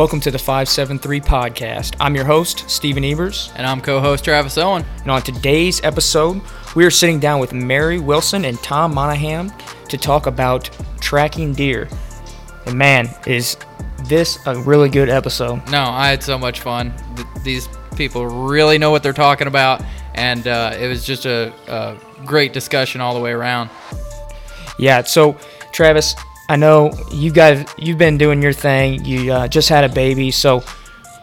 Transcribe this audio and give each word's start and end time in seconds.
Welcome 0.00 0.20
to 0.20 0.30
the 0.30 0.38
573 0.38 1.20
podcast. 1.20 1.94
I'm 2.00 2.14
your 2.16 2.24
host, 2.24 2.64
Stephen 2.70 3.04
Evers, 3.04 3.52
And 3.54 3.66
I'm 3.66 3.82
co 3.82 4.00
host 4.00 4.24
Travis 4.24 4.56
Owen. 4.56 4.82
and 5.02 5.10
on 5.10 5.20
today's 5.20 5.84
episode, 5.84 6.40
we 6.74 6.86
are 6.86 6.90
sitting 6.90 7.20
down 7.20 7.38
with 7.38 7.52
Mary 7.52 7.98
Wilson 7.98 8.46
and 8.46 8.58
Tom 8.62 8.94
Monahan 8.94 9.52
to 9.90 9.98
talk 9.98 10.24
about 10.24 10.70
tracking 11.02 11.52
deer. 11.52 11.86
And 12.64 12.78
man, 12.78 13.14
is 13.26 13.58
this 14.08 14.38
a 14.46 14.58
really 14.60 14.88
good 14.88 15.10
episode? 15.10 15.68
No, 15.70 15.82
I 15.82 16.08
had 16.08 16.22
so 16.22 16.38
much 16.38 16.60
fun. 16.60 16.94
Th- 17.16 17.28
These 17.44 17.68
people 17.94 18.26
really 18.26 18.78
know 18.78 18.90
what 18.90 19.02
they're 19.02 19.12
talking 19.12 19.48
about, 19.48 19.84
and 20.14 20.48
uh, 20.48 20.78
it 20.80 20.88
was 20.88 21.04
just 21.04 21.26
a, 21.26 21.52
a 21.68 21.98
great 22.24 22.54
discussion 22.54 23.02
all 23.02 23.12
the 23.12 23.20
way 23.20 23.32
around. 23.32 23.68
Yeah, 24.78 25.02
so 25.02 25.36
Travis, 25.72 26.14
I 26.50 26.56
know 26.56 26.90
you 27.12 27.30
guys 27.30 27.64
you've 27.78 27.96
been 27.96 28.18
doing 28.18 28.42
your 28.42 28.52
thing. 28.52 29.04
You 29.04 29.32
uh, 29.32 29.46
just 29.46 29.68
had 29.68 29.84
a 29.84 29.88
baby, 29.88 30.32
so 30.32 30.64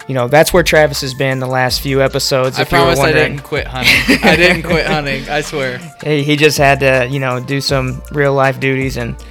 you 0.07 0.15
know 0.15 0.29
that's 0.29 0.53
where 0.53 0.63
Travis 0.63 1.01
has 1.01 1.13
been 1.13 1.39
the 1.39 1.47
last 1.47 1.81
few 1.81 2.01
episodes. 2.01 2.57
I 2.57 2.61
if 2.61 2.71
you 2.71 2.77
were 2.77 2.83
promise 2.85 2.99
I 3.01 3.11
didn't 3.11 3.39
quit 3.39 3.67
hunting. 3.67 4.19
I 4.23 4.37
didn't 4.37 4.63
quit 4.63 4.85
hunting. 4.85 5.27
I 5.27 5.41
swear. 5.41 5.79
Hey, 6.01 6.23
he 6.23 6.37
just 6.37 6.57
had 6.57 6.79
to, 6.79 7.05
you 7.11 7.19
know, 7.19 7.41
do 7.41 7.59
some 7.59 8.01
real 8.13 8.33
life 8.33 8.61
duties, 8.61 8.95
and 8.95 9.21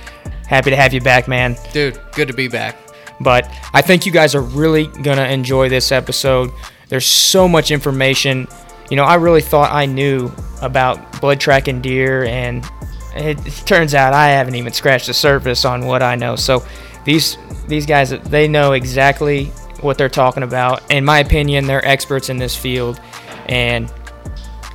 happy 0.46 0.68
to 0.68 0.76
have 0.76 0.92
you 0.92 1.00
back, 1.00 1.28
man. 1.28 1.56
Dude, 1.72 1.98
good 2.12 2.28
to 2.28 2.34
be 2.34 2.46
back. 2.46 2.76
But 3.18 3.50
I 3.72 3.80
think 3.80 4.04
you 4.04 4.12
guys 4.12 4.34
are 4.34 4.42
really 4.42 4.88
gonna 4.88 5.24
enjoy 5.24 5.70
this 5.70 5.92
episode. 5.92 6.50
There's 6.90 7.06
so 7.06 7.48
much 7.48 7.70
information. 7.70 8.48
You 8.90 8.98
know, 8.98 9.04
I 9.04 9.14
really 9.14 9.40
thought 9.40 9.72
I 9.72 9.86
knew 9.86 10.30
about 10.60 11.22
blood 11.22 11.40
tracking 11.40 11.80
deer, 11.80 12.24
and 12.24 12.68
it, 13.16 13.46
it 13.46 13.66
turns 13.66 13.94
out 13.94 14.12
I 14.12 14.28
haven't 14.28 14.54
even 14.54 14.72
scratched 14.72 15.06
the 15.06 15.14
surface 15.14 15.64
on 15.64 15.86
what 15.86 16.02
I 16.02 16.14
know. 16.14 16.36
So 16.36 16.64
these 17.04 17.38
these 17.68 17.86
guys, 17.86 18.10
they 18.10 18.48
know 18.48 18.72
exactly 18.72 19.46
what 19.80 19.98
they're 19.98 20.08
talking 20.08 20.42
about. 20.42 20.90
In 20.90 21.04
my 21.04 21.20
opinion, 21.20 21.66
they're 21.66 21.84
experts 21.86 22.28
in 22.28 22.36
this 22.36 22.56
field, 22.56 23.00
and 23.48 23.92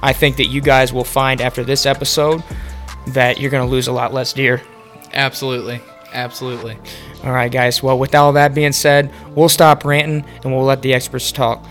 I 0.01 0.13
think 0.13 0.37
that 0.37 0.47
you 0.47 0.61
guys 0.61 0.91
will 0.93 1.03
find 1.03 1.41
after 1.41 1.63
this 1.63 1.85
episode 1.85 2.43
that 3.07 3.39
you're 3.39 3.51
gonna 3.51 3.67
lose 3.67 3.87
a 3.87 3.91
lot 3.91 4.13
less 4.13 4.33
deer. 4.33 4.61
Absolutely. 5.13 5.81
Absolutely. 6.13 6.77
All 7.23 7.31
right, 7.31 7.51
guys. 7.51 7.81
Well, 7.81 7.97
with 7.97 8.15
all 8.15 8.33
that 8.33 8.53
being 8.53 8.73
said, 8.73 9.11
we'll 9.35 9.49
stop 9.49 9.85
ranting 9.85 10.25
and 10.43 10.53
we'll 10.53 10.65
let 10.65 10.81
the 10.81 10.93
experts 10.93 11.31
talk. 11.31 11.63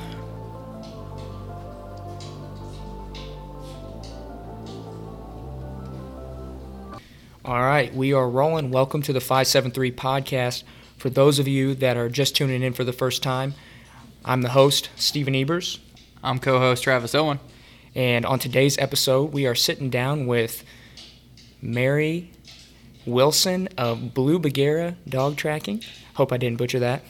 All 7.51 7.61
right, 7.61 7.93
we 7.93 8.13
are 8.13 8.31
rolling. 8.31 8.71
Welcome 8.71 9.03
to 9.03 9.13
the 9.13 9.21
573 9.21 9.91
podcast. 9.91 10.63
For 10.99 11.11
those 11.11 11.41
of 11.41 11.49
you 11.49 11.75
that 11.75 11.97
are 11.97 12.09
just 12.09 12.37
tuning 12.37 12.63
in 12.63 12.75
for 12.75 12.85
the 12.85 12.93
first 12.93 13.25
time, 13.25 13.55
I'm 14.25 14.43
the 14.43 14.51
host, 14.51 14.89
Stephen 14.95 15.35
Ebers. 15.35 15.81
I'm 16.23 16.39
co 16.39 16.61
host 16.61 16.85
Travis 16.85 17.13
Owen. 17.13 17.41
And 17.93 18.25
on 18.25 18.39
today's 18.39 18.79
episode, 18.79 19.33
we 19.33 19.49
are 19.49 19.57
sitting 19.57 19.91
down 19.91 20.29
with 20.29 20.63
Mary 21.61 22.31
Wilson 23.05 23.69
of 23.77 24.15
Blue 24.15 24.39
Bagheera 24.39 24.95
Dog 25.09 25.37
Tracking. 25.37 25.83
Hope 26.15 26.33
I 26.33 26.37
didn't 26.37 26.59
butcher 26.59 26.79
that. 26.79 27.03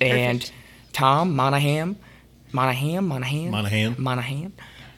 And 0.00 0.50
Tom 0.94 1.36
Monahan, 1.36 1.96
Monahan, 2.50 3.04
Monahan, 3.04 3.50
Monahan. 3.50 3.96
Monahan, 3.98 4.52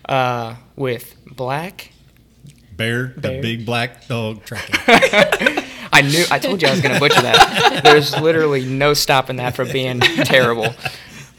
uh, 0.09 0.55
with 0.77 1.17
Black. 1.27 1.92
Bear, 2.77 3.13
the 3.17 3.41
big 3.41 3.67
black 3.67 4.09
dog 4.09 4.45
tracking. 4.45 4.75
I 5.93 6.01
knew. 6.01 6.25
I 6.31 6.39
told 6.39 6.63
you 6.63 6.69
I 6.69 6.71
was 6.71 6.81
going 6.81 6.95
to 6.95 7.01
butcher 7.01 7.21
that. 7.21 7.83
There's 7.85 8.19
literally 8.19 8.65
no 8.65 8.95
stopping 8.95 9.37
that 9.37 9.55
from 9.55 9.71
being 9.71 10.01
terrible. 10.01 10.75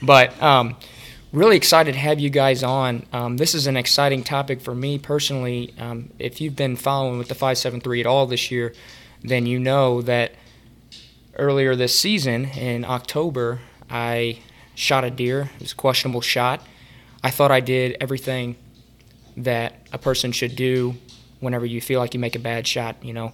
But 0.02 0.40
um, 0.42 0.76
really 1.32 1.58
excited 1.58 1.94
to 1.94 2.00
have 2.00 2.20
you 2.20 2.30
guys 2.30 2.62
on. 2.62 3.06
Um, 3.12 3.38
this 3.38 3.56
is 3.56 3.66
an 3.66 3.76
exciting 3.76 4.24
topic 4.24 4.62
for 4.62 4.76
me 4.76 5.00
personally. 5.00 5.74
Um, 5.80 6.12
if 6.20 6.40
you've 6.40 6.56
been 6.56 6.76
following 6.76 7.18
with 7.18 7.30
the 7.30 7.36
573 7.36 8.02
at 8.02 8.06
all 8.06 8.28
this 8.28 8.52
year, 8.52 8.74
then 9.24 9.48
you 9.48 9.60
know 9.60 10.02
that 10.04 10.34
earlier 11.36 11.76
this 11.76 11.98
season 11.98 12.46
in 12.46 12.86
October, 12.86 13.60
I 13.90 14.40
shot 14.76 15.04
a 15.04 15.10
deer. 15.10 15.50
It 15.56 15.62
was 15.62 15.72
a 15.72 15.76
questionable 15.76 16.22
shot. 16.22 16.62
I 17.24 17.32
thought 17.32 17.52
I 17.52 17.60
did 17.60 17.98
everything 18.00 18.56
that 19.36 19.88
a 19.92 19.98
person 19.98 20.32
should 20.32 20.56
do 20.56 20.96
whenever 21.44 21.66
you 21.66 21.82
feel 21.82 22.00
like 22.00 22.14
you 22.14 22.20
make 22.20 22.36
a 22.36 22.40
bad 22.40 22.66
shot. 22.66 22.96
You 23.04 23.14
know, 23.14 23.34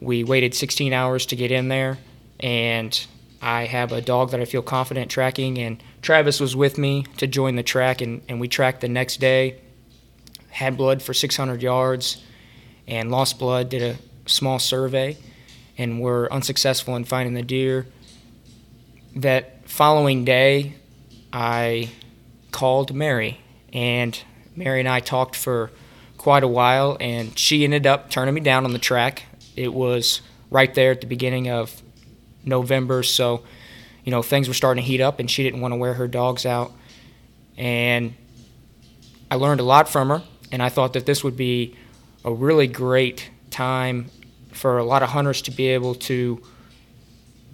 we 0.00 0.24
waited 0.24 0.54
16 0.54 0.92
hours 0.92 1.26
to 1.26 1.36
get 1.36 1.50
in 1.50 1.68
there, 1.68 1.98
and 2.40 3.06
I 3.42 3.64
have 3.64 3.92
a 3.92 4.00
dog 4.00 4.30
that 4.30 4.40
I 4.40 4.44
feel 4.44 4.62
confident 4.62 5.10
tracking. 5.10 5.58
And 5.58 5.82
Travis 6.00 6.40
was 6.40 6.56
with 6.56 6.78
me 6.78 7.04
to 7.18 7.26
join 7.26 7.56
the 7.56 7.62
track, 7.62 8.00
and, 8.00 8.22
and 8.28 8.40
we 8.40 8.48
tracked 8.48 8.80
the 8.80 8.88
next 8.88 9.18
day. 9.18 9.60
Had 10.50 10.76
blood 10.76 11.02
for 11.02 11.12
600 11.12 11.60
yards, 11.60 12.22
and 12.86 13.10
lost 13.10 13.38
blood. 13.38 13.68
Did 13.68 13.82
a 13.82 13.98
small 14.26 14.58
survey, 14.58 15.16
and 15.76 16.00
were 16.00 16.32
unsuccessful 16.32 16.96
in 16.96 17.04
finding 17.04 17.34
the 17.34 17.42
deer. 17.42 17.86
That 19.16 19.68
following 19.68 20.24
day, 20.24 20.74
I 21.32 21.90
called 22.52 22.94
Mary, 22.94 23.40
and 23.72 24.18
Mary 24.54 24.80
and 24.80 24.88
I 24.88 25.00
talked 25.00 25.36
for 25.36 25.70
quite 26.28 26.44
a 26.44 26.46
while, 26.46 26.94
and 27.00 27.38
she 27.38 27.64
ended 27.64 27.86
up 27.86 28.10
turning 28.10 28.34
me 28.34 28.40
down 28.42 28.66
on 28.66 28.72
the 28.74 28.78
track. 28.78 29.22
It 29.56 29.72
was 29.72 30.20
right 30.50 30.74
there 30.74 30.90
at 30.90 31.00
the 31.00 31.06
beginning 31.06 31.48
of 31.48 31.80
November, 32.44 33.02
so 33.02 33.44
you 34.04 34.10
know 34.10 34.20
things 34.20 34.46
were 34.46 34.52
starting 34.52 34.84
to 34.84 34.86
heat 34.86 35.00
up, 35.00 35.20
and 35.20 35.30
she 35.30 35.42
didn't 35.42 35.62
want 35.62 35.72
to 35.72 35.76
wear 35.76 35.94
her 35.94 36.06
dogs 36.06 36.44
out. 36.44 36.70
And 37.56 38.12
I 39.30 39.36
learned 39.36 39.60
a 39.60 39.62
lot 39.62 39.88
from 39.88 40.10
her, 40.10 40.22
and 40.52 40.62
I 40.62 40.68
thought 40.68 40.92
that 40.92 41.06
this 41.06 41.24
would 41.24 41.34
be 41.34 41.74
a 42.26 42.30
really 42.30 42.66
great 42.66 43.30
time 43.48 44.10
for 44.52 44.76
a 44.76 44.84
lot 44.84 45.02
of 45.02 45.08
hunters 45.08 45.40
to 45.40 45.50
be 45.50 45.68
able 45.68 45.94
to 45.94 46.42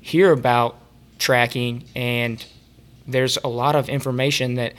hear 0.01 0.33
about 0.33 0.81
tracking 1.21 1.85
and 1.95 2.45
there's 3.07 3.39
a 3.45 3.49
lot 3.49 3.77
of 3.77 3.89
information 3.89 4.55
that 4.55 4.73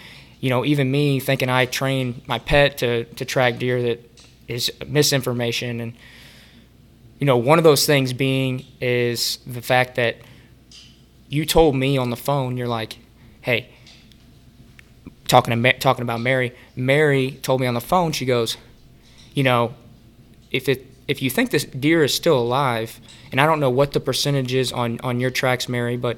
you 0.45 0.51
know 0.51 0.63
even 0.63 0.91
me 0.91 1.19
thinking 1.19 1.49
i 1.49 1.65
train 1.65 2.21
my 2.27 2.37
pet 2.37 2.77
to, 2.77 3.05
to 3.15 3.25
track 3.25 3.57
deer 3.57 3.81
that 3.81 3.99
is 4.47 4.71
misinformation. 4.85 5.81
And 5.81 5.93
you 7.17 7.25
know 7.25 7.35
one 7.35 7.57
of 7.57 7.63
those 7.63 7.87
things 7.87 8.13
being 8.13 8.63
is 8.79 9.39
the 9.47 9.63
fact 9.63 9.95
that 9.95 10.17
you 11.29 11.47
told 11.47 11.75
me 11.75 11.97
on 11.97 12.11
the 12.11 12.15
phone 12.15 12.57
you're 12.57 12.67
like 12.67 12.99
hey 13.41 13.69
talking 15.27 15.49
to 15.49 15.55
Ma- 15.55 15.79
talking 15.79 16.03
about 16.03 16.21
mary. 16.21 16.53
Mary 16.75 17.39
told 17.41 17.59
me 17.59 17.65
on 17.65 17.73
the 17.73 17.81
phone 17.81 18.11
she 18.11 18.25
goes 18.25 18.55
you 19.33 19.41
know 19.41 19.73
if 20.51 20.69
it 20.69 20.85
if 21.07 21.23
you 21.23 21.31
think 21.31 21.49
this 21.49 21.65
deer 21.65 22.03
is 22.03 22.13
still 22.13 22.37
alive, 22.37 22.99
and 23.31 23.41
I 23.41 23.45
don't 23.45 23.59
know 23.59 23.69
what 23.69 23.93
the 23.93 23.99
percentage 23.99 24.55
is 24.55 24.71
on, 24.71 24.99
on 25.01 25.19
your 25.19 25.29
tracks, 25.29 25.69
Mary, 25.69 25.97
but 25.97 26.17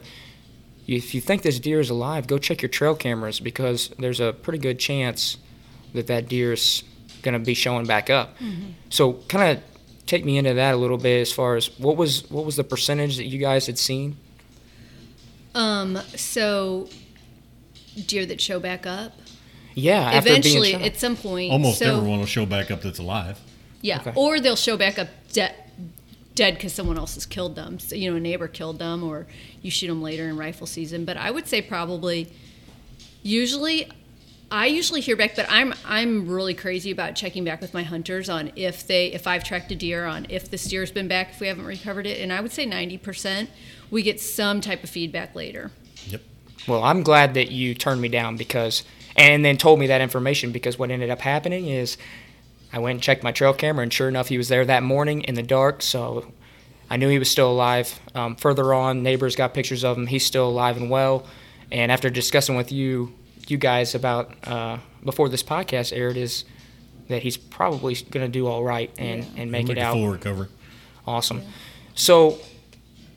if 0.87 1.13
you 1.13 1.21
think 1.21 1.41
this 1.41 1.59
deer 1.59 1.79
is 1.79 1.89
alive, 1.89 2.27
go 2.27 2.37
check 2.37 2.61
your 2.61 2.69
trail 2.69 2.95
cameras 2.95 3.39
because 3.39 3.89
there's 3.99 4.19
a 4.19 4.31
pretty 4.33 4.59
good 4.59 4.79
chance 4.79 5.37
that 5.93 6.07
that 6.07 6.27
deer 6.29 6.53
is 6.53 6.83
going 7.23 7.33
to 7.33 7.39
be 7.45 7.53
showing 7.53 7.85
back 7.85 8.09
up. 8.09 8.35
So, 8.89 9.13
kind 9.27 9.57
of 9.57 9.63
take 10.05 10.23
me 10.23 10.37
into 10.37 10.53
that 10.53 10.73
a 10.73 10.77
little 10.77 10.97
bit 10.97 11.19
as 11.21 11.31
far 11.33 11.55
as 11.57 11.67
what 11.79 11.97
was 11.97 12.29
what 12.31 12.45
was 12.45 12.55
the 12.55 12.63
percentage 12.63 13.17
that 13.17 13.25
you 13.25 13.37
guys 13.39 13.65
had 13.67 13.77
seen? 13.77 14.15
Um, 15.55 15.97
so 16.15 16.87
deer 18.05 18.25
that 18.25 18.39
show 18.39 18.59
back 18.59 18.85
up. 18.85 19.13
Yeah, 19.73 19.99
after 20.01 20.29
Eventually, 20.29 20.69
being 20.69 20.79
shot. 20.79 20.87
at 20.87 20.97
some 20.97 21.15
point, 21.15 21.51
Almost 21.51 21.79
so, 21.79 21.97
everyone 21.97 22.19
will 22.19 22.25
show 22.25 22.45
back 22.45 22.71
up 22.71 22.81
that's 22.81 22.99
alive. 22.99 23.39
Yeah, 23.81 23.99
Okay. 24.01 24.13
or 24.15 24.39
they'll 24.39 24.55
show 24.55 24.75
back 24.77 24.97
up 24.97 25.07
de- 25.33 25.53
dead 26.37 26.53
because 26.53 26.71
someone 26.71 26.97
else 26.97 27.15
has 27.15 27.25
killed 27.25 27.55
them. 27.55 27.79
So 27.79 27.95
you 27.95 28.09
know, 28.09 28.15
a 28.15 28.19
neighbor 28.19 28.47
killed 28.47 28.79
them, 28.79 29.03
or 29.03 29.27
you 29.61 29.69
shoot 29.69 29.87
them 29.87 30.01
later 30.01 30.29
in 30.29 30.37
rifle 30.37 30.67
season. 30.67 31.03
But 31.03 31.17
I 31.17 31.31
would 31.31 31.47
say 31.47 31.61
probably, 31.61 32.31
usually, 33.23 33.91
I 34.49 34.67
usually 34.67 35.01
hear 35.01 35.17
back. 35.17 35.35
But 35.35 35.47
I'm 35.49 35.73
I'm 35.85 36.29
really 36.29 36.53
crazy 36.53 36.91
about 36.91 37.15
checking 37.15 37.43
back 37.43 37.59
with 37.59 37.73
my 37.73 37.83
hunters 37.83 38.29
on 38.29 38.51
if 38.55 38.87
they 38.87 39.07
if 39.07 39.27
I've 39.27 39.43
tracked 39.43 39.71
a 39.71 39.75
deer 39.75 40.05
on 40.05 40.27
if 40.29 40.49
the 40.49 40.57
deer's 40.57 40.91
been 40.91 41.09
back 41.09 41.31
if 41.31 41.41
we 41.41 41.47
haven't 41.47 41.65
recovered 41.65 42.07
it, 42.07 42.21
and 42.21 42.31
I 42.31 42.39
would 42.39 42.53
say 42.53 42.65
ninety 42.65 42.97
percent 42.97 43.49
we 43.89 44.03
get 44.03 44.19
some 44.19 44.61
type 44.61 44.83
of 44.83 44.89
feedback 44.89 45.35
later. 45.35 45.71
Yep. 46.07 46.21
Well, 46.67 46.83
I'm 46.83 47.03
glad 47.03 47.33
that 47.35 47.51
you 47.51 47.73
turned 47.73 48.01
me 48.01 48.09
down 48.09 48.35
because, 48.37 48.83
and 49.15 49.43
then 49.45 49.57
told 49.57 49.79
me 49.79 49.87
that 49.87 50.01
information 50.01 50.51
because 50.51 50.77
what 50.77 50.91
ended 50.91 51.09
up 51.09 51.21
happening 51.21 51.67
is 51.67 51.97
I 52.71 52.79
went 52.79 52.95
and 52.95 53.03
checked 53.03 53.23
my 53.23 53.31
trail 53.31 53.53
camera, 53.53 53.83
and 53.83 53.93
sure 53.93 54.07
enough, 54.07 54.27
he 54.27 54.37
was 54.37 54.49
there 54.49 54.65
that 54.65 54.83
morning 54.83 55.21
in 55.23 55.35
the 55.35 55.43
dark. 55.43 55.81
So 55.81 56.31
I 56.89 56.97
knew 56.97 57.09
he 57.09 57.19
was 57.19 57.29
still 57.29 57.51
alive. 57.51 57.99
Um, 58.13 58.35
further 58.35 58.73
on, 58.73 59.03
neighbors 59.03 59.35
got 59.35 59.53
pictures 59.53 59.83
of 59.83 59.97
him. 59.97 60.07
He's 60.07 60.25
still 60.25 60.49
alive 60.49 60.77
and 60.77 60.89
well. 60.89 61.25
And 61.71 61.91
after 61.91 62.09
discussing 62.09 62.55
with 62.55 62.71
you, 62.71 63.13
you 63.47 63.57
guys 63.57 63.95
about 63.95 64.35
uh, 64.47 64.77
before 65.03 65.29
this 65.29 65.43
podcast 65.43 65.95
aired, 65.95 66.17
is 66.17 66.45
that 67.07 67.23
he's 67.23 67.37
probably 67.37 67.95
going 67.95 68.25
to 68.25 68.31
do 68.31 68.47
all 68.47 68.63
right 68.63 68.91
and, 68.97 69.25
and 69.37 69.51
make 69.51 69.69
it 69.69 69.77
out. 69.77 69.93
full 69.93 70.09
recovery. 70.09 70.47
Awesome. 71.05 71.41
So, 71.95 72.39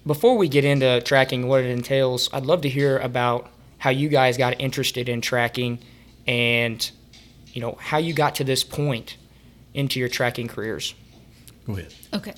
before 0.07 0.37
we 0.37 0.49
get 0.49 0.65
into 0.65 1.01
tracking, 1.03 1.49
what 1.49 1.63
it 1.63 1.71
entails, 1.71 2.31
I'd 2.33 2.47
love 2.47 2.63
to 2.63 2.69
hear 2.69 2.99
about 2.99 3.51
how 3.79 3.91
you 3.91 4.09
guys 4.09 4.39
got 4.39 4.61
interested 4.61 5.09
in 5.09 5.21
tracking, 5.21 5.81
and 6.27 6.89
you 7.53 7.61
know 7.61 7.77
how 7.81 7.99
you 7.99 8.15
got 8.15 8.37
to 8.37 8.45
this 8.45 8.63
point 8.63 9.17
into 9.75 10.01
your 10.01 10.09
tracking 10.09 10.49
careers. 10.49 10.95
Go 11.67 11.75
ahead. 11.75 11.95
Okay. 12.13 12.35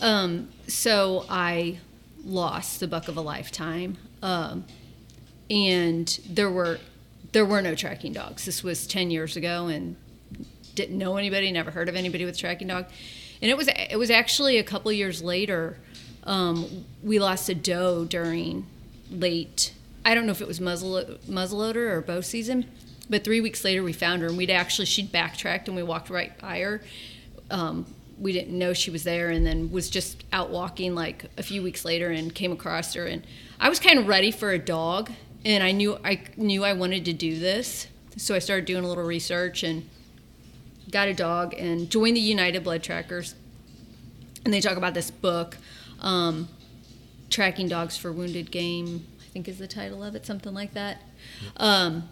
Um, 0.00 0.48
so 0.66 1.24
I 1.28 1.78
lost 2.24 2.80
the 2.80 2.88
buck 2.88 3.08
of 3.08 3.16
a 3.16 3.20
lifetime, 3.20 3.96
um, 4.22 4.64
and 5.50 6.18
there 6.28 6.50
were 6.50 6.78
there 7.32 7.44
were 7.44 7.62
no 7.62 7.74
tracking 7.74 8.12
dogs. 8.12 8.44
This 8.44 8.62
was 8.62 8.86
ten 8.86 9.10
years 9.10 9.36
ago, 9.36 9.66
and 9.66 9.96
didn't 10.74 10.98
know 10.98 11.16
anybody, 11.16 11.50
never 11.52 11.70
heard 11.70 11.88
of 11.88 11.94
anybody 11.94 12.24
with 12.24 12.34
a 12.34 12.38
tracking 12.38 12.68
dog. 12.68 12.86
And 13.40 13.50
it 13.50 13.56
was 13.56 13.68
it 13.68 13.98
was 13.98 14.10
actually 14.10 14.58
a 14.58 14.64
couple 14.64 14.90
years 14.92 15.22
later. 15.22 15.78
Um, 16.24 16.86
we 17.02 17.18
lost 17.18 17.48
a 17.48 17.54
doe 17.54 18.04
during 18.04 18.66
late. 19.10 19.74
I 20.04 20.14
don't 20.14 20.26
know 20.26 20.32
if 20.32 20.40
it 20.40 20.48
was 20.48 20.60
muzzle 20.60 21.04
muzzleloader 21.28 21.90
or 21.92 22.00
bow 22.00 22.20
season, 22.20 22.66
but 23.08 23.24
three 23.24 23.40
weeks 23.40 23.64
later 23.64 23.82
we 23.82 23.92
found 23.92 24.22
her, 24.22 24.28
and 24.28 24.36
we'd 24.36 24.50
actually 24.50 24.86
she'd 24.86 25.12
backtracked, 25.12 25.68
and 25.68 25.76
we 25.76 25.82
walked 25.82 26.10
right 26.10 26.36
by 26.38 26.60
her. 26.60 26.82
Um, 27.50 27.86
we 28.18 28.32
didn't 28.32 28.56
know 28.56 28.72
she 28.72 28.90
was 28.90 29.04
there 29.04 29.30
and 29.30 29.46
then 29.46 29.70
was 29.70 29.90
just 29.90 30.24
out 30.32 30.50
walking 30.50 30.94
like 30.94 31.26
a 31.36 31.42
few 31.42 31.62
weeks 31.62 31.84
later 31.84 32.10
and 32.10 32.34
came 32.34 32.52
across 32.52 32.94
her 32.94 33.06
and 33.06 33.26
I 33.58 33.68
was 33.68 33.80
kind 33.80 33.98
of 33.98 34.06
ready 34.06 34.30
for 34.30 34.52
a 34.52 34.58
dog 34.58 35.10
and 35.44 35.62
I 35.62 35.72
knew 35.72 35.98
I 36.04 36.22
knew 36.36 36.64
I 36.64 36.72
wanted 36.72 37.04
to 37.06 37.12
do 37.12 37.38
this. 37.38 37.88
So 38.16 38.34
I 38.34 38.38
started 38.38 38.64
doing 38.64 38.84
a 38.84 38.88
little 38.88 39.04
research 39.04 39.62
and 39.62 39.88
got 40.90 41.08
a 41.08 41.14
dog 41.14 41.54
and 41.54 41.90
joined 41.90 42.16
the 42.16 42.20
United 42.20 42.62
Blood 42.62 42.82
Trackers. 42.82 43.34
And 44.44 44.54
they 44.54 44.60
talk 44.60 44.76
about 44.76 44.94
this 44.94 45.10
book 45.10 45.56
um, 46.00 46.48
tracking 47.30 47.68
dogs 47.68 47.96
for 47.96 48.12
wounded 48.12 48.50
game 48.50 49.06
I 49.20 49.24
think 49.32 49.48
is 49.48 49.58
the 49.58 49.66
title 49.66 50.04
of 50.04 50.14
it 50.14 50.24
something 50.24 50.54
like 50.54 50.74
that. 50.74 51.02
Um, 51.56 52.08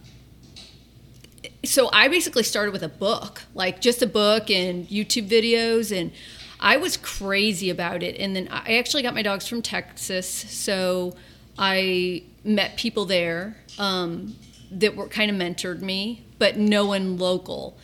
so 1.65 1.89
I 1.93 2.09
basically 2.09 2.43
started 2.43 2.73
with 2.73 2.83
a 2.83 2.89
book, 2.89 3.43
like 3.55 3.81
just 3.81 4.03
a 4.03 4.07
book 4.07 4.51
and 4.51 4.89
YouTube 4.89 5.29
videos, 5.29 5.97
and 5.97 6.13
I 6.61 6.77
was 6.77 6.97
crazy 6.97 7.71
about 7.71 8.03
it. 8.03 8.17
And 8.19 8.35
then 8.35 8.49
I 8.51 8.79
actually 8.79 9.03
got 9.03 9.15
my 9.15 9.23
dogs 9.23 9.47
from 9.47 9.63
Texas, 9.63 10.29
so 10.29 11.15
I 11.59 12.25
met 12.45 12.77
people 12.77 13.05
there 13.05 13.57
um, 13.79 14.37
that 14.71 14.97
were 14.97 15.09
kind 15.09 15.31
of 15.31 15.37
mentored 15.37 15.81
me, 15.81 16.25
but 16.39 16.57
no 16.57 16.87
one 16.87 17.17
local. 17.17 17.77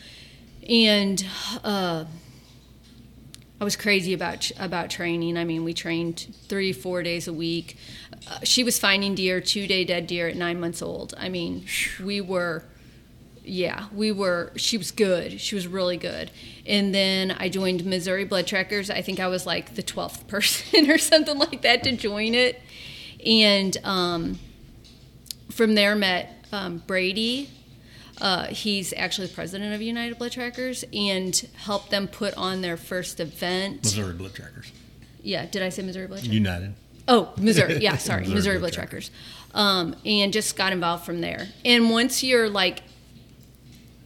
And 0.68 1.24
uh, 1.62 2.04
I 3.60 3.64
was 3.64 3.76
crazy 3.76 4.12
about 4.12 4.50
about 4.58 4.90
training. 4.90 5.36
I 5.36 5.44
mean, 5.44 5.64
we 5.64 5.72
trained 5.72 6.34
three, 6.48 6.72
four 6.72 7.02
days 7.02 7.28
a 7.28 7.32
week. 7.32 7.76
Uh, 8.28 8.40
she 8.42 8.64
was 8.64 8.78
finding 8.78 9.14
deer, 9.14 9.40
two 9.40 9.66
day 9.66 9.84
dead 9.84 10.06
deer 10.08 10.28
at 10.28 10.36
nine 10.36 10.60
months 10.60 10.82
old. 10.82 11.14
I 11.16 11.28
mean, 11.28 11.64
we 12.02 12.20
were 12.20 12.64
yeah, 13.48 13.86
we 13.92 14.12
were. 14.12 14.52
She 14.56 14.76
was 14.76 14.90
good. 14.90 15.40
She 15.40 15.54
was 15.54 15.66
really 15.66 15.96
good. 15.96 16.30
And 16.66 16.94
then 16.94 17.32
I 17.32 17.48
joined 17.48 17.84
Missouri 17.84 18.24
Blood 18.24 18.46
Trackers. 18.46 18.90
I 18.90 19.02
think 19.02 19.20
I 19.20 19.28
was 19.28 19.46
like 19.46 19.74
the 19.74 19.82
twelfth 19.82 20.28
person 20.28 20.90
or 20.90 20.98
something 20.98 21.38
like 21.38 21.62
that 21.62 21.82
to 21.84 21.92
join 21.92 22.34
it. 22.34 22.60
And 23.24 23.76
um, 23.84 24.38
from 25.50 25.74
there, 25.74 25.94
met 25.94 26.44
um, 26.52 26.82
Brady. 26.86 27.50
Uh, 28.20 28.46
he's 28.46 28.92
actually 28.96 29.28
the 29.28 29.34
president 29.34 29.74
of 29.74 29.80
United 29.80 30.18
Blood 30.18 30.32
Trackers 30.32 30.84
and 30.92 31.48
helped 31.56 31.90
them 31.90 32.08
put 32.08 32.34
on 32.34 32.62
their 32.62 32.76
first 32.76 33.20
event. 33.20 33.84
Missouri 33.84 34.12
Blood 34.12 34.34
Trackers. 34.34 34.72
Yeah, 35.22 35.46
did 35.46 35.62
I 35.62 35.68
say 35.68 35.82
Missouri 35.82 36.08
Blood 36.08 36.20
Trackers? 36.20 36.34
United. 36.34 36.74
Oh, 37.06 37.32
Missouri. 37.38 37.78
Yeah, 37.78 37.96
sorry, 37.98 38.22
Missouri 38.22 38.34
Missouri, 38.34 38.58
Blood 38.58 38.72
Blood 38.72 38.72
Trackers. 38.74 39.10
Um, 39.54 39.96
and 40.04 40.32
just 40.32 40.56
got 40.56 40.72
involved 40.72 41.04
from 41.04 41.20
there. 41.20 41.48
And 41.64 41.90
once 41.90 42.22
you're 42.22 42.48
like 42.48 42.82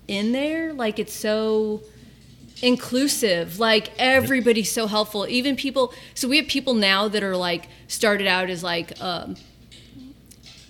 in 0.09 0.33
there, 0.33 0.73
like 0.73 0.99
it's 0.99 1.13
so 1.13 1.83
inclusive. 2.63 3.59
Like 3.59 3.93
everybody's 3.99 4.71
so 4.71 4.87
helpful. 4.87 5.27
Even 5.29 5.57
people. 5.57 5.93
So 6.15 6.29
we 6.29 6.37
have 6.39 6.47
people 6.47 6.75
now 6.75 7.09
that 7.09 7.23
are 7.23 7.37
like 7.37 7.69
started 7.89 8.27
out 8.27 8.51
as 8.51 8.63
like 8.63 9.01
um, 9.01 9.37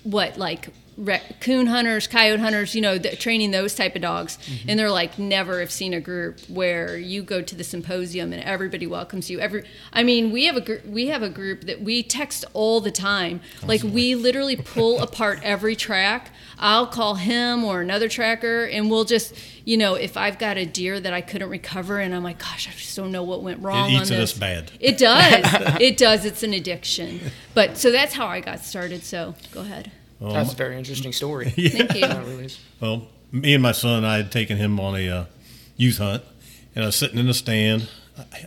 what 0.03 0.37
like 0.37 0.69
raccoon 0.97 1.67
hunters, 1.67 2.07
coyote 2.07 2.39
hunters, 2.39 2.75
you 2.75 2.81
know, 2.81 2.97
training 2.97 3.51
those 3.51 3.75
type 3.75 3.95
of 3.95 4.01
dogs, 4.01 4.37
mm-hmm. 4.37 4.69
and 4.69 4.79
they're 4.79 4.91
like 4.91 5.17
never 5.17 5.59
have 5.59 5.71
seen 5.71 5.93
a 5.93 5.99
group 5.99 6.39
where 6.47 6.97
you 6.97 7.23
go 7.23 7.41
to 7.41 7.55
the 7.55 7.63
symposium 7.63 8.33
and 8.33 8.43
everybody 8.43 8.87
welcomes 8.87 9.29
you. 9.29 9.39
Every, 9.39 9.63
I 9.91 10.03
mean, 10.03 10.31
we 10.31 10.45
have 10.45 10.57
a 10.57 10.61
gr- 10.61 10.87
we 10.87 11.07
have 11.07 11.23
a 11.23 11.29
group 11.29 11.61
that 11.61 11.81
we 11.81 12.03
text 12.03 12.45
all 12.53 12.81
the 12.81 12.91
time. 12.91 13.41
Like 13.65 13.83
we 13.83 14.15
literally 14.15 14.55
pull 14.55 14.99
apart 15.01 15.39
every 15.43 15.75
track. 15.75 16.31
I'll 16.59 16.87
call 16.87 17.15
him 17.15 17.63
or 17.63 17.81
another 17.81 18.07
tracker, 18.07 18.65
and 18.65 18.89
we'll 18.89 19.03
just, 19.03 19.33
you 19.65 19.75
know, 19.75 19.95
if 19.95 20.15
I've 20.15 20.37
got 20.37 20.57
a 20.57 20.65
deer 20.65 20.99
that 20.99 21.13
I 21.13 21.21
couldn't 21.21 21.49
recover, 21.49 21.99
and 21.99 22.13
I'm 22.13 22.23
like, 22.23 22.39
gosh, 22.39 22.67
I 22.67 22.71
just 22.71 22.95
don't 22.95 23.11
know 23.11 23.23
what 23.23 23.41
went 23.41 23.61
wrong. 23.61 23.89
It 23.89 23.93
eats 23.93 24.11
on 24.11 24.17
this. 24.17 24.31
us 24.31 24.37
bad. 24.37 24.71
It 24.79 24.97
does. 24.97 25.77
it 25.81 25.97
does. 25.97 26.25
It's 26.25 26.43
an 26.43 26.53
addiction. 26.53 27.19
But 27.53 27.77
so 27.77 27.91
that's 27.91 28.13
how 28.13 28.27
I 28.27 28.39
got 28.39 28.59
started. 28.59 29.03
So 29.03 29.35
go 29.51 29.61
ahead. 29.61 29.91
Well, 30.23 30.31
That's 30.35 30.53
a 30.53 30.55
very 30.55 30.77
interesting 30.77 31.11
story. 31.11 31.49
Thank 31.49 31.95
you. 31.95 32.07
Really. 32.07 32.49
Well, 32.79 33.07
me 33.33 33.53
and 33.53 33.61
my 33.61 33.73
son, 33.73 34.05
I 34.05 34.15
had 34.15 34.31
taken 34.31 34.55
him 34.55 34.79
on 34.79 34.95
a 34.95 35.09
uh, 35.09 35.25
youth 35.75 35.97
hunt, 35.97 36.23
and 36.73 36.83
I 36.85 36.87
was 36.87 36.95
sitting 36.95 37.19
in 37.19 37.27
the 37.27 37.33
stand. 37.33 37.89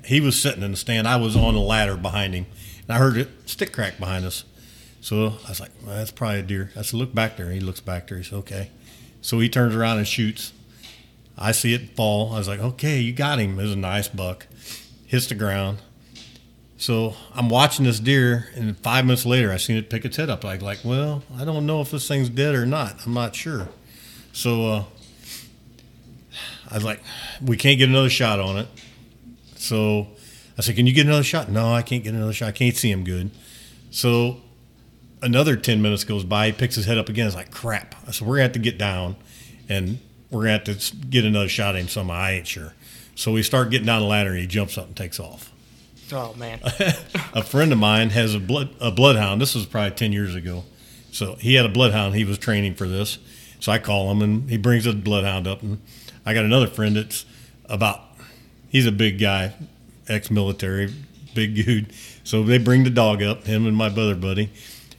He 0.06 0.20
was 0.20 0.40
sitting 0.40 0.62
in 0.62 0.70
the 0.70 0.76
stand. 0.78 1.06
I 1.06 1.16
was 1.16 1.36
on 1.36 1.54
a 1.54 1.60
ladder 1.60 1.98
behind 1.98 2.32
him, 2.32 2.46
and 2.88 2.96
I 2.96 2.98
heard 2.98 3.18
it 3.18 3.28
stick 3.44 3.74
crack 3.74 3.98
behind 3.98 4.24
us. 4.24 4.44
So 5.02 5.34
I 5.44 5.50
was 5.50 5.60
like, 5.60 5.70
well, 5.84 5.96
"That's 5.96 6.10
probably 6.10 6.38
a 6.38 6.42
deer." 6.44 6.70
I 6.76 6.80
said, 6.80 6.98
"Look 6.98 7.14
back 7.14 7.36
there." 7.36 7.50
He 7.50 7.60
looks 7.60 7.80
back 7.80 8.08
there. 8.08 8.16
He 8.16 8.24
said, 8.24 8.36
"Okay." 8.36 8.70
So 9.20 9.38
he 9.40 9.50
turns 9.50 9.74
around 9.74 9.98
and 9.98 10.08
shoots. 10.08 10.54
I 11.36 11.52
see 11.52 11.74
it 11.74 11.94
fall. 11.94 12.32
I 12.32 12.38
was 12.38 12.48
like, 12.48 12.60
"Okay, 12.60 13.00
you 13.00 13.12
got 13.12 13.38
him." 13.38 13.58
It 13.60 13.64
was 13.64 13.72
a 13.72 13.76
nice 13.76 14.08
buck. 14.08 14.46
Hits 15.04 15.26
the 15.26 15.34
ground. 15.34 15.78
So 16.78 17.14
I'm 17.34 17.48
watching 17.48 17.86
this 17.86 17.98
deer, 17.98 18.48
and 18.54 18.76
five 18.78 19.06
minutes 19.06 19.24
later, 19.24 19.50
I 19.50 19.56
seen 19.56 19.76
it 19.76 19.88
pick 19.88 20.04
its 20.04 20.16
head 20.18 20.28
up. 20.28 20.44
Like, 20.44 20.60
like, 20.60 20.80
well, 20.84 21.22
I 21.36 21.44
don't 21.44 21.64
know 21.64 21.80
if 21.80 21.90
this 21.90 22.06
thing's 22.06 22.28
dead 22.28 22.54
or 22.54 22.66
not. 22.66 22.96
I'm 23.06 23.14
not 23.14 23.34
sure. 23.34 23.68
So 24.34 24.66
uh, 24.66 24.84
I 26.70 26.74
was 26.74 26.84
like, 26.84 27.00
we 27.42 27.56
can't 27.56 27.78
get 27.78 27.88
another 27.88 28.10
shot 28.10 28.40
on 28.40 28.58
it. 28.58 28.68
So 29.56 30.08
I 30.58 30.60
said, 30.60 30.76
can 30.76 30.86
you 30.86 30.92
get 30.92 31.06
another 31.06 31.24
shot? 31.24 31.48
No, 31.48 31.72
I 31.72 31.80
can't 31.80 32.04
get 32.04 32.12
another 32.12 32.34
shot. 32.34 32.48
I 32.48 32.52
can't 32.52 32.76
see 32.76 32.90
him 32.90 33.04
good. 33.04 33.30
So 33.90 34.42
another 35.22 35.56
10 35.56 35.80
minutes 35.80 36.04
goes 36.04 36.24
by. 36.24 36.48
He 36.48 36.52
picks 36.52 36.74
his 36.74 36.84
head 36.84 36.98
up 36.98 37.08
again. 37.08 37.26
It's 37.26 37.34
like, 37.34 37.50
crap. 37.50 37.94
I 38.06 38.10
said, 38.10 38.28
we're 38.28 38.36
going 38.36 38.50
to 38.50 38.58
have 38.58 38.64
to 38.64 38.70
get 38.70 38.76
down 38.76 39.16
and 39.70 39.98
we're 40.30 40.42
going 40.42 40.60
to 40.60 40.72
have 40.72 40.80
to 40.80 40.96
get 40.96 41.24
another 41.24 41.48
shot 41.48 41.74
at 41.74 41.80
him 41.80 41.88
somehow. 41.88 42.16
I 42.16 42.32
ain't 42.32 42.46
sure. 42.46 42.74
So 43.14 43.32
we 43.32 43.42
start 43.42 43.70
getting 43.70 43.86
down 43.86 44.02
the 44.02 44.08
ladder 44.08 44.32
and 44.32 44.40
he 44.40 44.46
jumps 44.46 44.76
up 44.76 44.88
and 44.88 44.94
takes 44.94 45.18
off 45.18 45.50
Oh 46.12 46.34
man. 46.34 46.60
a 47.34 47.42
friend 47.42 47.72
of 47.72 47.78
mine 47.78 48.10
has 48.10 48.34
a 48.34 48.40
blood 48.40 48.70
a 48.80 48.90
bloodhound. 48.90 49.40
This 49.40 49.54
was 49.54 49.66
probably 49.66 49.92
ten 49.92 50.12
years 50.12 50.34
ago. 50.34 50.64
So 51.10 51.34
he 51.36 51.54
had 51.54 51.64
a 51.64 51.70
bloodhound. 51.70 52.14
He 52.14 52.24
was 52.24 52.38
training 52.38 52.74
for 52.74 52.86
this. 52.86 53.18
So 53.60 53.72
I 53.72 53.78
call 53.78 54.10
him 54.10 54.22
and 54.22 54.50
he 54.50 54.58
brings 54.58 54.84
the 54.84 54.92
bloodhound 54.92 55.46
up. 55.46 55.62
And 55.62 55.80
I 56.24 56.34
got 56.34 56.44
another 56.44 56.66
friend 56.66 56.96
that's 56.96 57.24
about. 57.66 58.02
He's 58.68 58.86
a 58.86 58.92
big 58.92 59.18
guy, 59.18 59.54
ex-military, 60.08 60.92
big 61.34 61.54
dude. 61.54 61.92
So 62.24 62.42
they 62.42 62.58
bring 62.58 62.84
the 62.84 62.90
dog 62.90 63.22
up, 63.22 63.44
him 63.44 63.66
and 63.66 63.76
my 63.76 63.86
other 63.86 64.16
buddy, 64.16 64.50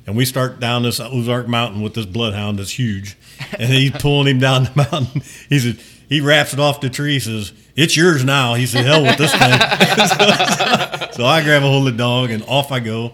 and 0.07 0.15
we 0.15 0.23
start 0.23 0.61
down 0.61 0.83
this 0.83 1.01
Ozark 1.01 1.49
Mountain 1.49 1.81
with 1.81 1.93
this 1.93 2.05
bloodhound 2.05 2.59
that's 2.59 2.79
huge, 2.79 3.17
and 3.59 3.69
he's 3.69 3.91
pulling 3.91 4.27
him 4.27 4.39
down 4.39 4.63
the 4.63 4.87
mountain. 4.91 5.21
He 5.49 5.59
said 5.59 5.79
he 6.07 6.21
wraps 6.21 6.53
it 6.53 6.59
off 6.59 6.79
the 6.79 6.89
tree. 6.89 7.19
Says, 7.19 7.51
"It's 7.77 7.95
yours 7.95 8.25
now." 8.25 8.55
He 8.55 8.65
said, 8.65 8.85
"Hell 8.85 9.03
with 9.03 9.17
this 9.17 9.31
thing." 9.31 10.97
So 11.17 11.25
I 11.25 11.43
grab 11.43 11.63
a 11.63 11.65
hold 11.65 11.87
of 11.87 11.93
the 11.95 11.97
dog 11.97 12.29
and 12.29 12.43
off 12.43 12.71
I 12.71 12.79
go. 12.79 13.13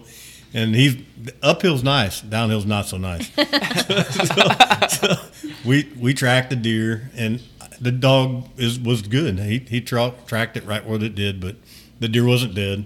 And 0.52 0.74
he's 0.74 0.96
uphill's 1.42 1.82
nice, 1.82 2.20
downhill's 2.20 2.66
not 2.66 2.84
so 2.84 2.98
nice. 2.98 3.32
so, 4.88 4.88
so 4.88 5.16
we 5.64 5.90
we 5.98 6.12
tracked 6.12 6.50
the 6.50 6.56
deer, 6.56 7.10
and 7.16 7.42
the 7.80 7.90
dog 7.90 8.48
is 8.58 8.78
was 8.78 9.00
good. 9.02 9.38
He 9.38 9.58
he 9.58 9.80
tra- 9.80 10.12
tracked 10.26 10.56
it 10.58 10.66
right 10.66 10.86
where 10.86 11.02
it 11.02 11.14
did, 11.14 11.40
but 11.40 11.56
the 11.98 12.08
deer 12.08 12.24
wasn't 12.24 12.54
dead. 12.54 12.84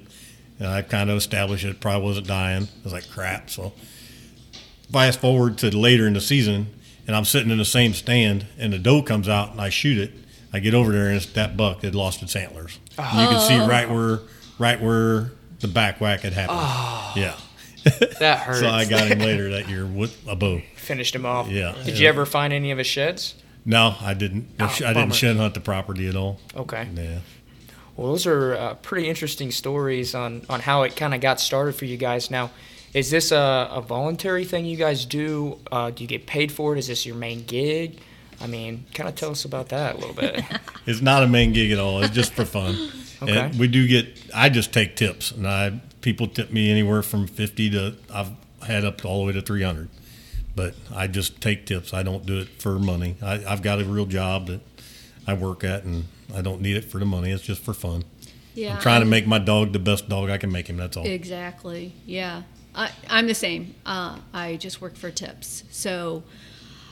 And 0.60 0.68
I 0.68 0.82
kind 0.82 1.10
of 1.10 1.16
established 1.16 1.64
it 1.64 1.80
probably 1.80 2.06
wasn't 2.06 2.28
dying. 2.28 2.62
I 2.64 2.84
was 2.84 2.92
like 2.92 3.10
crap. 3.10 3.50
So 3.50 3.72
fast 4.92 5.20
forward 5.20 5.58
to 5.58 5.76
later 5.76 6.06
in 6.06 6.14
the 6.14 6.20
season, 6.20 6.68
and 7.06 7.16
I'm 7.16 7.24
sitting 7.24 7.50
in 7.50 7.58
the 7.58 7.64
same 7.64 7.92
stand, 7.92 8.46
and 8.56 8.72
the 8.72 8.78
doe 8.78 9.02
comes 9.02 9.28
out, 9.28 9.50
and 9.50 9.60
I 9.60 9.68
shoot 9.68 9.98
it. 9.98 10.12
I 10.52 10.60
get 10.60 10.74
over 10.74 10.92
there, 10.92 11.08
and 11.08 11.16
it's 11.16 11.26
that 11.26 11.56
buck 11.56 11.82
had 11.82 11.94
lost 11.94 12.22
its 12.22 12.34
antlers. 12.36 12.78
And 12.98 13.20
You 13.20 13.28
can 13.28 13.40
see 13.40 13.58
right 13.58 13.88
where 13.90 14.20
right 14.58 14.80
where 14.80 15.32
the 15.60 15.68
back 15.68 16.00
whack 16.00 16.20
had 16.20 16.32
happened. 16.32 17.20
Yeah. 17.22 17.34
That 18.18 18.40
hurts. 18.40 18.60
So 18.60 18.68
I 18.68 18.84
got 18.84 19.08
him 19.08 19.18
later 19.30 19.50
that 19.52 19.68
year 19.68 19.86
with 19.86 20.18
a 20.28 20.34
bow. 20.36 20.60
Finished 20.76 21.14
him 21.14 21.24
off. 21.24 21.48
Yeah. 21.48 21.74
Did 21.84 21.94
Yeah. 21.94 22.02
you 22.02 22.08
ever 22.08 22.26
find 22.26 22.52
any 22.52 22.70
of 22.70 22.78
his 22.78 22.86
sheds? 22.86 23.34
No, 23.64 23.94
I 24.00 24.14
didn't. 24.14 24.48
Oh, 24.60 24.64
I 24.64 24.80
bummer. 24.80 24.94
didn't 24.94 25.14
shed 25.14 25.36
hunt 25.36 25.54
the 25.54 25.60
property 25.60 26.08
at 26.08 26.16
all. 26.16 26.38
Okay. 26.56 26.88
Yeah. 26.94 27.18
Well, 27.96 28.08
those 28.08 28.26
are 28.26 28.54
uh, 28.54 28.74
pretty 28.74 29.08
interesting 29.08 29.50
stories 29.50 30.14
on, 30.14 30.42
on 30.48 30.60
how 30.60 30.82
it 30.82 30.96
kind 30.96 31.14
of 31.14 31.20
got 31.20 31.40
started 31.40 31.74
for 31.74 31.84
you 31.84 31.96
guys. 31.96 32.30
Now, 32.30 32.50
is 32.94 33.10
this 33.10 33.32
a, 33.32 33.68
a 33.72 33.80
voluntary 33.80 34.44
thing 34.44 34.64
you 34.66 34.76
guys 34.76 35.04
do? 35.04 35.58
Uh, 35.70 35.90
do 35.90 36.02
you 36.04 36.08
get 36.08 36.26
paid 36.26 36.50
for 36.52 36.74
it? 36.74 36.78
Is 36.78 36.86
this 36.88 37.04
your 37.06 37.16
main 37.16 37.44
gig? 37.44 37.98
I 38.40 38.46
mean, 38.46 38.86
kind 38.94 39.08
of 39.08 39.14
tell 39.14 39.30
us 39.30 39.44
about 39.44 39.68
that 39.70 39.96
a 39.96 39.98
little 39.98 40.14
bit. 40.14 40.44
It's 40.86 41.02
not 41.02 41.22
a 41.22 41.26
main 41.26 41.52
gig 41.52 41.70
at 41.70 41.78
all. 41.78 42.02
It's 42.02 42.14
just 42.14 42.32
for 42.32 42.44
fun. 42.46 42.74
Okay. 43.20 43.36
And 43.36 43.58
we 43.58 43.66
do 43.66 43.88
get. 43.88 44.16
I 44.32 44.48
just 44.48 44.72
take 44.72 44.94
tips, 44.94 45.32
and 45.32 45.44
I 45.44 45.80
people 46.02 46.28
tip 46.28 46.52
me 46.52 46.70
anywhere 46.70 47.02
from 47.02 47.26
fifty 47.26 47.68
to 47.70 47.96
I've 48.14 48.30
had 48.64 48.84
up 48.84 48.98
to 49.00 49.08
all 49.08 49.22
the 49.22 49.26
way 49.26 49.32
to 49.32 49.42
three 49.42 49.64
hundred. 49.64 49.88
But 50.54 50.76
I 50.94 51.08
just 51.08 51.40
take 51.40 51.66
tips. 51.66 51.92
I 51.92 52.04
don't 52.04 52.24
do 52.24 52.38
it 52.38 52.48
for 52.62 52.78
money. 52.78 53.16
I, 53.20 53.44
I've 53.44 53.60
got 53.60 53.80
a 53.80 53.84
real 53.84 54.06
job 54.06 54.46
that 54.46 54.60
I 55.26 55.34
work 55.34 55.64
at, 55.64 55.82
and 55.82 56.04
I 56.32 56.42
don't 56.42 56.60
need 56.60 56.76
it 56.76 56.84
for 56.84 57.00
the 57.00 57.06
money. 57.06 57.32
It's 57.32 57.42
just 57.42 57.60
for 57.60 57.74
fun. 57.74 58.04
Yeah, 58.54 58.74
I'm 58.74 58.80
trying 58.80 59.00
to 59.00 59.06
make 59.06 59.26
my 59.26 59.40
dog 59.40 59.72
the 59.72 59.80
best 59.80 60.08
dog 60.08 60.30
I 60.30 60.38
can 60.38 60.52
make 60.52 60.68
him. 60.68 60.76
That's 60.76 60.96
all. 60.96 61.04
Exactly. 61.04 61.94
Yeah. 62.06 62.42
I, 62.74 62.92
I'm 63.08 63.26
the 63.26 63.34
same. 63.34 63.74
Uh, 63.84 64.18
I 64.32 64.54
just 64.54 64.80
work 64.80 64.94
for 64.94 65.10
tips. 65.10 65.64
So 65.70 66.22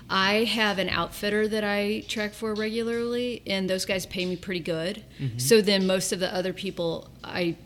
I 0.08 0.44
have 0.44 0.78
an 0.78 0.88
outfitter 0.88 1.48
that 1.48 1.64
I 1.64 2.04
track 2.06 2.32
for 2.32 2.54
regularly, 2.54 3.42
and 3.46 3.68
those 3.68 3.84
guys 3.84 4.06
pay 4.06 4.24
me 4.24 4.36
pretty 4.36 4.60
good. 4.60 5.02
So 5.38 5.60
then 5.60 5.86
most 5.86 6.12
of 6.12 6.20
the 6.20 6.32
other 6.32 6.52
people, 6.52 7.08
I, 7.24 7.56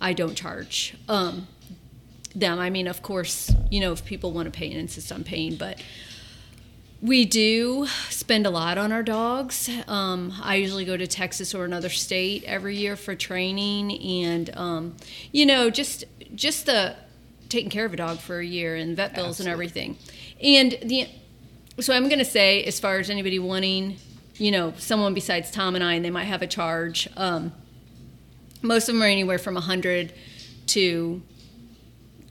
I 0.00 0.12
don't 0.12 0.34
charge 0.34 0.94
um, 1.08 1.46
them. 2.34 2.58
I 2.58 2.68
mean, 2.70 2.86
of 2.86 3.02
course, 3.02 3.54
you 3.70 3.80
know, 3.80 3.92
if 3.92 4.04
people 4.04 4.32
want 4.32 4.52
to 4.52 4.56
pay 4.56 4.70
and 4.70 4.78
insist 4.78 5.10
on 5.10 5.24
paying, 5.24 5.56
but 5.56 5.82
we 7.00 7.24
do 7.24 7.86
spend 8.10 8.44
a 8.44 8.50
lot 8.50 8.76
on 8.76 8.92
our 8.92 9.02
dogs. 9.02 9.70
Um, 9.88 10.34
I 10.42 10.56
usually 10.56 10.84
go 10.84 10.98
to 10.98 11.06
Texas 11.06 11.54
or 11.54 11.64
another 11.64 11.88
state 11.88 12.44
every 12.44 12.76
year 12.76 12.94
for 12.94 13.14
training, 13.14 13.92
and 14.24 14.54
um, 14.54 14.96
you 15.32 15.46
know, 15.46 15.70
just 15.70 16.04
just 16.34 16.66
the 16.66 16.94
taking 17.48 17.70
care 17.70 17.86
of 17.86 17.92
a 17.92 17.96
dog 17.96 18.18
for 18.18 18.38
a 18.38 18.44
year 18.44 18.76
and 18.76 18.96
vet 18.96 19.14
bills 19.14 19.40
and 19.40 19.48
everything. 19.48 19.96
And 20.42 20.78
the 20.82 21.08
so 21.80 21.94
I'm 21.94 22.08
going 22.08 22.18
to 22.18 22.24
say, 22.24 22.64
as 22.64 22.78
far 22.78 22.98
as 22.98 23.10
anybody 23.10 23.38
wanting, 23.38 23.96
you 24.36 24.50
know, 24.50 24.72
someone 24.76 25.14
besides 25.14 25.50
Tom 25.50 25.74
and 25.74 25.84
I, 25.84 25.94
and 25.94 26.04
they 26.04 26.10
might 26.10 26.24
have 26.24 26.42
a 26.42 26.46
charge. 26.46 27.08
Um, 27.16 27.52
most 28.62 28.88
of 28.88 28.94
them 28.94 29.02
are 29.02 29.06
anywhere 29.06 29.38
from 29.38 29.56
hundred 29.56 30.12
to, 30.68 31.22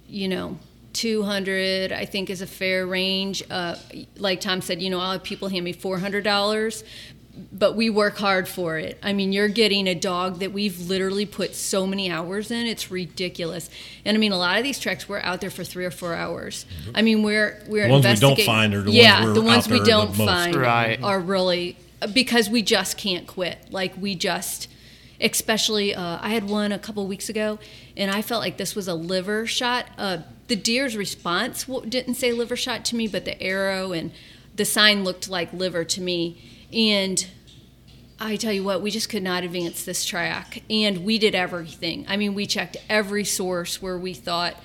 you 0.07 0.27
know, 0.27 0.57
200 0.93 1.91
i 1.91 2.03
think 2.03 2.29
is 2.29 2.41
a 2.41 2.47
fair 2.47 2.85
range 2.85 3.43
uh, 3.51 3.75
like 4.17 4.41
tom 4.41 4.59
said 4.59 4.81
you 4.81 4.89
know 4.89 4.99
i'll 4.99 5.11
have 5.13 5.23
people 5.23 5.47
hand 5.47 5.63
me 5.63 5.73
$400 5.73 6.83
but 7.51 7.75
we 7.75 7.89
work 7.89 8.17
hard 8.17 8.47
for 8.47 8.77
it. 8.77 8.97
I 9.03 9.13
mean 9.13 9.31
you're 9.31 9.47
getting 9.47 9.87
a 9.87 9.95
dog 9.95 10.39
that 10.39 10.51
we've 10.51 10.79
literally 10.79 11.25
put 11.25 11.55
so 11.55 11.85
many 11.87 12.09
hours 12.11 12.51
in 12.51 12.65
it's 12.65 12.89
ridiculous. 12.91 13.69
And 14.05 14.15
i 14.15 14.19
mean 14.19 14.31
a 14.31 14.37
lot 14.37 14.57
of 14.57 14.63
these 14.63 14.79
treks 14.79 15.07
we're 15.09 15.19
out 15.21 15.41
there 15.41 15.49
for 15.49 15.63
three 15.63 15.85
or 15.85 15.91
four 15.91 16.13
hours. 16.13 16.65
I 16.95 17.01
mean 17.01 17.23
we're 17.23 17.61
we're 17.67 17.87
The 17.87 17.91
ones 17.93 18.03
we 18.05 18.09
don't 18.15 18.31
investigating- 18.39 18.45
find 18.45 18.73
are 18.73 18.81
the 18.81 18.85
ones 18.89 18.95
yeah 18.95 19.25
we're 19.25 19.33
the 19.33 19.41
ones 19.41 19.65
out 19.67 19.71
we 19.73 19.79
don't 19.83 20.15
find 20.15 20.55
Right. 20.55 21.01
are 21.03 21.19
really 21.19 21.77
because 22.13 22.49
we 22.49 22.61
just 22.61 22.97
can't 22.97 23.27
quit. 23.27 23.57
Like 23.71 23.93
we 23.99 24.15
just 24.15 24.67
especially 25.21 25.93
uh, 25.93 26.17
i 26.21 26.29
had 26.29 26.49
one 26.49 26.71
a 26.71 26.79
couple 26.79 27.05
weeks 27.05 27.27
ago 27.29 27.59
and 27.97 28.09
i 28.09 28.21
felt 28.21 28.41
like 28.41 28.57
this 28.57 28.73
was 28.75 28.87
a 28.87 28.93
liver 28.93 29.45
shot. 29.45 29.85
Uh, 29.97 30.19
the 30.47 30.55
deer's 30.55 30.95
response 30.97 31.65
didn't 31.87 32.15
say 32.15 32.31
liver 32.31 32.55
shot 32.55 32.85
to 32.85 32.95
me 32.95 33.07
but 33.07 33.25
the 33.25 33.41
arrow 33.41 33.91
and 33.91 34.11
the 34.55 34.65
sign 34.65 35.03
looked 35.03 35.29
like 35.29 35.51
liver 35.53 35.83
to 35.83 36.01
me 36.01 36.41
and 36.73 37.25
I 38.19 38.35
tell 38.35 38.51
you 38.51 38.63
what, 38.63 38.81
we 38.81 38.91
just 38.91 39.09
could 39.09 39.23
not 39.23 39.43
advance 39.43 39.83
this 39.85 40.03
track. 40.03 40.63
And 40.69 41.05
we 41.05 41.17
did 41.17 41.35
everything. 41.35 42.05
I 42.07 42.17
mean, 42.17 42.33
we 42.33 42.45
checked 42.45 42.75
every 42.89 43.23
source 43.23 43.81
where 43.81 43.97
we 43.97 44.13
thought, 44.13 44.55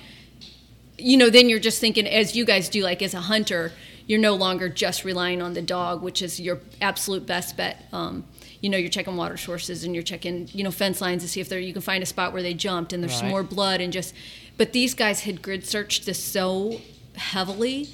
you 0.97 1.15
know, 1.17 1.29
then 1.29 1.47
you're 1.49 1.59
just 1.59 1.79
thinking, 1.79 2.05
as 2.07 2.35
you 2.35 2.45
guys 2.45 2.67
do, 2.69 2.83
like 2.83 3.01
as 3.01 3.13
a 3.13 3.21
hunter, 3.21 3.71
you're 4.07 4.19
no 4.19 4.35
longer 4.35 4.67
just 4.69 5.03
relying 5.05 5.41
on 5.41 5.53
the 5.53 5.61
dog, 5.61 6.01
which 6.03 6.21
is 6.21 6.39
your 6.39 6.59
absolute 6.81 7.25
best 7.25 7.55
bet. 7.57 7.85
Um, 7.93 8.25
you 8.61 8.69
know, 8.69 8.77
you're 8.77 8.89
checking 8.89 9.15
water 9.15 9.37
sources 9.37 9.83
and 9.83 9.93
you're 9.95 10.03
checking, 10.03 10.49
you 10.51 10.63
know, 10.63 10.71
fence 10.71 10.99
lines 11.01 11.23
to 11.23 11.29
see 11.29 11.39
if 11.39 11.47
there 11.49 11.59
you 11.59 11.73
can 11.73 11.81
find 11.81 12.03
a 12.03 12.05
spot 12.05 12.33
where 12.33 12.41
they 12.41 12.53
jumped 12.53 12.93
and 12.93 13.01
there's 13.01 13.13
some 13.15 13.23
Right. 13.27 13.31
more 13.31 13.43
blood 13.43 13.79
and 13.81 13.91
just. 13.93 14.13
But 14.57 14.73
these 14.73 14.93
guys 14.93 15.21
had 15.21 15.41
grid 15.41 15.65
searched 15.65 16.05
this 16.05 16.21
so 16.23 16.79
heavily, 17.15 17.89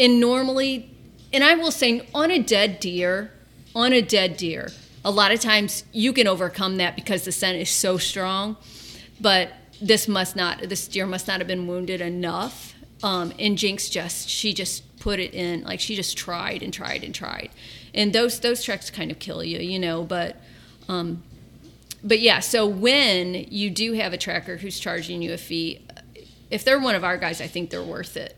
and 0.00 0.18
normally, 0.20 0.90
and 1.32 1.42
I 1.44 1.54
will 1.54 1.70
say, 1.72 2.06
on 2.14 2.30
a 2.30 2.38
dead 2.38 2.78
deer, 2.80 3.32
on 3.74 3.92
a 3.92 4.02
dead 4.02 4.36
deer, 4.36 4.70
a 5.04 5.10
lot 5.10 5.32
of 5.32 5.40
times 5.40 5.84
you 5.92 6.12
can 6.12 6.26
overcome 6.26 6.76
that 6.76 6.96
because 6.96 7.24
the 7.24 7.32
scent 7.32 7.58
is 7.58 7.70
so 7.70 7.98
strong. 7.98 8.56
But 9.20 9.52
this 9.80 10.08
must 10.08 10.36
not, 10.36 10.60
this 10.68 10.88
deer 10.88 11.06
must 11.06 11.28
not 11.28 11.40
have 11.40 11.46
been 11.46 11.66
wounded 11.66 12.00
enough. 12.00 12.74
Um, 13.02 13.32
and 13.38 13.58
Jinx 13.58 13.88
just, 13.88 14.28
she 14.28 14.54
just 14.54 14.82
put 14.98 15.20
it 15.20 15.34
in, 15.34 15.62
like 15.64 15.80
she 15.80 15.94
just 15.94 16.16
tried 16.16 16.62
and 16.62 16.72
tried 16.72 17.04
and 17.04 17.14
tried. 17.14 17.50
And 17.92 18.12
those 18.12 18.40
those 18.40 18.64
treks 18.64 18.90
kind 18.90 19.10
of 19.10 19.18
kill 19.18 19.44
you, 19.44 19.58
you 19.58 19.78
know. 19.78 20.02
But 20.02 20.40
um, 20.88 21.22
but 22.02 22.20
yeah, 22.20 22.40
so 22.40 22.66
when 22.66 23.34
you 23.34 23.70
do 23.70 23.92
have 23.92 24.12
a 24.12 24.18
tracker 24.18 24.56
who's 24.56 24.80
charging 24.80 25.22
you 25.22 25.32
a 25.32 25.36
fee, 25.36 25.86
if 26.50 26.64
they're 26.64 26.80
one 26.80 26.94
of 26.94 27.04
our 27.04 27.16
guys, 27.18 27.40
I 27.40 27.46
think 27.46 27.70
they're 27.70 27.82
worth 27.82 28.16
it. 28.16 28.36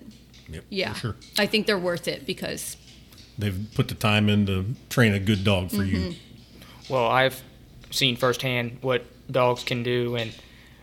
Yep, 0.48 0.64
Yeah, 0.68 0.92
sure. 0.94 1.16
I 1.38 1.46
think 1.46 1.66
they're 1.66 1.78
worth 1.78 2.06
it 2.06 2.26
because 2.26 2.76
They've 3.38 3.66
put 3.74 3.88
the 3.88 3.94
time 3.94 4.28
in 4.28 4.46
to 4.46 4.64
train 4.88 5.12
a 5.12 5.18
good 5.20 5.44
dog 5.44 5.70
for 5.70 5.84
you. 5.84 6.14
Well, 6.88 7.06
I've 7.06 7.42
seen 7.90 8.16
firsthand 8.16 8.78
what 8.80 9.04
dogs 9.30 9.62
can 9.64 9.82
do, 9.82 10.16
and 10.16 10.32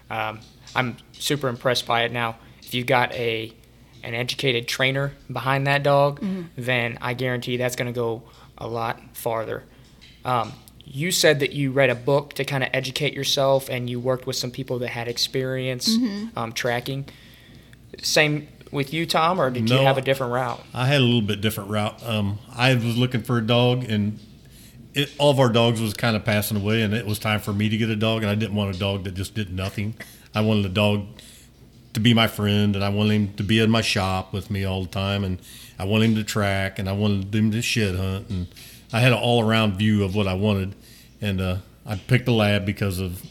um, 0.09 0.39
I'm 0.75 0.97
super 1.13 1.47
impressed 1.47 1.85
by 1.87 2.03
it. 2.03 2.11
Now, 2.11 2.37
if 2.61 2.73
you've 2.73 2.87
got 2.87 3.11
a 3.13 3.53
an 4.03 4.13
educated 4.13 4.67
trainer 4.67 5.13
behind 5.31 5.65
that 5.67 5.81
dog, 5.81 6.21
then 6.57 6.97
I 7.01 7.13
guarantee 7.13 7.55
that's 7.57 7.75
going 7.77 7.87
to 7.91 7.97
go 7.97 8.23
a 8.57 8.67
lot 8.67 8.99
farther. 9.13 9.63
Um, 10.25 10.51
you 10.85 11.09
said 11.11 11.39
that 11.39 11.53
you 11.53 11.71
read 11.71 11.89
a 11.89 11.95
book 11.95 12.33
to 12.33 12.43
kind 12.43 12.63
of 12.63 12.69
educate 12.73 13.13
yourself, 13.13 13.69
and 13.69 13.89
you 13.89 13.99
worked 14.01 14.27
with 14.27 14.35
some 14.35 14.51
people 14.51 14.79
that 14.79 14.89
had 14.89 15.07
experience 15.07 15.89
um, 16.35 16.51
tracking. 16.51 17.05
Same 18.01 18.47
with 18.73 18.93
you, 18.93 19.05
Tom, 19.05 19.39
or 19.39 19.49
did 19.49 19.69
you 19.69 19.77
have 19.77 19.97
a 19.97 20.01
different 20.01 20.33
route? 20.33 20.61
I 20.73 20.87
had 20.87 21.01
a 21.01 21.03
little 21.03 21.21
bit 21.21 21.41
different 21.41 21.69
route. 21.69 22.05
Um, 22.05 22.39
I 22.55 22.73
was 22.73 22.97
looking 22.97 23.21
for 23.21 23.37
a 23.37 23.45
dog, 23.45 23.83
and 23.83 24.19
it, 24.93 25.11
all 25.17 25.31
of 25.31 25.39
our 25.39 25.49
dogs 25.49 25.81
was 25.81 25.93
kind 25.93 26.15
of 26.15 26.25
passing 26.25 26.57
away, 26.57 26.81
and 26.81 26.93
it 26.93 27.05
was 27.05 27.19
time 27.19 27.39
for 27.39 27.53
me 27.53 27.69
to 27.69 27.77
get 27.77 27.89
a 27.89 27.95
dog. 27.95 28.23
And 28.23 28.29
I 28.29 28.35
didn't 28.35 28.55
want 28.55 28.75
a 28.75 28.79
dog 28.79 29.03
that 29.05 29.13
just 29.13 29.35
did 29.35 29.53
nothing. 29.53 29.95
I 30.35 30.41
wanted 30.41 30.65
a 30.65 30.69
dog 30.69 31.05
to 31.93 31.99
be 31.99 32.13
my 32.13 32.27
friend, 32.27 32.75
and 32.75 32.83
I 32.83 32.89
wanted 32.89 33.13
him 33.13 33.33
to 33.35 33.43
be 33.43 33.59
in 33.59 33.69
my 33.69 33.81
shop 33.81 34.33
with 34.33 34.49
me 34.49 34.63
all 34.63 34.83
the 34.83 34.89
time, 34.89 35.23
and 35.23 35.39
I 35.77 35.85
wanted 35.85 36.09
him 36.09 36.15
to 36.15 36.23
track, 36.23 36.79
and 36.79 36.89
I 36.89 36.93
wanted 36.93 37.33
him 37.33 37.51
to 37.51 37.61
shed 37.61 37.95
hunt, 37.95 38.29
and 38.29 38.47
I 38.91 38.99
had 38.99 39.11
an 39.11 39.19
all 39.19 39.47
around 39.47 39.77
view 39.77 40.03
of 40.03 40.15
what 40.15 40.27
I 40.27 40.33
wanted, 40.33 40.75
and 41.21 41.39
uh, 41.39 41.57
I 41.85 41.95
picked 41.95 42.27
a 42.27 42.31
lab 42.31 42.65
because 42.65 42.99
of 42.99 43.23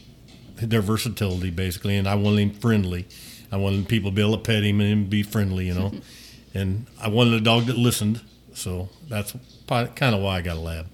their 0.55 0.81
versatility, 0.81 1.49
basically, 1.49 1.97
and 1.97 2.07
I 2.07 2.15
wanted 2.15 2.39
him 2.39 2.51
friendly. 2.51 3.05
I 3.53 3.57
wanted 3.57 3.87
people 3.87 4.09
to 4.09 4.15
be 4.15 4.21
able 4.23 4.35
to 4.35 4.41
pet 4.41 4.63
him 4.63 4.81
and 4.81 5.07
be 5.07 5.21
friendly, 5.21 5.67
you 5.67 5.75
know. 5.75 5.91
and 6.55 6.87
I 6.99 7.07
wanted 7.07 7.35
a 7.35 7.39
dog 7.39 7.65
that 7.65 7.77
listened, 7.77 8.19
so 8.55 8.89
that's 9.07 9.35
kind 9.67 10.15
of 10.15 10.21
why 10.21 10.37
I 10.37 10.41
got 10.41 10.57
a 10.57 10.59
lab. 10.59 10.87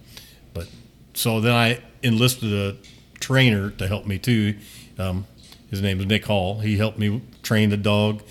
But 0.53 0.67
so 1.13 1.39
then 1.39 1.53
I 1.53 1.81
enlisted 2.03 2.51
a 2.51 2.75
trainer 3.21 3.69
to 3.69 3.87
help 3.87 4.05
me 4.05 4.19
too. 4.19 4.57
Um, 4.97 5.25
his 5.69 5.81
name 5.81 6.01
is 6.01 6.05
Nick 6.05 6.25
Hall. 6.25 6.59
He 6.59 6.75
helped 6.75 6.99
me 6.99 7.21
train 7.43 7.69
the 7.69 7.77
dog, 7.77 8.23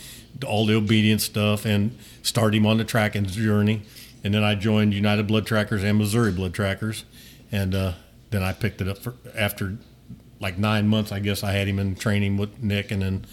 all 0.47 0.67
the 0.67 0.75
obedience 0.75 1.25
stuff, 1.25 1.65
and 1.65 1.97
start 2.23 2.55
him 2.55 2.67
on 2.67 2.77
the 2.77 2.85
tracking 2.85 3.25
journey. 3.25 3.81
And 4.23 4.35
then 4.35 4.45
I 4.45 4.57
joined 4.57 4.93
United 4.93 5.27
Blood 5.27 5.47
Trackers 5.47 5.83
and 5.83 5.97
Missouri 5.97 6.33
Blood 6.33 6.53
Trackers, 6.53 7.07
and 7.51 7.75
uh, 7.75 7.93
then 8.29 8.43
I 8.43 8.53
picked 8.53 8.83
it 8.83 8.89
up 8.89 8.99
for 8.99 9.15
after 9.35 9.79
like 10.39 10.59
nine 10.59 10.87
months. 10.87 11.13
I 11.13 11.19
guess 11.19 11.43
I 11.43 11.53
had 11.53 11.67
him 11.67 11.79
in 11.79 11.95
training 11.95 12.37
with 12.37 12.63
Nick, 12.63 12.91
and 12.91 13.01
then 13.01 13.25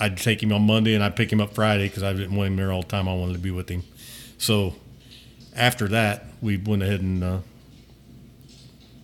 I'd 0.00 0.16
take 0.16 0.42
him 0.42 0.52
on 0.52 0.62
Monday 0.62 0.94
and 0.94 1.04
I'd 1.04 1.14
pick 1.14 1.30
him 1.30 1.40
up 1.40 1.54
Friday 1.54 1.86
because 1.88 2.02
I 2.02 2.12
didn't 2.14 2.34
want 2.34 2.48
him 2.48 2.56
there 2.56 2.72
all 2.72 2.82
the 2.82 2.88
time. 2.88 3.06
I 3.08 3.14
wanted 3.14 3.34
to 3.34 3.38
be 3.38 3.50
with 3.50 3.68
him. 3.68 3.82
So 4.38 4.74
after 5.54 5.86
that, 5.88 6.24
we 6.40 6.56
went 6.56 6.82
ahead 6.82 7.00
and 7.02 7.22
uh, 7.22 7.38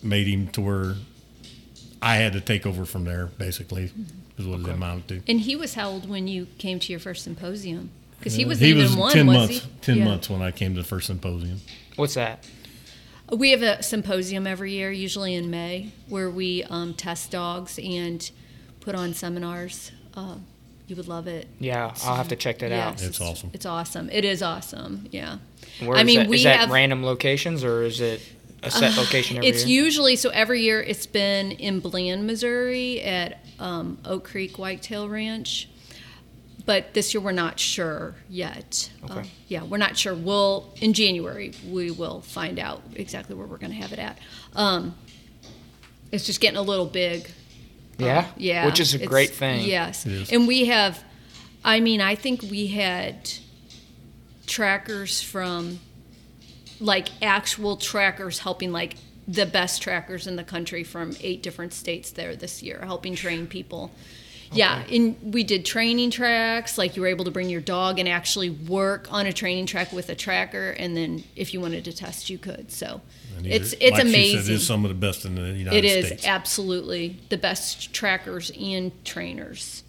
made 0.03 0.27
him 0.27 0.49
to 0.49 0.61
where 0.61 0.95
I 2.01 2.17
had 2.17 2.33
to 2.35 2.41
take 2.41 2.67
over 2.67 2.85
from 2.85 3.05
there. 3.05 3.27
Basically, 3.27 3.91
is 4.39 4.47
what 4.47 4.61
it 4.61 4.69
amounted 4.69 5.09
to. 5.09 5.31
And 5.31 5.41
he 5.41 5.57
was 5.57 5.75
how 5.75 5.91
old 5.91 6.09
when 6.09 6.29
you 6.29 6.47
came 6.59 6.79
to 6.81 6.93
your 6.93 7.01
first 7.01 7.25
symposium? 7.25 7.91
Because 8.19 8.35
he 8.35 8.45
Uh, 8.45 8.49
was 8.49 8.61
he 8.61 8.69
even 8.71 8.83
was 8.85 8.97
one, 8.97 9.13
ten 9.13 9.27
was 9.27 9.37
months. 9.37 9.55
he? 9.61 9.63
Ten 9.83 9.99
Yeah. 9.99 10.05
months 10.05 10.31
when 10.31 10.41
I 10.43 10.51
came 10.51 10.75
to 10.75 10.81
the 10.81 10.87
first 10.89 11.07
symposium. 11.07 11.61
What's 11.97 12.15
that? 12.15 12.45
We 13.31 13.51
have 13.51 13.63
a 13.63 13.83
symposium 13.83 14.47
every 14.47 14.73
year, 14.73 14.93
usually 14.93 15.35
in 15.35 15.51
May, 15.51 15.91
where 16.09 16.31
we 16.31 16.63
um, 16.65 16.95
test 16.95 17.31
dogs 17.33 17.79
and 17.83 18.31
put 18.81 18.95
on 18.95 19.15
seminars. 19.15 19.91
Uh, 20.15 20.37
you 20.87 20.97
would 20.97 21.09
love 21.09 21.27
it. 21.27 21.49
Yeah, 21.59 21.93
I'll 22.05 22.17
have 22.17 22.29
to 22.29 22.37
check 22.37 22.59
that 22.61 22.73
out. 22.73 22.95
Yes, 23.01 23.03
It's 23.09 23.21
awesome. 23.21 23.51
It's 23.53 23.67
awesome. 23.67 24.09
It 24.11 24.25
is 24.25 24.43
awesome. 24.43 25.09
Yeah. 25.11 25.39
Where 25.81 25.97
I 25.97 26.01
is 26.01 26.07
mean, 26.07 26.19
that? 26.21 26.29
we 26.29 26.37
Is 26.37 26.45
that 26.45 26.61
have- 26.61 26.71
random 26.71 27.05
locations 27.05 27.65
or 27.65 27.83
is 27.83 28.01
it? 28.01 28.21
a 28.63 28.71
set 28.71 28.97
location 28.97 29.37
every 29.37 29.49
Uh, 29.49 29.53
It's 29.53 29.65
year? 29.67 29.85
usually 29.85 30.17
so 30.17 30.31
every 30.31 30.63
year 30.63 30.83
it's 30.83 31.07
been 31.07 31.53
in 31.53 31.79
Bland, 31.79 32.27
Missouri 32.27 33.01
at 33.03 33.39
um, 33.61 33.99
Oak 34.05 34.25
Creek 34.25 34.59
Whitetail 34.59 35.09
Ranch. 35.09 35.69
But 36.65 36.93
this 36.95 37.15
year 37.15 37.21
we're 37.21 37.31
not 37.33 37.61
sure 37.61 38.17
yet. 38.29 38.91
Okay. 39.05 39.21
Uh, 39.21 39.25
yeah, 39.47 39.63
we're 39.63 39.77
not 39.77 39.97
sure. 39.97 40.15
We'll 40.15 40.73
in 40.81 40.95
January 40.95 41.53
we 41.69 41.93
will 41.93 42.23
find 42.23 42.59
out 42.59 42.83
exactly 42.97 43.37
where 43.37 43.47
we're 43.47 43.59
going 43.59 43.71
to 43.71 43.77
have 43.79 43.93
it 43.93 44.01
at. 44.01 44.19
Um, 44.57 44.97
it's 46.11 46.27
just 46.27 46.41
getting 46.41 46.57
a 46.59 46.63
little 46.63 46.87
big. 46.87 47.31
Yeah, 47.99 48.27
oh, 48.29 48.35
Yeah, 48.37 48.67
which 48.67 48.81
is 48.81 48.95
a 48.95 49.05
great 49.07 49.31
thing. 49.31 49.67
Yes, 49.67 50.05
and 50.05 50.47
we 50.47 50.67
have. 50.67 51.03
I 51.65 51.81
mean, 51.81 52.01
I 52.01 52.15
think 52.15 52.43
we 52.43 52.69
had 52.69 53.31
trackers 54.47 55.21
from, 55.21 55.81
like 56.79 57.09
actual 57.23 57.77
trackers 57.77 58.39
helping 58.41 58.71
like 58.71 58.97
the 59.27 59.47
best 59.47 59.83
trackers 59.83 60.27
in 60.27 60.37
the 60.37 60.45
country 60.45 60.85
from 60.85 61.17
eight 61.21 61.43
different 61.43 61.73
states 61.73 62.13
there 62.13 62.37
this 62.37 62.63
year, 62.63 62.83
helping 62.85 63.17
train 63.17 63.47
people. 63.47 63.91
Yeah, 64.53 64.83
and 64.91 65.17
we 65.35 65.43
did 65.45 65.65
training 65.65 66.11
tracks. 66.11 66.79
Like 66.79 66.97
you 66.97 67.03
were 67.03 67.09
able 67.09 67.25
to 67.25 67.31
bring 67.31 67.49
your 67.51 67.61
dog 67.61 67.99
and 67.99 68.09
actually 68.09 68.51
work 68.51 69.13
on 69.13 69.27
a 69.27 69.33
training 69.33 69.67
track 69.67 69.93
with 69.93 70.09
a 70.09 70.15
tracker, 70.15 70.71
and 70.71 70.97
then 70.97 71.25
if 71.35 71.53
you 71.53 71.61
wanted 71.61 71.85
to 71.87 71.93
test, 71.93 72.31
you 72.31 72.39
could. 72.39 72.71
So 72.71 73.01
And 73.37 73.47
it's 73.47 73.73
are- 73.73 73.77
it's 73.81 73.93
like 73.93 74.03
she 74.03 74.09
amazing. 74.09 74.43
said, 74.43 74.55
it's 74.55 74.65
some 74.65 74.85
of 74.85 74.89
the 74.89 74.95
best 74.95 75.25
in 75.25 75.35
the 75.35 75.53
United 75.53 75.77
It 75.77 75.85
is 75.85 76.07
States. 76.07 76.27
absolutely 76.27 77.19
the 77.29 77.39
best 77.39 77.93
trackers 77.93 78.51
and 78.61 78.93
trainers. 79.05 79.83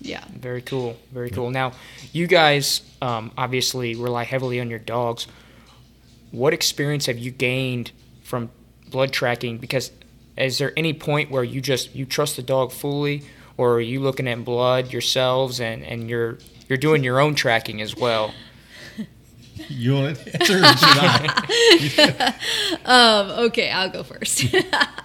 Yeah. 0.00 0.24
Very 0.34 0.62
cool. 0.62 0.96
Very 1.12 1.30
cool. 1.30 1.50
Now, 1.50 1.72
you 2.12 2.26
guys 2.26 2.80
um, 3.02 3.32
obviously 3.36 3.94
rely 3.94 4.24
heavily 4.24 4.58
on 4.60 4.70
your 4.70 4.78
dogs. 4.78 5.26
What 6.30 6.52
experience 6.54 7.06
have 7.06 7.18
you 7.18 7.30
gained 7.30 7.92
from 8.22 8.50
blood 8.88 9.12
tracking? 9.12 9.58
Because 9.58 9.90
is 10.38 10.58
there 10.58 10.72
any 10.76 10.92
point 10.94 11.30
where 11.30 11.44
you 11.44 11.60
just 11.60 11.94
you 11.94 12.06
trust 12.06 12.36
the 12.36 12.42
dog 12.42 12.72
fully, 12.72 13.24
or 13.60 13.74
are 13.74 13.80
you 13.80 14.00
looking 14.00 14.26
at 14.26 14.42
blood 14.42 14.90
yourselves 14.90 15.60
and, 15.60 15.84
and 15.84 16.08
you're 16.08 16.38
you're 16.66 16.78
doing 16.78 17.04
your 17.04 17.20
own 17.20 17.34
tracking 17.34 17.80
as 17.82 17.94
well? 17.96 18.32
You 19.68 19.92
want 19.94 20.16
to 20.16 20.40
answer 20.40 20.54
or 20.54 20.64
should 20.64 22.14
I? 22.18 22.34
Um, 22.86 23.30
okay, 23.48 23.70
I'll 23.70 23.90
go 23.90 24.02
first. 24.02 24.46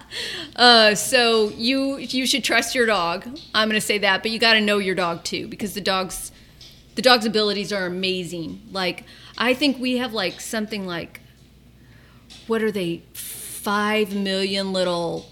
uh, 0.56 0.94
so 0.94 1.50
you 1.50 1.98
you 1.98 2.26
should 2.26 2.42
trust 2.42 2.74
your 2.74 2.86
dog. 2.86 3.26
I'm 3.54 3.68
going 3.68 3.78
to 3.78 3.86
say 3.86 3.98
that, 3.98 4.22
but 4.22 4.30
you 4.30 4.38
got 4.38 4.54
to 4.54 4.60
know 4.62 4.78
your 4.78 4.94
dog 4.94 5.24
too 5.24 5.46
because 5.46 5.74
the 5.74 5.82
dog's 5.82 6.32
the 6.94 7.02
dog's 7.02 7.26
abilities 7.26 7.70
are 7.70 7.84
amazing. 7.84 8.62
Like 8.72 9.04
I 9.36 9.52
think 9.52 9.78
we 9.78 9.98
have 9.98 10.14
like 10.14 10.40
something 10.40 10.86
like 10.86 11.20
what 12.46 12.62
are 12.62 12.72
they? 12.72 13.02
Five 13.12 14.14
million 14.14 14.72
little 14.72 15.26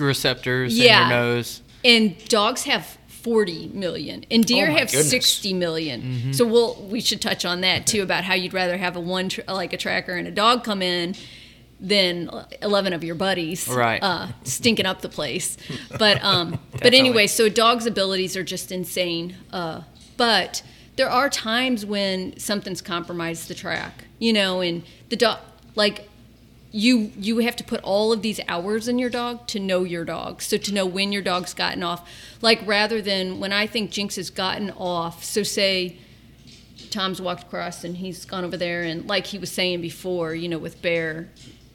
Receptors 0.00 0.76
Yeah. 0.78 1.04
in 1.04 1.10
your 1.10 1.18
nose. 1.18 1.60
And 1.86 2.02
dogs 2.28 2.64
have 2.64 2.84
40 3.08 3.68
million 3.74 4.24
and 4.30 4.44
deer 4.44 4.68
Oh 4.68 4.72
have 4.72 4.88
goodness. 4.88 5.10
60 5.10 5.52
million. 5.54 6.32
so 6.32 6.44
we'll 6.46 6.74
we 6.90 7.00
should 7.00 7.20
touch 7.20 7.44
on 7.44 7.60
that 7.62 7.86
too 7.86 8.02
about 8.02 8.22
how 8.24 8.34
you'd 8.34 8.54
rather 8.54 8.76
have 8.76 8.94
a 8.96 9.00
one 9.00 9.28
tra- 9.28 9.44
like 9.48 9.72
a 9.72 9.76
tracker 9.76 10.14
and 10.16 10.28
a 10.28 10.30
dog 10.30 10.62
come 10.64 10.80
in 10.82 11.14
than 11.80 12.30
11 12.62 12.92
of 12.92 13.04
your 13.04 13.14
buddies 13.14 13.68
Right. 13.68 14.02
uh, 14.02 14.28
stinking 14.44 14.86
up 14.86 15.02
the 15.02 15.08
place 15.10 15.56
but 15.98 16.22
um 16.24 16.58
but 16.72 16.94
anyway 16.94 17.26
so 17.26 17.48
dogs 17.48 17.84
abilities 17.86 18.36
are 18.36 18.44
just 18.44 18.72
insane 18.72 19.36
uh 19.52 19.82
but 20.16 20.62
there 20.96 21.10
are 21.10 21.28
times 21.28 21.84
when 21.84 22.38
something's 22.38 22.80
compromised 22.80 23.48
the 23.48 23.54
track 23.54 24.04
you 24.18 24.32
know 24.32 24.60
and 24.62 24.84
the 25.10 25.16
dog 25.16 25.38
like 25.74 26.08
you 26.76 27.10
you 27.16 27.38
have 27.38 27.56
to 27.56 27.64
put 27.64 27.80
all 27.82 28.12
of 28.12 28.20
these 28.20 28.38
hours 28.48 28.86
in 28.86 28.98
your 28.98 29.08
dog 29.08 29.46
to 29.46 29.58
know 29.58 29.82
your 29.82 30.04
dog. 30.04 30.42
So 30.42 30.58
to 30.58 30.74
know 30.74 30.84
when 30.84 31.10
your 31.10 31.22
dog's 31.22 31.54
gotten 31.54 31.82
off. 31.82 32.06
Like 32.42 32.60
rather 32.66 33.00
than 33.00 33.40
when 33.40 33.52
i 33.52 33.66
think 33.66 33.90
jinx 33.90 34.16
has 34.16 34.28
gotten 34.28 34.70
off 34.72 35.24
so 35.24 35.42
say 35.42 35.96
tom's 36.90 37.20
walked 37.20 37.44
across 37.44 37.82
and 37.82 37.96
he's 37.96 38.24
gone 38.26 38.44
over 38.44 38.56
there 38.56 38.82
and 38.82 39.06
like 39.08 39.26
he 39.26 39.38
was 39.38 39.50
saying 39.50 39.80
before 39.80 40.34
you 40.34 40.48
know 40.48 40.58
with 40.58 40.80
bear 40.82 41.28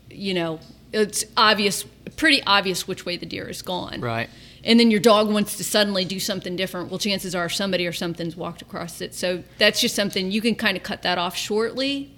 you 0.10 0.34
know 0.34 0.60
it's 0.94 1.26
obvious 1.36 1.84
pretty 2.16 2.44
obvious 2.44 2.88
which 2.88 3.06
way 3.06 3.18
the 3.18 3.26
deer 3.26 3.48
is 3.50 3.62
gone. 3.64 4.02
Right. 4.02 4.30
and 4.64 4.80
then 4.80 4.92
your 4.92 5.00
dog 5.00 5.32
wants 5.32 5.58
to 5.58 5.64
suddenly 5.64 6.06
do 6.06 6.20
something 6.20 6.56
different. 6.56 6.92
Well 6.92 7.00
chances 7.00 7.34
are 7.34 7.50
somebody 7.50 7.88
or 7.88 7.94
something's 7.94 8.36
walked 8.36 8.62
across 8.62 9.02
it. 9.02 9.16
So 9.16 9.44
that's 9.58 9.82
just 9.82 9.96
something 9.96 10.32
you 10.32 10.42
can 10.42 10.54
kind 10.54 10.78
of 10.78 10.84
cut 10.84 11.02
that 11.02 11.18
off 11.18 11.36
shortly. 11.36 12.14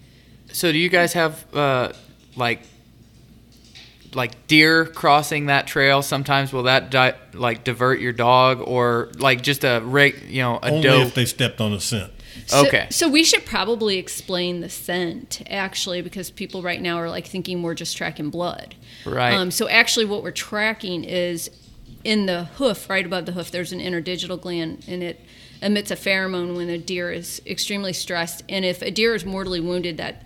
So 0.52 0.72
do 0.74 0.78
you 0.78 0.90
guys 0.90 1.14
have 1.14 1.46
uh, 1.56 1.94
like 2.36 2.62
like 4.16 4.48
deer 4.48 4.86
crossing 4.86 5.48
that 5.48 5.68
trail? 5.68 6.02
Sometimes 6.02 6.52
will 6.54 6.64
that 6.64 6.90
di- 6.92 7.16
like 7.34 7.64
divert 7.64 8.00
your 8.00 8.14
dog 8.14 8.62
or 8.66 9.12
like 9.18 9.42
just 9.42 9.64
a 9.64 9.82
rig, 9.84 10.24
you 10.30 10.42
know, 10.42 10.60
a 10.62 10.70
Only 10.72 10.82
doe? 10.84 11.02
if 11.02 11.16
they 11.16 11.26
stepped 11.26 11.60
on 11.62 11.74
a 11.74 11.80
scent. 11.80 12.12
So, 12.48 12.66
Okay. 12.68 12.88
So 12.90 13.08
we 13.08 13.24
should 13.24 13.46
probably 13.46 13.98
explain 13.98 14.62
the 14.62 14.70
scent 14.70 15.42
actually, 15.50 16.02
because 16.02 16.30
people 16.32 16.62
right 16.62 16.82
now 16.82 16.98
are 16.98 17.10
like 17.10 17.28
thinking 17.28 17.62
we're 17.62 17.76
just 17.76 17.96
tracking 17.96 18.30
blood. 18.30 18.76
Right. 19.06 19.34
Um, 19.34 19.52
so 19.52 19.68
actually, 19.70 20.06
what 20.06 20.24
we're 20.24 20.32
tracking 20.32 21.04
is 21.04 21.50
in 22.04 22.26
the 22.26 22.46
hoof, 22.46 22.90
right 22.90 23.06
above 23.06 23.26
the 23.26 23.32
hoof. 23.34 23.52
There's 23.52 23.72
an 23.72 23.80
interdigital 23.80 24.40
gland, 24.42 24.84
and 24.88 25.02
it 25.04 25.22
emits 25.62 25.92
a 25.92 25.96
pheromone 25.96 26.56
when 26.58 26.70
a 26.70 26.78
deer 26.78 27.12
is 27.12 27.42
extremely 27.46 27.94
stressed. 27.94 28.44
And 28.50 28.66
if 28.66 28.82
a 28.82 28.92
deer 28.92 29.16
is 29.16 29.24
mortally 29.24 29.62
wounded, 29.62 29.96
that 29.98 30.24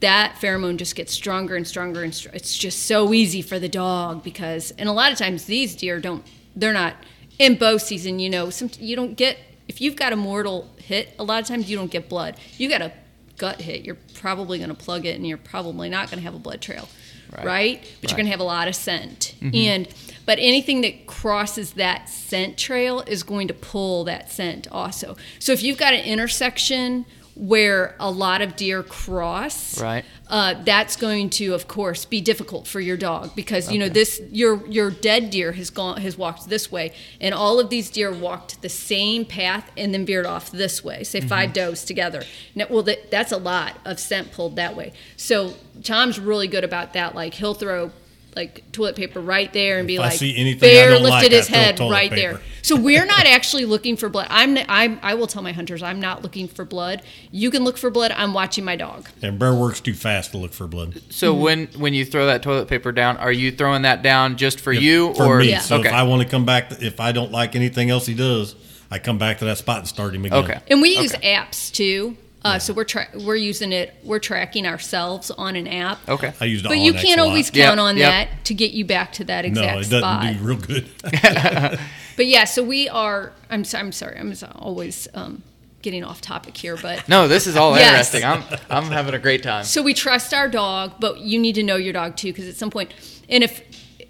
that 0.00 0.36
pheromone 0.40 0.76
just 0.76 0.94
gets 0.94 1.12
stronger 1.12 1.56
and 1.56 1.66
stronger, 1.66 2.02
and 2.02 2.14
str- 2.14 2.30
it's 2.32 2.56
just 2.56 2.84
so 2.86 3.12
easy 3.12 3.42
for 3.42 3.58
the 3.58 3.68
dog 3.68 4.22
because, 4.22 4.72
and 4.78 4.88
a 4.88 4.92
lot 4.92 5.12
of 5.12 5.18
times 5.18 5.44
these 5.44 5.74
deer 5.74 6.00
don't, 6.00 6.24
they're 6.54 6.72
not 6.72 6.96
in 7.38 7.56
bow 7.56 7.78
season. 7.78 8.18
You 8.18 8.30
know, 8.30 8.50
some 8.50 8.70
you 8.78 8.94
don't 8.94 9.16
get 9.16 9.38
if 9.66 9.80
you've 9.80 9.96
got 9.96 10.12
a 10.12 10.16
mortal 10.16 10.70
hit. 10.76 11.14
A 11.18 11.24
lot 11.24 11.42
of 11.42 11.48
times 11.48 11.68
you 11.68 11.76
don't 11.76 11.90
get 11.90 12.08
blood. 12.08 12.36
You 12.58 12.68
got 12.68 12.82
a 12.82 12.92
gut 13.36 13.60
hit. 13.60 13.84
You're 13.84 13.98
probably 14.14 14.58
going 14.58 14.70
to 14.70 14.76
plug 14.76 15.04
it, 15.04 15.16
and 15.16 15.26
you're 15.26 15.36
probably 15.36 15.88
not 15.88 16.10
going 16.10 16.18
to 16.18 16.24
have 16.24 16.34
a 16.34 16.38
blood 16.38 16.60
trail, 16.60 16.88
right? 17.36 17.44
Right. 17.44 17.94
But 18.00 18.10
you're 18.10 18.16
going 18.16 18.26
to 18.26 18.32
have 18.32 18.40
a 18.40 18.44
lot 18.44 18.68
of 18.68 18.76
scent, 18.76 19.34
mm-hmm. 19.40 19.54
and 19.54 19.88
but 20.26 20.38
anything 20.38 20.82
that 20.82 21.06
crosses 21.06 21.72
that 21.72 22.08
scent 22.08 22.56
trail 22.58 23.00
is 23.00 23.22
going 23.22 23.48
to 23.48 23.54
pull 23.54 24.04
that 24.04 24.30
scent 24.30 24.68
also. 24.70 25.16
So 25.38 25.52
if 25.52 25.62
you've 25.62 25.78
got 25.78 25.94
an 25.94 26.04
intersection 26.04 27.06
where 27.38 27.94
a 28.00 28.10
lot 28.10 28.42
of 28.42 28.56
deer 28.56 28.82
cross, 28.82 29.80
Right. 29.80 30.04
uh, 30.28 30.54
that's 30.64 30.96
going 30.96 31.30
to, 31.30 31.54
of 31.54 31.68
course, 31.68 32.04
be 32.04 32.20
difficult 32.20 32.66
for 32.66 32.80
your 32.80 32.96
dog 32.96 33.34
because 33.36 33.70
you 33.70 33.78
know 33.78 33.88
this 33.88 34.20
your 34.32 34.66
your 34.66 34.90
dead 34.90 35.30
deer 35.30 35.52
has 35.52 35.70
gone 35.70 36.00
has 36.00 36.18
walked 36.18 36.48
this 36.48 36.72
way, 36.72 36.92
and 37.20 37.32
all 37.34 37.60
of 37.60 37.70
these 37.70 37.90
deer 37.90 38.12
walked 38.12 38.60
the 38.60 38.68
same 38.68 39.24
path 39.24 39.70
and 39.76 39.94
then 39.94 40.04
veered 40.04 40.26
off 40.26 40.50
this 40.50 40.82
way. 40.82 41.04
Say 41.04 41.20
Mm-hmm. 41.20 41.28
five 41.28 41.52
does 41.52 41.84
together. 41.84 42.22
Now, 42.54 42.66
well, 42.70 42.82
that, 42.84 43.10
that's 43.10 43.32
a 43.32 43.36
lot 43.38 43.74
of 43.84 43.98
scent 44.00 44.32
pulled 44.32 44.56
that 44.56 44.74
way. 44.76 44.92
So 45.16 45.54
Tom's 45.84 46.18
really 46.18 46.48
good 46.48 46.64
about 46.64 46.92
that. 46.94 47.14
Like 47.14 47.34
he'll 47.34 47.54
throw 47.54 47.92
like 48.38 48.72
toilet 48.72 48.96
paper 48.96 49.20
right 49.20 49.52
there 49.52 49.78
and 49.78 49.86
be 49.86 49.96
If 49.96 50.00
I 50.00 50.04
like, 50.04 50.18
see 50.18 50.36
anything 50.36 50.70
I 50.70 50.72
bear 50.72 50.88
don't 50.90 51.02
lifted 51.02 51.32
like, 51.32 51.32
his 51.32 51.48
I 51.52 51.56
head 51.56 51.80
right 51.80 52.10
paper. 52.10 52.34
there. 52.38 52.40
So 52.62 52.76
we're 52.76 53.04
not 53.04 53.26
actually 53.26 53.64
looking 53.64 53.96
for 53.96 54.08
blood. 54.08 54.28
I'm, 54.30 54.56
I'm 54.68 54.98
I 55.02 55.14
will 55.14 55.26
tell 55.26 55.42
my 55.42 55.52
hunters 55.52 55.82
I'm 55.82 56.00
not 56.00 56.22
looking 56.22 56.48
for 56.48 56.64
blood. 56.64 57.02
You 57.30 57.50
can 57.50 57.64
look 57.64 57.76
for 57.76 57.90
blood. 57.90 58.12
I'm 58.12 58.32
watching 58.32 58.64
my 58.64 58.76
dog. 58.76 59.08
And 59.22 59.38
bear 59.38 59.54
works 59.54 59.80
too 59.80 59.94
fast 59.94 60.30
to 60.32 60.38
look 60.38 60.52
for 60.52 60.66
blood. 60.66 61.00
So 61.10 61.34
Mm-hmm. 61.34 61.42
when 61.42 61.66
when 61.78 61.94
you 61.94 62.04
throw 62.04 62.26
that 62.26 62.42
toilet 62.42 62.68
paper 62.68 62.92
down, 62.92 63.16
are 63.18 63.32
you 63.32 63.50
throwing 63.52 63.82
that 63.82 64.02
down 64.02 64.36
just 64.36 64.60
for 64.60 64.72
you 64.72 65.12
for 65.14 65.24
or 65.24 65.38
me. 65.40 65.50
Yeah. 65.50 65.60
So 65.60 65.76
okay? 65.78 65.88
if 65.88 65.94
I 65.94 66.04
want 66.04 66.22
to 66.22 66.28
come 66.28 66.44
back, 66.46 66.70
if 66.80 67.00
I 67.00 67.12
don't 67.12 67.32
like 67.32 67.56
anything 67.56 67.90
else 67.90 68.06
he 68.06 68.14
does, 68.14 68.54
I 68.90 68.98
come 68.98 69.18
back 69.18 69.38
to 69.38 69.44
that 69.46 69.58
spot 69.58 69.78
and 69.80 69.88
start 69.88 70.14
him 70.14 70.24
again. 70.24 70.44
okay. 70.44 70.60
And 70.70 70.80
we 70.80 70.96
use 70.96 71.14
Okay. 71.14 71.34
apps 71.34 71.70
too. 71.72 72.16
Uh, 72.44 72.58
So 72.58 72.72
we're 72.72 72.84
tra- 72.84 73.08
we're 73.14 73.34
using 73.36 73.72
it. 73.72 73.94
We're 74.04 74.20
tracking 74.20 74.66
ourselves 74.66 75.30
on 75.32 75.56
an 75.56 75.66
app. 75.66 76.08
Okay. 76.08 76.32
I 76.40 76.44
use 76.44 76.62
the 76.62 76.68
But 76.68 76.78
you 76.78 76.92
can't 76.92 77.18
a 77.20 77.24
lot. 77.24 77.28
always 77.30 77.50
Yep, 77.52 77.66
count 77.66 77.80
on 77.80 77.96
yep. 77.96 78.10
that 78.30 78.44
to 78.44 78.54
get 78.54 78.70
you 78.72 78.84
back 78.84 79.12
to 79.14 79.24
that 79.24 79.44
exact 79.44 79.66
No, 79.74 79.80
it 79.80 79.82
doesn't 79.82 79.98
spot. 80.00 80.22
do 80.32 80.38
real 80.44 80.56
good. 80.58 80.88
But 82.16 82.26
yeah, 82.26 82.44
so 82.46 82.64
we 82.64 82.88
are. 82.88 83.32
I'm 83.48 83.62
so, 83.64 83.78
I'm 83.78 83.92
sorry. 83.92 84.18
I'm 84.18 84.34
always 84.56 85.06
um, 85.14 85.42
getting 85.82 86.02
off 86.02 86.20
topic 86.20 86.56
here, 86.56 86.76
but 86.76 87.08
No, 87.08 87.28
this 87.28 87.46
is 87.46 87.54
all 87.54 87.76
Yes. 87.76 88.12
interesting. 88.12 88.24
I'm 88.24 88.42
I'm 88.68 88.90
having 88.90 89.14
a 89.14 89.20
great 89.20 89.42
time. 89.44 89.62
So 89.64 89.82
we 89.82 89.94
trust 89.94 90.34
our 90.34 90.48
dog, 90.48 90.94
but 90.98 91.20
you 91.20 91.38
need 91.38 91.54
to 91.54 91.62
know 91.62 91.76
your 91.76 91.92
dog 91.92 92.16
too, 92.16 92.32
because 92.32 92.48
at 92.48 92.56
some 92.56 92.70
point, 92.70 92.92
and 93.28 93.44
if 93.44 93.62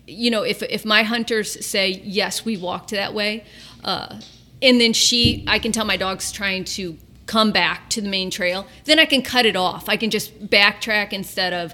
you 0.07 0.31
know, 0.31 0.43
if 0.43 0.63
if 0.63 0.87
my 0.87 1.03
hunters 1.03 1.65
say 1.67 2.01
yes, 2.05 2.47
we 2.47 2.57
walked 2.57 2.91
that 2.93 3.13
way, 3.13 3.45
uh, 3.85 4.19
and 4.63 4.81
then 4.81 4.95
she, 4.95 5.45
I 5.47 5.59
can 5.59 5.71
tell 5.73 5.85
my 5.85 5.99
dog's 5.99 6.33
trying 6.33 6.65
to 6.65 6.97
come 7.29 7.53
back 7.53 7.89
to 7.91 8.01
the 8.01 8.09
main 8.09 8.31
trail, 8.31 8.67
then 8.85 8.99
I 8.99 9.05
can 9.05 9.23
cut 9.23 9.47
it 9.47 9.55
off. 9.55 9.89
I 9.89 9.97
can 9.97 10.11
just 10.11 10.49
backtrack 10.49 11.13
instead 11.13 11.53
of, 11.53 11.73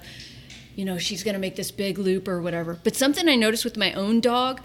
you 0.77 0.85
know, 0.85 0.99
she's 0.99 1.23
gonna 1.23 1.38
make 1.38 1.57
this 1.57 1.71
big 1.71 1.99
loop 1.99 2.29
or 2.29 2.43
whatever. 2.43 2.79
But 2.85 2.95
something 2.95 3.27
I 3.27 3.37
noticed 3.37 3.64
with 3.64 3.79
my 3.79 3.95
own 3.95 4.21
dog. 4.21 4.61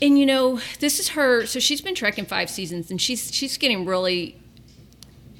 And 0.00 0.18
you 0.18 0.24
know, 0.24 0.60
this 0.78 0.98
is 0.98 1.10
her. 1.10 1.44
So 1.44 1.58
she's 1.58 1.82
been 1.82 1.94
trekking 1.94 2.24
five 2.24 2.48
seasons, 2.48 2.90
and 2.90 2.98
she's 2.98 3.34
she's 3.34 3.58
getting 3.58 3.84
really 3.84 4.40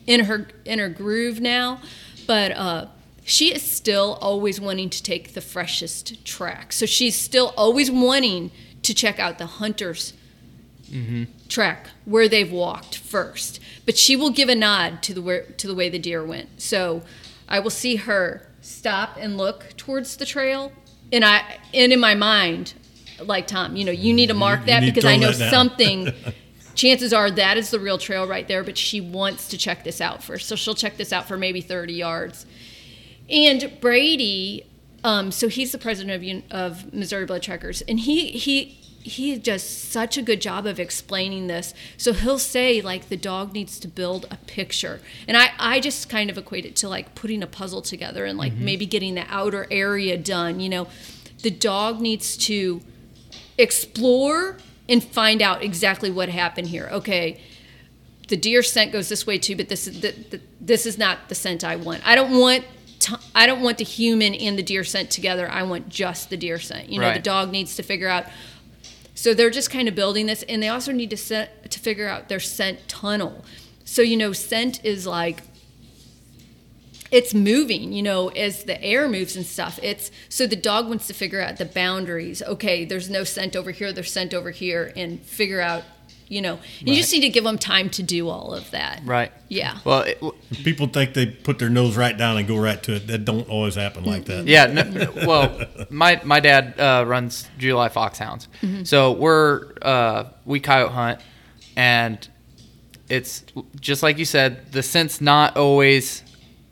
in 0.07 0.25
her 0.25 0.49
in 0.67 0.79
her 0.79 0.89
groove 0.89 1.41
now 1.41 1.81
but 2.29 2.53
uh 2.53 2.87
she 3.25 3.53
is 3.53 3.63
still 3.63 4.17
always 4.23 4.59
wanting 4.59 4.89
to 4.89 5.03
take 5.03 5.35
the 5.35 5.43
freshest 5.43 6.25
track. 6.25 6.73
So 6.73 6.87
she's 6.87 7.15
still 7.15 7.53
always 7.59 7.91
wanting 7.91 8.51
to 8.81 8.95
check 8.95 9.19
out 9.19 9.37
the 9.37 9.45
hunters 9.45 10.15
track 11.49 11.89
where 12.05 12.29
they've 12.29 12.51
walked 12.51 12.99
first. 12.99 13.61
But 13.85 13.97
she 13.97 14.17
will 14.17 14.31
give 14.31 14.49
a 14.49 14.55
nod 14.55 15.03
to 15.05 15.15
the 15.15 15.23
where, 15.23 15.43
to 15.43 15.67
the 15.67 15.75
way 15.75 15.89
the 15.89 15.99
deer 15.99 16.25
went. 16.25 16.61
So 16.61 17.03
I 17.49 17.61
will 17.61 17.71
see 17.71 17.97
her 17.97 18.49
stop 18.61 19.17
and 19.19 19.37
look 19.37 19.77
towards 19.77 20.17
the 20.17 20.27
trail, 20.27 20.73
and 21.13 21.25
I 21.25 21.59
and 21.73 21.93
in 21.93 22.01
my 22.01 22.15
mind, 22.15 22.75
like 23.21 23.47
Tom, 23.47 23.77
you 23.77 23.85
know, 23.85 23.93
you 23.93 24.13
need 24.13 24.29
to 24.29 24.35
mark 24.35 24.61
you 24.61 24.67
that 24.67 24.81
because 24.81 25.05
I 25.05 25.17
know 25.17 25.33
something. 25.33 26.13
Chances 26.75 27.13
are 27.13 27.29
that 27.33 27.57
is 27.57 27.71
the 27.71 27.81
real 27.81 27.99
trail 27.99 28.25
right 28.29 28.47
there, 28.47 28.63
but 28.63 28.79
she 28.79 29.01
wants 29.01 29.49
to 29.49 29.59
check 29.59 29.83
this 29.83 30.01
out 30.01 30.23
first. 30.23 30.47
So 30.47 30.55
she'll 30.55 30.77
check 30.77 30.97
this 30.97 31.13
out 31.13 31.27
for 31.27 31.37
maybe 31.37 31.61
30 31.61 31.93
yards. 31.93 32.47
And 33.29 33.73
Brady, 33.81 34.65
um, 35.03 35.33
so 35.33 35.49
he's 35.49 35.73
the 35.73 35.79
president 35.79 36.45
of 36.53 36.53
of 36.57 36.95
Missouri 36.95 37.27
Blood 37.27 37.43
Trackers, 37.43 37.83
and 37.83 37.99
he 37.99 38.31
he 38.31 38.79
he 39.09 39.37
does 39.37 39.63
such 39.63 40.17
a 40.17 40.23
good 40.23 40.41
job 40.41 40.67
of 40.67 40.79
explaining 40.79 41.47
this. 41.47 41.75
So 41.97 42.13
he'll 42.13 42.39
say 42.39 42.81
like 42.81 43.09
the 43.09 43.17
dog 43.17 43.53
needs 43.53 43.81
to 43.81 43.89
build 43.89 44.27
a 44.31 44.37
picture, 44.37 45.01
and 45.27 45.37
I 45.37 45.51
I 45.59 45.81
just 45.81 46.09
kind 46.09 46.31
of 46.31 46.39
equate 46.39 46.65
it 46.65 46.77
to 46.77 46.89
like 46.89 47.15
putting 47.15 47.43
a 47.43 47.47
puzzle 47.47 47.83
together 47.83 48.25
and 48.25 48.39
like 48.39 48.53
mm-hmm. 48.53 48.65
maybe 48.65 48.87
getting 48.87 49.15
the 49.15 49.27
outer 49.29 49.67
area 49.71 50.17
done. 50.17 50.61
You 50.61 50.69
know, 50.69 50.89
the 51.43 51.51
dog 51.51 52.01
needs 52.01 52.37
to 52.39 52.81
explore 53.57 54.59
and 54.89 55.03
find 55.03 55.43
out 55.43 55.63
exactly 55.63 56.11
what 56.11 56.29
happened 56.29 56.69
here. 56.69 56.89
Okay, 56.93 57.41
the 58.29 58.37
deer 58.37 58.63
scent 58.63 58.93
goes 58.93 59.09
this 59.09 59.27
way 59.27 59.39
too, 59.39 59.57
but 59.57 59.69
this 59.69 59.87
is 59.87 60.01
the, 60.01 60.13
the, 60.31 60.41
this 60.61 60.87
is 60.87 60.99
not 60.99 61.29
the 61.29 61.35
scent 61.35 61.65
I 61.65 61.77
want. 61.77 62.07
I 62.07 62.15
don't 62.15 62.39
want 62.39 62.65
t- 62.99 63.15
I 63.35 63.47
don't 63.47 63.63
want 63.63 63.79
the 63.79 63.85
human 63.85 64.35
and 64.35 64.59
the 64.59 64.63
deer 64.63 64.85
scent 64.85 65.11
together. 65.11 65.51
I 65.51 65.63
want 65.63 65.89
just 65.89 66.31
the 66.31 66.37
deer 66.37 66.59
scent. 66.59 66.91
You 66.91 67.01
know, 67.01 67.13
the 67.13 67.21
dog 67.21 67.51
needs 67.51 67.77
to 67.77 67.83
figure 67.83 68.09
out. 68.09 68.27
So 69.19 69.35
they're 69.35 69.51
just 69.51 69.73
kind 69.73 69.89
of 69.89 69.97
building 69.97 70.27
this, 70.27 70.45
and 70.45 70.63
they 70.63 70.69
also 70.69 70.93
need 70.93 71.11
to 71.11 71.17
set, 71.17 71.73
to 71.73 71.81
figure 71.81 72.07
out 72.07 72.29
their 72.29 72.39
scent 72.39 72.87
tunnel. 72.87 73.45
So 73.85 74.01
you 74.01 74.17
know, 74.17 74.33
scent 74.33 74.85
is 74.85 75.09
like 75.09 75.43
it's 77.11 77.35
moving 77.35 77.93
you 77.93 78.03
know 78.03 78.29
as 78.29 78.65
the 78.65 78.81
air 78.85 79.09
moves 79.09 79.35
and 79.35 79.47
stuff 79.47 79.81
it's 79.83 80.11
so 80.29 80.47
the 80.47 80.55
dog 80.55 80.87
wants 80.89 81.07
to 81.07 81.15
figure 81.15 81.41
out 81.41 81.57
the 81.57 81.65
boundaries 81.65 82.43
okay 82.43 82.85
there's 82.85 83.09
no 83.09 83.25
scent 83.25 83.57
over 83.57 83.71
here 83.71 83.95
there's 83.95 84.13
scent 84.13 84.35
over 84.35 84.51
here 84.51 84.93
and 84.95 85.19
figure 85.23 85.63
out 85.63 85.85
you 86.29 86.41
know 86.43 86.59
you 86.81 86.95
just 86.95 87.13
need 87.13 87.21
to 87.23 87.29
give 87.31 87.45
them 87.45 87.57
time 87.59 87.89
to 87.91 88.03
do 88.03 88.29
all 88.29 88.53
of 88.55 88.71
that 88.71 89.01
Right. 89.05 89.33
yeah 89.49 89.79
Well, 89.85 90.03
it, 90.03 90.21
People 90.65 90.87
think 90.89 91.15
they 91.15 91.27
put 91.27 91.59
their 91.59 91.71
nose 91.71 91.97
right 91.97 92.17
down 92.17 92.37
and 92.37 92.47
go 92.47 92.57
right 92.59 92.83
to 92.83 92.97
it. 92.97 93.07
That 93.07 93.25
don't 93.25 93.49
always 93.49 93.75
happen 93.77 94.05
like 94.05 94.25
that. 94.27 94.47
Yeah, 94.47 94.67
no, 94.67 95.13
well, 95.27 95.67
my 95.91 96.21
my 96.25 96.41
dad 96.41 96.79
uh, 96.79 97.05
runs 97.07 97.49
July 97.59 97.89
Foxhounds, 97.89 98.49
so 98.85 99.13
we're 99.13 99.73
uh, 99.83 100.25
we 100.45 100.61
coyote 100.61 100.93
hunt, 100.93 101.21
and 101.77 102.27
it's 103.09 103.45
just 103.81 104.03
like 104.03 104.19
you 104.19 104.25
said, 104.25 104.73
the 104.73 104.83
scent's 104.83 105.21
not 105.21 105.57
always 105.57 106.23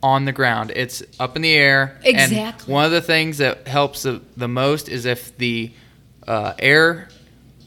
on 0.03 0.25
the 0.25 0.31
ground; 0.33 0.71
it's 0.75 1.01
up 1.19 1.35
in 1.35 1.41
the 1.41 1.53
air. 1.53 1.97
And 2.05 2.15
Exactly. 2.15 2.71
one 2.73 2.85
of 2.85 2.91
the 2.91 3.01
things 3.01 3.37
that 3.39 3.67
helps 3.67 4.03
the, 4.03 4.21
the 4.35 4.47
most 4.47 4.89
is 4.89 5.05
if 5.05 5.35
the 5.37 5.71
uh, 6.27 6.53
air. 6.59 7.09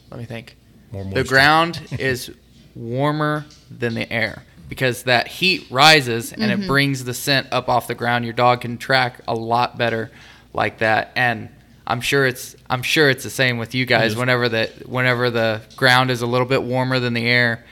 Let 0.09 0.19
me 0.19 0.25
think. 0.25 0.55
More 0.91 1.03
The 1.05 1.23
ground 1.23 1.81
is 1.99 2.31
warmer 2.75 3.45
than 3.69 3.93
the 3.95 4.11
air 4.11 4.43
because 4.69 5.03
that 5.03 5.27
heat 5.27 5.67
rises 5.69 6.31
and 6.33 6.43
Mm-hmm. 6.43 6.63
it 6.63 6.67
brings 6.67 7.03
the 7.03 7.13
scent 7.13 7.47
up 7.51 7.69
off 7.69 7.87
the 7.87 7.95
ground. 7.95 8.25
Your 8.25 8.33
dog 8.33 8.61
can 8.61 8.77
track 8.77 9.21
a 9.27 9.35
lot 9.35 9.77
better 9.77 10.11
like 10.53 10.79
that, 10.79 11.11
and 11.15 11.49
I'm 11.87 12.01
sure 12.01 12.25
it's 12.25 12.55
I'm 12.69 12.81
sure 12.83 13.09
it's 13.09 13.23
the 13.23 13.29
same 13.29 13.57
with 13.57 13.73
you 13.75 13.85
guys. 13.85 14.15
Whenever 14.15 14.47
the 14.49 14.69
whenever 14.85 15.29
the 15.29 15.61
ground 15.75 16.11
is 16.11 16.21
a 16.21 16.27
little 16.27 16.47
bit 16.47 16.63
warmer 16.63 16.99
than 16.99 17.13
the 17.13 17.25
air, 17.27 17.65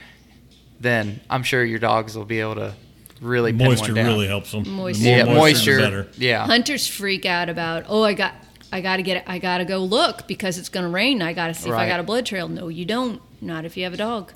then 0.80 1.20
I'm 1.30 1.42
sure 1.42 1.64
your 1.64 1.78
dogs 1.78 2.16
will 2.16 2.24
be 2.24 2.40
able 2.40 2.56
to 2.56 2.74
really 3.20 3.52
pin 3.52 3.66
Moisture 3.68 3.86
one 3.88 3.94
down. 3.96 4.06
really 4.06 4.26
helps 4.26 4.50
them. 4.52 4.68
Moisture. 4.68 5.02
The 5.04 5.08
more 5.10 5.16
yeah, 5.18 5.24
moisture, 5.24 5.36
moisture. 5.40 5.76
the 5.76 5.82
better. 5.82 6.08
Yeah, 6.18 6.46
hunters 6.46 6.86
freak 6.86 7.24
out 7.26 7.48
about 7.50 7.84
oh 7.88 8.02
i 8.02 8.14
got 8.14 8.34
i 8.72 8.80
gotta 8.80 9.02
get 9.02 9.24
i 9.26 9.38
gotta 9.38 9.64
go 9.64 9.78
look 9.78 10.26
because 10.26 10.58
it's 10.58 10.68
gonna 10.68 10.88
rain 10.88 11.22
i 11.22 11.32
gotta 11.32 11.54
see 11.54 11.68
if 11.68 11.74
i 11.74 11.88
got 11.88 12.00
a 12.00 12.02
blood 12.02 12.26
trail 12.26 12.48
no 12.48 12.68
you 12.68 12.84
don't 12.84 13.20
not 13.40 13.64
if 13.64 13.76
you 13.76 13.84
have 13.84 13.94
a 13.94 13.98
dog 13.98 14.32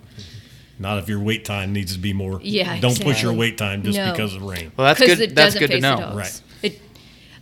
Not 0.78 0.98
if 0.98 1.08
your 1.08 1.20
wait 1.20 1.44
time 1.44 1.72
needs 1.72 1.92
to 1.94 2.00
be 2.00 2.12
more. 2.12 2.40
Yeah, 2.42 2.80
Don't 2.80 3.00
push 3.00 3.22
your 3.22 3.32
wait 3.32 3.56
time 3.56 3.84
just 3.84 3.96
No. 3.96 4.10
because 4.10 4.34
of 4.34 4.42
rain. 4.42 4.72
well 4.76 4.88
that's 4.88 4.98
good. 4.98 5.20
it 5.20 5.34
That's 5.34 5.56
good 5.56 5.70
to 5.70 5.80
know. 5.80 6.14
Right. 6.16 6.40
It, 6.62 6.80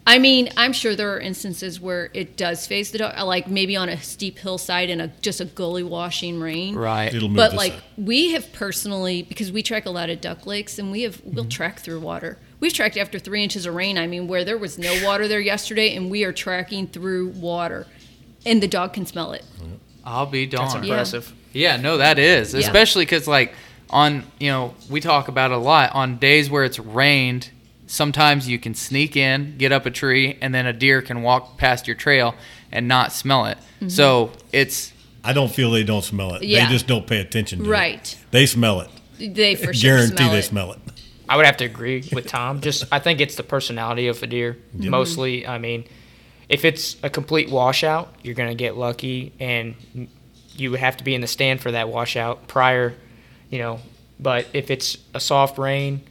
I 0.06 0.18
mean, 0.18 0.50
I'm 0.56 0.72
sure 0.72 0.96
there 0.96 1.14
are 1.14 1.20
instances 1.20 1.80
where 1.80 2.10
it 2.12 2.36
does 2.36 2.66
face 2.66 2.90
the 2.90 2.98
dog, 2.98 3.18
like 3.24 3.46
maybe 3.46 3.76
on 3.76 3.88
a 3.88 3.98
steep 3.98 4.38
hillside 4.38 4.90
in 4.90 5.00
a 5.00 5.08
just 5.22 5.40
a 5.40 5.44
gully 5.44 5.82
washing 5.84 6.40
rain. 6.40 6.74
Right. 6.74 7.14
It'll 7.14 7.28
move 7.28 7.36
But 7.36 7.54
like 7.54 7.72
side. 7.72 7.82
we 7.96 8.32
have 8.32 8.52
personally, 8.52 9.22
because 9.22 9.52
we 9.52 9.62
track 9.62 9.86
a 9.86 9.90
lot 9.90 10.10
of 10.10 10.20
duck 10.20 10.46
lakes, 10.46 10.78
and 10.78 10.90
we 10.90 11.02
have 11.02 11.20
we'll 11.24 11.44
mm-hmm. 11.44 11.48
track 11.48 11.78
through 11.80 12.00
water. 12.00 12.38
We've 12.62 12.72
tracked 12.72 12.96
after 12.96 13.18
three 13.18 13.42
inches 13.42 13.66
of 13.66 13.74
rain. 13.74 13.98
I 13.98 14.06
mean, 14.06 14.28
where 14.28 14.44
there 14.44 14.56
was 14.56 14.78
no 14.78 15.04
water 15.04 15.26
there 15.26 15.40
yesterday, 15.40 15.96
and 15.96 16.12
we 16.12 16.22
are 16.22 16.32
tracking 16.32 16.86
through 16.86 17.30
water, 17.30 17.88
and 18.46 18.62
the 18.62 18.68
dog 18.68 18.92
can 18.92 19.04
smell 19.04 19.32
it. 19.32 19.44
I'll 20.04 20.26
be 20.26 20.46
darned. 20.46 20.66
That's 20.66 20.74
darned. 20.74 20.86
impressive. 20.88 21.32
Yeah, 21.52 21.76
no, 21.76 21.96
that 21.96 22.20
is 22.20 22.54
Yeah. 22.54 22.60
especially 22.60 23.04
because 23.04 23.26
like 23.26 23.52
on 23.90 24.22
you 24.38 24.48
know 24.48 24.76
we 24.88 25.00
talk 25.00 25.26
about 25.26 25.50
a 25.50 25.56
lot 25.56 25.92
on 25.92 26.18
days 26.18 26.50
where 26.50 26.62
it's 26.62 26.78
rained. 26.78 27.50
Sometimes 27.88 28.48
you 28.48 28.60
can 28.60 28.74
sneak 28.74 29.16
in, 29.16 29.56
get 29.58 29.72
up 29.72 29.84
a 29.84 29.90
tree, 29.90 30.38
and 30.40 30.54
then 30.54 30.64
a 30.64 30.72
deer 30.72 31.02
can 31.02 31.22
walk 31.22 31.58
past 31.58 31.88
your 31.88 31.96
trail 31.96 32.36
and 32.70 32.86
not 32.86 33.12
smell 33.12 33.46
it. 33.46 33.58
Mm-hmm. 33.58 33.88
So 33.88 34.30
it's 34.52 34.92
I 35.24 35.32
don't 35.32 35.50
feel 35.50 35.72
they 35.72 35.82
don't 35.82 36.04
smell 36.04 36.34
it. 36.36 36.44
Yeah. 36.44 36.66
They 36.66 36.72
just 36.72 36.86
don't 36.86 37.08
pay 37.08 37.20
attention 37.20 37.58
to 37.58 37.64
it. 37.64 37.68
Right. 37.68 38.16
They 38.30 38.46
smell 38.46 38.82
it. 38.82 38.88
They 39.18 39.56
for 39.56 39.74
sure 39.74 39.96
Guarantee 39.96 40.16
smell 40.16 40.30
they 40.30 40.38
it. 40.38 40.42
smell 40.44 40.72
it. 40.74 40.78
I 41.32 41.36
would 41.36 41.46
have 41.46 41.56
to 41.56 41.64
agree 41.64 42.06
with 42.12 42.26
Tom. 42.26 42.60
Just 42.60 42.84
I 42.92 42.98
think 42.98 43.22
it's 43.22 43.36
the 43.36 43.42
personality 43.42 44.08
of 44.08 44.22
a 44.22 44.26
deer. 44.26 44.58
Mostly, 44.74 45.46
I 45.46 45.56
mean, 45.56 45.84
if 46.50 46.66
it's 46.66 46.98
a 47.02 47.08
complete 47.08 47.50
washout, 47.50 48.14
you're 48.22 48.34
gonna 48.34 48.54
get 48.54 48.76
lucky, 48.76 49.32
and 49.40 49.74
you 50.54 50.70
would 50.72 50.80
have 50.80 50.98
to 50.98 51.04
be 51.04 51.14
in 51.14 51.22
the 51.22 51.26
stand 51.26 51.62
for 51.62 51.70
that 51.70 51.88
washout 51.88 52.48
prior, 52.48 52.92
you 53.48 53.58
know. 53.58 53.80
But 54.20 54.46
if 54.52 54.70
it's 54.70 54.98
a 55.14 55.20
soft 55.20 55.56
rain, 55.56 56.02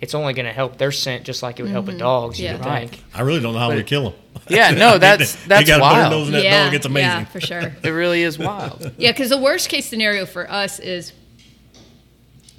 it's 0.00 0.14
only 0.14 0.32
gonna 0.32 0.52
help 0.52 0.78
their 0.78 0.92
scent 0.92 1.24
just 1.24 1.42
like 1.42 1.58
it 1.58 1.64
would 1.64 1.72
help 1.72 1.88
a 1.88 1.90
mm-hmm. 1.90 1.98
dog's. 1.98 2.38
Yeah. 2.38 2.52
would 2.52 2.64
Right. 2.64 2.88
think. 2.88 3.02
I 3.12 3.22
really 3.22 3.40
don't 3.40 3.54
know 3.54 3.58
how 3.58 3.68
But 3.68 3.78
we 3.78 3.82
kill 3.82 4.10
them. 4.10 4.20
Yeah, 4.48 4.70
no, 4.84 4.98
that's- 4.98 5.34
that's 5.46 5.62
they 5.62 5.66
got 5.66 5.80
wild. 5.80 6.12
nose 6.12 6.26
than 6.26 6.34
that 6.34 6.44
yeah, 6.44 6.64
dog. 6.66 6.74
It's 6.74 6.86
amazing. 6.86 7.08
yeah, 7.08 7.24
for 7.24 7.40
sure. 7.40 7.74
it 7.82 7.90
really 7.90 8.22
is 8.22 8.38
wild. 8.38 8.92
Yeah, 8.96 9.10
because 9.10 9.30
the 9.30 9.38
worst 9.38 9.68
case 9.68 9.86
scenario 9.86 10.24
for 10.24 10.48
us 10.48 10.78
is 10.78 11.12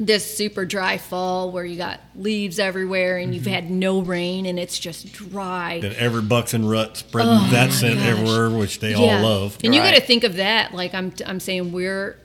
this 0.06 0.38
super 0.38 0.66
dry 0.66 0.98
fall 0.98 1.52
where 1.52 1.66
you 1.66 1.78
got 1.78 2.00
leaves 2.16 2.60
everywhere 2.60 3.18
and 3.18 3.28
Mm-hmm. 3.28 3.34
you've 3.34 3.46
had 3.46 3.70
no 3.72 4.02
rain 4.02 4.46
and 4.46 4.58
it's 4.60 4.78
just 4.80 5.12
dry. 5.14 5.80
Then 5.82 5.96
every 5.98 6.22
bucks 6.22 6.54
and 6.54 6.70
rut 6.70 6.98
spreading 6.98 7.32
Oh, 7.34 7.50
that 7.52 7.72
scent 7.72 7.96
gosh. 8.00 8.08
everywhere, 8.08 8.50
which 8.50 8.80
they 8.80 8.92
Yeah. 8.92 8.98
all 8.98 9.22
love. 9.24 9.58
And 9.64 9.74
you 9.74 9.82
got 9.82 9.96
to 9.96 10.02
think 10.02 10.24
of 10.24 10.36
that. 10.38 10.74
Like 10.74 10.94
I'm, 10.94 11.14
I'm 11.26 11.40
saying 11.40 11.72
we're 11.72 12.18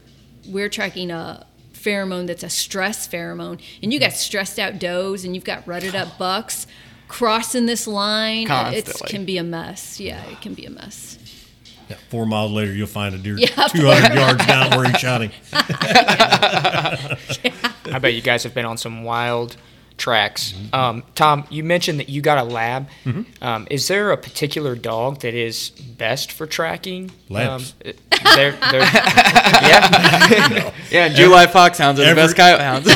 we're 0.49 0.69
tracking 0.69 1.11
a 1.11 1.47
pheromone 1.75 2.27
that's 2.27 2.43
a 2.43 2.49
stress 2.49 3.07
pheromone, 3.07 3.61
and 3.83 3.93
you 3.93 4.01
got 4.01 4.13
stressed 4.13 4.59
out 4.59 4.79
does 4.79 5.25
and 5.25 5.35
you've 5.35 5.45
got 5.45 5.67
rutted 5.69 5.95
up 5.95 6.19
bucks 6.19 6.67
crossing 7.07 7.67
this 7.67 7.87
line. 7.87 8.47
It 8.51 8.91
can 9.07 9.25
be 9.25 9.39
a 9.39 9.43
mess. 9.45 10.01
Yeah, 10.01 10.23
it 10.27 10.41
can 10.41 10.55
be 10.55 10.65
a 10.67 10.71
mess. 10.71 11.19
Yeah, 11.89 11.97
four 12.11 12.27
miles 12.27 12.53
later, 12.53 12.73
you'll 12.73 12.87
find 12.87 13.15
a 13.15 13.19
deer 13.19 13.37
Yeah, 13.39 13.49
200 13.69 14.15
yards 14.15 14.47
down 14.47 14.71
where 14.77 14.89
he's 14.89 14.99
shot 15.01 15.23
him. 15.23 15.31
I 17.93 17.99
bet 18.01 18.15
you 18.15 18.21
guys 18.23 18.43
have 18.45 18.55
been 18.55 18.65
on 18.67 18.77
some 18.77 19.05
wild 19.05 19.57
tracks. 19.97 20.55
Um, 20.73 21.03
Tom, 21.15 21.45
you 21.51 21.65
mentioned 21.65 21.99
that 22.01 22.09
you 22.09 22.21
got 22.21 22.39
a 22.39 22.45
lab. 22.45 22.89
Um, 23.43 23.67
is 23.71 23.89
there 23.89 24.13
a 24.13 24.17
particular 24.17 24.75
dog 24.77 25.21
that 25.21 25.35
is 25.35 25.71
best 25.71 26.31
for 26.33 26.47
tracking? 26.47 27.11
Labs. 27.29 27.75
Um, 27.85 27.93
uh, 28.13 28.35
they're, 28.37 28.53
they're, 28.53 28.81
yeah. 28.83 30.73
Yeah, 30.91 31.09
July 31.09 31.47
foxhounds 31.47 31.99
are 32.01 32.05
the 32.05 32.11
every- 32.11 32.23
best 32.23 32.37
coyote 32.37 32.61
hounds. 32.61 32.89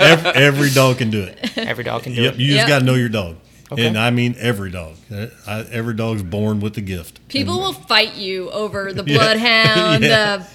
Every, 0.00 0.30
every 0.42 0.70
dog 0.70 0.98
can 0.98 1.10
do 1.10 1.22
it. 1.24 1.56
Every 1.58 1.84
dog 1.84 2.02
can 2.04 2.14
do 2.14 2.22
Yep, 2.22 2.34
it. 2.34 2.40
you 2.40 2.46
just 2.48 2.58
Yep. 2.60 2.68
got 2.68 2.78
to 2.80 2.84
know 2.84 2.94
your 2.94 3.08
dog. 3.08 3.36
Okay. 3.72 3.86
And 3.86 3.98
I 3.98 4.10
mean 4.10 4.34
every 4.38 4.70
dog. 4.70 4.96
Uh, 5.10 5.26
I, 5.46 5.60
every 5.70 5.94
dog's 5.94 6.22
born 6.22 6.60
with 6.60 6.74
the 6.74 6.80
gift. 6.80 7.26
People 7.28 7.58
will 7.58 7.72
fight 7.72 8.14
you 8.14 8.50
over 8.50 8.92
the 8.92 9.02
bloodhound, 9.14 10.02
Yeah. 10.04 10.36
the 10.36 10.46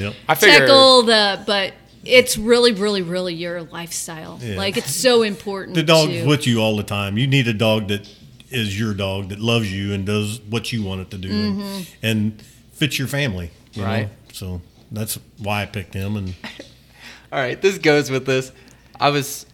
Yep. 0.00 0.14
I 0.28 0.34
figure 0.34 0.58
tickle, 0.60 1.02
the 1.02 1.42
but 1.46 1.74
it's 2.04 2.36
really, 2.36 2.72
really, 2.72 3.02
really 3.02 3.34
your 3.34 3.62
lifestyle. 3.62 4.38
Yeah. 4.42 4.56
Like 4.56 4.76
it's 4.76 4.94
so 4.94 5.22
important. 5.22 5.74
The 5.76 5.82
dog's 5.84 6.12
to, 6.12 6.26
with 6.26 6.46
you 6.46 6.58
all 6.60 6.76
the 6.76 6.82
time. 6.82 7.16
You 7.16 7.26
need 7.26 7.46
a 7.48 7.54
dog 7.54 7.88
that 7.88 8.08
is 8.50 8.78
your 8.78 8.92
dog 8.94 9.28
that 9.30 9.38
loves 9.40 9.72
you 9.72 9.92
and 9.92 10.04
does 10.04 10.40
what 10.40 10.72
you 10.72 10.82
want 10.82 11.00
it 11.02 11.10
to 11.12 11.18
do 11.18 11.30
and, 11.30 11.60
Mm-hmm. 11.60 12.06
and 12.06 12.42
fits 12.72 12.98
your 12.98 13.08
family. 13.08 13.50
you 13.72 13.82
know? 13.82 13.88
Right. 13.88 14.08
So 14.32 14.60
that's 14.90 15.18
why 15.38 15.62
I 15.62 15.66
picked 15.66 15.94
him. 15.94 16.16
And 16.16 16.34
All 17.32 17.38
right, 17.38 17.60
this 17.60 17.78
goes 17.78 18.10
with 18.10 18.26
this. 18.26 18.52
I 19.00 19.10
was 19.10 19.46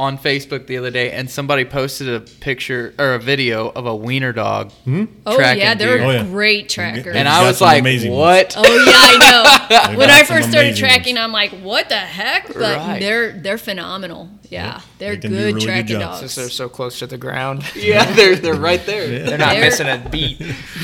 on 0.00 0.16
Facebook 0.16 0.66
the 0.66 0.78
other 0.78 0.90
day, 0.90 1.10
and 1.12 1.30
somebody 1.30 1.64
posted 1.66 2.08
a 2.08 2.20
picture 2.20 2.94
or 2.98 3.14
a 3.14 3.18
video 3.18 3.68
of 3.68 3.84
a 3.86 3.94
wiener 3.94 4.32
dog. 4.32 4.72
Hmm? 4.84 5.04
Oh 5.26 5.36
tracking 5.36 5.62
yeah, 5.62 5.74
they're 5.74 5.98
deer. 5.98 6.06
Oh, 6.06 6.10
yeah. 6.10 6.24
great 6.24 6.68
trackers. 6.70 7.14
And 7.14 7.28
I 7.28 7.46
was 7.46 7.60
like, 7.60 7.80
amazing 7.80 8.12
"What?" 8.12 8.54
Oh 8.56 8.62
yeah, 8.62 8.92
I 8.96 9.90
know. 9.92 9.96
When 9.98 10.10
I 10.10 10.24
first 10.24 10.48
started 10.50 10.74
tracking, 10.76 11.16
ones. 11.16 11.24
I'm 11.24 11.32
like, 11.32 11.50
what 11.52 11.88
the 11.90 11.96
heck? 11.96 12.48
But 12.48 12.56
Right. 12.78 12.98
they're 13.00 13.32
they're 13.32 13.58
phenomenal. 13.58 14.28
Yeah, 14.48 14.72
Yep. 14.74 14.82
they're 14.98 15.16
They 15.16 15.28
good 15.28 15.30
really 15.32 15.52
good 15.52 15.62
tracking. 15.62 15.86
Since 16.00 16.20
dogs. 16.20 16.34
they're 16.36 16.48
so 16.48 16.68
close 16.68 16.98
to 17.00 17.06
the 17.06 17.18
ground, 17.18 17.62
Yeah, 17.76 18.10
they're 18.14 18.36
they're 18.36 18.54
right 18.54 18.84
there. 18.86 19.06
they're 19.26 19.38
not 19.38 19.50
They're- 19.52 19.60
missing 19.66 19.86
a 19.86 19.98
beat. 20.10 20.40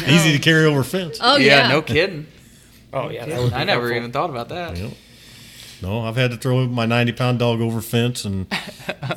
Easy 0.07 0.33
to 0.33 0.39
carry 0.39 0.67
over 0.67 0.85
fence. 0.85 1.19
Oh 1.23 1.37
yeah, 1.37 1.63
yeah, 1.63 1.69
no 1.69 1.81
kidding. 1.83 2.27
Oh 2.93 3.09
yeah, 3.11 3.25
that 3.27 3.41
would 3.41 3.51
be 3.51 3.57
I 3.57 3.65
never 3.65 3.81
helpful. 3.83 3.97
even 3.97 4.13
thought 4.13 4.31
about 4.31 4.51
that. 4.51 4.77
Yep. 4.77 4.93
No, 5.83 6.01
I've 6.01 6.17
had 6.17 6.31
to 6.31 6.37
throw 6.37 6.67
my 6.67 6.87
90 6.87 7.13
pound 7.13 7.39
dog 7.39 7.61
over 7.61 7.81
fence 7.81 8.25
and 8.25 8.47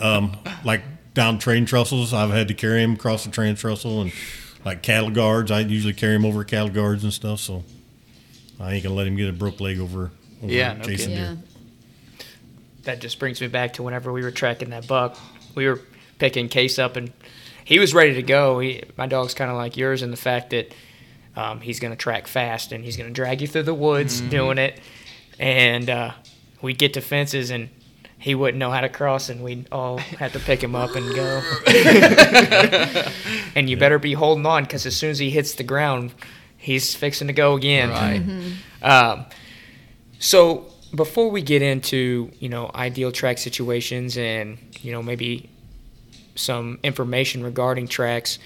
um, 0.02 0.36
like 0.64 0.82
down 1.14 1.40
train 1.40 1.66
trestles. 1.66 2.14
I've 2.14 2.32
had 2.32 2.48
to 2.50 2.54
carry 2.54 2.84
him 2.84 2.94
across 2.94 3.24
the 3.26 3.32
train 3.32 3.56
trestle 3.56 4.02
and 4.02 4.12
like 4.66 4.82
cattle 4.84 5.10
guards. 5.10 5.52
I 5.52 5.62
usually 5.62 5.94
carry 5.94 6.16
him 6.16 6.26
over 6.26 6.44
cattle 6.44 6.70
guards 6.70 7.04
and 7.04 7.14
stuff. 7.14 7.40
So 7.40 7.64
I 8.60 8.74
ain't 8.74 8.84
gonna 8.84 8.96
let 8.96 9.08
him 9.08 9.16
get 9.16 9.30
a 9.30 9.34
broke 9.34 9.60
leg 9.62 9.80
over, 9.80 10.12
over 10.44 10.52
Yeah, 10.52 10.74
no 10.74 10.84
chasing 10.84 11.12
yeah. 11.12 11.18
deer. 11.36 11.38
that 12.84 13.00
just 13.00 13.20
brings 13.20 13.40
me 13.40 13.48
back 13.48 13.74
to 13.74 13.84
whenever 13.84 14.12
we 14.12 14.22
were 14.22 14.32
tracking 14.32 14.72
that 14.72 14.88
buck. 14.88 15.18
We 15.56 15.66
were 15.68 15.80
picking 16.20 16.50
Case 16.50 16.78
up, 16.78 16.96
and 16.98 17.12
he 17.64 17.80
was 17.80 17.94
ready 17.94 18.16
to 18.16 18.24
go. 18.24 18.60
He, 18.60 18.84
my 18.98 19.08
dog's 19.08 19.34
kind 19.34 19.50
of 19.50 19.56
like 19.58 19.78
yours 19.78 20.02
in 20.02 20.12
the 20.12 20.18
fact 20.18 20.50
that 20.50 20.74
um, 21.36 21.62
he's 21.62 21.80
going 21.80 21.92
to 21.92 21.98
track 21.98 22.28
fast 22.28 22.72
and 22.74 22.84
he's 22.84 22.98
going 22.98 23.08
to 23.08 23.14
drag 23.14 23.40
you 23.42 23.48
through 23.48 23.64
the 23.64 23.74
woods 23.74 24.20
doing 24.22 24.58
it. 24.58 24.80
And 25.40 25.90
uh, 25.90 26.12
we'd 26.62 26.78
get 26.78 26.94
to 26.94 27.02
fences, 27.02 27.50
and 27.52 27.70
he 28.18 28.36
wouldn't 28.36 28.58
know 28.58 28.72
how 28.72 28.82
to 28.82 28.90
cross, 28.90 29.30
and 29.30 29.44
we'd 29.44 29.68
all 29.72 29.98
have 29.98 30.34
to 30.34 30.40
pick 30.40 30.62
him 30.62 30.76
up 30.76 30.96
and 30.96 31.16
go. 31.16 31.42
and 33.56 33.70
you 33.70 33.78
better 33.78 34.00
be 34.00 34.14
holding 34.14 34.46
on 34.46 34.64
because 34.64 34.86
as 34.86 34.96
soon 34.96 35.12
as 35.12 35.20
he 35.20 35.30
hits 35.30 35.54
the 35.56 35.64
ground, 35.64 36.14
he's 36.58 36.94
fixing 36.94 37.28
to 37.28 37.34
go 37.34 37.56
again. 37.56 37.90
Right. 37.90 38.22
Um, 38.82 39.26
so 40.20 40.66
before 40.94 41.30
we 41.30 41.42
get 41.42 41.62
into 41.62 42.32
you 42.40 42.50
know 42.50 42.70
ideal 42.76 43.12
track 43.12 43.38
situations 43.38 44.18
and 44.18 44.58
you 44.82 44.92
know 44.92 45.02
maybe 45.02 45.50
some 46.36 46.80
information 46.84 47.44
regarding 47.44 47.88
tracks, 47.88 48.40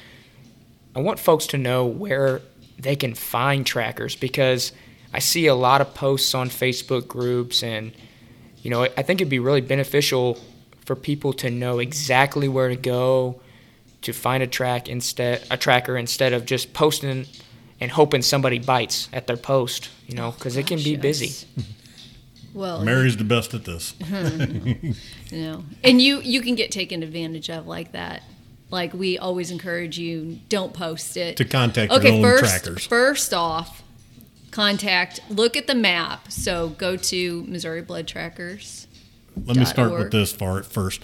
I 0.95 0.99
want 0.99 1.19
folks 1.19 1.47
to 1.47 1.57
know 1.57 1.85
where 1.85 2.41
they 2.77 2.95
can 2.95 3.13
find 3.13 3.65
trackers 3.65 4.15
because 4.15 4.71
I 5.13 5.19
see 5.19 5.47
a 5.47 5.55
lot 5.55 5.81
of 5.81 5.93
posts 5.93 6.33
on 6.33 6.49
Facebook 6.49 7.07
groups 7.07 7.63
and 7.63 7.91
you 8.61 8.69
know 8.69 8.83
I 8.83 9.01
think 9.03 9.21
it'd 9.21 9.29
be 9.29 9.39
really 9.39 9.61
beneficial 9.61 10.39
for 10.85 10.95
people 10.95 11.33
to 11.33 11.49
know 11.49 11.79
exactly 11.79 12.47
where 12.47 12.69
to 12.69 12.75
go 12.75 13.41
to 14.01 14.11
find 14.11 14.43
a 14.43 14.47
track 14.47 14.89
instead 14.89 15.45
a 15.49 15.57
tracker 15.57 15.97
instead 15.97 16.33
of 16.33 16.45
just 16.45 16.73
posting 16.73 17.25
and 17.79 17.91
hoping 17.91 18.21
somebody 18.21 18.59
bites 18.59 19.09
at 19.11 19.27
their 19.27 19.35
post, 19.35 19.89
you 20.07 20.15
know, 20.15 20.27
oh, 20.27 20.31
because 20.31 20.55
it 20.55 20.65
can 20.67 20.77
be 20.77 20.91
yes. 20.91 21.01
busy. 21.01 21.47
Well, 22.53 22.83
Mary's 22.83 23.17
the 23.17 23.23
best 23.23 23.53
at 23.53 23.65
this. 23.65 23.95
Uh-huh. 24.01 24.45
you 25.31 25.41
know, 25.41 25.63
and 25.83 25.99
you 25.99 26.21
you 26.21 26.41
can 26.41 26.53
get 26.55 26.71
taken 26.71 27.01
advantage 27.01 27.49
of 27.49 27.65
like 27.65 27.93
that. 27.93 28.21
Like 28.69 28.93
we 28.93 29.17
always 29.17 29.49
encourage 29.49 29.97
you, 29.97 30.39
don't 30.49 30.73
post 30.73 31.17
it. 31.17 31.37
To 31.37 31.45
contact 31.45 31.91
okay, 31.91 32.09
your 32.09 32.15
own 32.17 32.21
first, 32.21 32.63
trackers. 32.63 32.85
first 32.85 33.33
off, 33.33 33.82
contact. 34.53 35.19
Look 35.29 35.57
at 35.57 35.67
the 35.67 35.75
map. 35.75 36.31
So 36.31 36.69
go 36.69 36.95
to 36.95 37.43
Missouri 37.43 37.81
Blood 37.81 38.07
Trackers. 38.07 38.87
Let 39.45 39.57
me 39.57 39.65
start 39.65 39.91
with 39.91 40.11
this 40.11 40.31
part 40.31 40.65
first. 40.65 41.01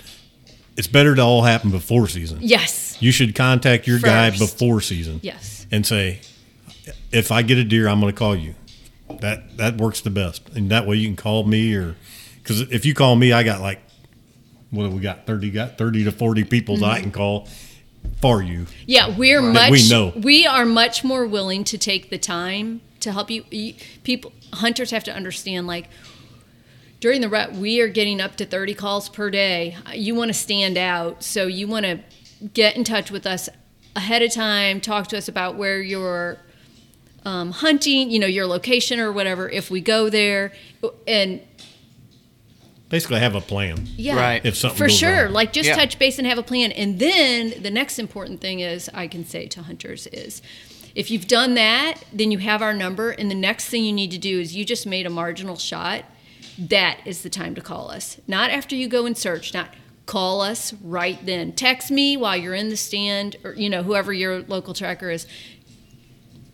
It's 0.78 0.88
better 0.88 1.14
to 1.16 1.22
all 1.22 1.42
happen 1.42 1.72
before 1.72 2.08
season. 2.08 2.38
Yes, 2.42 2.98
You 3.02 3.12
should 3.12 3.36
contact 3.36 3.86
your 3.86 4.00
guy 4.00 4.30
before 4.30 4.80
season. 4.80 5.20
yes, 5.24 5.66
and 5.72 5.86
say, 5.86 6.22
if 7.12 7.32
I 7.32 7.42
get 7.42 7.58
a 7.58 7.64
deer, 7.64 7.90
I'm 7.90 8.00
going 8.00 8.14
to 8.14 8.18
call 8.18 8.36
you. 8.36 8.56
That 9.20 9.58
that 9.58 9.78
works 9.78 10.02
the 10.02 10.12
best, 10.12 10.48
and 10.56 10.70
that 10.70 10.86
way 10.86 10.98
you 10.98 11.08
can 11.08 11.16
call 11.16 11.44
me 11.44 11.76
or 11.76 11.96
because 12.38 12.62
if 12.62 12.86
you 12.86 12.94
call 12.94 13.16
me, 13.16 13.34
I 13.34 13.44
got 13.44 13.60
like 13.60 13.82
what 14.70 14.84
have 14.84 14.94
we 14.94 15.00
got 15.02 15.26
thirty 15.26 15.50
got 15.50 15.78
thirty 15.78 16.04
to 16.04 16.12
forty 16.12 16.44
people 16.44 16.78
that 16.78 16.86
I 16.86 16.94
mm-hmm. 16.96 17.04
can 17.04 17.12
call 17.12 17.48
for 18.22 18.42
you. 18.42 18.68
yeah. 18.86 19.16
We're 19.18 19.42
That 19.42 19.54
much. 19.54 19.72
we 19.72 19.90
know. 19.90 20.14
we 20.16 20.46
are 20.46 20.66
much 20.66 21.04
more 21.04 21.26
willing 21.26 21.64
to 21.66 21.78
take 21.78 22.10
the 22.10 22.18
time 22.20 22.82
to 23.02 23.12
help 23.12 23.30
you. 23.32 23.44
you 23.52 23.74
people, 24.04 24.32
hunters 24.54 24.92
have 24.92 25.04
to 25.06 25.14
understand 25.14 25.68
like. 25.68 25.88
During 27.02 27.22
the 27.22 27.30
rut, 27.30 27.54
we 27.54 27.80
are 27.80 27.88
getting 27.88 28.20
up 28.20 28.36
to 28.36 28.46
30 28.46 28.74
calls 28.74 29.08
per 29.08 29.30
day. 29.30 29.78
You 29.94 30.16
want 30.16 30.28
to 30.30 30.34
stand 30.34 30.78
out, 30.78 31.24
so 31.24 31.48
you 31.48 31.66
want 31.66 31.86
to 31.86 32.02
get 32.54 32.76
in 32.76 32.84
touch 32.84 33.10
with 33.10 33.26
us 33.26 33.48
ahead 33.96 34.22
of 34.22 34.34
time. 34.34 34.82
Talk 34.82 35.08
to 35.08 35.18
us 35.18 35.30
about 35.30 35.56
where 35.56 35.80
you're 35.82 36.40
um, 37.24 37.52
hunting, 37.52 38.12
you 38.12 38.20
know, 38.20 38.28
your 38.28 38.46
location 38.48 39.00
or 39.00 39.14
whatever. 39.14 39.48
If 39.48 39.72
we 39.72 39.80
go 39.80 40.10
there, 40.10 40.52
and 41.08 41.40
Basically, 42.90 43.20
have 43.20 43.36
a 43.36 43.40
plan. 43.42 43.88
yeah, 43.96 44.16
Right. 44.16 44.46
If 44.46 44.58
something 44.58 44.78
for 44.78 44.88
goes 44.88 44.98
sure. 44.98 45.26
wrong. 45.26 45.34
Like 45.34 45.54
just 45.54 45.68
Yeah. 45.70 45.76
touch 45.76 46.00
base 46.00 46.18
and 46.18 46.28
have 46.28 46.40
a 46.40 46.44
plan. 46.44 46.72
And 46.74 46.98
then 47.00 47.54
the 47.62 47.70
next 47.70 48.00
important 48.00 48.42
thing 48.42 48.62
is 48.62 48.90
I 48.94 49.08
can 49.08 49.26
say 49.26 49.46
to 49.48 49.62
hunters 49.64 50.08
is 50.08 50.42
if 50.95 51.12
you've 51.12 51.28
done 51.28 51.54
that, 51.56 52.04
then 52.12 52.32
you 52.32 52.39
have 52.39 52.62
our 52.62 52.73
number. 52.73 53.12
And 53.12 53.30
the 53.30 53.36
next 53.36 53.69
thing 53.69 53.84
you 53.84 53.93
need 53.93 54.12
to 54.12 54.17
do 54.17 54.39
is 54.39 54.56
you 54.56 54.65
just 54.65 54.86
made 54.86 55.06
a 55.06 55.10
marginal 55.10 55.56
shot. 55.56 56.06
That 56.58 56.99
is 57.06 57.21
the 57.23 57.30
time 57.30 57.56
to 57.56 57.62
call 57.62 57.91
us. 57.91 58.19
Not 58.28 58.52
after 58.52 58.75
you 58.75 58.88
go 58.88 59.06
and 59.06 59.17
search, 59.17 59.54
not 59.54 59.73
call 60.06 60.41
us 60.41 60.73
right 60.82 61.23
then. 61.25 61.52
Text 61.54 61.91
me 61.91 62.17
while 62.17 62.36
you're 62.36 62.56
in 62.56 62.69
the 62.69 62.78
stand 62.78 63.36
or 63.43 63.54
you 63.54 63.69
know, 63.69 63.84
whoever 63.84 64.12
your 64.12 64.41
local 64.41 64.73
tracker 64.73 65.10
is. 65.10 65.28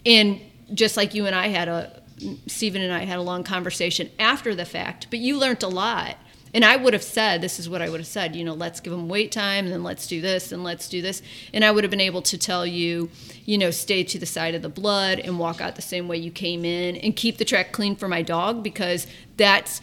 And 0.06 0.42
just 0.74 0.98
like 0.98 1.14
you 1.14 1.26
and 1.26 1.36
I 1.36 1.48
had 1.48 1.68
a 1.68 2.02
Stephen 2.48 2.82
and 2.82 2.94
I 2.94 3.06
had 3.06 3.18
a 3.18 3.22
long 3.22 3.44
conversation 3.44 4.10
after 4.20 4.56
the 4.56 4.66
fact, 4.66 5.08
but 5.10 5.20
you 5.20 5.38
learned 5.38 5.64
a 5.64 5.68
lot. 5.68 6.18
And 6.56 6.64
I 6.64 6.78
would 6.78 6.94
have 6.94 7.04
said, 7.04 7.42
this 7.42 7.60
is 7.60 7.68
what 7.68 7.82
I 7.82 7.90
would 7.90 8.00
have 8.00 8.08
said, 8.08 8.34
you 8.34 8.46
know, 8.46 8.54
let's 8.54 8.80
give 8.80 8.92
them 8.92 9.10
wait 9.10 9.30
time 9.34 9.66
and 9.66 9.74
then 9.74 9.84
let's 9.84 10.08
do 10.08 10.22
this 10.22 10.54
and 10.54 10.64
let's 10.64 10.88
do 10.88 11.02
this. 11.02 11.22
And 11.54 11.66
I 11.66 11.70
would 11.70 11.84
have 11.84 11.92
been 11.92 12.00
able 12.00 12.22
to 12.22 12.38
tell 12.38 12.66
you, 12.66 13.10
you 13.44 13.58
know, 13.58 13.72
stay 13.72 14.06
to 14.06 14.18
the 14.18 14.26
side 14.26 14.56
of 14.56 14.62
the 14.62 14.70
blood 14.70 15.20
and 15.20 15.38
walk 15.38 15.60
out 15.60 15.76
the 15.76 15.82
same 15.82 16.08
way 16.08 16.16
you 16.16 16.32
came 16.32 16.64
in 16.64 16.96
and 16.96 17.14
keep 17.14 17.40
the 17.40 17.46
track 17.46 17.74
clean 17.74 17.98
for 17.98 18.08
my 18.08 18.22
dog 18.22 18.64
because 18.64 19.06
that's, 19.36 19.82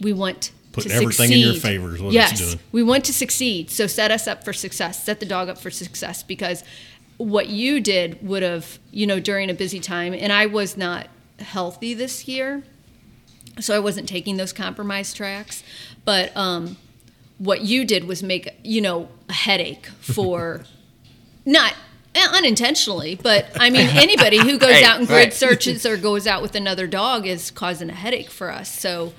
we 0.00 0.14
want 0.14 0.50
Putting 0.72 0.92
everything 0.92 1.32
in 1.32 1.38
your 1.40 1.52
succeed. 1.52 1.68
favor 1.68 1.94
is 1.94 2.00
what 2.00 2.06
it's 2.06 2.14
yes, 2.14 2.38
doing. 2.40 2.60
we 2.72 2.82
want 2.82 3.04
to 3.04 3.12
succeed. 3.12 3.70
So 3.70 3.86
set 3.86 4.10
us 4.10 4.26
up 4.26 4.44
for 4.44 4.54
success. 4.54 5.04
Set 5.04 5.20
the 5.20 5.26
dog 5.26 5.50
up 5.50 5.58
for 5.58 5.70
success 5.70 6.22
because 6.22 6.64
what 7.18 7.48
you 7.48 7.80
did 7.80 8.26
would 8.26 8.42
have, 8.42 8.78
you 8.92 9.06
know, 9.06 9.20
during 9.20 9.50
a 9.50 9.54
busy 9.54 9.78
time, 9.78 10.14
and 10.14 10.32
I 10.32 10.46
was 10.46 10.78
not 10.78 11.08
healthy 11.38 11.92
this 11.92 12.26
year, 12.26 12.62
so 13.60 13.74
I 13.74 13.78
wasn't 13.78 14.08
taking 14.08 14.36
those 14.36 14.52
compromise 14.52 15.12
tracks. 15.12 15.62
But 16.04 16.36
um, 16.36 16.76
what 17.38 17.62
you 17.62 17.84
did 17.84 18.04
was 18.04 18.22
make, 18.22 18.48
you 18.62 18.80
know, 18.80 19.08
a 19.28 19.32
headache 19.32 19.86
for 20.00 20.64
not 21.44 21.74
eh, 22.14 22.26
unintentionally, 22.32 23.14
but 23.22 23.46
I 23.58 23.70
mean, 23.70 23.88
anybody 23.92 24.38
who 24.38 24.58
goes 24.58 24.76
Hey, 24.76 24.84
out 24.84 24.98
and 24.98 25.06
grid 25.06 25.16
right. 25.18 25.32
searches 25.34 25.86
or 25.86 25.96
goes 25.96 26.26
out 26.26 26.42
with 26.42 26.54
another 26.54 26.86
dog 26.86 27.26
is 27.26 27.50
causing 27.50 27.90
a 27.90 27.94
headache 27.94 28.30
for 28.30 28.50
us. 28.50 28.72
So 28.72 29.12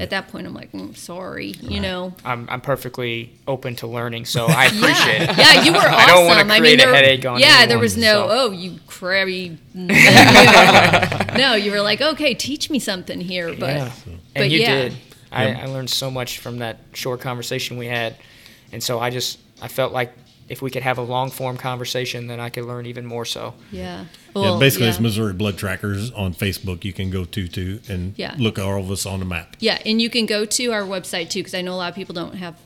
at 0.00 0.10
that 0.10 0.28
point, 0.28 0.46
I'm 0.46 0.54
like, 0.54 0.70
mm, 0.72 0.96
sorry, 0.96 1.48
you 1.60 1.80
know. 1.80 2.14
I'm, 2.24 2.48
I'm 2.48 2.60
perfectly 2.60 3.32
open 3.48 3.74
to 3.76 3.86
learning, 3.86 4.26
so 4.26 4.46
I 4.48 4.66
appreciate 4.66 5.20
yeah. 5.20 5.32
it. 5.32 5.38
Yeah, 5.38 5.62
you 5.64 5.72
were 5.72 5.78
awesome. 5.78 5.94
I 5.94 6.06
don't 6.06 6.26
wanna 6.26 6.44
mean, 6.44 6.60
create 6.60 6.80
a 6.80 6.86
headache 6.86 7.26
on 7.26 7.40
Yeah, 7.40 7.66
there 7.66 7.78
was 7.78 7.96
no, 7.96 8.02
so. 8.02 8.28
oh, 8.30 8.50
you 8.52 8.78
crabby. 8.86 9.58
no, 9.74 11.54
you 11.54 11.72
were 11.72 11.80
like, 11.80 12.00
okay, 12.00 12.34
teach 12.34 12.70
me 12.70 12.78
something 12.78 13.20
here. 13.20 13.48
But, 13.48 13.60
yeah. 13.60 13.92
but 14.34 14.42
and 14.42 14.52
you 14.52 14.60
yeah. 14.60 14.82
did. 14.82 14.96
I, 15.32 15.52
I 15.52 15.66
learned 15.66 15.90
so 15.90 16.10
much 16.10 16.38
from 16.38 16.58
that 16.58 16.78
short 16.94 17.20
conversation 17.20 17.76
we 17.76 17.86
had, 17.86 18.16
and 18.72 18.82
so 18.82 18.98
I 18.98 19.10
just 19.10 19.38
I 19.60 19.68
felt 19.68 19.92
like 19.92 20.12
if 20.48 20.62
we 20.62 20.70
could 20.70 20.82
have 20.82 20.98
a 20.98 21.02
long 21.02 21.30
form 21.30 21.56
conversation, 21.56 22.26
then 22.26 22.40
I 22.40 22.48
could 22.50 22.64
learn 22.64 22.86
even 22.86 23.04
more. 23.06 23.24
So 23.24 23.54
yeah. 23.70 24.06
yeah, 24.34 24.56
basically, 24.58 24.86
yeah. 24.86 24.92
it's 24.92 25.00
Missouri 25.00 25.32
Blood 25.34 25.58
Trackers 25.58 26.10
on 26.12 26.34
Facebook. 26.34 26.84
You 26.84 26.92
can 26.92 27.10
go 27.10 27.24
to 27.24 27.48
to 27.48 27.80
and 27.88 28.14
Yeah. 28.16 28.34
look 28.38 28.58
at 28.58 28.64
all 28.64 28.80
of 28.80 28.90
us 28.90 29.06
on 29.06 29.20
the 29.20 29.26
map. 29.26 29.56
Yeah, 29.60 29.78
and 29.84 30.00
you 30.00 30.08
can 30.10 30.26
go 30.26 30.44
to 30.44 30.72
our 30.72 30.82
website 30.82 31.30
too, 31.30 31.40
because 31.40 31.54
I 31.54 31.62
know 31.62 31.74
a 31.74 31.76
lot 31.76 31.90
of 31.90 31.94
people 31.94 32.14
don't 32.14 32.34
have. 32.34 32.56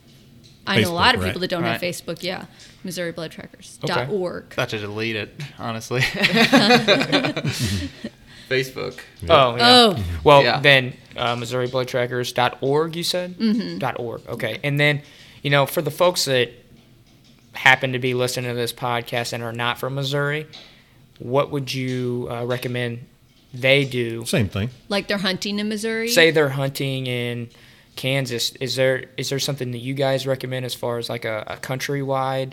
I 0.65 0.81
know 0.81 0.91
a 0.91 0.93
lot 0.93 1.17
of 1.17 1.21
right. 1.21 1.27
people 1.29 1.41
that 1.41 1.51
don't 1.51 1.65
have 1.65 1.81
Facebook. 1.81 2.23
Yeah, 2.23 2.45
MissouriBloodTrackers.org. 2.85 3.91
Okay. 3.91 4.13
org. 4.13 4.55
Thought 4.55 4.69
to 4.69 4.79
delete 4.79 5.17
it, 5.17 5.35
honestly. 5.59 6.01
Facebook. 8.49 9.01
oh 9.29 9.57
yeah. 9.57 9.69
Oh, 9.71 9.97
Well, 10.25 10.43
Yeah. 10.43 10.61
then 10.61 10.95
uh, 11.17 11.37
MissouriBloodTrackers.org, 11.37 12.97
you 12.97 13.03
said? 13.03 13.39
Mm-hmm. 13.39 13.79
Dot 13.79 13.99
.org. 13.99 14.23
Okay. 14.29 14.61
And 14.63 14.79
then, 14.79 15.03
you 15.43 15.51
know, 15.51 15.67
for 15.67 15.83
the 15.83 15.91
folks 15.91 16.27
that 16.27 16.51
happen 17.53 17.93
to 17.93 17.99
be 17.99 18.15
listening 18.15 18.51
to 18.51 18.57
this 18.57 18.73
podcast 18.73 19.33
and 19.33 19.43
are 19.43 19.53
not 19.53 19.79
from 19.79 19.95
Missouri, 19.95 20.47
what 21.19 21.51
would 21.51 21.73
you 21.73 22.29
uh, 22.31 22.45
recommend 22.45 23.07
they 23.55 23.85
do? 23.85 24.25
Same 24.25 24.49
thing. 24.49 24.71
like 24.89 25.09
they're 25.09 25.19
hunting 25.19 25.59
in 25.59 25.69
Missouri. 25.69 26.09
Say 26.09 26.31
they're 26.31 26.49
hunting 26.49 27.07
in, 27.07 27.49
Kansas, 27.97 28.53
is 28.53 28.77
there 28.77 29.05
is 29.19 29.29
there 29.29 29.39
something 29.39 29.71
that 29.73 29.79
you 29.79 29.93
guys 29.95 30.27
recommend 30.27 30.65
as 30.65 30.75
far 30.75 30.99
as 30.99 31.11
like 31.11 31.25
a, 31.27 31.45
a 31.47 31.57
countrywide 31.57 32.53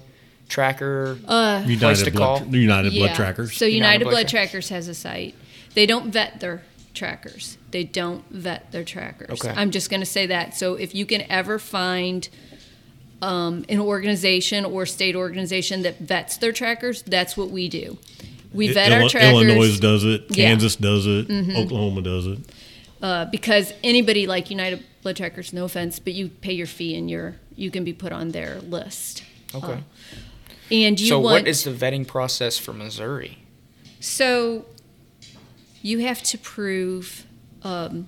tracker? 0.50 1.18
Uh, 1.26 1.64
place 1.64 1.70
United 1.80 2.06
to 2.06 2.12
blood, 2.12 2.42
call? 2.42 2.48
United 2.56 2.92
blood 2.94 3.16
trackers. 3.16 3.56
So 3.56 3.66
United 3.66 3.76
United, 3.76 4.04
Blood 4.06 4.12
Blood, 4.12 4.22
Tra- 4.28 4.40
Trackers 4.42 4.70
has 4.70 4.88
a 4.90 4.94
site. 4.94 5.36
They 5.76 5.86
don't 5.86 6.12
vet 6.12 6.42
their 6.42 6.64
trackers. 6.94 7.58
They 7.72 7.86
don't 7.86 8.26
vet 8.30 8.72
their 8.74 8.84
trackers. 8.84 9.40
Okay. 9.40 9.54
I'm 9.56 9.72
just 9.72 9.90
going 9.90 10.02
to 10.02 10.06
say 10.06 10.26
that. 10.26 10.58
So 10.58 10.74
if 10.74 10.94
you 10.94 11.06
can 11.06 11.24
ever 11.30 11.58
find 11.58 12.28
um, 13.22 13.66
an 13.70 13.80
organization 13.80 14.66
or 14.66 14.86
state 14.86 15.16
organization 15.16 15.82
that 15.84 16.00
vets 16.00 16.38
their 16.38 16.52
trackers, 16.52 17.02
that's 17.04 17.36
what 17.36 17.50
we 17.50 17.68
do. 17.70 17.98
We 18.54 18.72
vet 18.74 18.92
our 18.92 19.02
Illi- 19.02 19.10
trackers. 19.10 19.30
Illinois 19.32 19.78
does 19.80 20.04
it. 20.04 20.22
Yeah. 20.22 20.26
Mm-hmm. 20.28 20.34
Kansas 20.34 20.76
does 20.76 21.06
it. 21.06 21.30
Oklahoma 21.56 22.02
does 22.02 22.28
it. 22.28 22.40
uh, 23.02 23.26
because 23.26 23.74
anybody 23.84 24.26
like 24.28 24.50
United 24.50 24.84
Blood 25.04 25.18
Trackers, 25.18 25.54
no 25.54 25.66
offense, 25.66 26.00
but 26.00 26.14
you 26.14 26.30
pay 26.30 26.54
your 26.54 26.68
fee 26.68 26.96
and 26.96 27.10
you're 27.10 27.36
you 27.56 27.72
can 27.72 27.84
be 27.84 27.94
put 27.94 28.12
on 28.12 28.30
their 28.32 28.60
list. 28.62 29.24
Okay. 29.54 29.84
And 30.72 31.00
you 31.00 31.08
so 31.08 31.20
want 31.20 31.44
what 31.44 31.48
is 31.48 31.64
the 31.64 31.72
vetting 31.72 32.08
process 32.08 32.58
for 32.58 32.74
Missouri? 32.74 33.40
So 34.00 34.66
you 35.82 36.00
have 36.00 36.22
to 36.24 36.38
prove 36.38 37.26
um, 37.64 38.08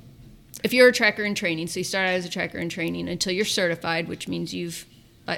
if 0.63 0.73
you're 0.73 0.87
a 0.89 0.93
tracker 0.93 1.23
in 1.23 1.35
training. 1.35 1.67
So 1.67 1.79
you 1.79 1.83
start 1.83 2.07
out 2.07 2.13
as 2.13 2.25
a 2.25 2.29
tracker 2.29 2.57
in 2.57 2.69
training 2.69 3.07
until 3.09 3.33
you're 3.33 3.45
certified, 3.45 4.07
which 4.07 4.27
means 4.27 4.53
you've 4.53 4.85
uh, 4.85 4.90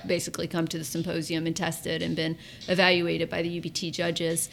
basically 0.08 0.48
come 0.48 0.68
to 0.68 0.78
the 0.78 0.84
symposium 0.84 1.46
and 1.46 1.56
tested 1.56 2.02
and 2.02 2.16
been 2.16 2.38
evaluated 2.68 3.30
by 3.30 3.42
the 3.42 3.62
UBT 3.62 3.92
judges. 3.92 4.50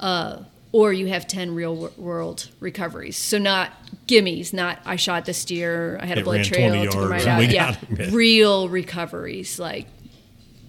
Uh, 0.00 0.38
or 0.72 0.92
you 0.92 1.06
have 1.06 1.28
10 1.28 1.54
real 1.54 1.76
wor- 1.76 1.92
world 1.96 2.50
recoveries. 2.58 3.16
So 3.16 3.38
not 3.38 3.70
gimmies, 4.08 4.52
not 4.52 4.80
I 4.84 4.96
shot 4.96 5.24
this 5.24 5.44
deer, 5.44 6.00
I 6.02 6.06
had 6.06 6.18
a 6.18 6.24
blood 6.24 6.44
trail, 6.44 6.70
20 6.70 6.86
took 6.86 6.94
him 6.94 7.08
right 7.08 7.26
out. 7.26 7.48
Yeah, 7.48 7.76
yeah. 7.96 8.08
real 8.10 8.68
recoveries. 8.68 9.60
Like 9.60 9.86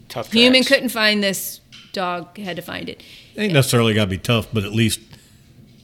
Tough 0.08 0.32
human 0.32 0.62
tracks. 0.62 0.68
couldn't 0.68 0.90
find 0.90 1.24
this, 1.24 1.60
dog 1.92 2.38
had 2.38 2.56
to 2.58 2.62
find 2.62 2.88
it. 2.88 3.02
Ain't 3.36 3.54
necessarily 3.54 3.96
got 3.96 4.06
to 4.06 4.10
be 4.12 4.20
tough, 4.20 4.48
but 4.54 4.64
at 4.64 4.74
least 4.74 5.00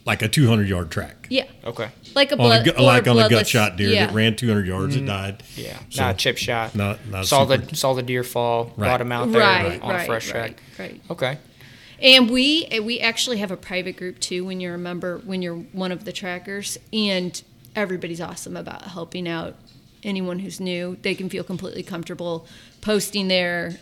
like 0.06 0.22
a 0.22 0.28
200 0.28 0.68
yard 0.68 0.90
track. 0.92 1.28
Yeah, 1.30 1.46
Okay. 1.66 1.90
like 2.16 2.32
a 2.32 2.36
On 2.36 2.40
a, 2.40 2.44
blood, 2.44 2.66
gu- 2.66 2.72
like 2.84 3.08
on 3.08 3.18
a 3.18 3.22
gut 3.22 3.30
bloodless- 3.30 3.48
shot 3.48 3.78
deer 3.78 3.90
yeah. 3.90 4.08
that 4.08 4.14
ran 4.16 4.36
200 4.36 4.66
yards, 4.66 4.96
it 4.96 5.06
died. 5.06 5.44
Yeah. 5.56 5.78
So, 5.90 6.02
not 6.04 6.16
a 6.16 6.18
chip 6.18 6.38
shot. 6.38 6.76
Not, 6.76 7.06
not 7.08 7.26
saw 7.28 7.46
super, 7.48 7.66
the 7.66 7.76
saw 7.76 7.94
the 7.94 8.02
deer 8.04 8.24
fall, 8.24 8.66
Right. 8.76 8.88
brought 8.88 9.02
him 9.02 9.12
out 9.12 9.32
there 9.32 9.42
right, 9.42 9.82
on 9.82 9.90
right, 9.92 10.04
a 10.04 10.06
fresh 10.06 10.32
right, 10.34 10.58
track. 10.58 10.64
right. 10.80 11.02
Okay. 11.12 11.38
And 12.02 12.30
we 12.32 12.68
we 12.82 13.00
actually 13.00 13.38
have 13.38 13.52
a 13.52 13.58
private 13.58 13.96
group 13.96 14.20
too. 14.20 14.44
When 14.46 14.60
you're 14.60 14.74
a 14.74 14.80
member, 14.80 15.20
when 15.20 15.44
you're 15.44 15.56
one 15.56 15.92
of 15.92 16.04
the 16.04 16.12
trackers, 16.12 16.78
and 16.92 17.40
everybody's 17.76 18.20
awesome 18.20 18.58
about 18.58 18.82
helping 18.84 19.28
out 19.28 19.54
anyone 20.04 20.40
who's 20.40 20.60
new. 20.60 20.98
They 21.04 21.14
can 21.14 21.30
feel 21.30 21.44
completely 21.44 21.84
comfortable 21.84 22.48
posting 22.82 23.28
their 23.28 23.78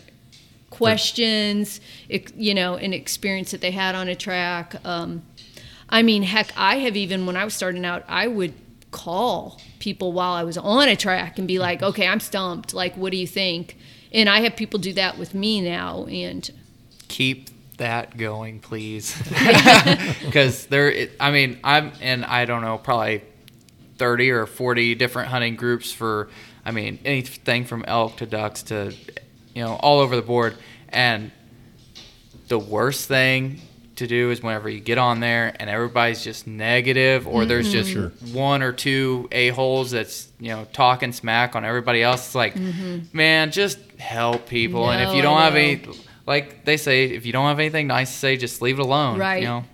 questions, 0.68 1.80
you 2.36 2.54
know, 2.54 2.74
an 2.74 2.92
experience 2.92 3.50
that 3.50 3.60
they 3.60 3.70
had 3.70 3.94
on 3.94 4.08
a 4.08 4.14
track. 4.14 4.74
Um, 4.84 5.22
I 5.90 6.02
mean, 6.02 6.22
heck, 6.22 6.52
I 6.56 6.76
have 6.78 6.96
even 6.96 7.26
when 7.26 7.36
I 7.36 7.44
was 7.44 7.54
starting 7.54 7.84
out, 7.84 8.04
I 8.08 8.28
would 8.28 8.54
call 8.92 9.60
people 9.80 10.12
while 10.12 10.32
I 10.32 10.44
was 10.44 10.56
on 10.56 10.88
a 10.88 10.96
track 10.96 11.38
and 11.38 11.46
be 11.46 11.58
like, 11.58 11.82
"Okay, 11.82 12.06
I'm 12.06 12.20
stumped. 12.20 12.72
Like, 12.72 12.96
what 12.96 13.10
do 13.10 13.16
you 13.16 13.26
think?" 13.26 13.76
And 14.12 14.28
I 14.28 14.40
have 14.40 14.56
people 14.56 14.78
do 14.78 14.92
that 14.94 15.18
with 15.18 15.34
me 15.34 15.60
now, 15.60 16.04
and 16.06 16.48
keep 17.08 17.50
that 17.78 18.16
going, 18.16 18.60
please. 18.60 19.16
Because 20.24 20.66
there, 20.66 21.08
I 21.18 21.30
mean, 21.32 21.58
I'm 21.64 21.92
and 22.00 22.24
I 22.24 22.44
don't 22.44 22.62
know, 22.62 22.78
probably 22.78 23.22
thirty 23.98 24.30
or 24.30 24.46
forty 24.46 24.94
different 24.94 25.28
hunting 25.28 25.56
groups 25.56 25.92
for, 25.92 26.28
I 26.64 26.70
mean, 26.70 27.00
anything 27.04 27.64
from 27.64 27.84
elk 27.86 28.16
to 28.18 28.26
ducks 28.26 28.62
to, 28.64 28.94
you 29.54 29.64
know, 29.64 29.74
all 29.74 30.00
over 30.00 30.14
the 30.14 30.22
board. 30.22 30.56
And 30.88 31.32
the 32.48 32.58
worst 32.58 33.08
thing 33.08 33.60
to 34.00 34.06
do 34.06 34.30
is 34.30 34.42
whenever 34.42 34.68
you 34.68 34.80
get 34.80 34.98
on 34.98 35.20
there 35.20 35.54
and 35.58 35.70
everybody's 35.70 36.22
just 36.22 36.46
negative, 36.46 37.26
or 37.26 37.44
there's 37.44 37.68
mm-hmm. 37.68 37.72
just 37.72 37.90
Sure. 37.90 38.12
one 38.32 38.62
or 38.62 38.72
two 38.72 39.28
a 39.32 39.48
holes 39.50 39.92
that's 39.92 40.28
you 40.38 40.48
know 40.48 40.66
talking 40.72 41.12
smack 41.12 41.54
on 41.54 41.64
everybody 41.64 42.02
else. 42.02 42.26
It's 42.26 42.34
like, 42.34 42.54
mm-hmm. 42.54 43.16
man, 43.16 43.52
just 43.52 43.78
help 43.98 44.48
people. 44.48 44.90
and 44.90 45.08
if 45.08 45.14
you 45.14 45.22
don't 45.22 45.38
have 45.38 45.54
any 45.54 45.82
like 46.26 46.64
they 46.64 46.76
say, 46.76 47.04
if 47.04 47.26
you 47.26 47.32
don't 47.32 47.46
have 47.46 47.58
anything 47.58 47.86
nice 47.86 48.10
to 48.10 48.18
say, 48.18 48.36
just 48.36 48.62
leave 48.62 48.78
it 48.78 48.82
alone. 48.82 49.18
Right. 49.18 49.42
You 49.42 49.48
know. 49.48 49.64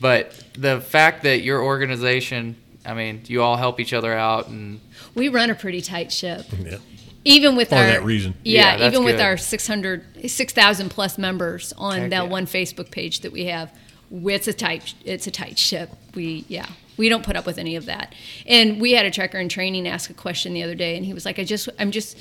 But 0.00 0.32
the 0.54 0.80
fact 0.80 1.24
that 1.24 1.42
your 1.42 1.62
organization, 1.62 2.56
I 2.86 2.94
mean, 2.94 3.22
you 3.26 3.42
all 3.42 3.56
help 3.56 3.80
each 3.80 3.92
other 3.92 4.12
out, 4.12 4.48
and 4.48 4.80
we 5.14 5.28
run 5.28 5.50
a 5.50 5.54
pretty 5.54 5.80
tight 5.80 6.10
ship. 6.10 6.46
Yeah. 6.58 6.78
Even 7.24 7.54
with 7.56 7.68
For 7.70 7.74
our 7.76 7.86
that 7.86 8.04
reason. 8.04 8.34
yeah, 8.44 8.72
Yeah, 8.72 8.76
that's 8.78 8.94
even 8.94 9.04
with 9.04 9.16
good. 9.16 9.22
our 9.24 9.36
600 9.36 10.30
6000 10.30 10.88
plus 10.88 11.18
members 11.18 11.72
on 11.76 11.98
Heck 11.98 12.10
that 12.10 12.24
yeah. 12.24 12.28
one 12.30 12.46
facebook 12.46 12.90
page 12.90 13.20
that 13.20 13.32
we 13.32 13.44
have 13.46 13.72
it's 14.10 14.48
a 14.48 14.52
tight 14.52 14.94
it's 15.04 15.26
a 15.26 15.30
tight 15.30 15.58
ship 15.58 15.90
we 16.14 16.44
yeah 16.48 16.66
we 16.96 17.08
don't 17.08 17.24
put 17.24 17.36
up 17.36 17.46
with 17.46 17.58
any 17.58 17.76
of 17.76 17.86
that 17.86 18.14
and 18.46 18.80
we 18.80 18.92
had 18.92 19.06
a 19.06 19.10
tracker 19.10 19.38
in 19.38 19.48
training 19.48 19.86
ask 19.86 20.10
a 20.10 20.14
question 20.14 20.52
the 20.54 20.62
other 20.62 20.74
day 20.74 20.96
and 20.96 21.04
he 21.06 21.12
was 21.14 21.24
like 21.24 21.38
i 21.38 21.44
just 21.44 21.68
i'm 21.78 21.90
just 21.90 22.18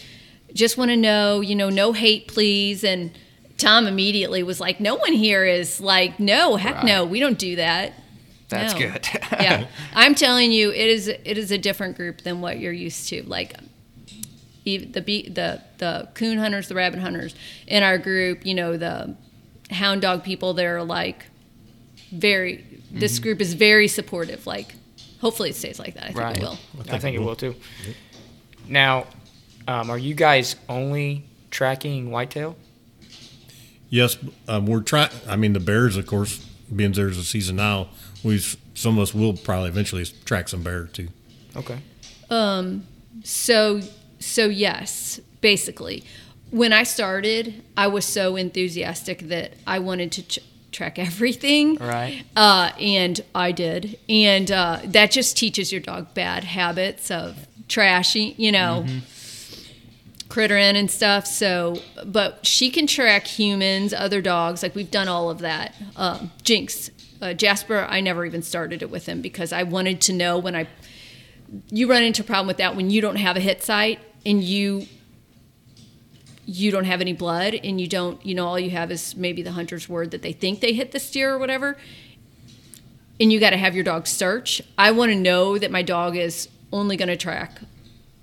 just 0.54 0.78
want 0.78 0.90
to 0.92 0.98
know 0.98 1.42
you 1.42 1.56
know 1.56 1.70
no 1.70 1.92
hate 1.94 2.28
please 2.28 2.84
and 2.84 3.12
tom 3.58 3.88
immediately 3.88 4.44
was 4.44 4.60
like 4.60 4.80
no 4.80 4.96
one 4.96 5.14
here 5.14 5.46
is 5.46 5.80
like 5.82 6.20
no 6.20 6.56
heck 6.58 6.84
no 6.84 7.06
we 7.06 7.20
don't 7.20 7.40
do 7.40 7.56
that 7.56 7.94
that's 8.50 8.74
No. 8.74 8.80
good. 8.80 9.08
yeah 9.40 9.66
i'm 9.96 10.14
telling 10.16 10.52
you 10.52 10.72
it 10.72 10.88
is 10.90 11.08
it 11.08 11.38
is 11.38 11.52
a 11.52 11.58
different 11.58 11.96
group 11.98 12.22
than 12.22 12.42
what 12.42 12.60
you're 12.60 12.72
used 12.74 13.08
to 13.10 13.24
like 13.24 13.56
ev- 13.58 13.69
the 14.66 15.02
bee, 15.02 15.28
the 15.30 15.62
the 15.78 16.08
coon 16.14 16.38
hunters 16.38 16.68
the 16.68 16.76
rabbit 16.76 17.00
hunters 17.00 17.34
in 17.68 17.82
our 17.84 17.98
group 17.98 18.46
you 18.46 18.54
know 18.54 18.78
the 18.78 19.16
hound 19.72 20.02
dog 20.02 20.24
people 20.24 20.54
they're 20.54 20.84
like 20.84 21.26
very 22.12 22.66
this 22.92 23.14
Mm-hmm. 23.16 23.24
group 23.24 23.42
is 23.42 23.54
very 23.54 23.88
supportive 23.88 24.46
like 24.48 24.74
hopefully 25.22 25.50
it 25.52 25.56
stays 25.56 25.78
like 25.80 25.94
that 25.96 26.04
i 26.04 26.08
think 26.08 26.18
Right. 26.20 26.38
it 26.38 26.42
will 26.44 26.58
I 26.92 26.98
think 27.00 27.16
it 27.16 27.20
will 27.20 27.36
too. 27.36 27.56
Now, 28.68 29.06
um, 29.68 29.90
are 29.90 29.98
you 29.98 30.14
guys 30.14 30.56
only 30.68 31.26
tracking 31.52 32.12
whitetail? 32.12 32.56
Yes, 33.90 34.18
um, 34.48 34.66
we're 34.68 34.82
trying. 34.82 35.10
I 35.28 35.36
mean, 35.36 35.54
the 35.54 35.60
bears, 35.60 35.98
of 35.98 36.06
course, 36.06 36.38
being 36.76 36.92
there's 36.92 37.18
a 37.18 37.24
season 37.24 37.56
now, 37.56 37.90
we 38.24 38.38
some 38.76 38.98
of 38.98 39.02
us 39.02 39.14
will 39.16 39.34
probably 39.34 39.70
eventually 39.70 40.06
track 40.26 40.48
some 40.50 40.62
bear 40.62 40.86
too. 40.86 41.08
Okay. 41.56 41.80
Um. 42.30 42.86
So, 43.24 43.82
so 44.20 44.46
yes, 44.46 45.20
basically, 45.42 46.04
when 46.52 46.74
I 46.74 46.84
started, 46.84 47.64
I 47.78 47.88
was 47.88 48.06
so 48.06 48.36
enthusiastic 48.36 49.20
that 49.30 49.54
I 49.66 49.80
wanted 49.80 50.12
to 50.14 50.24
ch- 50.24 50.40
track 50.72 51.00
everything. 51.00 51.76
Right. 51.76 52.24
Uh, 52.36 52.72
and 52.80 53.20
I 53.34 53.52
did, 53.52 53.98
and 54.08 54.52
uh, 54.52 54.80
that 54.86 55.12
just 55.12 55.38
teaches 55.38 55.72
your 55.72 55.82
dog 55.82 56.14
bad 56.14 56.44
habits 56.44 57.12
of 57.12 57.48
trashing, 57.68 58.36
you 58.38 58.52
know, 58.52 58.86
crittering 60.28 60.76
and 60.76 60.90
stuff. 60.90 61.26
So, 61.26 61.82
but 62.06 62.46
she 62.46 62.70
can 62.70 62.88
track 62.88 63.28
humans, 63.28 63.94
other 63.94 64.22
dogs. 64.22 64.64
Like 64.64 64.76
we've 64.76 64.92
done 64.92 65.08
all 65.08 65.30
of 65.30 65.40
that. 65.40 65.76
Um, 65.96 66.32
Jinx, 66.44 66.90
uh, 67.22 67.34
Jasper, 67.34 67.86
I 67.90 68.02
never 68.02 68.26
even 68.26 68.42
started 68.42 68.82
it 68.82 68.90
with 68.90 69.06
him 69.06 69.22
because 69.22 69.54
I 69.54 69.64
wanted 69.64 70.02
to 70.02 70.14
know 70.14 70.38
when 70.38 70.56
I 70.56 70.68
you 71.72 71.90
run 71.90 72.04
into 72.04 72.22
a 72.22 72.26
problem 72.26 72.46
with 72.46 72.58
that 72.58 72.76
when 72.76 72.92
you 72.92 73.02
don't 73.02 73.16
have 73.16 73.36
a 73.36 73.40
hit 73.40 73.64
site 73.64 74.00
and 74.26 74.44
you 74.44 74.86
you 76.46 76.72
don't 76.72 76.86
have 76.86 77.00
any 77.02 77.14
blood 77.14 77.54
and 77.64 77.80
you 77.80 77.88
don't 77.88 78.26
you 78.26 78.34
know 78.34 78.46
all 78.48 78.60
you 78.60 78.72
have 78.72 78.92
is 78.92 79.16
maybe 79.16 79.42
the 79.42 79.52
hunter's 79.52 79.88
word 79.88 80.12
that 80.12 80.22
they 80.22 80.32
think 80.34 80.62
they 80.62 80.74
hit 80.74 80.92
the 80.92 81.00
steer 81.00 81.34
or 81.34 81.38
whatever 81.38 81.78
and 83.20 83.32
you 83.32 83.40
got 83.40 83.52
to 83.52 83.58
have 83.58 83.76
your 83.76 83.84
dog 83.84 84.08
search 84.08 84.62
i 84.78 84.90
want 84.92 85.12
to 85.12 85.16
know 85.18 85.58
that 85.58 85.70
my 85.72 85.82
dog 85.84 86.16
is 86.16 86.50
only 86.74 86.98
going 86.98 87.08
to 87.10 87.18
track 87.18 87.60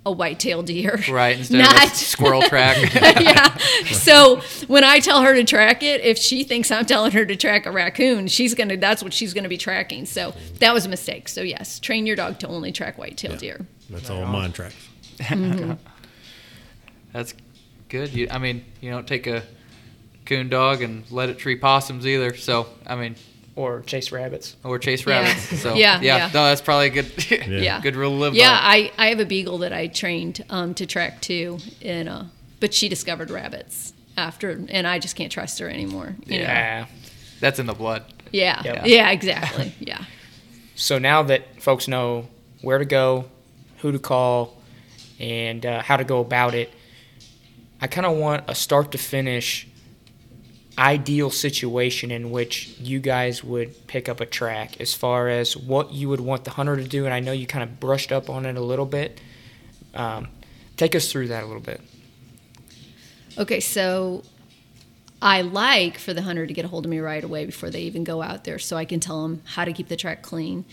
a 0.05 0.13
white-tailed 0.13 0.67
deer 0.67 1.01
right. 1.11 1.37
Instead 1.39 1.61
of 1.61 1.67
Not- 1.73 1.93
a 1.93 1.95
squirrel 1.97 2.43
track. 2.49 2.95
yeah. 3.21 3.57
So 3.87 4.41
when 4.69 4.85
I 4.85 5.01
tell 5.01 5.23
her 5.23 5.35
to 5.35 5.43
track 5.43 5.83
it, 5.83 6.01
if 6.01 6.17
she 6.17 6.45
thinks 6.45 6.71
I'm 6.71 6.87
telling 6.87 7.11
her 7.11 7.27
to 7.27 7.35
track 7.35 7.67
a 7.67 7.73
raccoon, 7.73 8.29
she's 8.29 8.55
gonna. 8.55 8.77
That's 8.77 9.03
what 9.03 9.13
she's 9.13 9.35
gonna 9.35 9.49
be 9.49 9.57
tracking. 9.59 10.07
So 10.07 10.33
that 10.61 10.73
was 10.73 10.87
a 10.87 10.89
mistake. 10.89 11.29
So 11.29 11.43
yes, 11.43 11.81
train 11.81 12.07
your 12.07 12.15
dog 12.15 12.39
to 12.39 12.47
only 12.47 12.71
track 12.71 12.99
white-tailed 12.99 13.39
deer. 13.39 13.67
That's 13.91 14.09
all 14.09 14.25
mine 14.27 14.53
tracks. 14.53 14.77
That's 17.13 17.35
good. 17.89 18.13
You, 18.13 18.29
I 18.31 18.39
mean, 18.39 18.65
you 18.81 18.91
don't 18.91 19.07
take 19.07 19.27
a 19.27 19.43
coon 20.25 20.49
dog 20.49 20.83
and 20.83 21.11
let 21.11 21.29
it 21.29 21.39
tree 21.39 21.57
possums 21.57 22.07
either. 22.07 22.35
So, 22.37 22.67
I 22.87 22.97
mean, 22.97 23.17
Or 23.55 23.81
chase 23.83 24.13
rabbits? 24.13 24.57
or 24.65 24.79
chase 24.79 25.07
Yeah. 25.07 25.21
rabbits. 25.21 25.61
So, 25.61 25.75
Yeah, 25.77 26.01
yeah, 26.01 26.17
yeah. 26.17 26.27
no, 26.27 26.45
that's 26.45 26.61
probably 26.61 26.89
a 26.89 26.91
good, 26.91 27.31
Yeah. 27.49 27.81
good 27.81 27.97
rule 27.97 28.11
to 28.11 28.17
live 28.17 28.35
Yeah, 28.35 28.51
by. 28.51 28.57
I, 28.67 28.93
I 28.99 29.07
have 29.09 29.21
a 29.21 29.25
beagle 29.25 29.59
that 29.59 29.73
I 29.73 29.87
trained 29.87 30.45
um, 30.51 30.75
to 30.75 30.87
track 30.87 31.21
too, 31.21 31.59
and 31.83 32.09
uh, 32.09 32.25
but 32.61 32.75
she 32.75 32.89
discovered 32.89 33.31
rabbits 33.31 33.93
after, 34.17 34.51
and 34.69 34.87
I 34.87 34.99
just 34.99 35.17
can't 35.17 35.31
trust 35.33 35.59
her 35.61 35.69
anymore. 35.69 36.17
You 36.27 36.39
know? 36.39 36.45
Yeah. 36.45 36.87
That's 37.41 37.59
in 37.59 37.67
the 37.67 37.75
blood. 37.75 38.03
Yeah. 38.33 38.61
Yep. 38.65 38.83
Yeah. 38.87 39.11
Exactly. 39.11 39.73
Yeah. 39.79 40.03
So 40.75 40.99
now 40.99 41.23
that 41.25 41.63
folks 41.63 41.87
know 41.89 42.27
where 42.63 42.79
to 42.79 42.85
go, 42.85 43.27
who 43.79 43.93
to 43.93 43.99
call, 43.99 44.56
and 45.19 45.65
uh, 45.65 45.83
how 45.83 45.97
to 45.97 46.05
go 46.05 46.21
about 46.21 46.55
it. 46.55 46.73
I 47.81 47.87
kind 47.87 48.07
of 48.07 48.17
want 48.17 48.45
a 48.49 48.55
start 48.55 48.93
to 48.93 48.99
finish 48.99 49.67
ideal 50.79 51.31
situation 51.31 52.11
in 52.11 52.31
which 52.31 52.77
you 52.79 53.01
guys 53.01 53.43
would 53.43 53.87
pick 53.87 54.09
up 54.09 54.21
a 54.21 54.27
track 54.27 54.81
as 54.81 54.93
far 54.93 55.29
as 55.29 55.57
what 55.57 55.93
you 55.93 56.09
would 56.09 56.21
want 56.21 56.45
the 56.45 56.51
hunter 56.51 56.77
to 56.77 56.85
do. 56.85 57.05
And 57.07 57.15
I 57.15 57.21
know 57.21 57.33
you 57.33 57.47
kind 57.47 57.63
of 57.63 57.81
brushed 57.81 58.13
up 58.13 58.29
on 58.29 58.45
it 58.45 58.57
a 58.57 58.61
little 58.61 58.85
bit. 58.87 59.21
Um, 59.95 60.29
take 60.77 60.95
us 60.95 61.11
through 61.11 61.29
that 61.29 61.45
a 61.45 61.47
little 61.47 61.63
bit. 61.63 61.81
Okay, 63.39 63.61
so 63.61 64.23
I 65.21 65.43
like 65.43 65.99
for 65.99 66.13
the 66.13 66.23
hunter 66.23 66.47
to 66.47 66.53
get 66.53 66.65
a 66.65 66.69
hold 66.69 66.85
of 66.85 66.91
me 66.91 66.99
right 66.99 67.25
away 67.25 67.47
before 67.47 67.71
they 67.71 67.83
even 67.83 68.05
go 68.05 68.23
out 68.23 68.45
there, 68.45 68.59
so 68.59 68.77
I 68.77 68.85
can 68.85 69.01
tell 69.01 69.23
them 69.23 69.43
how 69.45 69.65
to 69.65 69.73
keep 69.73 69.89
the 69.89 69.97
track 69.97 70.23
clean. 70.23 70.65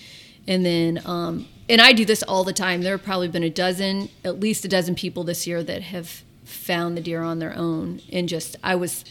And 0.47 0.65
then, 0.65 1.01
um, 1.05 1.47
and 1.69 1.79
I 1.79 1.93
do 1.93 2.03
this 2.05 2.21
all 2.23 2.43
the 2.43 2.53
time. 2.53 2.81
There 2.81 2.95
have 2.97 3.05
probably 3.05 3.27
been 3.29 3.43
a 3.43 3.49
dozen, 3.49 4.09
at 4.25 4.39
least 4.39 4.65
a 4.65 4.67
dozen 4.67 4.95
people 4.95 5.23
this 5.23 5.47
year 5.47 5.63
that 5.63 5.81
have 5.83 6.23
found 6.43 6.97
the 6.97 7.01
deer 7.01 7.21
on 7.21 7.39
their 7.39 7.55
own, 7.55 8.01
and 8.11 8.27
just 8.27 8.55
I 8.63 8.75
was 8.75 9.05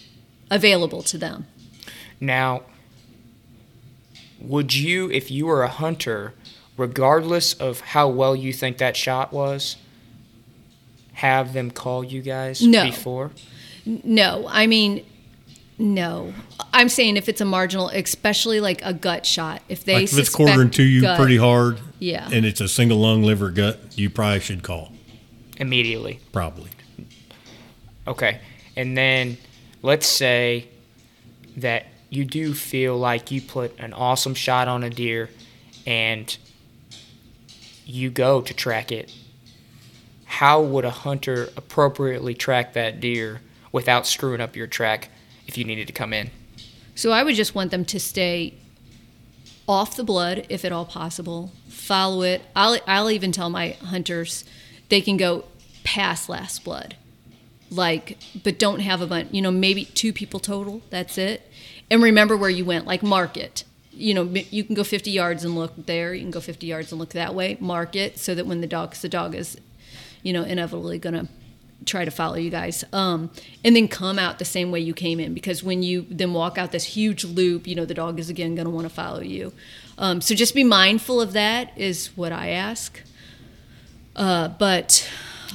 available 0.50 1.02
to 1.04 1.16
them. 1.18 1.46
Now, 2.20 2.62
would 4.38 4.74
you, 4.74 5.10
if 5.10 5.30
you 5.30 5.46
were 5.46 5.62
a 5.62 5.68
hunter, 5.68 6.34
regardless 6.76 7.54
of 7.54 7.80
how 7.80 8.08
well 8.08 8.36
you 8.36 8.52
think 8.52 8.78
that 8.78 8.96
shot 8.96 9.32
was, 9.32 9.76
have 11.14 11.52
them 11.52 11.70
call 11.70 12.04
you 12.04 12.20
guys 12.22 12.60
No. 12.62 12.84
before? 12.84 13.30
No, 13.86 14.46
I 14.48 14.66
mean, 14.66 15.04
no. 15.82 16.32
I'm 16.72 16.88
saying 16.88 17.16
if 17.16 17.28
it's 17.28 17.40
a 17.40 17.44
marginal, 17.44 17.88
especially 17.90 18.60
like 18.60 18.80
a 18.84 18.94
gut 18.94 19.26
shot, 19.26 19.62
if 19.68 19.84
they 19.84 19.94
Like 19.94 20.04
if 20.04 20.18
it's 20.18 20.28
quartering 20.30 20.70
to 20.70 20.82
you 20.82 21.02
gut- 21.02 21.18
pretty 21.18 21.36
hard, 21.36 21.78
Yeah. 21.98 22.28
and 22.32 22.46
it's 22.46 22.60
a 22.60 22.68
single 22.68 22.98
lung 22.98 23.22
liver 23.22 23.50
gut, 23.50 23.80
you 23.96 24.08
probably 24.08 24.40
should 24.40 24.62
call. 24.62 24.92
Immediately. 25.58 26.20
Probably. 26.32 26.70
Okay. 28.06 28.40
And 28.76 28.96
then 28.96 29.36
let's 29.82 30.06
say 30.06 30.68
that 31.56 31.86
you 32.10 32.24
do 32.24 32.54
feel 32.54 32.96
like 32.96 33.30
you 33.30 33.40
put 33.42 33.78
an 33.78 33.92
awesome 33.92 34.34
shot 34.34 34.68
on 34.68 34.82
a 34.82 34.90
deer 34.90 35.28
and 35.86 36.36
you 37.84 38.10
go 38.10 38.40
to 38.40 38.54
track 38.54 38.90
it. 38.92 39.12
How 40.24 40.62
would 40.62 40.84
a 40.84 40.90
hunter 40.90 41.50
appropriately 41.56 42.34
track 42.34 42.72
that 42.74 43.00
deer 43.00 43.40
without 43.70 44.06
screwing 44.06 44.40
up 44.40 44.56
your 44.56 44.66
track 44.66 45.08
if 45.52 45.58
you 45.58 45.64
needed 45.64 45.86
to 45.86 45.92
come 45.92 46.12
in? 46.12 46.30
So 46.94 47.12
I 47.12 47.22
would 47.22 47.34
just 47.34 47.54
want 47.54 47.70
them 47.70 47.84
to 47.86 48.00
stay 48.00 48.54
off 49.68 49.96
the 49.96 50.04
blood 50.04 50.46
if 50.48 50.64
at 50.64 50.72
all 50.72 50.84
possible. 50.84 51.52
Follow 51.68 52.22
it. 52.22 52.42
I'll 52.56 52.78
I'll 52.86 53.10
even 53.10 53.32
tell 53.32 53.50
my 53.50 53.70
hunters 53.82 54.44
they 54.88 55.00
can 55.00 55.16
go 55.16 55.44
past 55.84 56.28
last 56.28 56.64
blood. 56.64 56.96
Like 57.70 58.18
but 58.42 58.58
don't 58.58 58.80
have 58.80 59.00
a 59.00 59.06
bunch, 59.06 59.28
you 59.32 59.42
know, 59.42 59.50
maybe 59.50 59.84
two 59.84 60.12
people 60.12 60.40
total, 60.40 60.82
that's 60.90 61.16
it. 61.18 61.48
And 61.90 62.02
remember 62.02 62.36
where 62.36 62.50
you 62.50 62.64
went, 62.64 62.86
like 62.86 63.02
mark 63.02 63.36
it. 63.36 63.64
You 63.92 64.14
know, 64.14 64.22
you 64.24 64.64
can 64.64 64.74
go 64.74 64.84
50 64.84 65.10
yards 65.10 65.44
and 65.44 65.54
look 65.54 65.72
there, 65.86 66.14
you 66.14 66.22
can 66.22 66.30
go 66.30 66.40
50 66.40 66.66
yards 66.66 66.92
and 66.92 66.98
look 66.98 67.10
that 67.10 67.34
way, 67.34 67.58
mark 67.60 67.94
it 67.94 68.18
so 68.18 68.34
that 68.34 68.46
when 68.46 68.62
the 68.62 68.66
dog, 68.66 68.92
'cause 68.92 69.02
the 69.02 69.08
dog 69.08 69.34
is, 69.34 69.58
you 70.22 70.32
know, 70.32 70.44
inevitably 70.44 70.98
going 70.98 71.14
to 71.14 71.28
try 71.84 72.04
to 72.04 72.10
follow 72.10 72.36
you 72.36 72.50
guys 72.50 72.84
um, 72.92 73.30
and 73.64 73.74
then 73.76 73.88
come 73.88 74.18
out 74.18 74.38
the 74.38 74.44
same 74.44 74.70
way 74.70 74.80
you 74.80 74.94
came 74.94 75.18
in 75.20 75.34
because 75.34 75.62
when 75.62 75.82
you 75.82 76.06
then 76.10 76.32
walk 76.32 76.58
out 76.58 76.70
this 76.72 76.84
huge 76.84 77.24
loop 77.24 77.66
you 77.66 77.74
know 77.74 77.84
the 77.84 77.94
dog 77.94 78.18
is 78.18 78.28
again 78.30 78.54
going 78.54 78.64
to 78.66 78.70
want 78.70 78.86
to 78.86 78.92
follow 78.94 79.20
you 79.20 79.52
um, 79.98 80.20
so 80.20 80.34
just 80.34 80.54
be 80.54 80.64
mindful 80.64 81.20
of 81.20 81.32
that 81.32 81.70
is 81.76 82.08
what 82.16 82.32
i 82.32 82.48
ask 82.48 83.00
uh, 84.16 84.48
but 84.48 85.08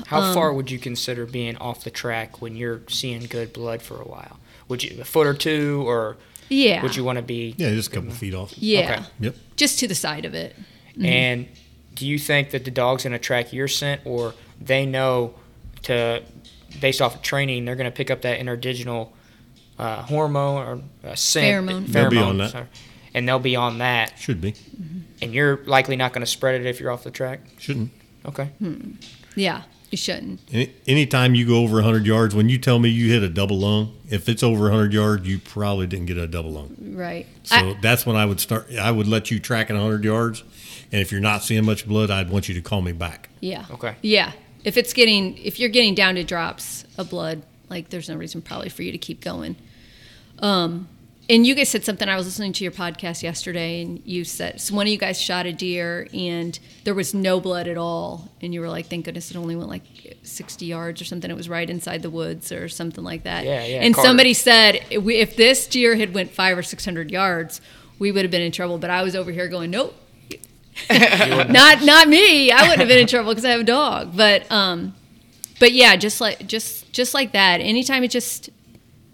How 0.07 0.21
Um, 0.21 0.33
far 0.33 0.53
would 0.53 0.71
you 0.71 0.79
consider 0.79 1.25
being 1.25 1.57
off 1.57 1.83
the 1.83 1.91
track 1.91 2.41
when 2.41 2.55
you're 2.55 2.81
seeing 2.87 3.21
good 3.23 3.53
blood 3.53 3.81
for 3.81 4.01
a 4.01 4.05
while? 4.07 4.39
Would 4.67 4.83
you 4.83 4.99
a 5.01 5.05
foot 5.05 5.27
or 5.27 5.33
two, 5.33 5.83
or 5.87 6.17
yeah 6.49 6.81
would 6.83 6.95
you 6.95 7.03
want 7.03 7.17
to 7.17 7.21
be? 7.21 7.53
Yeah, 7.57 7.71
just 7.71 7.89
a 7.89 7.91
couple 7.95 8.11
feet 8.11 8.33
off. 8.33 8.53
yeah 8.57 8.79
Okay. 8.91 9.03
Yep. 9.19 9.35
just 9.55 9.79
to 9.79 9.87
the 9.87 9.95
side 9.95 10.25
of 10.25 10.33
it 10.33 10.55
And 11.03 11.47
do 11.93 12.05
you 12.07 12.17
think 12.19 12.49
that 12.51 12.63
the 12.65 12.71
dog's 12.71 13.03
going 13.03 13.13
to 13.13 13.19
track 13.19 13.53
your 13.53 13.67
scent, 13.67 14.01
or 14.05 14.33
they 14.59 14.85
know 14.85 15.33
to, 15.87 16.23
based 16.79 17.01
off 17.01 17.15
of 17.15 17.21
training, 17.21 17.65
they're 17.65 17.75
going 17.75 17.89
to 17.91 17.95
pick 17.95 18.09
up 18.11 18.21
that 18.21 18.39
interdigital 18.39 19.09
uh, 19.79 20.03
hormone 20.03 20.83
or 21.03 21.09
uh, 21.09 21.15
scent? 21.15 21.67
Pheromone. 21.67 21.87
They'll 21.87 22.09
be 22.09 22.17
on 22.17 22.37
that. 22.37 22.51
sorry. 22.51 22.65
and 23.13 23.27
they'll 23.27 23.39
be 23.39 23.55
on 23.55 23.77
that, 23.79 24.17
Should 24.17 24.41
be. 24.41 24.53
and 25.21 25.33
you're 25.33 25.57
likely 25.65 25.95
not 25.95 26.13
going 26.13 26.21
to 26.21 26.31
spread 26.31 26.59
it 26.61 26.65
if 26.67 26.79
you're 26.79 26.91
off 26.91 27.03
the 27.03 27.11
track. 27.11 27.41
Shouldn't. 27.59 27.91
Okay. 28.25 28.49
yeah 29.35 29.63
you 29.89 29.97
shouldn't 29.97 30.41
Any, 30.51 30.73
anytime 30.85 31.33
you 31.33 31.47
go 31.47 31.59
over 31.63 31.75
100 31.75 32.05
yards, 32.05 32.35
when 32.35 32.49
you 32.49 32.57
tell 32.57 32.77
me 32.77 32.89
you 32.89 33.09
hit 33.09 33.23
a 33.23 33.29
double 33.29 33.57
lung, 33.59 33.95
if 34.09 34.27
it's 34.27 34.43
over 34.43 34.63
100 34.63 34.91
yards, 34.91 35.25
you 35.25 35.39
probably 35.39 35.87
didn't 35.87 36.07
get 36.07 36.17
a 36.17 36.27
double 36.27 36.51
lung. 36.51 36.75
right 36.93 37.25
So 37.43 37.55
I- 37.55 37.77
that's 37.81 38.05
when 38.05 38.17
I 38.17 38.25
would 38.25 38.41
start. 38.41 38.69
I 38.75 38.91
would 38.91 39.07
let 39.07 39.31
you 39.31 39.39
track 39.39 39.69
at 39.69 39.75
100 39.75 40.03
yards, 40.03 40.43
and 40.91 40.99
if 41.01 41.11
you're 41.13 41.21
not 41.21 41.41
seeing 41.43 41.63
much 41.63 41.87
blood, 41.87 42.11
I'd 42.11 42.29
want 42.29 42.49
you 42.49 42.55
to 42.55 42.61
call 42.61 42.81
me 42.81 42.91
back. 42.91 43.29
yeah 43.39 43.65
Okay. 43.71 43.95
yeah 44.01 44.33
if 44.67 44.75
it's 44.75 44.91
getting 44.91 45.37
if 45.37 45.59
you're 45.61 45.69
getting 45.69 45.95
down 45.95 46.15
to 46.15 46.23
drops 46.25 46.83
of 46.97 47.09
blood 47.09 47.41
like 47.69 47.89
there's 47.89 48.09
no 48.09 48.17
reason 48.17 48.41
probably 48.41 48.67
for 48.67 48.83
you 48.83 48.91
to 48.91 48.97
keep 48.97 49.21
going. 49.21 49.55
Um 50.39 50.89
and 51.29 51.45
you 51.45 51.55
guys 51.55 51.67
said 51.67 51.83
something 51.83 52.07
i 52.07 52.15
was 52.15 52.25
listening 52.25 52.53
to 52.53 52.63
your 52.63 52.71
podcast 52.71 53.21
yesterday 53.21 53.81
and 53.81 54.01
you 54.05 54.23
said 54.23 54.61
so 54.61 54.73
one 54.73 54.87
of 54.87 54.91
you 54.91 54.97
guys 54.97 55.19
shot 55.19 55.45
a 55.45 55.51
deer 55.51 56.07
and 56.13 56.57
there 56.85 56.93
was 56.93 57.13
no 57.13 57.41
blood 57.41 57.67
at 57.67 57.77
all 57.77 58.29
and 58.41 58.53
you 58.53 58.61
were 58.61 58.69
like 58.69 58.85
thank 58.87 59.03
goodness 59.03 59.29
it 59.31 59.35
only 59.37 59.55
went 59.55 59.69
like 59.69 60.17
60 60.23 60.65
yards 60.65 61.01
or 61.01 61.05
something. 61.05 61.31
It 61.31 61.37
was 61.37 61.47
right 61.47 61.69
inside 61.69 62.01
the 62.01 62.09
woods 62.09 62.51
or 62.51 62.67
something 62.67 63.03
like 63.03 63.23
that. 63.23 63.45
Yeah, 63.45 63.65
yeah, 63.65 63.81
and 63.81 63.93
Carter. 63.93 64.07
somebody 64.07 64.33
said 64.33 64.85
if 64.89 65.35
this 65.37 65.67
deer 65.67 65.95
had 65.95 66.13
went 66.13 66.31
five 66.31 66.57
or 66.57 66.63
600 66.63 67.09
yards 67.09 67.61
we 67.99 68.11
would 68.11 68.23
have 68.23 68.31
been 68.31 68.41
in 68.41 68.51
trouble. 68.51 68.77
But 68.77 68.89
i 68.89 69.01
was 69.01 69.15
over 69.15 69.31
here 69.31 69.47
going 69.47 69.71
nope 69.71 69.95
not 70.89 71.83
not 71.83 72.07
me. 72.07 72.51
I 72.51 72.61
wouldn't 72.63 72.79
have 72.79 72.87
been 72.87 72.99
in 72.99 73.07
trouble 73.07 73.31
because 73.31 73.45
I 73.45 73.51
have 73.51 73.61
a 73.61 73.65
dog. 73.65 74.15
But 74.15 74.49
um, 74.51 74.95
but 75.59 75.73
yeah, 75.73 75.95
just 75.95 76.21
like 76.21 76.47
just 76.47 76.91
just 76.91 77.13
like 77.13 77.31
that. 77.33 77.61
Anytime 77.61 78.03
it 78.03 78.11
just 78.11 78.49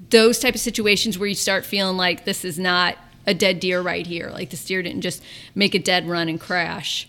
those 0.09 0.39
type 0.39 0.55
of 0.55 0.61
situations 0.61 1.18
where 1.18 1.28
you 1.28 1.36
start 1.36 1.66
feeling 1.66 1.97
like 1.97 2.26
this 2.26 2.45
is 2.45 2.59
not 2.59 2.97
a 3.26 3.34
dead 3.34 3.59
deer 3.59 3.82
right 3.82 4.05
here. 4.05 4.30
Like 4.30 4.49
this 4.49 4.64
deer 4.66 4.84
didn't 4.84 5.01
just 5.01 5.24
make 5.55 5.74
a 5.74 5.80
dead 5.80 6.07
run 6.07 6.30
and 6.30 6.39
crash. 6.39 7.07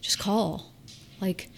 Just 0.00 0.18
call. 0.18 0.72
Like 1.20 1.50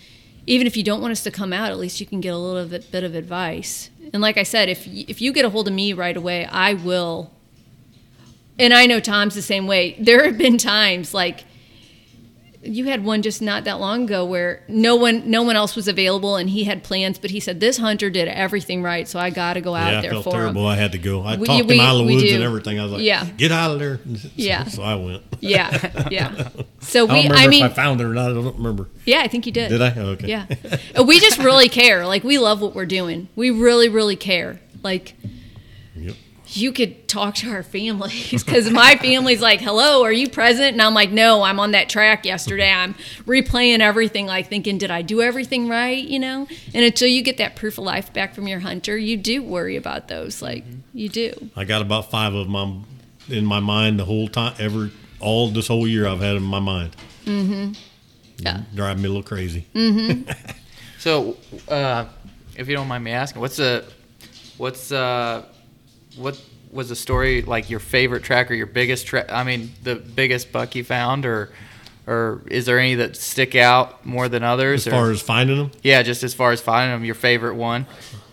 even 0.47 0.67
if 0.67 0.77
you 0.77 0.83
don't 0.83 1.01
want 1.01 1.13
us 1.13 1.23
to 1.25 1.31
come 1.31 1.53
out, 1.53 1.71
at 1.71 1.79
least 1.79 2.01
you 2.01 2.07
can 2.07 2.21
get 2.21 2.35
a 2.35 2.39
little 2.39 2.69
bit, 2.69 2.91
bit 2.91 3.05
of 3.05 3.15
advice. 3.15 3.91
And 4.13 4.21
like 4.21 4.37
I 4.37 4.43
said, 4.43 4.69
if 4.69 4.87
if 4.87 5.21
you 5.23 5.33
get 5.33 5.45
a 5.45 5.51
hold 5.51 5.69
of 5.69 5.75
me 5.75 5.93
right 5.93 6.17
away, 6.17 6.47
I 6.47 6.75
will. 6.75 7.31
And 8.59 8.73
I 8.73 8.87
know 8.87 9.01
Tom's 9.01 9.35
the 9.35 9.43
same 9.43 9.67
way. 9.67 9.97
There 9.99 10.25
have 10.25 10.39
been 10.39 10.59
times 10.59 11.13
like 11.13 11.45
you 12.67 12.85
had 12.87 13.05
one 13.05 13.23
just 13.23 13.43
not 13.43 13.65
that 13.65 13.81
long 13.81 14.05
ago 14.05 14.25
where 14.25 14.63
no 14.69 14.97
one 14.97 15.31
no 15.31 15.43
one 15.43 15.55
else 15.57 15.77
was 15.77 15.87
available 15.89 16.37
and 16.37 16.49
he 16.51 16.65
had 16.65 16.83
plans 16.83 17.19
but 17.19 17.31
he 17.31 17.39
said 17.41 17.61
this 17.61 17.77
hunter 17.79 18.09
did 18.11 18.27
everything 18.29 18.83
right 18.83 19.07
so 19.07 19.19
i 19.19 19.31
got 19.31 19.55
to 19.55 19.61
go 19.61 19.75
out 19.75 19.93
yeah, 19.93 19.99
I 19.99 20.03
there 20.03 20.11
felt 20.13 20.25
for 20.25 20.31
terrible. 20.33 20.63
him 20.63 20.67
I 20.69 20.77
had 20.77 20.93
to 20.93 20.99
go. 20.99 21.23
I 21.23 21.37
We- 21.37 21.47
talked 21.47 21.67
we- 21.67 21.75
him 21.75 21.81
out 21.81 21.93
of 22.01 22.07
the 22.07 22.13
woods 22.15 22.23
do. 22.29 22.35
and 22.35 22.43
everything. 22.45 22.79
I 22.81 22.85
was 22.85 22.93
like, 22.93 23.03
Yeah. 23.03 23.25
get 23.37 23.53
out 23.53 23.73
of 23.73 23.79
there. 23.79 24.01
Yeah. 24.37 24.65
So 24.65 24.83
I 24.83 24.95
went. 24.97 25.23
yeah 25.41 26.09
yeah 26.11 26.49
so 26.81 27.05
I 27.05 27.07
don't 27.07 27.17
we 27.17 27.23
remember 27.25 27.35
i 27.37 27.47
mean 27.49 27.65
if 27.65 27.73
I 27.73 27.75
found 27.75 28.01
it 28.01 28.05
or 28.05 28.15
not. 28.15 28.31
I 28.31 28.35
don't 28.35 28.57
remember. 28.57 28.89
yeah 29.05 29.21
i 29.21 29.29
think 29.29 29.47
you 29.47 29.53
did 29.53 29.69
Did 29.69 29.83
I? 29.83 29.93
Oh, 29.97 30.07
okay. 30.11 30.29
yeah 30.29 30.47
Uh, 30.99 31.03
we 31.05 31.21
just 31.21 31.39
really 31.39 31.69
care 31.69 32.07
like 32.07 32.25
we 32.25 32.39
love 32.39 32.61
what 32.61 32.75
we're 32.75 32.87
doing 32.87 33.29
we 33.37 33.51
really 33.51 33.89
really 33.89 34.17
care 34.17 34.61
like 34.83 35.15
Yep. 35.97 36.17
You 36.57 36.73
could 36.73 37.09
talk 37.09 37.35
to 37.35 37.51
our 37.51 37.63
families 37.63 38.45
because 38.45 38.71
my 38.71 38.97
family's 38.97 39.41
like 39.41 39.61
hello 39.61 40.03
are 40.03 40.13
you 40.13 40.29
present 40.29 40.73
and 40.73 40.83
i'm 40.83 40.95
like 40.95 41.11
no 41.11 41.43
i'm 41.43 41.59
on 41.61 41.73
that 41.73 41.89
track 41.89 42.25
yesterday 42.25 42.71
i'm 42.71 42.95
replaying 43.27 43.81
everything 43.81 44.27
like 44.27 44.49
thinking 44.49 44.79
did 44.79 44.91
i 44.91 45.03
do 45.03 45.21
everything 45.21 45.69
right 45.69 46.05
you 46.05 46.19
know 46.19 46.47
and 46.73 46.85
until 46.85 47.09
you 47.09 47.23
get 47.23 47.39
that 47.39 47.57
proof 47.57 47.79
of 47.79 47.85
life 47.85 48.13
back 48.13 48.35
from 48.35 48.47
your 48.49 48.61
hunter 48.61 48.97
you 48.97 49.17
do 49.17 49.43
worry 49.43 49.77
about 49.77 50.09
those 50.09 50.41
like 50.43 50.65
you 50.93 51.09
do 51.09 51.33
I 51.57 51.65
got 51.65 51.83
about 51.83 52.11
five 52.11 52.35
of 52.35 52.51
them 52.51 52.85
in 53.29 53.45
my 53.45 53.61
mind 53.61 53.99
the 53.99 54.05
whole 54.05 54.29
time. 54.29 54.55
Ever 54.59 54.91
all 55.21 55.49
this 55.49 55.69
whole 55.69 55.87
year 55.87 56.07
I've 56.07 56.21
had 56.21 56.37
them 56.37 56.45
in 56.45 56.51
my 56.51 56.61
mind. 56.61 56.97
Mm-hmm. 57.25 57.73
Yeah. 58.39 58.63
Driving 58.75 59.03
me 59.03 59.09
a 59.09 59.13
little 59.13 59.23
crazy. 59.23 59.67
Mm 59.75 60.25
hmm. 60.25 60.31
so, 60.99 61.37
uh, 61.69 62.07
if 62.57 62.69
you 62.69 62.77
don't 62.77 62.89
mind 62.89 63.05
me 63.05 63.13
asking, 63.13 63.41
what's 63.41 63.57
the, 63.57 63.85
what's 64.59 64.93
uh, 64.93 65.45
what 66.17 66.41
was 66.71 66.89
the 66.89 66.97
story 66.97 67.43
like? 67.43 67.71
Your 67.71 67.81
favorite 67.81 68.23
track 68.23 68.51
or 68.51 68.55
your 68.55 68.67
biggest 68.67 69.07
track? 69.07 69.31
I 69.31 69.45
mean, 69.45 69.73
the 69.83 69.97
biggest 69.97 70.53
buck 70.53 70.75
you 70.75 70.85
found, 70.85 71.25
or, 71.27 71.51
or 72.07 72.43
is 72.51 72.67
there 72.67 72.79
any 72.79 72.97
that 72.97 73.17
stick 73.17 73.55
out 73.55 74.05
more 74.05 74.29
than 74.29 74.43
others? 74.43 74.87
As 74.87 74.93
far 74.93 75.09
or, 75.09 75.13
as 75.13 75.23
finding 75.23 75.57
them, 75.57 75.71
yeah, 75.83 76.03
just 76.03 76.23
as 76.23 76.35
far 76.35 76.53
as 76.53 76.61
finding 76.61 76.95
them, 76.97 77.05
your 77.05 77.15
favorite 77.15 77.55
one, 77.55 77.87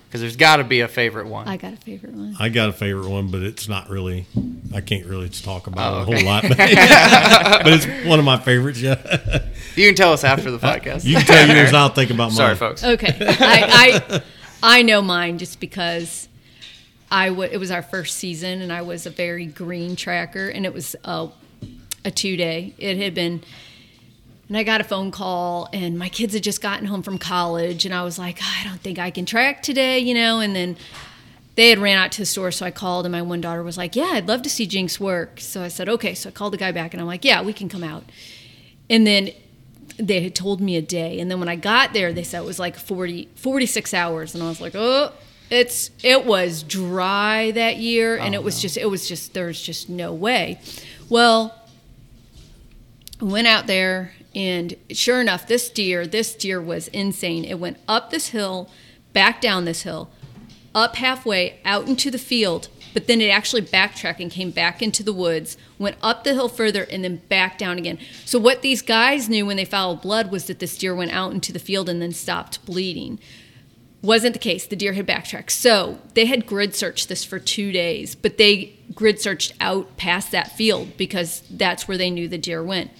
because 0.07 0.21
there's 0.21 0.35
got 0.35 0.57
to 0.57 0.63
be 0.63 0.81
a 0.81 0.87
favorite 0.87 1.27
one. 1.27 1.47
i 1.47 1.55
got 1.57 1.73
a 1.73 1.77
favorite 1.77 2.13
one 2.13 2.35
I 2.39 2.49
got 2.49 2.69
a 2.69 2.73
favorite 2.73 3.07
one, 3.09 3.29
but 3.31 3.43
it's 3.43 3.69
not 3.69 3.89
really. 3.89 4.25
I 4.73 4.81
can't 4.81 5.05
really 5.05 5.29
talk 5.29 5.67
about 5.67 5.93
Oh, 5.93 5.99
it 5.99 6.01
a 6.01 6.17
whole 6.17 6.25
lot, 6.25 6.43
but, 6.43 6.57
but 6.57 7.73
it's 7.73 7.85
one 8.07 8.19
of 8.19 8.25
my 8.25 8.37
favorites. 8.37 8.79
Yeah. 8.81 9.47
You 9.73 9.87
can 9.87 9.95
tell 9.95 10.11
us 10.11 10.25
after 10.25 10.51
the 10.51 10.57
podcast. 10.59 11.05
You 11.05 11.15
can 11.15 11.25
tell 11.25 11.47
yours. 11.55 11.73
I'll 11.73 11.87
think 11.87 12.11
about 12.11 12.31
mine. 12.31 12.35
Sorry, 12.35 12.55
folks. 12.57 12.83
Okay, 12.83 13.15
I, 13.39 14.01
I 14.11 14.21
I 14.61 14.81
know 14.81 15.01
mine 15.01 15.37
just 15.37 15.61
because 15.61 16.27
I 17.11 17.27
w- 17.29 17.49
it 17.51 17.57
was 17.57 17.69
our 17.69 17.81
first 17.81 18.17
season 18.17 18.61
and 18.61 18.71
I 18.71 18.81
was 18.81 19.05
a 19.05 19.09
very 19.09 19.45
green 19.45 19.95
tracker 19.95 20.47
and 20.47 20.65
it 20.65 20.73
was 20.73 20.95
uh, 21.03 21.27
a, 21.61 22.07
a 22.07 22.11
two 22.11 22.37
day. 22.37 22.73
It 22.77 22.97
had 22.97 23.13
been, 23.13 23.43
and 24.47 24.57
I 24.57 24.63
got 24.63 24.79
a 24.81 24.85
phone 24.85 25.11
call 25.11 25.67
and 25.73 25.99
my 25.99 26.09
kids 26.09 26.33
had 26.33 26.41
just 26.43 26.61
gotten 26.61 26.85
home 26.87 27.03
from 27.03 27.17
college 27.17 27.85
and 27.85 27.93
I 27.93 28.03
was 28.03 28.17
like, 28.17 28.39
I 28.41 28.63
don't 28.63 28.79
think 28.79 28.97
I 28.97 29.11
can 29.11 29.25
track 29.25 29.61
today, 29.61 29.99
you 29.99 30.13
know, 30.13 30.39
and 30.39 30.55
then. 30.55 30.77
They 31.55 31.67
had 31.67 31.79
ran 31.79 31.97
out 31.97 32.13
to 32.13 32.21
the 32.21 32.25
store, 32.25 32.49
so 32.51 32.65
I 32.65 32.71
called, 32.71 33.05
and 33.05 33.11
my 33.11 33.21
one 33.21 33.41
daughter 33.41 33.61
was 33.61 33.77
like, 33.77 33.93
"Yeah, 33.93 34.11
I'd 34.13 34.25
love 34.25 34.41
to 34.43 34.49
see 34.49 34.65
Jinx 34.65 35.01
work." 35.01 35.41
So 35.41 35.61
I 35.61 35.67
said, 35.67 35.89
"Okay." 35.89 36.15
So 36.15 36.29
I 36.29 36.31
called 36.31 36.53
the 36.53 36.57
guy 36.57 36.71
back, 36.71 36.93
and 36.93 37.01
I'm 37.01 37.07
like, 37.07 37.25
"Yeah, 37.25 37.41
we 37.43 37.51
can 37.51 37.67
come 37.67 37.83
out." 37.83 38.05
And 38.89 39.05
then 39.05 39.31
they 39.97 40.21
had 40.21 40.33
told 40.33 40.61
me 40.61 40.75
a 40.77 40.81
day 40.81 41.19
and 41.19 41.29
then 41.29 41.39
when 41.39 41.49
i 41.49 41.55
got 41.55 41.93
there 41.93 42.11
they 42.13 42.23
said 42.23 42.41
it 42.41 42.45
was 42.45 42.59
like 42.59 42.75
40 42.75 43.29
46 43.35 43.93
hours 43.93 44.33
and 44.33 44.43
i 44.43 44.47
was 44.47 44.61
like 44.61 44.73
oh 44.75 45.11
it's 45.51 45.91
it 46.01 46.25
was 46.25 46.63
dry 46.63 47.51
that 47.51 47.77
year 47.77 48.17
and 48.17 48.33
oh, 48.33 48.39
it 48.39 48.43
was 48.43 48.59
just 48.59 48.77
it 48.77 48.89
was 48.89 49.07
just 49.07 49.33
there's 49.33 49.61
just 49.61 49.89
no 49.89 50.13
way. 50.13 50.59
Well 51.09 51.53
went 53.19 53.45
out 53.45 53.67
there 53.67 54.13
and 54.33 54.73
sure 54.89 55.21
enough 55.21 55.45
this 55.45 55.69
deer 55.69 56.07
this 56.07 56.33
deer 56.33 56.59
was 56.59 56.87
insane. 56.87 57.43
It 57.43 57.59
went 57.59 57.77
up 57.87 58.09
this 58.09 58.29
hill 58.29 58.69
back 59.11 59.41
down 59.41 59.65
this 59.65 59.83
hill 59.83 60.09
up 60.73 60.95
halfway 60.95 61.59
out 61.65 61.85
into 61.85 62.09
the 62.09 62.17
field 62.17 62.69
but 62.93 63.07
then 63.07 63.19
it 63.19 63.27
actually 63.27 63.61
backtracked 63.61 64.21
and 64.21 64.31
came 64.31 64.51
back 64.51 64.81
into 64.81 65.03
the 65.03 65.13
woods 65.13 65.57
went 65.77 65.97
up 66.01 66.23
the 66.23 66.33
hill 66.33 66.47
further 66.47 66.83
and 66.83 67.03
then 67.03 67.17
back 67.27 67.57
down 67.57 67.77
again. 67.77 67.97
So 68.23 68.39
what 68.39 68.61
these 68.61 68.81
guys 68.81 69.27
knew 69.27 69.45
when 69.45 69.57
they 69.57 69.65
followed 69.65 70.01
blood 70.01 70.31
was 70.31 70.47
that 70.47 70.59
this 70.59 70.77
deer 70.77 70.95
went 70.95 71.11
out 71.11 71.33
into 71.33 71.51
the 71.51 71.59
field 71.59 71.89
and 71.89 72.01
then 72.01 72.13
stopped 72.13 72.65
bleeding 72.65 73.19
wasn't 74.01 74.33
the 74.33 74.39
case. 74.39 74.65
The 74.65 74.75
deer 74.75 74.93
had 74.93 75.05
backtracked. 75.05 75.51
So 75.51 75.99
they 76.13 76.25
had 76.25 76.45
grid 76.45 76.75
searched 76.75 77.09
this 77.09 77.23
for 77.23 77.39
two 77.39 77.71
days 77.71 78.15
but 78.15 78.37
they 78.37 78.75
grid 78.93 79.19
searched 79.19 79.53
out 79.61 79.97
past 79.97 80.31
that 80.31 80.51
field 80.51 80.97
because 80.97 81.41
that's 81.49 81.87
where 81.87 81.97
they 81.97 82.09
knew 82.09 82.27
the 82.27 82.37
deer 82.37 82.63
went. 82.63 82.91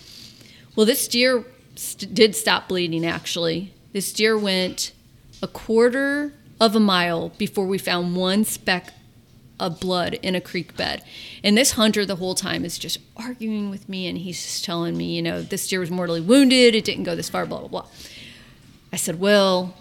Well 0.76 0.86
this 0.86 1.08
deer 1.08 1.46
st- 1.76 2.14
did 2.14 2.36
stop 2.36 2.68
bleeding 2.68 3.06
actually. 3.06 3.74
This 3.94 4.14
deer 4.14 4.38
went 4.38 4.94
a 5.42 5.48
quarter 5.48 6.34
of 6.60 6.76
a 6.76 6.80
mile 6.80 7.30
before 7.38 7.66
we 7.66 7.78
found 7.78 8.16
one 8.16 8.46
speck 8.46 8.94
of 9.60 9.80
blood 9.80 10.16
in 10.22 10.36
a 10.36 10.42
creek 10.42 10.76
bed. 10.76 11.04
And 11.44 11.58
this 11.58 11.74
hunter 11.74 12.06
the 12.06 12.16
whole 12.16 12.36
time 12.36 12.66
is 12.66 12.78
just 12.78 12.98
arguing 13.16 13.70
with 13.70 13.88
me 13.88 14.08
and 14.08 14.18
he's 14.18 14.42
just 14.42 14.66
telling 14.66 14.98
me, 14.98 15.16
you 15.16 15.22
know, 15.22 15.42
this 15.42 15.68
deer 15.68 15.80
was 15.80 15.92
mortally 15.92 16.22
wounded, 16.22 16.76
it 16.76 16.84
didn't 16.84 17.04
go 17.04 17.16
this 17.16 17.30
far, 17.30 17.46
blah, 17.46 17.60
blah, 17.60 17.68
blah. 17.68 17.88
I 18.92 18.96
said, 18.96 19.20
well, 19.20 19.76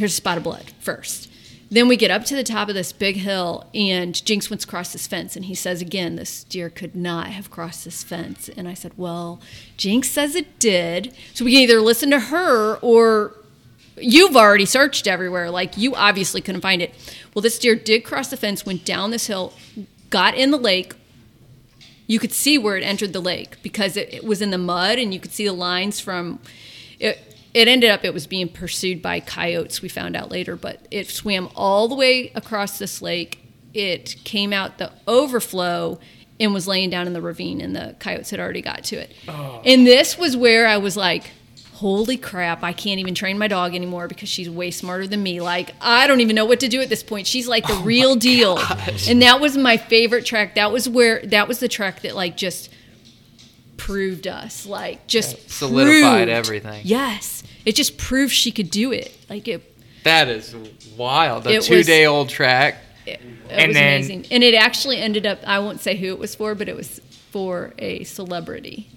here's 0.00 0.12
a 0.12 0.16
spot 0.16 0.38
of 0.38 0.44
blood 0.44 0.64
first. 0.80 1.30
Then 1.70 1.86
we 1.86 1.96
get 1.96 2.10
up 2.10 2.24
to 2.24 2.34
the 2.34 2.42
top 2.42 2.68
of 2.68 2.74
this 2.74 2.90
big 2.90 3.16
hill, 3.16 3.68
and 3.74 4.24
Jinx 4.24 4.50
wants 4.50 4.64
to 4.64 4.70
cross 4.70 4.92
this 4.92 5.06
fence. 5.06 5.36
And 5.36 5.44
he 5.44 5.54
says 5.54 5.80
again, 5.80 6.16
this 6.16 6.42
deer 6.42 6.68
could 6.68 6.96
not 6.96 7.28
have 7.28 7.50
crossed 7.50 7.84
this 7.84 8.02
fence. 8.02 8.48
And 8.48 8.66
I 8.66 8.74
said, 8.74 8.92
Well, 8.96 9.40
Jinx 9.76 10.10
says 10.10 10.34
it 10.34 10.58
did. 10.58 11.14
So 11.34 11.44
we 11.44 11.52
can 11.52 11.60
either 11.60 11.80
listen 11.80 12.10
to 12.10 12.18
her 12.18 12.76
or 12.78 13.34
you've 13.96 14.36
already 14.36 14.64
searched 14.64 15.06
everywhere. 15.06 15.50
Like 15.50 15.76
you 15.76 15.94
obviously 15.94 16.40
couldn't 16.40 16.62
find 16.62 16.82
it. 16.82 16.92
Well, 17.34 17.42
this 17.42 17.58
deer 17.58 17.76
did 17.76 18.04
cross 18.04 18.30
the 18.30 18.36
fence, 18.36 18.66
went 18.66 18.84
down 18.84 19.10
this 19.10 19.26
hill, 19.26 19.52
got 20.08 20.34
in 20.34 20.50
the 20.50 20.58
lake. 20.58 20.94
You 22.06 22.18
could 22.18 22.32
see 22.32 22.58
where 22.58 22.76
it 22.76 22.82
entered 22.82 23.12
the 23.12 23.20
lake 23.20 23.62
because 23.62 23.96
it, 23.96 24.12
it 24.12 24.24
was 24.24 24.42
in 24.42 24.50
the 24.50 24.58
mud, 24.58 24.98
and 24.98 25.14
you 25.14 25.20
could 25.20 25.30
see 25.30 25.44
the 25.44 25.52
lines 25.52 26.00
from 26.00 26.40
it. 26.98 27.29
It 27.52 27.66
ended 27.68 27.90
up 27.90 28.04
it 28.04 28.14
was 28.14 28.26
being 28.26 28.48
pursued 28.48 29.02
by 29.02 29.20
coyotes. 29.20 29.82
We 29.82 29.88
found 29.88 30.16
out 30.16 30.30
later, 30.30 30.56
but 30.56 30.86
it 30.90 31.08
swam 31.08 31.48
all 31.56 31.88
the 31.88 31.94
way 31.96 32.30
across 32.34 32.78
this 32.78 33.02
lake. 33.02 33.40
It 33.74 34.16
came 34.24 34.52
out 34.52 34.78
the 34.78 34.92
overflow 35.06 35.98
and 36.38 36.54
was 36.54 36.66
laying 36.66 36.90
down 36.90 37.06
in 37.06 37.12
the 37.12 37.20
ravine, 37.20 37.60
and 37.60 37.74
the 37.76 37.96
coyotes 37.98 38.30
had 38.30 38.40
already 38.40 38.62
got 38.62 38.84
to 38.84 38.96
it. 38.96 39.12
Oh. 39.28 39.60
And 39.64 39.86
this 39.86 40.16
was 40.16 40.36
where 40.36 40.66
I 40.66 40.78
was 40.78 40.96
like, 40.96 41.30
holy 41.74 42.16
crap, 42.16 42.62
I 42.62 42.72
can't 42.72 43.00
even 43.00 43.14
train 43.14 43.38
my 43.38 43.48
dog 43.48 43.74
anymore 43.74 44.06
because 44.06 44.28
she's 44.28 44.48
way 44.50 44.70
smarter 44.70 45.06
than 45.06 45.22
me. 45.22 45.40
Like, 45.40 45.74
I 45.80 46.06
don't 46.06 46.20
even 46.20 46.36
know 46.36 46.44
what 46.44 46.60
to 46.60 46.68
do 46.68 46.80
at 46.80 46.88
this 46.88 47.02
point. 47.02 47.26
She's 47.26 47.48
like 47.48 47.66
the 47.66 47.72
oh 47.74 47.82
real 47.82 48.16
deal. 48.16 48.58
And 49.08 49.22
that 49.22 49.40
was 49.40 49.56
my 49.56 49.76
favorite 49.76 50.26
track. 50.26 50.54
That 50.56 50.72
was 50.72 50.88
where, 50.88 51.20
that 51.26 51.48
was 51.48 51.58
the 51.58 51.68
track 51.68 52.02
that 52.02 52.14
like 52.14 52.36
just 52.36 52.70
proved 53.78 54.26
us, 54.26 54.66
like 54.66 55.06
just 55.06 55.50
Solidified 55.50 56.26
proved- 56.26 56.30
everything. 56.30 56.82
Yes. 56.84 57.39
It 57.64 57.74
just 57.76 57.98
proved 57.98 58.32
she 58.32 58.50
could 58.52 58.70
do 58.70 58.92
it. 58.92 59.16
Like, 59.28 59.48
it, 59.48 59.62
That 60.04 60.28
is 60.28 60.54
wild. 60.96 61.46
A 61.46 61.50
It 61.52 61.56
was- 61.58 61.66
two 61.66 61.82
day 61.82 62.06
old 62.06 62.28
track. 62.28 62.76
it, 63.06 63.12
it 63.12 63.20
And 63.50 63.68
was 63.68 63.74
then- 63.76 63.94
amazing. 63.96 64.26
And 64.30 64.42
it 64.44 64.54
actually 64.54 64.98
ended 64.98 65.26
up, 65.26 65.40
I 65.46 65.58
won't 65.58 65.80
say 65.80 65.96
who 65.96 66.08
it 66.08 66.18
was 66.18 66.34
for, 66.34 66.54
but 66.54 66.68
it 66.68 66.76
was 66.76 67.00
for 67.30 67.72
a 67.78 68.04
celebrity. 68.04 68.88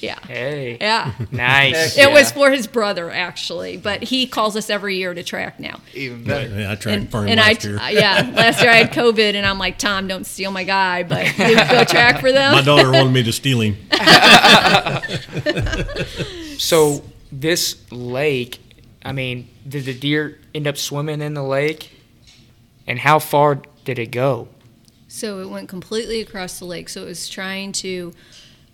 Yeah. 0.00 0.16
Hey, 0.28 0.78
Yeah. 0.80 1.10
nice. 1.32 1.96
Heck 1.96 2.06
It 2.08 2.12
was 2.12 2.30
for 2.30 2.52
his 2.52 2.68
brother, 2.68 3.10
actually, 3.10 3.76
but 3.76 4.00
he 4.04 4.28
calls 4.28 4.56
us 4.56 4.70
every 4.70 4.96
year 4.96 5.12
to 5.12 5.24
track 5.24 5.58
now. 5.58 5.80
Even 5.92 6.22
better. 6.22 6.48
Yeah, 6.56 6.70
I 6.70 6.74
tracked 6.76 6.98
And, 7.00 7.10
for 7.10 7.22
him 7.24 7.30
and 7.30 7.40
I, 7.40 7.48
last 7.48 7.64
year. 7.64 7.80
yeah, 7.90 8.30
last 8.32 8.62
year 8.62 8.70
I 8.70 8.76
had 8.76 8.92
COVID, 8.92 9.34
and 9.34 9.44
I'm 9.44 9.58
like, 9.58 9.76
Tom, 9.76 10.06
don't 10.06 10.24
steal 10.24 10.52
my 10.52 10.62
guy, 10.62 11.02
but 11.02 11.26
you 11.38 11.56
go 11.56 11.82
track 11.82 12.20
for 12.20 12.30
them. 12.30 12.52
My 12.52 12.62
daughter 12.62 12.92
wanted 12.92 13.10
me 13.12 13.24
to 13.24 13.32
steal 13.32 13.60
him. 13.60 13.76
So 16.58 17.02
this 17.30 17.90
lake, 17.90 18.60
I 19.04 19.12
mean, 19.12 19.48
did 19.66 19.84
the 19.84 19.94
deer 19.94 20.38
end 20.54 20.66
up 20.66 20.76
swimming 20.76 21.20
in 21.20 21.34
the 21.34 21.42
lake? 21.42 21.90
And 22.86 22.98
how 22.98 23.18
far 23.18 23.60
did 23.84 23.98
it 23.98 24.10
go? 24.10 24.48
So 25.08 25.40
it 25.40 25.48
went 25.48 25.68
completely 25.68 26.20
across 26.20 26.58
the 26.58 26.64
lake. 26.64 26.88
So 26.88 27.02
it 27.02 27.06
was 27.06 27.28
trying 27.28 27.72
to 27.72 28.12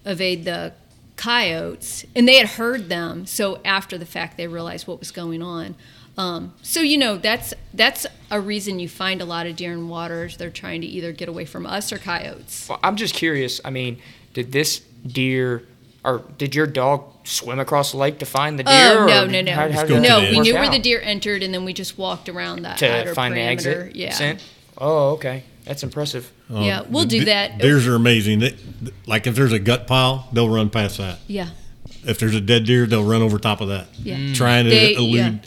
evade 0.05 0.45
the 0.45 0.73
coyotes, 1.17 2.05
and 2.15 2.27
they 2.27 2.37
had 2.37 2.51
heard 2.51 2.89
them. 2.89 3.27
So 3.27 3.61
after 3.65 3.97
the 3.97 4.07
fact, 4.07 4.37
they 4.37 4.47
realized 4.47 4.87
what 4.87 4.99
was 4.99 5.11
going 5.11 5.43
on. 5.43 5.75
Um, 6.17 6.55
so 6.63 6.81
you 6.81 6.97
know 6.97 7.17
that's 7.17 7.55
that's 7.73 8.07
a 8.31 8.41
reason 8.41 8.79
you 8.79 8.89
find 8.89 9.21
a 9.21 9.25
lot 9.25 9.47
of 9.47 9.57
deer 9.57 9.73
in 9.73 9.89
waters. 9.89 10.37
They're 10.37 10.51
trying 10.51 10.81
to 10.83 10.87
either 10.87 11.13
get 11.13 11.29
away 11.29 11.45
from 11.45 11.67
us 11.67 11.93
or 11.93 11.99
coyotes. 11.99 12.69
Well, 12.69 12.79
I'm 12.85 12.97
just 12.97 13.15
curious. 13.15 13.61
I 13.65 13.71
mean, 13.71 14.01
did 14.33 14.53
this 14.53 14.79
deer 15.05 15.67
or 16.05 16.23
did 16.39 16.55
your 16.55 16.67
dog 16.67 17.14
swim 17.25 17.59
across 17.59 17.91
the 17.93 17.97
lake 17.97 18.19
to 18.21 18.27
find 18.27 18.59
the 18.59 18.65
oh, 18.67 18.71
deer? 18.71 18.99
Oh 19.03 19.07
no 19.07 19.25
or 19.25 19.27
no 19.29 19.41
no 19.41 19.53
how- 19.53 19.63
how 19.63 19.69
Just 19.69 19.81
did 19.87 19.89
go 19.89 19.95
that 20.01 20.09
no! 20.09 20.31
We 20.31 20.37
work 20.37 20.45
knew 20.45 20.55
where 20.55 20.71
the 20.71 20.79
deer 20.79 21.01
entered, 21.03 21.43
and 21.43 21.53
then 21.53 21.65
we 21.65 21.73
just 21.73 21.99
walked 21.99 22.29
around 22.29 22.63
that 22.63 22.79
to 22.79 23.01
outer 23.01 23.15
find 23.15 23.35
the 23.35 23.41
exit 23.41 23.97
Yeah, 23.97 24.13
scent. 24.13 24.43
Oh, 24.77 25.13
okay, 25.13 25.45
that's 25.65 25.83
impressive. 25.83 26.31
Oh, 26.51 26.63
yeah. 26.63 26.83
We'll 26.89 27.05
do 27.07 27.21
de- 27.21 27.25
that. 27.27 27.59
Deers 27.59 27.87
are 27.87 27.95
amazing. 27.95 28.41
They, 28.41 28.55
like 29.07 29.27
if 29.27 29.35
there's 29.35 29.53
a 29.53 29.59
gut 29.59 29.87
pile, 29.87 30.29
they'll 30.33 30.49
run 30.53 30.69
past 30.69 30.99
that. 30.99 31.19
yeah, 31.27 31.49
If 32.05 32.19
there's 32.19 32.35
a 32.35 32.41
dead 32.41 32.67
deer, 32.67 32.85
they'll 32.87 33.05
run 33.05 33.23
over 33.23 33.39
top 33.39 33.61
of 33.61 33.69
that, 33.69 33.87
yeah, 33.99 34.17
mm. 34.17 34.35
trying 34.35 34.65
to 34.65 34.71
They- 34.71 34.95
elude, 34.95 35.15
yeah. 35.15 35.39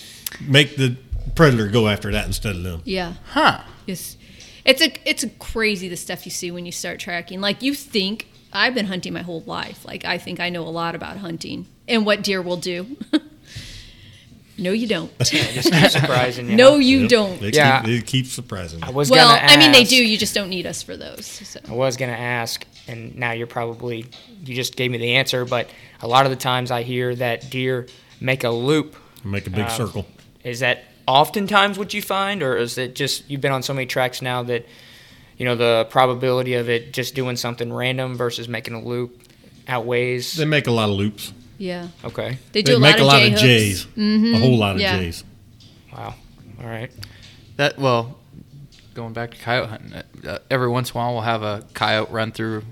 make 0.41 0.75
the 0.78 0.95
predator 1.36 1.67
go 1.67 1.88
after 1.88 2.11
that 2.13 2.25
instead 2.25 2.55
of 2.55 2.63
them. 2.63 2.82
yeah. 2.86 3.13
Huh. 3.32 3.61
Yes, 3.86 4.17
it's 4.65 4.82
a 4.82 4.91
it's 5.09 5.23
a 5.23 5.30
crazy 5.30 5.88
the 5.88 5.95
stuff 5.97 6.25
you 6.25 6.32
see 6.32 6.49
when 6.51 6.65
you 6.65 6.71
start 6.71 6.99
tracking. 6.99 7.39
Like 7.39 7.61
you 7.61 7.73
think 7.73 8.28
I've 8.54 8.74
been 8.74 8.86
hunting 8.88 9.14
my 9.14 9.22
whole 9.22 9.41
life. 9.45 9.86
Like 9.86 10.06
I 10.06 10.18
think 10.18 10.39
I 10.39 10.50
know 10.50 10.64
a 10.64 10.70
lot 10.70 10.95
about 10.95 11.18
hunting 11.18 11.68
and 11.88 12.06
what 12.06 12.24
deer 12.24 12.41
will 12.41 12.58
do. 12.58 12.98
no, 14.58 14.72
you 14.72 14.88
don't. 14.88 15.16
Just 15.20 15.72
keep 15.72 15.91
surprising 15.91 16.50
you. 16.50 16.56
no, 16.56 16.78
you 16.78 17.02
Yep. 17.02 17.10
don't. 17.10 17.41
They 17.41 17.50
Yeah. 17.52 17.82
keep, 17.82 17.89
they 17.89 18.02
keep 18.02 18.26
surprising 18.26 18.84
I 18.84 18.89
was 18.89 19.10
Well, 19.12 19.30
ask, 19.30 19.54
I 19.54 19.58
mean 19.60 19.72
they 19.72 19.84
do. 19.84 19.95
You 19.95 20.18
just 20.18 20.34
don't 20.34 20.50
need 20.50 20.66
us 20.66 20.82
for 20.82 20.98
those. 20.98 21.26
So. 21.26 21.60
I 21.68 21.74
was 21.74 21.95
gonna 21.98 22.14
ask, 22.14 22.66
and 22.88 23.16
now 23.16 23.34
you're 23.34 23.45
probably 23.48 24.06
you 24.45 24.56
just 24.56 24.76
gave 24.76 24.89
me 24.89 24.98
the 24.98 25.16
answer. 25.16 25.45
But 25.45 25.70
a 26.02 26.08
lot 26.08 26.26
of 26.26 26.32
the 26.32 26.38
times 26.38 26.72
I 26.72 26.82
hear 26.84 27.14
that 27.16 27.50
deer 27.52 27.88
make 28.20 28.43
a 28.43 28.50
loop. 28.50 28.95
Make 29.24 29.45
a 29.45 29.52
big 29.52 29.66
Um, 29.66 29.70
circle. 29.70 30.08
Is 30.43 30.62
that 30.62 30.86
oftentimes 31.08 31.78
what 31.78 31.93
you 31.93 32.02
find, 32.02 32.41
or 32.41 32.58
is 32.58 32.78
it 32.78 32.95
just 32.95 33.30
you've 33.30 33.41
been 33.41 33.52
on 33.52 33.62
so 33.62 33.74
many 33.74 33.86
tracks 33.86 34.22
now 34.22 34.41
that 34.43 34.66
you 35.38 35.45
know 35.45 35.55
the 35.55 35.88
probability 35.89 36.55
of 36.55 36.69
it 36.69 36.93
just 36.93 37.15
doing 37.15 37.35
something 37.35 37.71
random 37.71 38.15
versus 38.17 38.47
making 38.47 38.73
a 38.73 38.81
loop 38.81 39.23
outweighs? 39.67 40.35
They 40.35 40.45
make 40.45 40.67
a 40.67 40.71
lot 40.71 40.89
of 40.89 40.95
loops. 40.95 41.33
Yeah, 41.59 41.88
Okay, 42.03 42.38
they 42.51 42.61
do 42.61 42.73
They 42.73 42.77
a 42.77 42.79
make 42.79 42.99
lot 42.99 42.99
a 42.99 43.01
of 43.01 43.07
lot 43.07 43.19
J 43.19 43.25
of 43.25 43.31
hooks. 43.79 43.88
Mm-hmm. 43.97 44.23
J's. 44.25 44.33
A 44.33 44.39
whole 44.39 44.57
lot 44.57 44.75
of 44.75 44.81
Yeah. 44.81 44.97
J's. 44.99 45.23
wow, 45.91 46.13
all 46.61 46.67
right. 46.69 46.91
That 47.55 47.79
well, 47.79 48.19
going 48.93 49.13
back 49.13 49.31
to 49.31 49.38
coyote 49.38 49.69
hunting, 49.69 49.93
uh, 50.27 50.38
every 50.51 50.67
once 50.67 50.91
in 50.91 50.97
a 50.97 50.99
while 50.99 51.13
we'll 51.13 51.21
have 51.23 51.41
a 51.41 51.65
coyote 51.73 52.11
run 52.11 52.31
through 52.31 52.63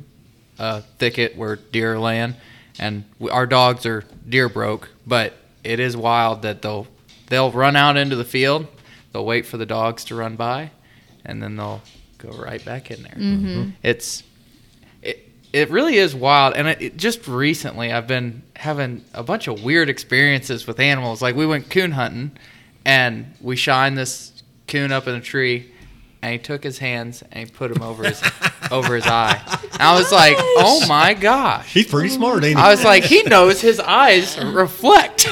a 0.59 0.81
thicket 0.99 1.35
where 1.35 1.55
deer 1.55 1.95
are 1.95 1.99
laying, 1.99 2.35
and 2.77 3.05
we, 3.17 3.29
our 3.31 3.47
dogs 3.47 3.85
are 3.87 4.03
deer 4.29 4.47
broke. 4.49 4.89
But 5.07 5.33
it 5.63 5.79
is 5.79 5.97
wild 5.97 6.43
that 6.43 6.61
they'll 6.61 6.85
they'll 7.29 7.51
run 7.51 7.75
out 7.75 7.97
into 7.97 8.15
the 8.15 8.23
field, 8.23 8.67
they'll 9.13 9.25
wait 9.25 9.47
for 9.47 9.57
the 9.57 9.65
dogs 9.65 10.03
to 10.05 10.15
run 10.15 10.35
by, 10.35 10.69
and 11.25 11.41
then 11.41 11.55
they'll 11.55 11.81
go 12.17 12.29
right 12.29 12.63
back 12.63 12.91
in 12.91 13.03
there. 13.03 13.15
Mm-hmm. 13.15 13.69
It's 13.83 14.23
it, 15.01 15.29
it 15.53 15.69
really 15.69 15.97
is 15.97 16.13
wild. 16.15 16.55
And 16.55 16.67
it, 16.67 16.81
it- 16.81 16.97
just 16.97 17.27
recently, 17.27 17.91
I've 17.91 18.07
been 18.07 18.43
having 18.55 19.03
a 19.13 19.23
bunch 19.23 19.47
of 19.47 19.63
weird 19.63 19.89
experiences 19.89 20.65
with 20.67 20.79
animals. 20.79 21.21
Like 21.21 21.35
we 21.35 21.45
went 21.45 21.69
coon 21.69 21.91
hunting, 21.91 22.31
and 22.85 23.33
we 23.41 23.55
shined 23.55 23.97
this 23.97 24.31
coon 24.67 24.91
up 24.91 25.07
in 25.07 25.15
a 25.15 25.21
tree, 25.21 25.71
and 26.21 26.31
he 26.33 26.39
took 26.39 26.63
his 26.63 26.79
hands 26.79 27.23
and 27.31 27.47
he 27.47 27.53
put 27.53 27.71
them 27.73 27.83
over 27.83 28.03
his 28.03 28.21
over 28.71 28.95
his 28.95 29.05
eye. 29.05 29.39
And 29.73 29.81
I 29.81 29.95
was 29.97 30.11
like, 30.11 30.35
oh 30.39 30.85
my 30.87 31.13
gosh. 31.13 31.71
He's 31.73 31.87
pretty 31.87 32.09
smart, 32.09 32.43
ain't 32.43 32.57
he? 32.57 32.63
I 32.63 32.71
was 32.71 32.83
like, 32.83 33.03
he 33.03 33.21
knows 33.23 33.61
his 33.61 33.79
eyes 33.79 34.37
reflect, 34.43 35.27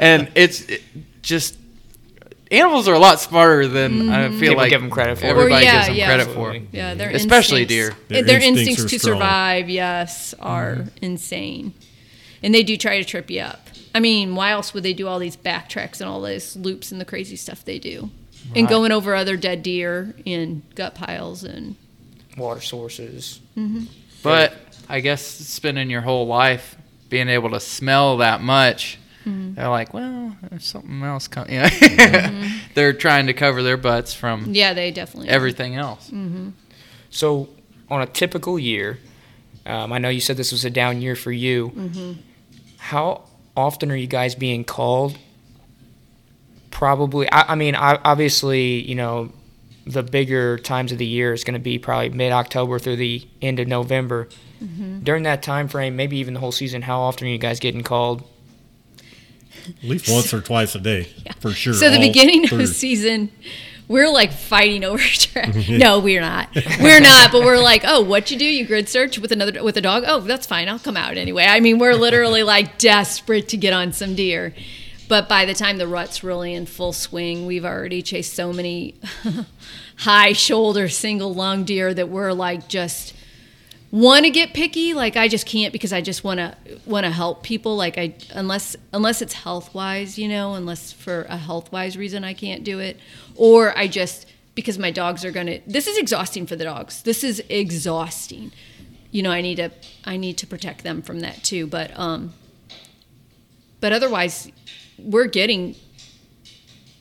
and 0.00 0.30
it's 0.34 0.62
it 0.62 0.82
just 1.22 1.56
animals 2.50 2.88
are 2.88 2.94
a 2.94 2.98
lot 2.98 3.20
smarter 3.20 3.66
than 3.66 4.08
I 4.08 4.28
mm-hmm. 4.28 4.38
feel 4.38 4.50
People 4.50 4.56
like 4.56 4.70
them 4.70 4.90
credit 4.90 5.18
for. 5.18 5.26
Everybody 5.26 5.64
yeah, 5.64 5.74
gives 5.74 5.86
them 5.88 5.96
yeah. 5.96 6.06
credit 6.06 6.24
for. 6.26 6.48
Absolutely. 6.50 6.68
Yeah, 6.78 6.94
their 6.94 7.10
Especially 7.10 7.62
instincts, 7.62 7.96
deer. 7.96 8.08
Their, 8.08 8.22
Their 8.24 8.36
instincts, 8.36 8.68
instincts 8.68 8.92
to 8.92 8.98
strong. 8.98 9.14
survive, 9.16 9.68
yes, 9.70 10.34
are 10.40 10.76
mm-hmm. 10.76 10.88
insane, 11.02 11.74
and 12.42 12.54
they 12.54 12.62
do 12.62 12.76
try 12.76 12.98
to 12.98 13.04
trip 13.04 13.30
you 13.30 13.40
up. 13.40 13.68
I 13.94 14.00
mean, 14.00 14.34
why 14.34 14.50
else 14.50 14.74
would 14.74 14.82
they 14.82 14.92
do 14.92 15.08
all 15.08 15.18
these 15.18 15.36
backtracks 15.36 16.00
and 16.00 16.08
all 16.08 16.20
those 16.20 16.54
loops 16.56 16.92
and 16.92 17.00
the 17.00 17.04
crazy 17.04 17.36
stuff 17.36 17.64
they 17.64 17.78
do, 17.78 18.10
and 18.54 18.68
going 18.68 18.92
over 18.92 19.14
other 19.14 19.36
dead 19.36 19.62
deer 19.62 20.14
in 20.24 20.62
gut 20.74 20.94
piles 20.94 21.42
and 21.42 21.76
Water 22.36 22.60
sources. 22.60 23.40
Mm-hmm. 23.56 23.84
But 24.22 24.54
I 24.88 25.00
guess 25.00 25.22
spending 25.24 25.88
your 25.88 26.02
whole 26.02 26.26
life 26.26 26.76
being 27.08 27.28
able 27.28 27.50
to 27.50 27.60
smell 27.60 28.18
that 28.18 28.42
much, 28.42 28.98
Mm-hmm. 29.26 29.54
they're 29.54 29.68
like, 29.68 29.92
well, 29.92 30.36
there's 30.48 30.64
something 30.64 31.02
else 31.02 31.26
coming. 31.26 31.50
Yeah. 31.80 32.50
they're 32.74 32.92
trying 32.92 33.26
to 33.26 33.32
cover 33.32 33.62
their 33.62 33.76
butts 33.76 34.14
from 34.14 34.54
yeah, 34.54 34.72
they 34.72 34.92
definitely 34.92 35.28
are. 35.28 35.32
everything 35.32 35.74
else. 35.74 36.10
So, 37.10 37.48
on 37.90 38.02
a 38.02 38.06
typical 38.06 38.58
year, 38.58 38.98
um, 39.64 39.92
I 39.92 39.98
know 39.98 40.08
you 40.08 40.20
said 40.20 40.36
this 40.36 40.52
was 40.52 40.64
a 40.64 40.70
down 40.70 41.02
year 41.02 41.16
for 41.16 41.32
you. 41.32 41.70
Mm-hmm. 41.70 42.12
How 42.78 43.22
often 43.56 43.90
are 43.90 43.96
you 43.96 44.06
guys 44.06 44.34
being 44.34 44.62
called? 44.64 45.18
Probably. 46.70 47.30
I, 47.32 47.52
I 47.52 47.54
mean, 47.54 47.74
I, 47.74 47.98
obviously, 48.04 48.82
you 48.82 48.94
know, 48.94 49.32
the 49.86 50.02
bigger 50.02 50.58
times 50.58 50.92
of 50.92 50.98
the 50.98 51.06
year 51.06 51.32
is 51.32 51.42
going 51.44 51.54
to 51.54 51.60
be 51.60 51.78
probably 51.78 52.10
mid 52.10 52.32
October 52.32 52.78
through 52.78 52.96
the 52.96 53.26
end 53.40 53.60
of 53.60 53.66
November. 53.68 54.28
Mm-hmm. 54.62 55.00
During 55.00 55.22
that 55.24 55.42
time 55.42 55.68
frame, 55.68 55.96
maybe 55.96 56.18
even 56.18 56.34
the 56.34 56.40
whole 56.40 56.52
season, 56.52 56.82
how 56.82 57.00
often 57.00 57.26
are 57.26 57.30
you 57.30 57.38
guys 57.38 57.60
getting 57.60 57.82
called? 57.82 58.24
At 59.82 59.88
least 59.88 60.10
once 60.10 60.32
or 60.32 60.40
twice 60.40 60.74
a 60.74 60.80
day, 60.80 61.04
for 61.40 61.50
sure. 61.50 61.74
So 61.74 61.90
the 61.90 61.98
beginning 61.98 62.44
of 62.44 62.58
the 62.58 62.66
season, 62.66 63.30
we're 63.88 64.10
like 64.10 64.32
fighting 64.32 64.84
over 64.84 65.02
track. 65.02 65.54
No, 65.68 65.98
we're 66.00 66.20
not. 66.20 66.48
We're 66.80 67.00
not. 67.00 67.32
But 67.32 67.44
we're 67.44 67.58
like, 67.60 67.82
oh, 67.84 68.00
what 68.00 68.30
you 68.30 68.38
do? 68.38 68.44
You 68.44 68.66
grid 68.66 68.88
search 68.88 69.18
with 69.18 69.32
another 69.32 69.62
with 69.62 69.76
a 69.76 69.80
dog? 69.80 70.04
Oh, 70.06 70.20
that's 70.20 70.46
fine. 70.46 70.68
I'll 70.68 70.78
come 70.78 70.96
out 70.96 71.16
anyway. 71.16 71.44
I 71.44 71.60
mean, 71.60 71.78
we're 71.78 71.94
literally 71.94 72.42
like 72.42 72.78
desperate 72.78 73.48
to 73.48 73.56
get 73.56 73.72
on 73.72 73.92
some 73.92 74.14
deer. 74.14 74.54
But 75.08 75.28
by 75.28 75.44
the 75.44 75.54
time 75.54 75.78
the 75.78 75.86
rut's 75.86 76.24
really 76.24 76.52
in 76.52 76.66
full 76.66 76.92
swing, 76.92 77.46
we've 77.46 77.64
already 77.64 78.02
chased 78.02 78.34
so 78.34 78.52
many 78.52 78.96
high 79.98 80.32
shoulder 80.32 80.88
single 80.88 81.32
lung 81.32 81.62
deer 81.64 81.94
that 81.94 82.08
we're 82.08 82.32
like 82.32 82.66
just 82.68 83.14
want 83.96 84.26
to 84.26 84.30
get 84.30 84.52
picky 84.52 84.92
like 84.92 85.16
i 85.16 85.26
just 85.26 85.46
can't 85.46 85.72
because 85.72 85.90
i 85.90 86.02
just 86.02 86.22
want 86.22 86.38
to 86.38 86.54
want 86.84 87.04
to 87.04 87.10
help 87.10 87.42
people 87.42 87.76
like 87.76 87.96
i 87.96 88.14
unless 88.34 88.76
unless 88.92 89.22
it's 89.22 89.32
health 89.32 89.72
wise 89.74 90.18
you 90.18 90.28
know 90.28 90.52
unless 90.52 90.92
for 90.92 91.22
a 91.30 91.36
health 91.38 91.72
wise 91.72 91.96
reason 91.96 92.22
i 92.22 92.34
can't 92.34 92.62
do 92.62 92.78
it 92.78 93.00
or 93.36 93.76
i 93.78 93.88
just 93.88 94.26
because 94.54 94.78
my 94.78 94.90
dogs 94.90 95.24
are 95.24 95.30
gonna 95.30 95.60
this 95.66 95.86
is 95.86 95.96
exhausting 95.96 96.46
for 96.46 96.56
the 96.56 96.64
dogs 96.64 97.02
this 97.04 97.24
is 97.24 97.42
exhausting 97.48 98.52
you 99.12 99.22
know 99.22 99.30
i 99.30 99.40
need 99.40 99.56
to 99.56 99.70
i 100.04 100.18
need 100.18 100.36
to 100.36 100.46
protect 100.46 100.84
them 100.84 101.00
from 101.00 101.20
that 101.20 101.42
too 101.42 101.66
but 101.66 101.90
um 101.98 102.34
but 103.80 103.94
otherwise 103.94 104.52
we're 104.98 105.26
getting 105.26 105.74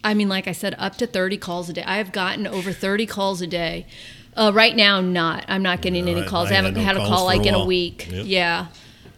I 0.04 0.14
mean, 0.14 0.30
like 0.30 0.48
I 0.48 0.52
said, 0.52 0.76
up 0.78 0.98
to 0.98 1.08
30 1.08 1.38
calls 1.38 1.68
a 1.68 1.74
day. 1.74 1.84
I 1.84 1.98
have 1.98 2.12
gotten 2.12 2.46
over 2.46 2.72
30 2.72 3.08
calls 3.08 3.42
a 3.42 3.48
day. 3.48 3.88
Uh, 4.36 4.52
right 4.54 4.76
now, 4.76 5.00
not. 5.02 5.46
I'm 5.48 5.64
not 5.64 5.82
getting 5.82 6.06
No, 6.06 6.12
any 6.12 6.22
I- 6.24 6.28
calls. 6.28 6.50
I 6.50 6.54
I, 6.54 6.56
haven't 6.56 6.74
no 6.76 6.82
had 6.82 6.98
a 6.98 7.00
call 7.00 7.26
like 7.26 7.46
a 7.46 7.48
in 7.50 7.54
a 7.56 7.66
week. 7.66 8.08
Yep. 8.12 8.26
Yeah. 8.28 8.68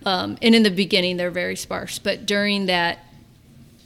Um, 0.05 0.38
and 0.41 0.53
in 0.55 0.63
the 0.63 0.70
beginning, 0.70 1.18
they're 1.18 1.32
very 1.32 1.55
sparse. 1.55 1.97
But 1.99 2.26
during 2.26 2.68
that 2.68 2.99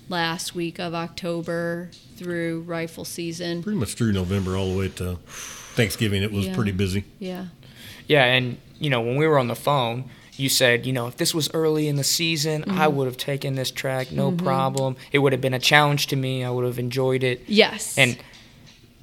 last 0.10 0.54
week 0.54 0.78
of 0.80 0.94
October 0.94 1.90
through 2.18 2.62
rifle 2.68 3.06
season, 3.06 3.64
Pretty 3.64 3.80
much 3.80 3.94
through 3.94 4.12
November 4.12 4.58
all 4.58 4.72
the 4.74 4.78
way 4.78 4.90
to 4.90 5.16
Thanksgiving, 5.26 6.22
it 6.22 6.32
was 6.32 6.48
Yeah. 6.48 6.56
pretty 6.56 6.72
busy. 6.72 7.06
yeah. 7.20 7.46
Yeah, 8.08 8.26
and 8.26 8.58
you 8.80 8.90
know, 8.90 9.00
when 9.00 9.16
we 9.16 9.26
were 9.26 9.40
on 9.40 9.48
the 9.48 9.56
phone, 9.56 10.06
you 10.36 10.50
said, 10.50 10.86
you 10.86 10.92
know, 10.92 11.08
if 11.08 11.16
this 11.18 11.34
was 11.34 11.50
early 11.54 11.88
in 11.88 11.96
the 11.96 12.04
season, 12.04 12.64
I 12.68 12.88
Mm-hmm. 12.88 12.96
would 12.98 13.06
have 13.06 13.16
taken 13.18 13.56
this 13.56 13.72
track, 13.72 14.12
no 14.12 14.32
problem. 14.32 14.98
It 15.14 15.20
would 15.20 15.32
have 15.32 15.40
been 15.42 15.54
a 15.54 15.60
challenge 15.60 16.08
to 16.08 16.16
me. 16.18 16.44
I 16.44 16.50
would 16.50 16.66
have 16.66 16.78
enjoyed 16.80 17.24
it. 17.24 17.44
Yes. 17.48 17.98
And 17.98 18.18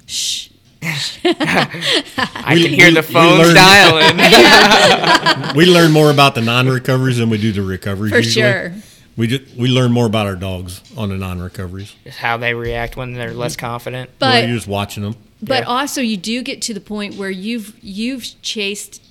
Shh. 0.05 0.49
I 0.83 2.51
We- 2.53 2.63
can 2.63 2.73
hear 2.73 2.87
we- 2.87 2.93
the 2.93 3.01
we 3.07 3.13
phones 3.13 3.53
dialing. 3.53 4.17
we 5.55 5.65
learn 5.65 5.91
more 5.91 6.09
about 6.11 6.35
the 6.35 6.41
non-recoveries 6.41 7.17
than 7.17 7.29
we 7.29 7.37
do 7.37 7.51
the 7.51 7.61
recoveries. 7.61 8.11
For 8.11 8.17
usually. 8.19 8.43
sure. 8.43 8.73
We 9.17 9.27
just, 9.27 9.53
we 9.55 9.67
learn 9.67 9.91
more 9.91 10.05
about 10.05 10.27
our 10.27 10.35
dogs 10.37 10.81
on 10.95 11.09
the 11.09 11.17
non-recoveries. 11.17 11.93
How 12.19 12.37
they 12.37 12.53
react 12.53 12.95
when 12.95 13.13
they're 13.13 13.33
less 13.33 13.55
confident. 13.57 14.09
Well, 14.21 14.31
But 14.31 14.47
you're 14.47 14.55
just 14.55 14.67
watching 14.67 15.03
them. 15.03 15.15
But 15.41 15.63
Yeah. 15.63 15.69
also, 15.69 16.01
you 16.01 16.15
do 16.17 16.41
get 16.41 16.61
to 16.63 16.73
the 16.73 16.79
point 16.81 17.15
where 17.15 17.29
you've 17.29 17.73
you've 17.81 18.41
chased, 18.41 19.01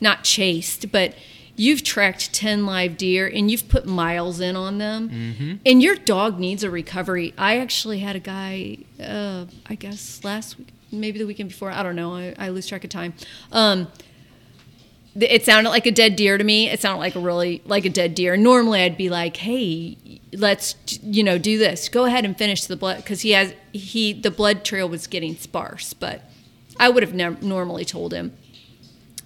not 0.00 0.24
chased, 0.24 0.90
but 0.92 1.14
you've 1.56 1.82
tracked 1.82 2.32
ten 2.32 2.64
live 2.66 2.96
deer 2.96 3.26
and 3.26 3.50
you've 3.50 3.68
put 3.68 3.84
miles 3.86 4.38
in 4.40 4.54
on 4.56 4.78
them, 4.78 5.60
and 5.66 5.82
your 5.82 5.96
dog 5.96 6.38
needs 6.38 6.62
a 6.62 6.70
recovery. 6.70 7.32
I 7.38 7.58
actually 7.58 7.98
had 8.00 8.16
a 8.16 8.20
guy, 8.20 8.78
uh, 9.02 9.46
I 9.66 9.74
guess 9.74 10.22
last 10.24 10.58
week, 10.58 10.68
maybe 10.90 11.18
the 11.18 11.26
weekend 11.26 11.50
before. 11.50 11.70
I 11.70 11.82
don't 11.82 11.96
know. 11.96 12.14
I, 12.14 12.34
I 12.38 12.48
lose 12.50 12.66
track 12.66 12.84
of 12.84 12.90
time. 12.90 13.14
Um, 13.52 13.88
it 15.20 15.44
sounded 15.44 15.70
like 15.70 15.86
a 15.86 15.90
dead 15.90 16.16
deer 16.16 16.38
to 16.38 16.44
me. 16.44 16.68
It 16.68 16.80
sounded 16.80 17.00
like 17.00 17.14
a 17.14 17.20
really 17.20 17.62
like 17.64 17.84
a 17.84 17.90
dead 17.90 18.14
deer. 18.14 18.36
Normally, 18.36 18.82
I'd 18.82 18.96
be 18.96 19.08
like, 19.08 19.36
"Hey, 19.38 20.20
let's 20.32 20.76
you 21.02 21.22
know 21.22 21.38
do 21.38 21.58
this. 21.58 21.88
Go 21.88 22.04
ahead 22.04 22.24
and 22.24 22.36
finish 22.36 22.64
the 22.66 22.76
blood 22.76 22.98
because 22.98 23.22
he 23.22 23.32
has 23.32 23.52
he 23.72 24.12
the 24.12 24.30
blood 24.30 24.64
trail 24.64 24.88
was 24.88 25.06
getting 25.06 25.36
sparse." 25.36 25.92
But 25.92 26.22
I 26.78 26.88
would 26.88 27.02
have 27.02 27.14
nev- 27.14 27.42
normally 27.42 27.84
told 27.84 28.12
him. 28.12 28.36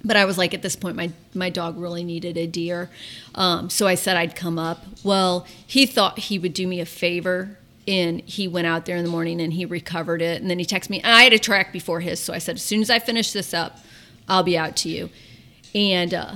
But 0.04 0.16
I 0.16 0.24
was 0.24 0.36
like, 0.36 0.52
at 0.52 0.62
this 0.62 0.76
point, 0.76 0.96
my 0.96 1.12
my 1.34 1.50
dog 1.50 1.78
really 1.78 2.04
needed 2.04 2.36
a 2.36 2.46
deer, 2.46 2.90
um, 3.34 3.70
so 3.70 3.86
I 3.86 3.94
said 3.94 4.16
I'd 4.16 4.34
come 4.34 4.58
up. 4.58 4.84
Well, 5.04 5.46
he 5.66 5.86
thought 5.86 6.18
he 6.18 6.38
would 6.38 6.54
do 6.54 6.66
me 6.66 6.80
a 6.80 6.86
favor. 6.86 7.58
And 7.88 8.20
he 8.20 8.46
went 8.46 8.66
out 8.66 8.86
there 8.86 8.96
in 8.96 9.04
the 9.04 9.10
morning 9.10 9.40
and 9.40 9.52
he 9.52 9.64
recovered 9.64 10.22
it. 10.22 10.40
And 10.40 10.48
then 10.50 10.58
he 10.58 10.64
texted 10.64 10.90
me. 10.90 11.02
I 11.02 11.24
had 11.24 11.32
a 11.32 11.38
track 11.38 11.72
before 11.72 12.00
his. 12.00 12.20
So 12.20 12.32
I 12.32 12.38
said, 12.38 12.56
as 12.56 12.62
soon 12.62 12.80
as 12.80 12.90
I 12.90 12.98
finish 13.00 13.32
this 13.32 13.52
up, 13.52 13.78
I'll 14.28 14.44
be 14.44 14.56
out 14.56 14.76
to 14.76 14.88
you. 14.88 15.10
And 15.74 16.14
uh, 16.14 16.34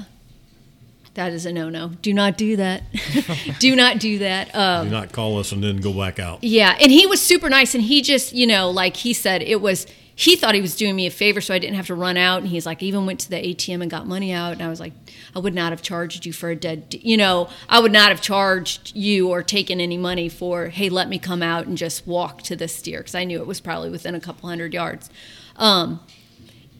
that 1.14 1.32
is 1.32 1.46
a 1.46 1.52
no 1.52 1.68
no. 1.68 1.88
Do 2.02 2.12
not 2.12 2.36
do 2.36 2.56
that. 2.56 2.82
do 3.60 3.76
not 3.76 3.98
do 4.00 4.18
that. 4.18 4.54
Um, 4.54 4.86
Do 4.86 4.90
not 4.92 5.12
call 5.12 5.38
us 5.38 5.52
and 5.52 5.62
then 5.62 5.76
go 5.78 5.92
back 5.92 6.18
out. 6.18 6.42
yeah, 6.42 6.76
and 6.80 6.90
he 6.90 7.06
was 7.06 7.20
super 7.22 7.48
nice, 7.48 7.74
and 7.74 7.82
he 7.84 8.02
just, 8.02 8.32
you 8.32 8.46
know, 8.46 8.68
like 8.70 8.96
he 8.96 9.12
said, 9.12 9.42
it 9.42 9.60
was. 9.60 9.86
He 10.18 10.34
thought 10.34 10.54
he 10.54 10.62
was 10.62 10.74
doing 10.74 10.96
me 10.96 11.06
a 11.06 11.10
favor, 11.10 11.42
so 11.42 11.52
I 11.52 11.58
didn't 11.58 11.76
have 11.76 11.88
to 11.88 11.94
run 11.94 12.16
out. 12.16 12.40
And 12.40 12.48
he's 12.48 12.64
like, 12.64 12.82
even 12.82 13.04
went 13.04 13.20
to 13.20 13.30
the 13.30 13.36
ATM 13.36 13.82
and 13.82 13.90
got 13.90 14.06
money 14.06 14.32
out. 14.32 14.52
And 14.52 14.62
I 14.62 14.68
was 14.68 14.80
like, 14.80 14.94
I 15.34 15.38
would 15.38 15.54
not 15.54 15.72
have 15.72 15.82
charged 15.82 16.24
you 16.24 16.32
for 16.32 16.48
a 16.48 16.56
dead, 16.56 16.96
you 17.02 17.18
know, 17.18 17.50
I 17.68 17.80
would 17.80 17.92
not 17.92 18.08
have 18.08 18.22
charged 18.22 18.96
you 18.96 19.28
or 19.28 19.42
taken 19.42 19.78
any 19.78 19.98
money 19.98 20.30
for, 20.30 20.68
hey, 20.68 20.88
let 20.88 21.10
me 21.10 21.18
come 21.18 21.42
out 21.42 21.66
and 21.66 21.76
just 21.76 22.06
walk 22.06 22.40
to 22.44 22.56
this 22.56 22.80
deer 22.80 23.00
because 23.00 23.14
I 23.14 23.24
knew 23.24 23.40
it 23.40 23.46
was 23.46 23.60
probably 23.60 23.90
within 23.90 24.14
a 24.14 24.20
couple 24.20 24.48
hundred 24.48 24.72
yards. 24.72 25.10
Um, 25.56 26.00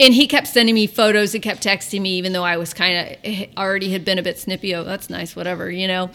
and 0.01 0.15
he 0.15 0.27
kept 0.27 0.47
sending 0.47 0.75
me 0.75 0.87
photos 0.87 1.35
and 1.35 1.43
kept 1.43 1.63
texting 1.63 2.03
me 2.03 2.19
even 2.19 2.35
though 2.35 2.45
i 2.45 2.59
was 2.59 2.75
kind 2.75 3.19
of 3.25 3.49
already 3.57 3.93
had 3.93 4.05
been 4.05 4.19
a 4.19 4.23
bit 4.23 4.39
snippy 4.39 4.75
oh 4.75 4.85
that's 4.85 5.09
nice 5.09 5.35
whatever 5.35 5.71
you 5.71 5.89
know 5.89 6.11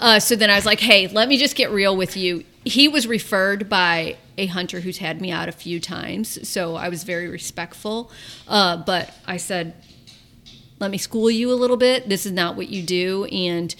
uh, 0.00 0.18
so 0.18 0.34
then 0.34 0.48
i 0.48 0.54
was 0.54 0.64
like 0.64 0.80
hey 0.80 1.06
let 1.08 1.28
me 1.28 1.36
just 1.36 1.54
get 1.54 1.70
real 1.70 1.94
with 1.94 2.16
you 2.16 2.44
he 2.64 2.88
was 2.88 3.06
referred 3.06 3.68
by 3.68 4.16
a 4.38 4.46
hunter 4.46 4.80
who's 4.80 4.98
had 4.98 5.20
me 5.20 5.30
out 5.30 5.48
a 5.48 5.52
few 5.52 5.80
times 5.80 6.46
so 6.48 6.76
i 6.76 6.88
was 6.88 7.04
very 7.04 7.28
respectful 7.28 8.10
uh, 8.48 8.76
but 8.76 9.12
i 9.26 9.36
said 9.36 9.74
let 10.78 10.90
me 10.90 10.98
school 10.98 11.30
you 11.30 11.50
a 11.50 11.54
little 11.54 11.76
bit 11.76 12.08
this 12.08 12.26
is 12.26 12.32
not 12.32 12.56
what 12.56 12.68
you 12.68 12.82
do 12.82 13.24
and 13.26 13.74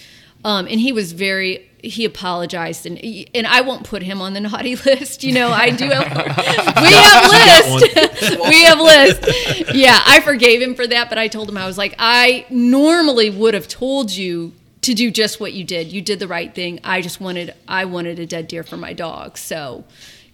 um, 0.45 0.69
and 0.69 0.79
he 0.79 0.93
was 0.93 1.13
very 1.13 1.69
he 1.83 2.05
apologized 2.05 2.87
and 2.87 2.99
and 3.35 3.47
I 3.47 3.61
won't 3.63 3.85
put 3.85 4.03
him 4.03 4.21
on 4.21 4.33
the 4.33 4.41
naughty 4.49 4.77
list. 4.77 5.25
You 5.25 5.33
know, 5.33 5.49
I 5.49 5.71
do 5.71 5.89
have 5.89 6.05
we 6.83 6.93
have 6.93 7.31
list. 7.31 8.41
we 8.49 8.63
have 8.65 8.81
list. 8.81 9.75
Yeah, 9.75 10.01
I 10.05 10.21
forgave 10.21 10.61
him 10.61 10.75
for 10.75 10.87
that, 10.87 11.09
but 11.09 11.19
I 11.19 11.29
told 11.29 11.49
him 11.49 11.57
I 11.57 11.67
was 11.67 11.79
like, 11.79 11.95
I 11.99 12.47
normally 12.51 13.31
would 13.31 13.55
have 13.55 13.69
told 13.69 14.11
you 14.11 14.53
to 14.83 14.95
do 14.95 15.11
just 15.11 15.41
what 15.41 15.53
you 15.53 15.65
did. 15.65 15.93
You 15.93 16.01
did 16.01 16.19
the 16.19 16.29
right 16.29 16.55
thing. 16.55 16.81
I 16.85 17.01
just 17.01 17.21
wanted 17.21 17.55
I 17.67 17.85
wanted 17.85 18.19
a 18.19 18.27
dead 18.27 18.49
deer 18.49 18.63
for 18.63 18.77
my 18.77 18.93
dog. 18.93 19.39
So, 19.39 19.85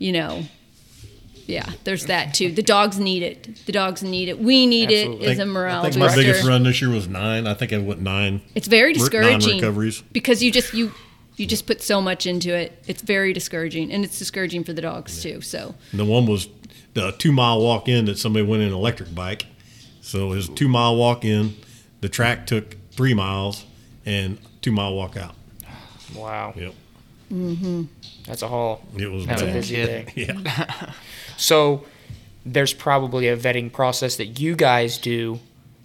you 0.02 0.12
know, 0.12 0.42
yeah, 1.46 1.68
there's 1.84 2.06
that 2.06 2.34
too. 2.34 2.52
The 2.52 2.62
dogs 2.62 2.98
need 2.98 3.22
it. 3.22 3.64
The 3.66 3.72
dogs 3.72 4.02
need 4.02 4.28
it. 4.28 4.38
We 4.38 4.66
need 4.66 4.90
Absolutely. 4.90 5.26
it 5.26 5.30
as 5.30 5.38
a 5.38 5.42
I 5.42 5.44
morale 5.44 5.80
I 5.80 5.90
think 5.90 5.94
booster. 6.02 6.16
my 6.18 6.22
biggest 6.22 6.46
run 6.46 6.62
this 6.62 6.80
year 6.80 6.90
was 6.90 7.08
nine. 7.08 7.46
I 7.46 7.54
think 7.54 7.72
I 7.72 7.78
went 7.78 8.00
nine. 8.00 8.40
It's 8.54 8.68
very 8.68 8.92
discouraging 8.92 9.58
non-recoveries. 9.60 10.02
because 10.12 10.42
you 10.42 10.50
just 10.52 10.72
you 10.74 10.92
you 11.36 11.46
just 11.46 11.66
put 11.66 11.80
so 11.82 12.00
much 12.00 12.26
into 12.26 12.54
it. 12.54 12.82
It's 12.86 13.02
very 13.02 13.32
discouraging, 13.32 13.92
and 13.92 14.04
it's 14.04 14.18
discouraging 14.18 14.64
for 14.64 14.72
the 14.72 14.82
dogs 14.82 15.22
too. 15.22 15.40
So 15.40 15.74
And 15.90 16.00
the 16.00 16.04
one 16.04 16.26
was 16.26 16.48
the 16.94 17.12
two 17.12 17.32
mile 17.32 17.60
walk 17.60 17.88
in 17.88 18.04
that 18.06 18.18
somebody 18.18 18.44
went 18.46 18.62
in 18.62 18.68
an 18.68 18.74
electric 18.74 19.14
bike. 19.14 19.46
So 20.00 20.26
it 20.32 20.34
was 20.36 20.48
a 20.48 20.52
two 20.52 20.68
mile 20.68 20.96
walk 20.96 21.24
in. 21.24 21.54
The 22.00 22.08
track 22.08 22.46
took 22.46 22.76
three 22.92 23.14
miles 23.14 23.64
and 24.04 24.38
two 24.60 24.72
mile 24.72 24.94
walk 24.94 25.16
out. 25.16 25.34
Wow, 26.14 26.52
Yep. 26.56 26.74
That's 28.26 28.42
a 28.42 28.48
haul. 28.48 28.82
It 28.96 29.10
was 29.10 29.26
That's 29.26 29.42
a 29.42 29.46
bad. 29.46 29.54
busy 29.54 29.76
day. 29.76 30.06
Yeah. 30.16 30.92
So 31.38 31.84
there's 32.44 32.72
probably 32.74 33.26
a 33.28 33.36
vetting 33.36 33.72
process 33.72 34.16
that 34.16 34.38
you 34.40 34.54
guys 34.54 34.98
do 34.98 35.40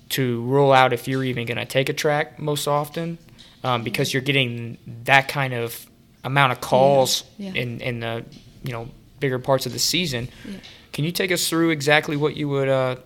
to 0.10 0.42
rule 0.44 0.72
out 0.72 0.94
if 0.94 1.08
you're 1.08 1.24
even 1.24 1.46
going 1.48 1.58
to 1.58 1.66
take 1.66 1.90
a 1.90 1.94
track 1.94 2.38
most 2.38 2.68
often, 2.68 3.18
um, 3.64 3.84
because 3.84 4.14
you're 4.14 4.22
getting 4.22 4.78
that 5.06 5.28
kind 5.30 5.54
of 5.54 5.88
amount 6.24 6.52
of 6.52 6.62
calls 6.62 7.24
Yeah. 7.38 7.54
in 7.54 7.80
in 7.82 8.00
the 8.02 8.26
you 8.64 8.72
know 8.74 8.90
bigger 9.20 9.40
parts 9.40 9.66
of 9.66 9.72
the 9.74 9.80
season. 9.80 10.28
Yeah. 10.46 10.58
Can 10.92 11.06
you 11.06 11.12
take 11.12 11.32
us 11.32 11.50
through 11.50 11.70
exactly 11.72 12.18
what 12.18 12.36
you 12.36 12.50
would 12.50 12.70
uh, 12.70 12.98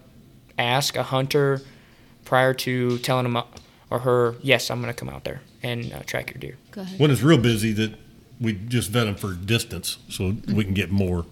ask 0.58 0.98
a 0.98 1.04
hunter 1.04 1.62
prior 2.26 2.54
to 2.56 2.98
telling 3.00 3.26
him 3.26 3.38
uh, 3.38 3.44
or 3.89 4.00
her, 4.00 4.36
yes, 4.42 4.70
I'm 4.72 4.82
going 4.82 4.94
to 4.94 5.00
come 5.00 5.10
out 5.10 5.24
there 5.26 5.42
and 5.64 5.92
uh, 5.94 6.00
track 6.06 6.32
your 6.34 6.39
deer? 6.39 6.58
go 6.72 6.82
ahead. 6.82 7.00
When 7.00 7.12
it's 7.12 7.22
real 7.22 7.38
busy, 7.38 7.72
that 7.74 7.94
we 8.42 8.54
just 8.54 8.89
vet 8.89 9.06
them 9.06 9.16
for 9.16 9.34
distance 9.34 10.00
so 10.10 10.36
we 10.48 10.64
can 10.64 10.74
get 10.74 10.92
more 10.92 11.26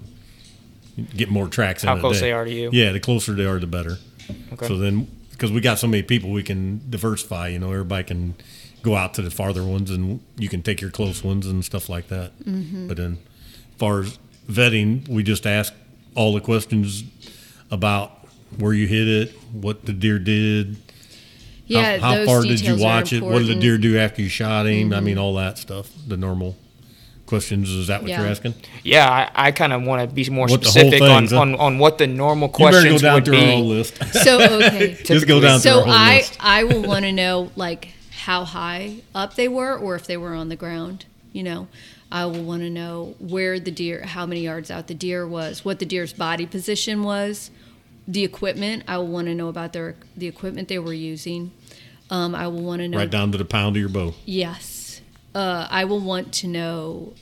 get 1.16 1.30
more 1.30 1.48
tracks 1.48 1.84
in 1.84 1.90
How 1.90 2.00
close 2.00 2.20
day. 2.20 2.28
they 2.28 2.32
are 2.32 2.46
to 2.46 2.52
you. 2.52 2.70
Yeah, 2.72 2.92
the 2.92 3.00
closer 3.00 3.34
they 3.34 3.46
are, 3.46 3.60
the 3.60 3.68
better. 3.68 3.98
Okay. 4.54 4.68
So 4.68 4.78
then, 4.78 5.08
because 5.32 5.52
we 5.52 5.62
got 5.62 5.80
so 5.80 5.88
many 5.88 6.04
people, 6.04 6.30
we 6.30 6.44
can 6.44 6.82
diversify. 6.90 7.50
You 7.50 7.60
know, 7.60 7.72
everybody 7.72 8.04
can 8.04 8.36
go 8.84 8.96
out 8.96 9.14
to 9.16 9.22
the 9.22 9.32
farther 9.32 9.64
ones, 9.64 9.90
and 9.90 10.20
you 10.38 10.50
can 10.50 10.62
take 10.62 10.82
your 10.82 10.92
close 10.92 11.24
ones 11.24 11.48
and 11.48 11.64
stuff 11.66 11.90
like 11.90 12.08
that. 12.10 12.38
Mm-hmm. 12.40 12.88
But 12.88 12.98
then, 12.98 13.18
as 13.74 13.78
far 13.78 14.02
as 14.02 14.20
vetting, 14.50 15.08
we 15.08 15.24
just 15.24 15.48
ask 15.48 15.74
all 16.16 16.34
the 16.34 16.42
questions 16.42 17.04
about 17.72 18.12
where 18.58 18.74
you 18.74 18.88
hit 18.88 19.08
it, 19.08 19.32
what 19.52 19.86
the 19.86 19.94
deer 19.94 20.20
did, 20.20 20.78
Yeah, 21.66 21.98
how, 21.98 22.10
how 22.10 22.16
those 22.16 22.28
far 22.28 22.42
did 22.44 22.60
you 22.62 22.78
watch 22.78 23.14
it, 23.14 23.22
what 23.24 23.40
did 23.40 23.48
the. 23.48 23.52
Mm-hmm. 23.54 23.60
deer 23.62 23.78
do 23.78 23.98
after 23.98 24.22
you 24.22 24.30
shot 24.30 24.66
him? 24.66 24.94
I 24.94 25.00
mean, 25.00 25.18
all 25.18 25.36
that 25.36 25.58
stuff. 25.58 25.90
The 26.08 26.18
normal 26.18 26.58
questions. 27.30 27.70
Is 27.70 27.88
that 27.88 28.02
what 28.02 28.10
Yeah. 28.10 28.22
you're 28.22 28.30
asking? 28.30 28.56
Yeah, 28.84 29.10
I, 29.10 29.48
I 29.48 29.52
kind 29.52 29.72
of 29.72 29.84
want 29.84 30.10
to 30.10 30.14
be 30.14 30.30
more 30.30 30.48
What 30.48 30.62
specific 30.64 31.02
on, 31.02 31.08
things, 31.22 31.32
huh? 31.32 31.40
on, 31.42 31.56
on 31.56 31.78
what 31.80 31.98
the 31.98 32.08
normal 32.08 32.50
You 32.50 32.54
questions 32.54 33.02
go 33.02 33.08
down 33.08 33.14
would 33.16 33.26
through 33.26 33.38
our 33.40 33.46
whole 33.46 33.62
be. 33.62 33.68
list. 33.70 33.98
So 34.24 34.42
okay. 34.62 34.98
just 35.04 35.28
go 35.28 35.40
down 35.40 35.60
through 35.60 35.72
so 35.72 35.78
our 35.80 35.86
whole 35.86 35.94
I 35.94 36.16
list. 36.18 36.38
I 36.42 36.64
will 36.66 36.82
want 36.82 37.06
to 37.06 37.12
know 37.14 37.52
like 37.56 37.90
how 38.26 38.44
high 38.44 38.98
up 39.16 39.36
they 39.36 39.48
were 39.48 39.78
or 39.78 39.96
if 39.96 40.06
they 40.08 40.18
were 40.18 40.34
on 40.34 40.50
the 40.50 40.56
ground. 40.58 41.06
You 41.32 41.44
know, 41.44 41.68
I 42.12 42.26
will 42.26 42.44
want 42.44 42.64
to 42.64 42.70
know 42.70 43.16
where 43.20 43.60
the 43.60 43.72
deer, 43.72 44.04
how 44.04 44.26
many 44.26 44.42
yards 44.42 44.72
out 44.72 44.88
the 44.88 44.96
deer 44.96 45.28
was, 45.28 45.64
what 45.64 45.78
the 45.80 45.86
deer's 45.86 46.12
body 46.12 46.46
position 46.48 47.04
was, 47.04 47.52
the 48.08 48.24
equipment. 48.24 48.84
I 48.88 48.98
will 48.98 49.08
want 49.08 49.28
to 49.28 49.36
know 49.36 49.48
about 49.48 49.74
their 49.74 49.96
the 50.18 50.26
equipment 50.28 50.68
they 50.68 50.80
were 50.80 50.94
using. 50.94 51.52
Um, 52.10 52.34
I 52.34 52.48
will 52.48 52.64
want 52.64 52.82
to 52.82 52.88
know. 52.88 52.98
Right 52.98 53.10
down 53.12 53.32
to 53.32 53.38
the 53.38 53.46
pound 53.46 53.76
of 53.76 53.80
your 53.80 53.90
bow. 53.90 54.16
Yes. 54.26 54.79
Uh, 55.40 55.66
I 55.72 55.86
will 55.86 56.02
want 56.02 56.34
to 56.34 56.48
know 56.48 57.14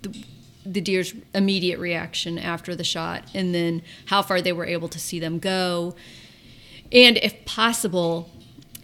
the, 0.00 0.24
the 0.64 0.80
deer's 0.80 1.12
immediate 1.34 1.80
reaction 1.80 2.38
after 2.38 2.76
the 2.76 2.84
shot 2.84 3.24
and 3.34 3.52
then 3.52 3.82
how 4.06 4.22
far 4.22 4.40
they 4.40 4.52
were 4.52 4.64
able 4.64 4.86
to 4.90 5.00
see 5.00 5.18
them 5.18 5.40
go. 5.40 5.96
And 6.92 7.16
if 7.16 7.44
possible, 7.44 8.30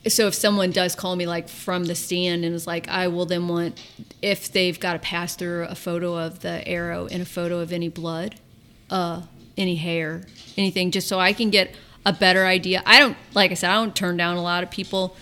so 0.09 0.27
if 0.27 0.35
someone 0.35 0.73
does 0.73 0.97
call 0.97 1.15
me 1.15 1.25
like 1.25 1.49
from 1.49 1.85
the 1.85 1.95
stand 1.95 2.45
and 2.45 2.53
is 2.53 2.67
like, 2.67 2.89
I 2.89 3.07
will 3.07 3.27
then 3.27 3.47
want, 3.47 3.81
if 4.23 4.51
they've 4.51 4.81
got 4.81 4.95
to 4.95 4.99
pass 4.99 5.37
through 5.37 5.67
a 5.67 5.77
photo 5.77 6.19
of 6.19 6.41
the 6.41 6.67
arrow 6.67 7.07
and 7.07 7.23
a 7.23 7.27
photo 7.27 7.61
of 7.61 7.73
any 7.73 7.89
blood, 7.89 8.41
uh, 8.91 9.23
any 9.57 9.77
hair, 9.77 10.23
anything, 10.57 10.91
just 10.91 11.07
so 11.07 11.21
I 11.21 11.33
can 11.33 11.51
get 11.51 11.77
a 12.05 12.13
better 12.13 12.45
idea. 12.45 12.83
I 12.85 12.99
don't, 12.99 13.17
like 13.35 13.53
I 13.53 13.55
said, 13.55 13.71
I 13.71 13.75
don't 13.75 13.95
turn 13.95 14.17
down 14.17 14.37
a 14.37 14.43
lot 14.43 14.65
of 14.65 14.71
people 14.73 15.17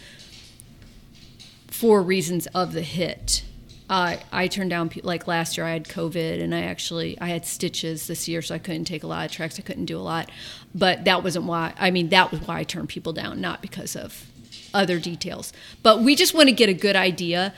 for 1.66 2.00
reasons 2.00 2.46
of 2.54 2.72
the 2.72 2.80
hit. 2.80 3.42
I 3.90 4.20
I 4.32 4.48
turned 4.48 4.70
down 4.70 4.90
like 5.02 5.26
last 5.26 5.56
year 5.56 5.66
I 5.66 5.72
had 5.72 5.84
COVID 5.84 6.42
and 6.42 6.54
I 6.54 6.62
actually 6.62 7.18
I 7.20 7.28
had 7.28 7.46
stitches 7.46 8.06
this 8.06 8.28
year 8.28 8.42
so 8.42 8.54
I 8.54 8.58
couldn't 8.58 8.84
take 8.84 9.02
a 9.02 9.06
lot 9.06 9.26
of 9.26 9.32
tracks 9.32 9.58
I 9.58 9.62
couldn't 9.62 9.86
do 9.86 9.98
a 9.98 10.00
lot, 10.00 10.30
but 10.74 11.04
that 11.04 11.22
wasn't 11.22 11.46
why 11.46 11.72
I 11.78 11.90
mean 11.90 12.10
that 12.10 12.30
was 12.30 12.40
why 12.42 12.58
I 12.58 12.64
turned 12.64 12.88
people 12.88 13.12
down 13.12 13.40
not 13.40 13.62
because 13.62 13.96
of 13.96 14.26
other 14.74 14.98
details. 14.98 15.52
But 15.82 16.00
we 16.00 16.14
just 16.14 16.34
want 16.34 16.48
to 16.48 16.54
get 16.54 16.68
a 16.68 16.74
good 16.74 16.96
idea, 16.96 17.54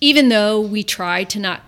even 0.00 0.28
though 0.28 0.60
we 0.60 0.82
try 0.82 1.24
to 1.24 1.38
not 1.38 1.62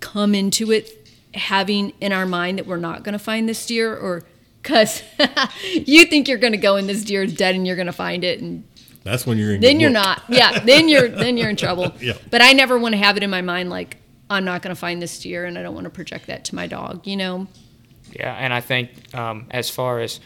come 0.00 0.34
into 0.34 0.72
it 0.72 1.08
having 1.34 1.92
in 2.00 2.12
our 2.12 2.26
mind 2.26 2.58
that 2.58 2.66
we're 2.66 2.76
not 2.76 3.02
going 3.02 3.12
to 3.12 3.18
find 3.18 3.48
this 3.48 3.64
deer 3.64 3.96
or 3.96 4.24
because 4.62 5.02
you 5.72 6.04
think 6.04 6.28
you're 6.28 6.38
going 6.38 6.52
to 6.52 6.58
go 6.58 6.76
in 6.76 6.86
this 6.86 7.04
deer 7.04 7.22
is 7.22 7.34
dead 7.34 7.54
and 7.54 7.66
you're 7.66 7.76
going 7.76 7.86
to 7.86 7.92
find 7.92 8.22
it 8.22 8.40
and 8.40 8.64
That's 9.04 9.26
when 9.26 9.38
you're 9.38 9.54
in. 9.54 9.60
then 9.60 9.80
you're 9.80 9.90
book. 9.90 10.04
not. 10.04 10.22
Yeah, 10.28 10.60
then 10.60 10.88
you're 10.88 11.08
then 11.24 11.36
you're 11.36 11.50
in 11.50 11.56
trouble. 11.56 11.92
Yeah. 12.00 12.14
But 12.30 12.42
I 12.42 12.52
never 12.52 12.78
want 12.78 12.92
to 12.92 12.98
have 12.98 13.16
it 13.16 13.22
in 13.22 13.30
my 13.30 13.42
mind 13.42 13.70
like 13.70 13.96
I'm 14.30 14.44
not 14.44 14.62
going 14.62 14.74
to 14.74 14.78
find 14.80 15.02
this 15.02 15.18
deer, 15.20 15.44
and 15.44 15.58
I 15.58 15.62
don't 15.62 15.74
want 15.74 15.84
to 15.84 15.90
project 15.90 16.26
that 16.26 16.44
to 16.46 16.54
my 16.54 16.66
dog. 16.66 17.06
You 17.06 17.16
know. 17.16 17.46
Yeah, 18.12 18.34
and 18.34 18.52
I 18.52 18.60
think 18.60 19.14
um, 19.14 19.46
as 19.50 19.70
far 19.70 20.00
as 20.00 20.20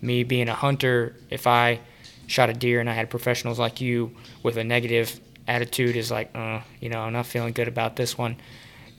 me 0.00 0.24
being 0.24 0.48
a 0.48 0.54
hunter, 0.54 1.16
if 1.30 1.46
I 1.46 1.80
shot 2.26 2.50
a 2.50 2.54
deer 2.54 2.80
and 2.80 2.88
I 2.88 2.94
had 2.94 3.10
professionals 3.10 3.58
like 3.58 3.80
you 3.80 4.14
with 4.42 4.56
a 4.56 4.64
negative 4.64 5.20
attitude, 5.46 5.96
is 5.96 6.10
like, 6.10 6.30
uh, 6.34 6.60
you 6.80 6.88
know, 6.88 7.00
I'm 7.00 7.12
not 7.12 7.26
feeling 7.26 7.52
good 7.52 7.68
about 7.68 7.96
this 7.96 8.16
one. 8.16 8.36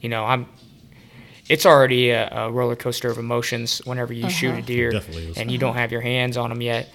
You 0.02 0.10
know, 0.10 0.24
I'm. 0.26 0.48
It's 1.50 1.66
already 1.66 2.10
a, 2.10 2.30
a 2.30 2.52
roller 2.52 2.76
coaster 2.76 3.10
of 3.10 3.18
emotions 3.18 3.82
whenever 3.86 4.12
you 4.12 4.30
shoot 4.30 4.54
a 4.56 4.62
deer, 4.62 5.02
and 5.38 5.50
you 5.50 5.58
don't 5.58 5.76
have 5.76 5.92
your 5.92 6.02
hands 6.02 6.36
on 6.36 6.50
them 6.50 6.62
yet, 6.62 6.90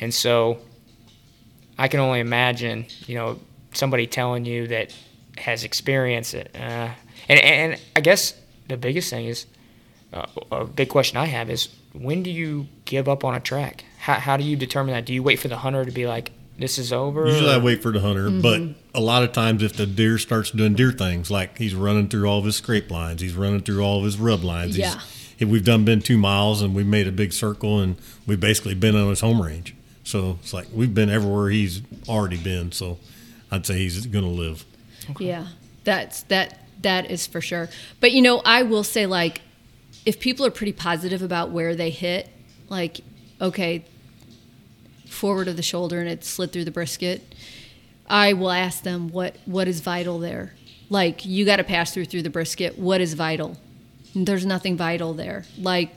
and 0.00 0.12
so 0.12 0.58
I 1.78 1.88
can 1.88 2.00
only 2.00 2.20
imagine, 2.20 2.86
you 3.06 3.14
know, 3.16 3.40
somebody 3.72 4.06
telling 4.06 4.44
you 4.44 4.68
that 4.68 4.94
has 5.38 5.64
experienced 5.64 6.34
it, 6.34 6.54
uh, 6.54 6.90
and 7.28 7.40
and 7.40 7.80
I 7.96 8.00
guess 8.00 8.34
the 8.68 8.76
biggest 8.76 9.10
thing 9.10 9.26
is 9.26 9.46
uh, 10.12 10.26
a 10.52 10.64
big 10.64 10.88
question 10.88 11.16
I 11.16 11.26
have 11.26 11.50
is 11.50 11.68
when 11.92 12.22
do 12.22 12.30
you 12.30 12.68
give 12.84 13.08
up 13.08 13.24
on 13.24 13.34
a 13.34 13.40
track? 13.40 13.84
How, 13.98 14.14
how 14.14 14.36
do 14.36 14.44
you 14.44 14.56
determine 14.56 14.94
that? 14.94 15.06
Do 15.06 15.14
you 15.14 15.22
wait 15.22 15.38
for 15.38 15.48
the 15.48 15.56
hunter 15.56 15.84
to 15.84 15.90
be 15.90 16.06
like, 16.06 16.32
this 16.58 16.78
is 16.78 16.92
over? 16.92 17.26
Usually 17.26 17.50
I 17.50 17.58
wait 17.58 17.82
for 17.82 17.92
the 17.92 18.00
hunter, 18.00 18.30
but 18.30 18.60
a 18.94 19.00
lot 19.00 19.22
of 19.22 19.32
times 19.32 19.62
if 19.62 19.74
the 19.74 19.86
deer 19.86 20.18
starts 20.18 20.50
doing 20.50 20.74
deer 20.74 20.92
things, 20.92 21.30
like 21.30 21.58
he's 21.58 21.74
running 21.74 22.08
through 22.08 22.26
all 22.26 22.38
of 22.38 22.44
his 22.44 22.56
scrape 22.56 22.90
lines, 22.90 23.20
he's 23.20 23.34
running 23.34 23.60
through 23.60 23.82
all 23.82 23.98
of 23.98 24.04
his 24.04 24.18
rub 24.18 24.44
lines. 24.44 24.76
Yeah. 24.76 24.92
He's, 24.92 25.34
if 25.38 25.48
we've 25.48 25.64
done 25.64 25.84
been 25.84 26.00
two 26.00 26.16
miles 26.16 26.62
and 26.62 26.74
we've 26.74 26.86
made 26.86 27.08
a 27.08 27.12
big 27.12 27.32
circle 27.32 27.80
and 27.80 27.96
we've 28.24 28.38
basically 28.38 28.74
been 28.74 28.94
on 28.94 29.08
his 29.08 29.20
home 29.20 29.42
range. 29.42 29.74
So 30.04 30.38
it's 30.40 30.52
like 30.52 30.66
we've 30.72 30.94
been 30.94 31.10
everywhere 31.10 31.48
he's 31.48 31.82
already 32.08 32.36
been. 32.36 32.72
So 32.72 32.98
I'd 33.50 33.66
say 33.66 33.78
he's 33.78 34.06
going 34.06 34.24
to 34.24 34.30
live. 34.30 34.64
Yeah, 35.18 35.48
that's 35.82 36.22
that 36.24 36.58
that 36.82 37.10
is 37.10 37.26
for 37.26 37.40
sure. 37.40 37.68
But 38.00 38.12
you 38.12 38.22
know, 38.22 38.40
I 38.44 38.62
will 38.62 38.84
say 38.84 39.06
like 39.06 39.40
if 40.06 40.20
people 40.20 40.46
are 40.46 40.50
pretty 40.50 40.72
positive 40.72 41.22
about 41.22 41.50
where 41.50 41.74
they 41.74 41.90
hit, 41.90 42.28
like 42.68 43.00
okay, 43.40 43.84
forward 45.06 45.48
of 45.48 45.56
the 45.56 45.62
shoulder 45.62 46.00
and 46.00 46.08
it 46.08 46.24
slid 46.24 46.52
through 46.52 46.64
the 46.64 46.70
brisket, 46.70 47.34
I 48.08 48.34
will 48.34 48.50
ask 48.50 48.82
them 48.82 49.08
what 49.08 49.36
what 49.46 49.68
is 49.68 49.80
vital 49.80 50.18
there. 50.18 50.54
Like 50.90 51.24
you 51.24 51.44
got 51.44 51.56
to 51.56 51.64
pass 51.64 51.92
through 51.92 52.06
through 52.06 52.22
the 52.22 52.30
brisket. 52.30 52.78
What 52.78 53.00
is 53.00 53.14
vital? 53.14 53.56
There's 54.14 54.46
nothing 54.46 54.76
vital 54.76 55.14
there. 55.14 55.44
Like 55.58 55.90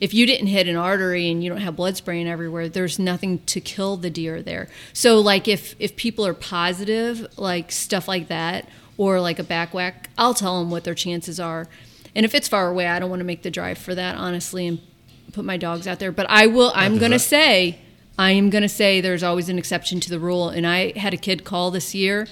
if 0.00 0.14
you 0.14 0.26
didn't 0.26 0.46
hit 0.46 0.68
an 0.68 0.76
artery 0.76 1.30
and 1.30 1.42
you 1.42 1.50
don't 1.50 1.60
have 1.60 1.76
blood 1.76 1.96
spraying 1.96 2.28
everywhere, 2.28 2.68
there's 2.68 2.98
nothing 2.98 3.40
to 3.46 3.60
kill 3.60 3.96
the 3.96 4.10
deer 4.10 4.42
there. 4.42 4.68
So 4.92 5.18
like 5.20 5.48
if 5.48 5.74
if 5.78 5.96
people 5.96 6.26
are 6.26 6.34
positive, 6.34 7.26
like 7.36 7.72
stuff 7.72 8.06
like 8.08 8.28
that, 8.28 8.68
or 8.96 9.20
like 9.20 9.38
a 9.38 9.44
back 9.44 9.74
whack, 9.74 10.10
I'll 10.16 10.34
tell 10.34 10.60
them 10.60 10.70
what 10.70 10.84
their 10.84 10.94
chances 10.94 11.40
are. 11.40 11.68
And 12.14 12.24
if 12.24 12.34
it's 12.34 12.48
far 12.48 12.68
away, 12.68 12.86
I 12.86 12.98
don't 12.98 13.10
want 13.10 13.20
to 13.20 13.24
make 13.24 13.42
the 13.42 13.50
drive 13.50 13.78
for 13.78 13.94
that, 13.94 14.16
honestly, 14.16 14.66
and 14.66 14.80
put 15.32 15.44
my 15.44 15.56
dogs 15.56 15.86
out 15.86 15.98
there. 15.98 16.12
But 16.12 16.26
I 16.28 16.46
will. 16.46 16.72
I'm 16.74 16.98
gonna 16.98 17.16
that- 17.16 17.20
say, 17.20 17.78
I 18.18 18.32
am 18.32 18.50
gonna 18.50 18.68
say, 18.68 19.00
there's 19.00 19.22
always 19.22 19.48
an 19.48 19.58
exception 19.58 20.00
to 20.00 20.10
the 20.10 20.18
rule. 20.18 20.48
And 20.48 20.66
I 20.66 20.98
had 20.98 21.14
a 21.14 21.18
kid 21.18 21.44
call 21.44 21.70
this 21.70 21.94
year, 21.94 22.26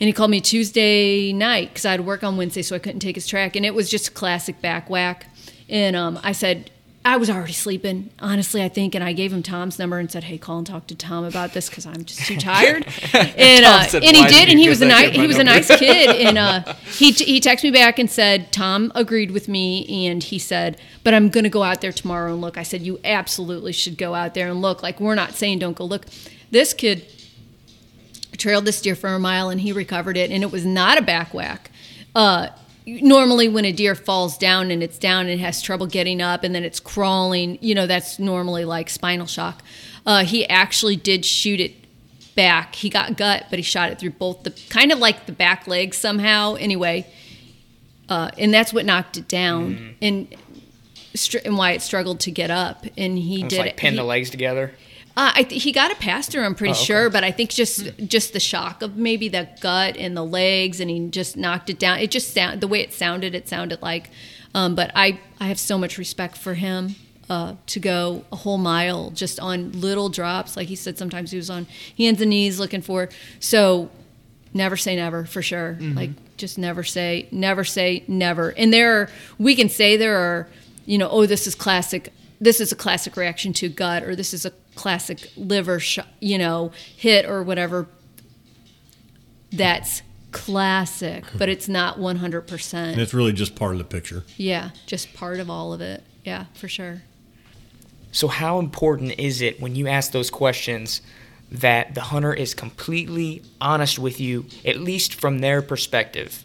and 0.00 0.06
he 0.06 0.12
called 0.12 0.30
me 0.30 0.40
Tuesday 0.40 1.32
night 1.32 1.70
because 1.70 1.84
I 1.86 1.92
had 1.92 2.04
work 2.06 2.22
on 2.22 2.36
Wednesday, 2.36 2.62
so 2.62 2.76
I 2.76 2.78
couldn't 2.78 3.00
take 3.00 3.14
his 3.14 3.26
track. 3.26 3.56
And 3.56 3.64
it 3.64 3.74
was 3.74 3.88
just 3.88 4.08
a 4.08 4.10
classic 4.10 4.60
back 4.60 4.90
whack. 4.90 5.26
And 5.68 5.96
um, 5.96 6.20
I 6.22 6.32
said, 6.32 6.70
I 7.06 7.18
was 7.18 7.30
already 7.30 7.52
sleeping, 7.52 8.10
honestly, 8.18 8.64
I 8.64 8.68
think, 8.68 8.96
and 8.96 9.04
I 9.04 9.12
gave 9.12 9.32
him 9.32 9.40
Tom's 9.40 9.78
number 9.78 10.00
and 10.00 10.10
said, 10.10 10.24
"Hey, 10.24 10.38
call 10.38 10.58
and 10.58 10.66
talk 10.66 10.88
to 10.88 10.94
Tom 10.96 11.24
about 11.24 11.52
this 11.52 11.68
because 11.68 11.86
I'm 11.86 12.04
just 12.04 12.26
too 12.26 12.36
tired." 12.36 12.84
and 13.12 13.64
uh, 13.64 13.84
said, 13.84 14.02
and 14.02 14.16
he 14.16 14.26
did, 14.26 14.48
and 14.48 14.58
he 14.58 14.68
was 14.68 14.82
a 14.82 14.86
nice 14.86 15.12
kid 15.12 15.20
he 15.20 15.26
was 15.28 15.38
a 15.38 15.44
nice 15.44 15.68
kid, 15.68 16.26
and 16.26 16.36
uh, 16.36 16.74
he 16.98 17.12
he 17.12 17.40
texted 17.40 17.62
me 17.62 17.70
back 17.70 18.00
and 18.00 18.10
said 18.10 18.50
Tom 18.50 18.90
agreed 18.96 19.30
with 19.30 19.46
me, 19.46 20.08
and 20.08 20.20
he 20.20 20.38
said, 20.40 20.80
"But 21.04 21.14
I'm 21.14 21.28
going 21.28 21.44
to 21.44 21.50
go 21.50 21.62
out 21.62 21.80
there 21.80 21.92
tomorrow 21.92 22.32
and 22.32 22.40
look." 22.40 22.58
I 22.58 22.64
said, 22.64 22.82
"You 22.82 22.98
absolutely 23.04 23.72
should 23.72 23.96
go 23.96 24.16
out 24.16 24.34
there 24.34 24.48
and 24.48 24.60
look. 24.60 24.82
Like 24.82 24.98
we're 24.98 25.14
not 25.14 25.34
saying 25.34 25.60
don't 25.60 25.76
go 25.76 25.84
look." 25.84 26.06
This 26.50 26.74
kid 26.74 27.06
trailed 28.36 28.64
this 28.64 28.80
deer 28.80 28.96
for 28.96 29.10
a 29.10 29.18
mile 29.20 29.48
and 29.48 29.60
he 29.60 29.70
recovered 29.70 30.16
it, 30.16 30.32
and 30.32 30.42
it 30.42 30.50
was 30.50 30.66
not 30.66 30.98
a 30.98 31.02
back 31.02 31.32
whack. 31.32 31.70
Uh, 32.16 32.48
normally, 32.86 33.48
when 33.48 33.64
a 33.64 33.72
deer 33.72 33.94
falls 33.94 34.38
down 34.38 34.70
and 34.70 34.82
it's 34.82 34.98
down 34.98 35.26
and 35.26 35.40
has 35.40 35.60
trouble 35.62 35.86
getting 35.86 36.22
up 36.22 36.44
and 36.44 36.54
then 36.54 36.64
it's 36.64 36.80
crawling, 36.80 37.58
you 37.60 37.74
know, 37.74 37.86
that's 37.86 38.18
normally 38.18 38.64
like 38.64 38.88
spinal 38.88 39.26
shock. 39.26 39.62
Uh, 40.04 40.24
he 40.24 40.48
actually 40.48 40.96
did 40.96 41.24
shoot 41.24 41.60
it 41.60 41.72
back. 42.36 42.74
He 42.76 42.88
got 42.88 43.16
gut, 43.16 43.46
but 43.50 43.58
he 43.58 43.62
shot 43.62 43.90
it 43.90 43.98
through 43.98 44.10
both 44.10 44.42
the 44.44 44.50
kind 44.70 44.92
of 44.92 44.98
like 44.98 45.26
the 45.26 45.32
back 45.32 45.66
legs 45.66 45.96
somehow. 45.96 46.54
Anyway, 46.54 47.06
uh, 48.08 48.30
and 48.38 48.54
that's 48.54 48.72
what 48.72 48.84
knocked 48.84 49.16
it 49.16 49.26
down 49.28 49.96
and. 50.00 50.28
str- 51.14 51.38
And 51.44 51.56
why 51.56 51.72
it 51.72 51.80
struggled 51.82 52.20
to 52.20 52.30
get 52.30 52.50
up, 52.50 52.84
and 52.98 53.18
he 53.18 53.40
It's 53.40 53.48
did 53.48 53.58
like 53.58 53.70
it. 53.70 53.76
pin 53.78 53.94
he- 53.94 53.96
the 53.96 54.04
legs 54.04 54.28
together. 54.30 54.72
Uh, 55.16 55.32
I 55.34 55.42
th- 55.44 55.62
he 55.62 55.72
got 55.72 55.90
a 55.90 55.94
past 55.96 56.32
her. 56.34 56.44
I'm 56.44 56.54
pretty 56.54 56.72
Oh, 56.72 56.76
okay. 56.76 56.84
sure, 56.84 57.10
but 57.10 57.24
I 57.24 57.30
think 57.30 57.50
just 57.50 57.90
just 58.06 58.32
the 58.32 58.40
shock 58.40 58.82
of 58.82 58.96
maybe 58.96 59.28
the 59.28 59.48
gut 59.60 59.96
and 59.96 60.16
the 60.16 60.24
legs, 60.24 60.78
and 60.80 60.90
he 60.90 61.08
just 61.08 61.36
knocked 61.36 61.70
it 61.70 61.78
down. 61.78 61.98
It 62.00 62.10
just 62.10 62.34
sound 62.34 62.60
the 62.60 62.68
way 62.68 62.80
it 62.80 62.92
sounded. 62.92 63.34
It 63.34 63.48
sounded 63.48 63.80
like, 63.82 64.10
um, 64.54 64.74
but 64.74 64.90
I 64.94 65.18
I 65.40 65.46
have 65.46 65.58
so 65.58 65.78
much 65.78 65.96
respect 65.98 66.36
for 66.36 66.54
him 66.54 66.96
uh, 67.30 67.54
to 67.66 67.80
go 67.80 68.24
a 68.30 68.36
whole 68.36 68.58
mile 68.58 69.10
just 69.10 69.40
on 69.40 69.72
little 69.72 70.08
drops. 70.10 70.56
Like 70.56 70.68
he 70.68 70.76
said, 70.76 70.98
sometimes 70.98 71.30
he 71.30 71.36
was 71.38 71.48
on 71.50 71.66
hands 71.96 72.20
and 72.20 72.30
knees 72.30 72.60
looking 72.60 72.82
for. 72.82 73.08
So 73.40 73.90
never 74.52 74.76
say 74.76 74.96
never 74.96 75.24
for 75.24 75.40
sure. 75.42 75.76
Like 75.80 76.10
just 76.36 76.58
never 76.58 76.82
say 76.84 77.26
never 77.30 77.64
say 77.64 78.04
never. 78.06 78.50
And 78.50 78.70
there 78.72 79.00
are 79.00 79.10
we 79.38 79.56
can 79.56 79.68
say 79.70 79.96
there 79.96 80.16
are 80.18 80.46
you 80.84 80.98
know 80.98 81.08
oh 81.08 81.24
this 81.24 81.46
is 81.46 81.54
classic. 81.54 82.12
This 82.38 82.60
is 82.60 82.70
a 82.70 82.76
classic 82.76 83.16
reaction 83.16 83.54
to 83.54 83.68
gut, 83.70 84.02
or 84.02 84.14
this 84.14 84.34
is 84.34 84.44
a 84.44 84.52
classic 84.76 85.32
liver, 85.36 85.80
sh- 85.80 85.98
you 86.20 86.38
know, 86.38 86.70
hit 86.96 87.26
or 87.26 87.42
whatever. 87.42 87.88
That's 89.50 90.02
classic, 90.32 91.24
but 91.36 91.48
it's 91.48 91.68
not 91.68 91.98
100%. 91.98 92.74
And 92.74 93.00
it's 93.00 93.14
really 93.14 93.32
just 93.32 93.56
part 93.56 93.72
of 93.72 93.78
the 93.78 93.84
picture. 93.84 94.22
Yeah, 94.36 94.70
just 94.86 95.14
part 95.14 95.40
of 95.40 95.50
all 95.50 95.72
of 95.72 95.80
it. 95.80 96.02
Yeah, 96.24 96.46
for 96.54 96.68
sure. 96.68 97.02
So, 98.12 98.28
how 98.28 98.58
important 98.58 99.18
is 99.18 99.40
it 99.40 99.60
when 99.60 99.74
you 99.76 99.86
ask 99.88 100.12
those 100.12 100.30
questions 100.30 101.00
that 101.50 101.94
the 101.94 102.00
hunter 102.00 102.34
is 102.34 102.54
completely 102.54 103.42
honest 103.60 103.98
with 103.98 104.20
you, 104.20 104.46
at 104.64 104.78
least 104.78 105.14
from 105.14 105.40
their 105.40 105.62
perspective? 105.62 106.44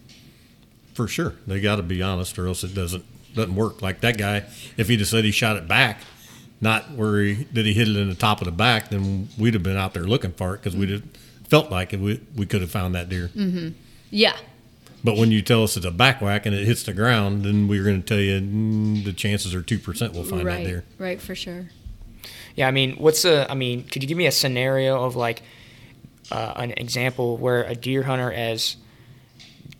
For 0.93 1.07
sure, 1.07 1.35
they 1.47 1.59
got 1.61 1.77
to 1.77 1.83
be 1.83 2.01
honest, 2.01 2.37
or 2.37 2.47
else 2.47 2.63
it 2.63 2.75
doesn't 2.75 3.05
doesn't 3.33 3.55
work. 3.55 3.81
Like 3.81 4.01
that 4.01 4.17
guy, 4.17 4.43
if 4.77 4.89
he 4.89 4.97
just 4.97 5.11
said 5.11 5.23
he 5.23 5.31
shot 5.31 5.55
it 5.55 5.67
back, 5.67 6.01
not 6.61 6.91
where 6.91 7.21
he 7.21 7.43
did 7.45 7.65
he 7.65 7.73
hit 7.73 7.87
it 7.87 7.97
in 7.97 8.07
the 8.07 8.15
top 8.15 8.39
of 8.39 8.45
the 8.45 8.51
back, 8.51 8.89
then 8.89 9.27
we'd 9.37 9.55
have 9.55 9.63
been 9.63 9.77
out 9.77 9.93
there 9.93 10.03
looking 10.03 10.31
for 10.31 10.53
it 10.53 10.59
because 10.59 10.75
we'd 10.75 10.89
have 10.89 11.03
felt 11.49 11.71
like 11.71 11.91
it, 11.93 11.99
we 11.99 12.21
we 12.35 12.45
could 12.45 12.61
have 12.61 12.71
found 12.71 12.95
that 12.95 13.09
deer. 13.09 13.29
Yeah. 14.11 14.37
But 15.03 15.17
when 15.17 15.31
you 15.31 15.41
tell 15.41 15.63
us 15.63 15.75
it's 15.75 15.85
a 15.85 15.91
back 15.91 16.21
whack 16.21 16.45
and 16.45 16.55
it 16.55 16.65
hits 16.65 16.83
the 16.83 16.93
ground, 16.93 17.43
then 17.43 17.67
we're 17.67 17.83
going 17.83 18.01
to 18.03 18.07
tell 18.07 18.19
you 18.19 18.39
mm, 18.39 19.03
the 19.03 19.13
chances 19.13 19.55
are 19.55 19.63
two 19.63 19.79
percent 19.79 20.13
we'll 20.13 20.23
find 20.23 20.47
that 20.47 20.63
deer. 20.63 20.83
Right, 20.99 21.19
for 21.19 21.33
sure. 21.33 21.69
Yeah, 22.55 22.67
I 22.67 22.71
mean, 22.71 22.95
what's 22.97 23.25
a? 23.25 23.49
I 23.49 23.55
mean, 23.55 23.83
could 23.85 24.03
you 24.03 24.07
give 24.07 24.17
me 24.17 24.27
a 24.27 24.31
scenario 24.31 25.03
of 25.03 25.15
like 25.15 25.41
uh, 26.31 26.53
an 26.55 26.71
example 26.77 27.37
where 27.37 27.63
a 27.63 27.73
deer 27.73 28.03
hunter 28.03 28.29
has 28.29 28.75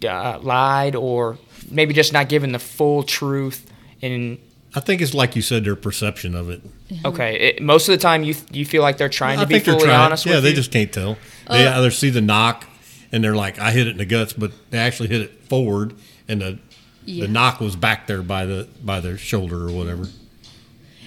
uh, 0.08 0.40
lied 0.40 0.96
or 0.96 1.38
maybe 1.70 1.94
just 1.94 2.14
not 2.14 2.28
given 2.28 2.52
the 2.52 2.60
full 2.60 3.04
truth? 3.04 3.72
And 4.02 4.40
I 4.74 4.80
think 4.80 5.02
it's 5.02 5.14
like 5.14 5.36
you 5.36 5.42
said, 5.42 5.66
their 5.66 5.76
perception 5.76 6.34
of 6.36 6.50
it. 6.50 6.62
okay, 7.06 7.36
it, 7.40 7.62
most 7.62 7.90
of 7.90 7.94
the 7.94 7.98
time 8.02 8.24
you 8.24 8.36
you 8.52 8.66
feel 8.66 8.82
like 8.82 8.98
they're 8.98 9.10
trying 9.10 9.40
I 9.40 9.44
to 9.44 9.48
be 9.48 9.54
think 9.56 9.66
they're 9.66 9.74
fully 9.76 9.86
trying. 9.88 10.00
honest 10.00 10.26
Yeah, 10.26 10.40
they 10.40 10.50
you. 10.50 10.56
just 10.56 10.72
can't 10.72 10.92
tell. 10.94 11.18
They 11.50 11.68
either 11.68 11.92
see 11.92 12.10
the 12.10 12.22
knock 12.22 12.66
and 13.12 13.24
they're 13.24 13.36
like, 13.36 13.60
"I 13.60 13.72
hit 13.72 13.88
it 13.88 13.92
in 13.92 13.98
the 13.98 14.06
guts," 14.06 14.32
but 14.34 14.52
they 14.70 14.78
actually 14.78 15.10
hit 15.10 15.22
it 15.22 15.44
forward, 15.50 15.94
and 16.30 16.42
the 16.42 16.60
Yeah. 17.06 17.26
the 17.26 17.32
knock 17.32 17.60
was 17.60 17.76
back 17.76 18.08
there 18.08 18.22
by 18.22 18.46
the 18.46 18.68
by 18.84 19.00
their 19.02 19.18
shoulder 19.18 19.68
or 19.68 19.72
whatever. 19.72 20.08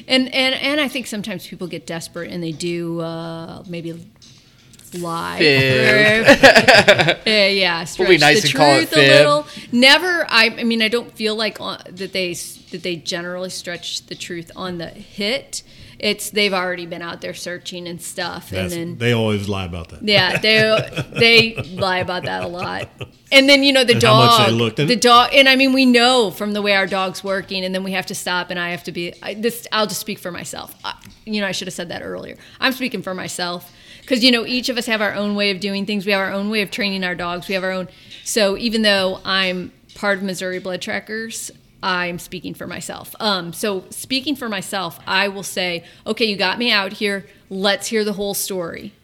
And 0.07 0.29
and 0.35 0.55
and 0.55 0.81
I 0.81 0.89
think 0.89 1.07
sometimes 1.07 1.47
people 1.47 1.67
get 1.67 1.87
desperate 1.87 2.31
and 2.31 2.43
they 2.43 2.53
do 2.53 3.01
uh, 3.01 3.63
maybe 3.67 3.95
lie. 4.95 5.39
Fib. 5.39 6.27
yeah, 7.27 7.47
yeah. 7.49 7.85
Stretch 7.85 8.09
We'll 8.09 8.17
be 8.17 8.21
nice 8.21 8.43
the 8.43 8.49
and 8.49 8.57
call 8.57 8.71
it 8.75 8.77
truth 8.79 8.93
a 8.93 8.95
fib. 8.97 9.11
little. 9.27 9.47
Never. 9.73 10.27
I, 10.29 10.55
I 10.59 10.65
mean, 10.65 10.83
I 10.83 10.89
don't 10.89 11.13
feel 11.13 11.35
like 11.37 11.61
on, 11.61 11.83
that 11.91 12.13
they 12.13 12.35
that 12.35 12.83
they 12.83 12.97
generally 12.97 13.51
stretch 13.51 14.07
the 14.07 14.15
truth 14.15 14.51
on 14.57 14.79
the 14.79 14.87
hit. 14.89 15.63
It's 15.99 16.31
they've 16.31 16.53
already 16.53 16.87
been 16.87 17.03
out 17.03 17.21
there 17.21 17.35
searching 17.35 17.87
and 17.87 18.03
stuff, 18.03 18.53
and 18.53 18.71
then 18.71 18.99
they 18.99 19.13
always 19.13 19.49
lie 19.49 19.65
about 19.65 19.91
that. 19.91 20.03
yeah, 20.03 20.39
they 20.39 21.05
they 21.19 21.55
lie 21.77 21.99
about 21.99 22.25
that 22.25 22.43
a 22.43 22.49
lot. 22.49 22.89
And 23.31 23.49
then 23.49 23.63
you 23.63 23.73
know 23.73 23.85
the 23.85 23.95
And 23.95 24.03
how 24.03 24.13
dog, 24.13 24.39
much 24.39 24.49
they 24.49 24.53
looked. 24.53 24.77
The 24.77 24.97
dog, 24.97 25.31
and 25.33 25.49
I 25.49 25.57
mean 25.57 25.73
we 25.73 25.87
know 25.87 26.31
from 26.31 26.53
the 26.53 26.61
way 26.63 26.75
our 26.75 26.87
dog's 26.87 27.23
working, 27.23 27.65
and 27.65 27.75
then 27.75 27.85
we 27.85 27.93
have 27.93 28.07
to 28.07 28.15
stop, 28.15 28.51
and 28.51 28.59
I 28.59 28.71
have 28.71 28.85
to 28.85 28.93
be. 28.93 29.15
I, 29.23 29.35
this 29.35 29.67
I'll 29.73 29.87
just 29.87 30.01
speak 30.01 30.19
for 30.19 30.33
myself. 30.33 30.75
I, 30.85 30.95
you 31.25 31.41
know, 31.41 31.47
I 31.47 31.53
should 31.53 31.69
have 31.69 31.75
said 31.75 31.89
that 31.91 32.03
earlier. 32.03 32.37
I'm 32.61 32.73
speaking 32.73 33.01
for 33.03 33.15
myself 33.15 33.73
because 34.05 34.23
you 34.23 34.31
know 34.31 34.47
each 34.47 34.69
of 34.69 34.79
us 34.79 34.87
have 34.87 35.01
our 35.01 35.15
own 35.15 35.35
way 35.35 35.51
of 35.51 35.61
doing 35.61 35.87
things. 35.87 36.07
We 36.07 36.13
have 36.13 36.21
our 36.21 36.33
own 36.33 36.51
way 36.51 36.63
of 36.63 36.71
training 36.71 37.05
our 37.05 37.15
dogs. 37.15 37.49
We 37.49 37.55
have 37.55 37.65
our 37.65 37.73
own. 37.73 37.89
So 38.25 38.57
even 38.57 38.83
though 38.83 39.21
I'm 39.25 39.73
part 39.95 40.19
of 40.19 40.25
Missouri 40.25 40.59
Blood 40.59 40.81
Trackers. 40.81 41.51
I'm 41.87 42.19
speaking 42.19 42.55
for 42.55 42.67
myself. 42.67 43.15
Um, 43.21 43.53
so, 43.53 43.85
speaking 43.91 44.37
for 44.37 44.49
myself, 44.49 44.99
I 45.07 45.29
will 45.29 45.43
say, 45.43 45.85
okay, 46.07 46.25
you 46.25 46.35
got 46.35 46.59
me 46.59 46.73
out 46.73 46.95
here. 46.95 47.27
Let's 47.51 47.89
hear 47.89 48.05
the 48.07 48.15
whole 48.15 48.33
story 48.33 48.95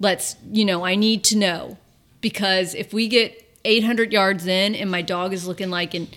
let's 0.00 0.36
you 0.50 0.64
know 0.64 0.84
i 0.84 0.94
need 0.94 1.24
to 1.24 1.36
know 1.36 1.78
because 2.20 2.74
if 2.74 2.92
we 2.92 3.08
get 3.08 3.42
800 3.64 4.12
yards 4.12 4.46
in 4.46 4.74
and 4.74 4.90
my 4.90 5.02
dog 5.02 5.32
is 5.32 5.46
looking 5.46 5.70
like 5.70 5.94
an 5.94 6.08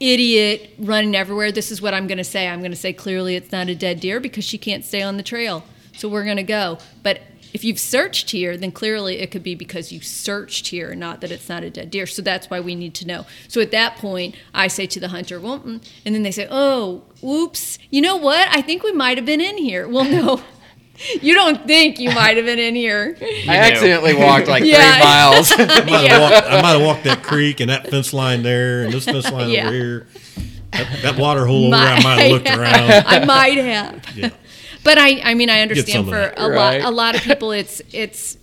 idiot 0.00 0.70
running 0.78 1.14
everywhere 1.14 1.52
this 1.52 1.70
is 1.70 1.80
what 1.80 1.94
i'm 1.94 2.06
going 2.06 2.18
to 2.18 2.24
say 2.24 2.48
i'm 2.48 2.60
going 2.60 2.70
to 2.70 2.76
say 2.76 2.92
clearly 2.92 3.36
it's 3.36 3.52
not 3.52 3.68
a 3.68 3.74
dead 3.74 4.00
deer 4.00 4.18
because 4.18 4.44
she 4.44 4.58
can't 4.58 4.84
stay 4.84 5.02
on 5.02 5.16
the 5.16 5.22
trail 5.22 5.64
so 5.96 6.08
we're 6.08 6.24
going 6.24 6.36
to 6.36 6.42
go 6.42 6.78
but 7.02 7.20
if 7.52 7.64
you've 7.64 7.78
searched 7.78 8.30
here 8.30 8.56
then 8.56 8.70
clearly 8.72 9.18
it 9.18 9.30
could 9.30 9.42
be 9.42 9.54
because 9.54 9.90
you 9.92 10.00
searched 10.00 10.68
here 10.68 10.94
not 10.94 11.20
that 11.20 11.30
it's 11.30 11.48
not 11.48 11.62
a 11.62 11.70
dead 11.70 11.90
deer 11.90 12.06
so 12.06 12.22
that's 12.22 12.48
why 12.50 12.60
we 12.60 12.74
need 12.74 12.94
to 12.94 13.06
know 13.06 13.26
so 13.48 13.60
at 13.60 13.70
that 13.70 13.96
point 13.96 14.34
i 14.54 14.66
say 14.68 14.86
to 14.86 15.00
the 15.00 15.08
hunter 15.08 15.40
well 15.40 15.60
mm," 15.60 15.82
and 16.04 16.14
then 16.14 16.22
they 16.22 16.30
say 16.30 16.46
oh 16.50 17.02
whoops 17.22 17.78
you 17.90 18.00
know 18.00 18.16
what 18.16 18.48
i 18.50 18.60
think 18.60 18.82
we 18.82 18.92
might 18.92 19.16
have 19.18 19.26
been 19.26 19.40
in 19.40 19.56
here 19.58 19.88
well 19.88 20.04
no 20.04 20.42
you 21.22 21.32
don't 21.34 21.66
think 21.66 21.98
you 21.98 22.10
might 22.10 22.36
have 22.36 22.44
been 22.46 22.58
in 22.58 22.74
here 22.74 23.16
I 23.20 23.46
know. 23.46 23.52
accidentally 23.52 24.14
walked 24.14 24.48
like 24.48 24.62
Yeah. 24.64 24.92
three 24.92 25.02
miles. 25.02 25.52
I 25.58 25.64
might, 25.84 25.88
Yeah. 26.04 26.18
have 26.18 26.20
walked, 26.32 26.46
I 26.46 26.62
might 26.62 26.72
have 26.72 26.82
walked 26.82 27.04
that 27.04 27.22
creek 27.22 27.60
and 27.60 27.70
that 27.70 27.88
fence 27.88 28.12
line 28.12 28.42
there 28.42 28.82
and 28.84 28.92
this 28.92 29.06
fence 29.06 29.30
line 29.32 29.48
Yeah. 29.48 29.68
over 29.68 29.72
here. 29.74 30.06
That, 30.72 30.98
that 31.02 31.16
water 31.16 31.46
hole 31.46 31.74
over 31.74 31.76
there, 31.82 31.94
I 31.94 32.02
Might- 32.02 32.04
might 32.04 32.20
have 32.20 32.30
looked 32.32 32.48
around. 32.50 33.04
I 33.06 33.24
might 33.24 33.56
have. 33.58 34.34
Yeah. 34.82 34.84
But 34.84 34.98
I, 34.98 35.20
I 35.22 35.34
mean, 35.34 35.50
I 35.50 35.60
understand 35.60 36.06
for 36.06 36.12
that. 36.12 36.34
a 36.38 36.48
Right. 36.50 36.82
lot, 36.82 36.92
a 36.92 36.94
lot 36.94 37.14
of 37.14 37.22
people, 37.22 37.52
it's, 37.52 37.80
it's, 37.92 38.36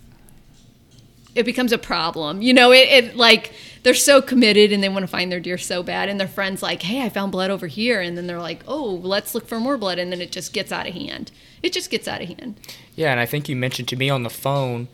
it 1.34 1.44
becomes 1.44 1.72
a 1.72 1.78
problem. 1.78 2.42
You 2.42 2.52
know, 2.54 2.72
it, 2.72 2.88
it 2.88 3.16
like 3.16 3.52
they're 3.84 3.94
so 3.94 4.20
committed 4.20 4.72
and 4.72 4.82
they 4.82 4.88
want 4.88 5.04
to 5.04 5.06
find 5.08 5.30
their 5.30 5.40
deer 5.40 5.58
so 5.58 5.82
bad, 5.82 6.08
and 6.08 6.18
their 6.18 6.26
friends 6.28 6.62
like, 6.62 6.82
hey, 6.82 7.02
I 7.04 7.08
found 7.08 7.30
blood 7.32 7.50
over 7.50 7.66
here, 7.68 8.00
and 8.00 8.16
then 8.18 8.26
they're 8.26 8.40
like, 8.40 8.60
oh, 8.66 8.84
let's 9.02 9.34
look 9.34 9.46
for 9.46 9.60
more 9.60 9.76
blood, 9.78 9.98
and 9.98 10.10
then 10.10 10.20
it 10.20 10.32
just 10.32 10.52
gets 10.52 10.72
out 10.72 10.88
of 10.88 10.94
hand. 10.94 11.30
It 11.62 11.72
just 11.72 11.90
gets 11.90 12.08
out 12.08 12.20
of 12.22 12.28
hand. 12.28 12.58
Yeah, 12.96 13.10
and 13.12 13.20
I 13.20 13.26
think 13.26 13.48
you 13.48 13.54
mentioned 13.56 13.88
to 13.88 13.96
me 13.96 14.10
on 14.10 14.22
the 14.24 14.30
phone 14.30 14.88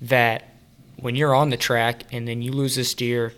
that 0.00 0.44
when 0.96 1.16
you're 1.16 1.34
on 1.34 1.50
the 1.50 1.56
track 1.56 2.04
and 2.12 2.26
then 2.26 2.40
you 2.40 2.52
lose 2.52 2.76
this 2.76 2.94
deer, 2.94 3.34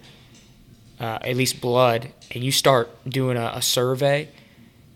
uh, 1.00 1.18
at 1.22 1.36
least 1.36 1.60
blood, 1.60 2.12
and 2.32 2.44
you 2.44 2.52
start 2.52 2.88
doing 3.08 3.36
a, 3.36 3.52
a 3.54 3.62
survey, 3.62 4.28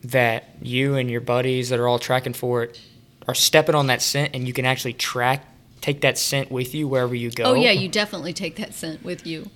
that 0.04 0.48
you 0.62 0.96
and 0.96 1.10
your 1.10 1.20
buddies 1.20 1.68
that 1.68 1.78
are 1.78 1.88
all 1.88 1.98
tracking 1.98 2.32
for 2.32 2.62
it 2.62 2.80
are 3.28 3.34
stepping 3.34 3.74
on 3.74 3.86
that 3.88 4.02
scent, 4.02 4.34
and 4.34 4.46
you 4.46 4.52
can 4.52 4.64
actually 4.64 4.94
track, 4.94 5.44
take 5.80 6.00
that 6.00 6.18
scent 6.18 6.50
with 6.50 6.74
you 6.74 6.88
wherever 6.88 7.14
you 7.14 7.30
go. 7.30 7.44
Oh 7.44 7.54
yeah, 7.54 7.70
you 7.70 7.88
definitely 7.88 8.32
take 8.32 8.56
that 8.56 8.74
scent 8.74 9.04
with 9.04 9.26
you. 9.26 9.50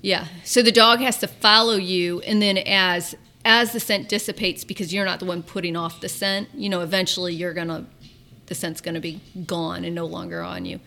Yeah. 0.00 0.26
So 0.44 0.62
the 0.62 0.72
dog 0.72 1.00
has 1.00 1.18
to 1.18 1.26
follow 1.26 1.76
you, 1.76 2.20
and 2.20 2.40
then 2.40 2.58
as 2.58 3.14
as 3.44 3.72
the 3.72 3.80
scent 3.80 4.08
dissipates, 4.08 4.64
because 4.64 4.94
you're 4.94 5.04
not 5.04 5.18
the 5.18 5.26
one 5.26 5.42
putting 5.42 5.76
off 5.76 6.00
the 6.00 6.08
scent, 6.08 6.48
you 6.54 6.68
know, 6.68 6.80
eventually 6.80 7.34
you're 7.34 7.52
gonna 7.52 7.86
the 8.46 8.54
scent's 8.54 8.80
gonna 8.80 9.00
be 9.00 9.20
gone 9.46 9.84
and 9.84 9.94
no 9.94 10.06
longer 10.06 10.42
on 10.42 10.64
you. 10.64 10.80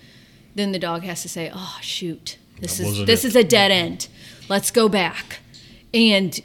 Then 0.55 0.71
the 0.71 0.79
dog 0.79 1.03
has 1.03 1.21
to 1.23 1.29
say, 1.29 1.51
"Oh 1.53 1.77
shoot, 1.81 2.37
this 2.61 2.77
That 2.77 2.87
is 2.87 3.05
this 3.05 3.25
it." 3.25 3.27
is 3.29 3.35
a 3.35 3.43
dead 3.43 3.71
end. 3.71 4.07
Let's 4.49 4.71
go 4.71 4.87
back." 4.89 5.39
And 5.93 6.39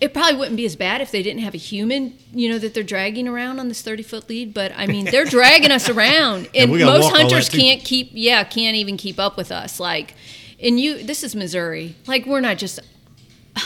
it 0.00 0.14
probably 0.14 0.38
wouldn't 0.38 0.56
be 0.56 0.64
as 0.64 0.76
bad 0.76 1.00
if 1.00 1.10
they 1.10 1.22
didn't 1.22 1.42
have 1.42 1.54
a 1.54 1.58
human, 1.58 2.16
you 2.32 2.48
know, 2.48 2.58
that 2.58 2.72
they're 2.72 2.82
dragging 2.82 3.28
around 3.28 3.60
on 3.60 3.68
this 3.68 3.82
30 3.82 4.02
foot 4.02 4.28
lead. 4.28 4.54
But 4.54 4.72
I 4.74 4.86
mean, 4.86 5.04
they're 5.04 5.26
dragging 5.26 5.70
us 5.70 5.88
around, 5.88 6.48
and 6.54 6.70
gotta 6.70 6.86
most 6.86 7.10
hunters 7.14 7.48
can't 7.48 7.84
keep, 7.84 8.10
yeah, 8.12 8.42
can't 8.44 8.76
even 8.76 8.96
keep 8.96 9.18
up 9.18 9.36
with 9.36 9.52
us. 9.52 9.78
Like, 9.78 10.14
and 10.62 10.80
you, 10.80 11.02
this 11.02 11.22
is 11.22 11.36
Missouri. 11.36 11.96
Like, 12.06 12.24
we're 12.26 12.40
not 12.40 12.56
just 12.56 12.80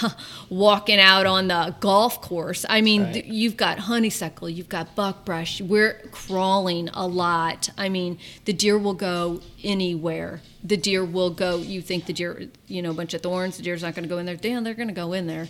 walking 0.49 0.99
out 0.99 1.26
on 1.26 1.49
the 1.49 1.74
golf 1.78 2.20
course. 2.20 2.66
I 2.68 2.80
mean, 2.80 3.12
th- 3.12 3.26
you've 3.26 3.57
got 3.57 3.78
honeysuckle, 3.80 4.51
you've 4.51 4.68
got 4.68 4.97
buckbrush. 4.97 5.61
We're 5.61 6.01
crawling 6.11 6.89
a 6.95 7.07
lot. 7.07 7.70
I 7.78 7.89
mean, 7.89 8.18
the 8.45 8.53
deer 8.53 8.76
will 8.76 8.95
go 8.95 9.41
anywhere. 9.62 10.41
The 10.64 10.76
deer 10.76 11.05
will 11.05 11.30
go. 11.30 11.59
You 11.59 11.80
think 11.80 12.07
the 12.07 12.12
deer, 12.12 12.49
you 12.66 12.82
know, 12.82 12.91
a 12.91 12.95
bunch 12.95 13.14
of 13.14 13.22
thorns. 13.22 13.57
The 13.57 13.62
deer's 13.62 13.82
not 13.82 13.95
going 13.95 14.05
to 14.05 14.09
go 14.09 14.18
in 14.18 14.26
there. 14.26 14.37
Damn, 14.37 14.64
they're 14.64 14.74
going 14.74 14.89
to 14.89 14.95
go 14.95 15.12
in 15.12 15.26
there. 15.26 15.49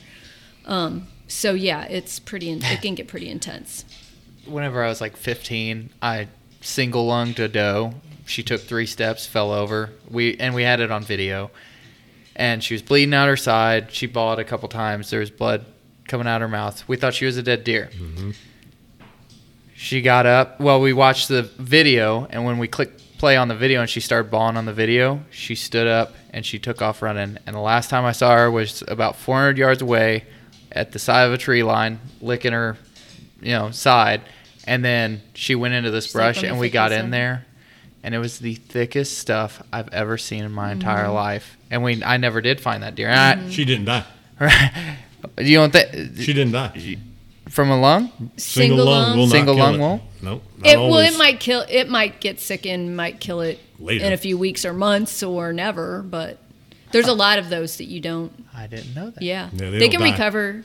Um, 0.67 1.07
so 1.29 1.55
yeah, 1.55 1.85
it's 1.85 2.19
pretty. 2.19 2.51
In- 2.51 2.65
it 2.65 2.83
can 2.83 2.95
get 2.95 3.09
pretty 3.09 3.29
intense. 3.29 3.85
Whenever 4.47 4.85
I 4.85 4.89
was 4.89 5.01
like 5.01 5.17
15, 5.17 5.91
I 6.03 6.29
single 6.61 7.07
lunged 7.07 7.41
a 7.41 7.49
doe. 7.49 7.95
She 8.27 8.43
took 8.43 8.61
three 8.63 8.87
steps, 8.87 9.27
fell 9.27 9.53
over. 9.53 9.91
We 10.09 10.37
and 10.39 10.55
we 10.55 10.63
had 10.63 10.81
it 10.81 10.91
on 10.91 11.03
video. 11.03 11.51
And 12.37 12.65
she 12.65 12.75
was 12.75 12.83
bleeding 12.83 13.15
out 13.15 13.29
her 13.29 13.37
side. 13.37 13.93
She 13.93 14.07
bawled 14.07 14.41
a 14.41 14.45
couple 14.45 14.69
times. 14.69 15.11
There 15.11 15.21
was 15.21 15.31
blood 15.31 15.65
coming 16.09 16.27
out 16.27 16.41
her 16.41 16.49
mouth. 16.49 16.87
We 16.89 16.97
thought 16.97 17.15
she 17.15 17.27
was 17.27 17.37
a 17.37 17.43
dead 17.43 17.63
deer. 17.65 17.91
She 19.75 20.03
got 20.03 20.27
up. 20.27 20.61
Well, 20.61 20.81
we 20.81 20.93
watched 20.93 21.29
the 21.29 21.43
video, 21.43 22.27
and 22.31 22.45
when 22.45 22.59
we 22.59 22.67
clicked 22.69 23.19
play 23.19 23.37
on 23.37 23.49
the 23.49 23.55
video 23.55 23.81
and 23.81 23.89
she 23.89 24.01
started 24.01 24.31
bawling 24.31 24.57
on 24.57 24.65
the 24.65 24.73
video, 24.73 25.21
she 25.31 25.55
stood 25.55 25.87
up 25.87 26.13
and 26.31 26.45
she 26.45 26.59
took 26.59 26.83
off 26.83 27.01
running. 27.01 27.39
And 27.47 27.55
the 27.55 27.61
last 27.61 27.89
time 27.89 28.05
I 28.05 28.13
saw 28.13 28.35
her 28.37 28.51
was 28.51 28.83
about 28.89 29.17
400 29.17 29.57
yards 29.57 29.81
away 29.81 30.25
at 30.75 30.93
the 30.93 30.99
side 30.99 31.25
of 31.25 31.33
a 31.33 31.39
tree 31.39 31.63
line, 31.63 32.01
licking 32.21 32.53
her, 32.53 32.77
you 33.41 33.53
know, 33.53 33.71
side. 33.71 34.23
And 34.67 34.85
then 34.85 35.23
she 35.35 35.55
went 35.55 35.75
into 35.75 35.91
this 35.91 36.07
She's 36.07 36.13
brush, 36.15 36.39
on 36.39 36.43
the 36.45 36.49
and 36.49 36.59
we 36.59 36.71
got 36.71 36.91
in 36.93 37.11
there, 37.11 37.45
and 38.03 38.15
it 38.15 38.19
was 38.19 38.39
the 38.39 38.55
thickest 38.55 39.19
stuff 39.19 39.63
I've 39.73 39.93
ever 39.93 40.17
seen 40.19 40.45
in 40.45 40.53
my 40.53 40.73
entire 40.73 41.05
Mm-hmm. 41.05 41.15
life. 41.15 41.57
And 41.71 41.83
we, 41.83 42.03
I 42.03 42.17
never 42.17 42.41
did 42.41 42.61
find 42.61 42.83
that 42.83 42.95
deer. 42.95 43.09
And 43.09 43.53
She 43.53 43.65
didn't 43.65 43.85
die. 43.87 44.05
I, 44.41 44.97
you 45.39 45.57
don't 45.57 45.73
think 45.73 46.17
She 46.19 46.33
didn't 46.33 46.53
die. 46.53 46.97
from 47.49 47.71
a 47.71 47.81
lung? 47.81 48.31
Single, 48.37 48.85
lung. 48.87 49.17
will 49.17 49.27
not 49.27 49.33
Single 49.33 49.55
kill 49.55 49.65
lung 49.65 49.75
it. 49.75 49.79
won't? 49.79 50.03
Nope. 50.23 50.43
not 50.59 50.67
It 50.67 50.77
well, 50.79 50.99
it 50.99 51.19
might 51.19 51.41
kill. 51.41 51.65
It 51.69 51.89
might 51.91 52.21
get 52.21 52.41
sick 52.41 52.65
and 52.67 52.97
might 52.97 53.21
kill 53.21 53.43
it 53.43 53.59
Later. 53.79 54.05
in 54.07 54.13
a 54.15 54.17
few 54.17 54.39
weeks 54.39 54.65
or 54.65 54.73
months 54.73 55.23
or 55.23 55.53
never. 55.53 56.01
But 56.03 56.39
there's 56.93 57.09
a 57.09 57.13
lot 57.15 57.39
of 57.39 57.51
those 57.51 57.77
that 57.79 57.85
you 57.87 58.01
don't. 58.01 58.33
I 58.55 58.67
didn't 58.67 58.95
know 58.95 59.11
that. 59.11 59.23
Yeah, 59.23 59.51
Yeah, 59.53 59.71
they 59.71 59.79
they, 59.79 59.89
can 59.89 60.01
die. 60.01 60.11
recover, 60.13 60.65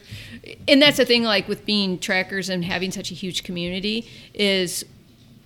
and 0.67 0.81
that's 0.81 0.97
the 0.97 1.05
thing. 1.05 1.23
Like 1.23 1.47
with 1.47 1.65
being 1.65 1.97
trackers 1.99 2.49
and 2.49 2.63
having 2.63 2.91
such 2.91 3.11
a 3.11 3.13
huge 3.15 3.43
community, 3.43 4.07
is 4.33 4.85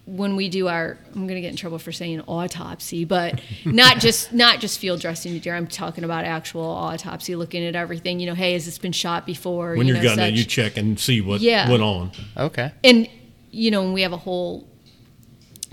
when 0.06 0.36
we 0.36 0.50
do 0.50 0.68
our. 0.68 0.98
I'm 1.16 1.28
going 1.28 1.36
to 1.36 1.42
get 1.42 1.52
in 1.52 1.56
trouble 1.56 1.80
for 1.80 1.94
saying 1.94 2.22
autopsy, 2.28 3.06
but 3.06 3.40
not 3.66 4.00
just 4.00 4.34
not 4.34 4.60
just 4.60 4.78
field 4.80 5.00
dressing 5.00 5.32
the 5.34 5.40
deer. 5.40 5.56
I'm 5.56 5.68
talking 5.68 6.04
about 6.04 6.26
actual 6.26 6.66
autopsy, 6.66 7.36
looking 7.38 7.64
at 7.64 7.76
everything. 7.76 8.20
You 8.20 8.28
know, 8.28 8.36
hey, 8.36 8.54
has 8.54 8.66
this 8.66 8.78
been 8.78 8.92
shot 8.92 9.26
before? 9.26 9.76
when 9.76 9.88
you 9.88 9.94
you're 9.94 10.04
know, 10.04 10.10
gunning 10.10 10.26
it, 10.36 10.38
such. 10.38 10.38
you 10.40 10.46
check 10.46 10.78
and 10.78 11.00
see 11.00 11.22
what 11.22 11.40
Yeah. 11.40 11.70
went 11.70 11.84
on. 11.84 12.12
Okay. 12.36 12.72
and 12.84 13.08
you 13.52 13.70
know 13.72 13.84
and 13.84 13.94
we 13.94 14.02
have 14.02 14.12
a 14.14 14.18
whole 14.18 14.68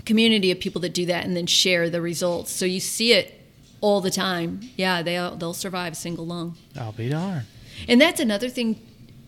community 0.05 0.51
of 0.51 0.59
people 0.59 0.81
that 0.81 0.93
do 0.93 1.05
that 1.07 1.25
and 1.25 1.35
then 1.35 1.45
share 1.47 1.89
the 1.89 2.01
results 2.01 2.51
so 2.51 2.65
you 2.65 2.79
see 2.79 3.13
it 3.13 3.40
all 3.81 3.99
the 4.01 4.11
time. 4.11 4.61
Yeah 4.77 5.01
they 5.01 5.15
they'll 5.37 5.53
survive 5.53 5.93
a 5.93 5.95
single 5.95 6.25
lung. 6.25 6.55
I'll 6.79 6.91
be 6.91 7.09
darned. 7.09 7.45
and 7.87 7.99
that's 7.99 8.19
another 8.19 8.49
thing 8.49 8.79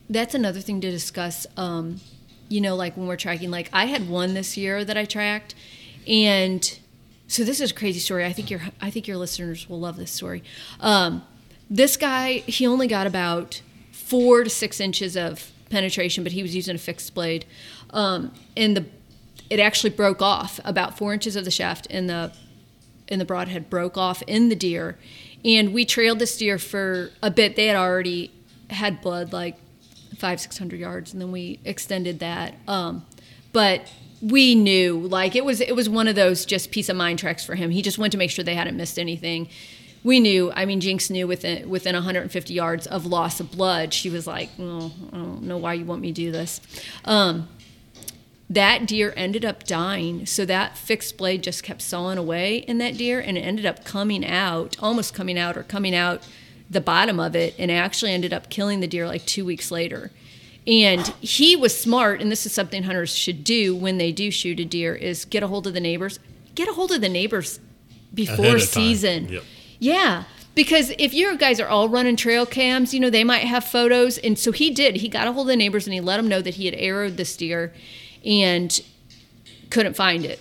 that's 0.09 0.35
another 0.35 0.59
thing 0.61 0.79
to 0.81 0.91
discuss 0.91 1.47
um, 1.57 1.99
you 2.49 2.61
know 2.61 2.75
like 2.75 2.95
when 2.97 3.07
we're 3.07 3.15
tracking 3.17 3.49
like 3.49 3.69
i 3.73 3.85
had 3.85 4.07
one 4.09 4.33
this 4.33 4.57
year 4.57 4.83
that 4.85 4.97
i 4.97 5.05
tracked 5.05 5.55
and 6.07 6.77
so 7.27 7.43
this 7.43 7.59
is 7.61 7.71
a 7.71 7.73
crazy 7.73 7.99
story. 7.99 8.25
I 8.25 8.33
think 8.33 8.51
your 8.51 8.61
i 8.81 8.89
think 8.91 9.07
your 9.07 9.17
listeners 9.17 9.67
will 9.67 9.79
love 9.79 9.95
this 9.97 10.11
story. 10.11 10.43
Um, 10.79 11.23
this 11.69 11.97
guy 11.97 12.43
he 12.45 12.67
only 12.67 12.87
got 12.87 13.07
about 13.07 13.61
four 13.91 14.43
to 14.43 14.49
six 14.49 14.79
inches 14.79 15.15
of 15.17 15.51
penetration 15.71 16.23
but 16.23 16.33
he 16.33 16.43
was 16.43 16.53
using 16.55 16.75
a 16.75 16.77
fixed 16.77 17.15
blade. 17.15 17.45
Um, 17.89 18.31
and 18.55 18.77
the 18.77 18.85
it 19.49 19.59
actually 19.59 19.91
broke 19.91 20.21
off 20.21 20.59
about 20.63 20.97
four 20.97 21.13
inches 21.13 21.35
of 21.35 21.45
the 21.45 21.51
shaft 21.51 21.87
and 21.89 22.09
the 22.09 22.31
and 23.09 23.19
the 23.19 23.25
broadhead 23.25 23.69
broke 23.69 23.97
off 23.97 24.21
in 24.23 24.49
the 24.49 24.55
deer. 24.55 24.97
And 25.45 25.73
we 25.73 25.85
trailed 25.85 26.19
this 26.19 26.37
deer 26.37 26.57
for 26.57 27.11
a 27.21 27.29
bit. 27.29 27.55
They 27.55 27.67
had 27.67 27.75
already 27.75 28.31
had 28.69 29.01
blood 29.01 29.33
like 29.33 29.57
five 30.17 30.39
six 30.39 30.57
hundred 30.57 30.79
yards 30.79 31.11
and 31.11 31.21
then 31.21 31.31
we 31.31 31.59
extended 31.65 32.19
that 32.19 32.55
um, 32.67 33.05
but 33.51 33.91
we 34.21 34.55
knew 34.55 34.99
like 34.99 35.35
it 35.35 35.43
was 35.43 35.59
it 35.59 35.75
was 35.75 35.89
one 35.89 36.07
of 36.07 36.15
those 36.15 36.45
just 36.45 36.71
peace 36.71 36.87
of 36.89 36.95
mind 36.95 37.19
tracks 37.19 37.43
for 37.43 37.55
him. 37.55 37.71
He 37.71 37.81
just 37.81 37.97
went 37.97 38.11
to 38.13 38.17
make 38.17 38.31
sure 38.31 38.43
they 38.43 38.55
hadn't 38.55 38.77
missed 38.77 38.97
anything. 38.97 39.49
We 40.03 40.19
knew 40.19 40.51
i 40.55 40.65
mean 40.65 40.81
jinx 40.81 41.09
knew 41.09 41.27
within 41.27 41.69
within 41.69 41.93
150 41.95 42.53
yards 42.53 42.87
of 42.87 43.05
loss 43.05 43.39
of 43.39 43.51
blood 43.51 43.93
she 43.93 44.09
was 44.09 44.27
like 44.27 44.49
oh, 44.59 44.91
i 45.11 45.17
don't 45.17 45.43
know 45.43 45.57
why 45.57 45.73
you 45.73 45.85
want 45.85 46.01
me 46.01 46.07
to 46.09 46.13
do 46.13 46.31
this. 46.31 46.61
Um, 47.05 47.47
that 48.49 48.85
deer 48.85 49.13
ended 49.15 49.45
up 49.45 49.63
dying. 49.63 50.25
So 50.25 50.45
that 50.45 50.77
fixed 50.77 51.17
blade 51.17 51.43
just 51.43 51.63
kept 51.63 51.81
sawing 51.81 52.17
away 52.17 52.57
in 52.57 52.77
that 52.79 52.97
deer 52.97 53.19
and 53.19 53.37
it 53.37 53.41
ended 53.41 53.65
up 53.65 53.83
coming 53.83 54.25
out, 54.25 54.75
almost 54.79 55.13
coming 55.13 55.39
out 55.39 55.57
or 55.57 55.63
coming 55.63 55.95
out 55.95 56.27
the 56.69 56.81
bottom 56.81 57.19
of 57.19 57.35
it, 57.35 57.55
and 57.57 57.71
actually 57.71 58.11
ended 58.11 58.33
up 58.33 58.49
killing 58.49 58.79
the 58.79 58.87
deer 58.87 59.07
like 59.07 59.25
two 59.25 59.45
weeks 59.45 59.71
later. 59.71 60.11
And 60.65 61.05
he 61.19 61.55
was 61.55 61.77
smart, 61.77 62.21
and 62.21 62.31
this 62.31 62.45
is 62.45 62.53
something 62.53 62.83
hunters 62.83 63.13
should 63.13 63.43
do 63.43 63.75
when 63.75 63.97
they 63.97 64.11
do 64.11 64.31
shoot 64.31 64.59
a 64.59 64.65
deer 64.65 64.95
is 64.95 65.25
get 65.25 65.43
a 65.43 65.47
hold 65.47 65.67
of 65.67 65.73
the 65.73 65.81
neighbors. 65.81 66.19
Get 66.55 66.69
a 66.69 66.73
hold 66.73 66.91
of 66.91 67.01
the 67.01 67.09
neighbors 67.09 67.59
before 68.13 68.59
season. 68.59 69.27
Yep. 69.27 69.43
Yeah. 69.79 70.23
Because 70.55 70.93
if 70.99 71.13
your 71.13 71.35
guys 71.35 71.59
are 71.59 71.67
all 71.67 71.89
running 71.89 72.15
trail 72.15 72.45
cams, 72.45 72.93
you 72.93 72.99
know, 72.99 73.09
they 73.09 73.23
might 73.23 73.39
have 73.39 73.63
photos. 73.63 74.19
And 74.19 74.37
so 74.37 74.51
he 74.51 74.69
did. 74.69 74.97
He 74.97 75.09
got 75.09 75.27
a 75.27 75.33
hold 75.33 75.47
of 75.47 75.49
the 75.49 75.55
neighbors 75.57 75.87
and 75.87 75.93
he 75.93 75.99
let 75.99 76.17
them 76.17 76.27
know 76.27 76.41
that 76.41 76.53
he 76.55 76.65
had 76.65 76.75
arrowed 76.75 77.17
this 77.17 77.35
deer 77.35 77.73
and 78.25 78.81
couldn't 79.69 79.95
find 79.95 80.25
it. 80.25 80.39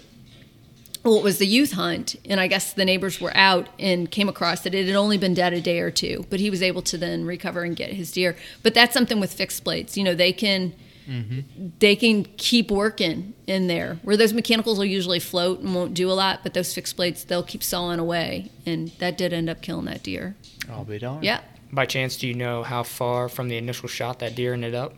Well, 1.05 1.17
it 1.17 1.25
was 1.25 1.39
the 1.39 1.47
youth 1.47 1.73
hunt, 1.73 2.15
and 2.29 2.39
I 2.39 2.47
guess 2.47 2.73
the 2.75 2.85
neighbors 2.85 3.21
were 3.21 3.37
out 3.37 3.69
and 3.79 4.09
came 4.09 4.29
across 4.29 4.65
it. 4.67 4.75
It 4.75 4.87
had 4.87 4.95
only 4.95 5.19
been 5.19 5.35
dead 5.35 5.53
a 5.53 5.61
day 5.61 5.81
or 5.81 5.91
two, 5.91 6.27
but 6.31 6.39
he 6.39 6.49
was 6.49 6.63
able 6.63 6.83
to 6.83 6.97
then 6.97 7.25
recover 7.25 7.63
and 7.63 7.75
get 7.75 7.93
his 7.93 8.13
deer. 8.13 8.37
But 8.63 8.73
that's 8.75 8.95
something 8.95 9.19
with 9.19 9.33
fixed 9.33 9.65
blades. 9.65 9.97
You 9.99 10.05
know, 10.05 10.15
they 10.15 10.33
can 10.33 10.75
mm-hmm. 11.09 11.69
they 11.81 11.97
can 11.97 12.25
keep 12.37 12.71
working 12.71 13.35
in 13.49 13.67
there. 13.67 13.99
Where 14.03 14.17
those 14.17 14.33
mechanicals 14.33 14.79
will 14.79 14.85
usually 14.85 15.19
float 15.19 15.59
and 15.59 15.75
won't 15.75 15.95
do 15.95 16.09
a 16.09 16.15
lot, 16.15 16.41
but 16.45 16.55
those 16.55 16.73
fixed 16.73 16.97
blades 16.97 17.25
they'll 17.25 17.43
keep 17.43 17.65
sawing 17.65 17.99
away, 17.99 18.53
and 18.65 18.93
that 18.99 19.19
did 19.19 19.33
end 19.33 19.51
up 19.51 19.61
killing 19.61 19.87
that 19.87 20.05
deer. 20.05 20.37
I'll 20.71 20.85
be 20.85 21.01
darned. 21.01 21.25
Yeah, 21.25 21.41
By 21.73 21.87
chance, 21.87 22.17
do 22.17 22.29
you 22.29 22.35
know 22.35 22.63
how 22.63 22.85
far 22.85 23.29
from 23.29 23.49
the 23.49 23.57
initial 23.57 23.89
shot 23.89 24.21
that 24.21 24.37
deer 24.37 24.53
ended 24.53 24.77
up? 24.77 24.95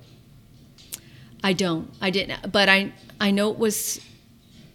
I 1.44 1.52
don't. 1.52 1.90
I 2.00 2.08
didn't. 2.08 2.50
But 2.50 2.68
I 2.68 2.92
I 3.20 3.30
know 3.30 3.50
it 3.50 3.58
was 3.58 4.00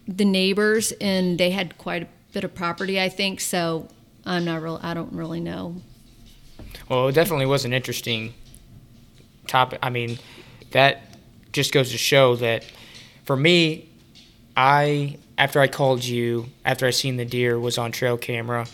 the 0.08 0.24
neighbors, 0.24 0.94
and 1.02 1.38
they 1.38 1.50
had 1.50 1.78
quite 1.80 2.04
a 2.04 2.08
bit 2.32 2.44
of 2.44 2.54
property. 2.54 3.02
I 3.02 3.10
think 3.10 3.42
so. 3.42 3.90
I'm 4.24 4.46
not 4.46 4.62
real. 4.62 4.80
I 4.82 4.94
don't 4.94 5.12
really 5.12 5.40
know. 5.40 5.78
Well, 6.88 7.08
it 7.08 7.14
definitely 7.14 7.48
was 7.48 7.66
an 7.66 7.74
interesting 7.74 8.36
topic. 9.48 9.80
I 9.82 9.90
mean, 9.90 10.20
that 10.72 11.02
just 11.52 11.74
goes 11.74 11.92
to 11.92 11.98
show 11.98 12.36
that 12.38 12.64
for 13.26 13.36
me, 13.36 13.90
I 14.56 15.18
after 15.40 15.60
I 15.60 15.68
called 15.68 16.04
you, 16.04 16.48
after 16.64 16.86
I 16.86 16.92
seen 16.92 17.18
the 17.18 17.26
deer 17.26 17.60
was 17.60 17.80
on 17.80 17.92
trail 17.92 18.18
camera, 18.18 18.68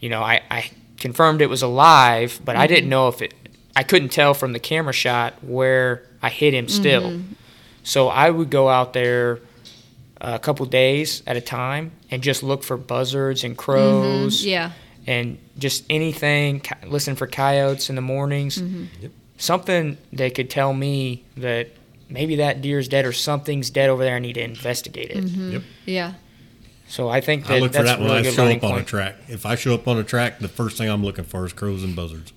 you 0.00 0.10
know, 0.10 0.20
I, 0.20 0.42
I 0.50 0.70
confirmed 0.98 1.40
it 1.40 1.48
was 1.48 1.62
alive, 1.62 2.40
but 2.44 2.56
I 2.56 2.66
didn't 2.66 2.84
mm-hmm. 2.84 2.90
know 2.90 3.08
if 3.08 3.22
it. 3.22 3.32
I 3.76 3.84
couldn't 3.84 4.10
tell 4.10 4.34
from 4.34 4.52
the 4.52 4.60
camera 4.60 4.92
shot 4.92 5.42
where 5.42 6.06
I 6.24 6.30
hit 6.30 6.54
him 6.54 6.68
still. 6.68 7.20
So 7.82 8.08
I 8.08 8.30
would 8.30 8.48
go 8.48 8.68
out 8.70 8.94
there 8.94 9.40
a 10.20 10.38
couple 10.38 10.64
days 10.64 11.22
at 11.26 11.36
a 11.36 11.40
time 11.40 11.92
and 12.10 12.22
just 12.22 12.42
look 12.42 12.62
for 12.64 12.78
buzzards 12.78 13.44
and 13.44 13.58
crows 13.58 14.42
Yeah. 14.42 14.70
and 15.06 15.36
just 15.58 15.84
anything. 15.90 16.62
Listen 16.86 17.14
for 17.14 17.26
coyotes 17.26 17.90
in 17.90 17.96
the 17.96 18.00
mornings. 18.02 18.56
Mm-hmm. 18.56 19.08
Something 19.36 19.98
that 20.14 20.34
could 20.34 20.48
tell 20.48 20.72
me 20.72 21.24
that 21.36 21.68
maybe 22.08 22.36
that 22.36 22.62
deer's 22.62 22.88
dead 22.88 23.04
or 23.04 23.12
something's 23.12 23.68
dead 23.68 23.90
over 23.90 24.02
there. 24.02 24.16
I 24.16 24.18
need 24.18 24.34
to 24.34 24.42
investigate 24.42 25.10
it. 25.10 25.24
Mm-hmm. 25.24 25.50
Yep. 25.52 25.62
Yeah. 25.84 26.12
So 26.88 27.10
I 27.10 27.20
think 27.20 27.46
that 27.48 27.54
I 27.56 27.58
look 27.58 27.72
for 27.72 27.82
that's 27.82 27.90
that 27.90 27.98
a 27.98 28.02
when 28.02 28.12
really 28.12 28.28
I 28.28 28.32
show 28.32 28.42
learning 28.44 28.58
up 28.64 28.64
on 28.64 28.78
a 28.78 28.84
track. 28.84 29.16
If 29.28 29.44
I 29.44 29.56
show 29.56 29.74
up 29.74 29.86
on 29.88 29.98
a 29.98 30.04
track, 30.04 30.38
the 30.38 30.48
first 30.48 30.78
thing 30.78 30.88
I'm 30.88 31.04
looking 31.04 31.24
for 31.24 31.44
is 31.44 31.52
crows 31.52 31.82
and 31.82 31.94
buzzards. 31.94 32.32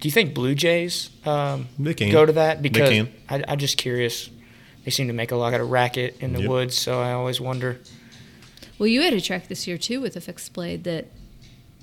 Do 0.00 0.08
you 0.08 0.12
think 0.12 0.34
blue 0.34 0.54
jays 0.54 1.10
um, 1.26 1.68
They 1.78 1.92
can. 1.94 2.10
go 2.10 2.24
to 2.24 2.32
that? 2.32 2.62
They 2.62 2.68
Because 2.70 2.88
can. 2.90 3.12
I, 3.28 3.44
I'm 3.46 3.58
just 3.58 3.76
curious. 3.76 4.30
They 4.84 4.90
seem 4.90 5.08
to 5.08 5.12
make 5.12 5.30
a 5.30 5.36
lot 5.36 5.52
of 5.52 5.70
racket 5.70 6.16
in 6.20 6.32
the 6.32 6.40
Yep. 6.40 6.48
woods, 6.48 6.76
so 6.78 7.00
I 7.00 7.12
always 7.12 7.38
wonder. 7.40 7.78
Well, 8.78 8.86
you 8.86 9.02
had 9.02 9.12
a 9.12 9.20
track 9.20 9.48
this 9.48 9.66
year 9.66 9.76
too 9.76 10.00
with 10.00 10.16
a 10.16 10.20
fixed 10.22 10.54
blade 10.54 10.84
that 10.84 11.06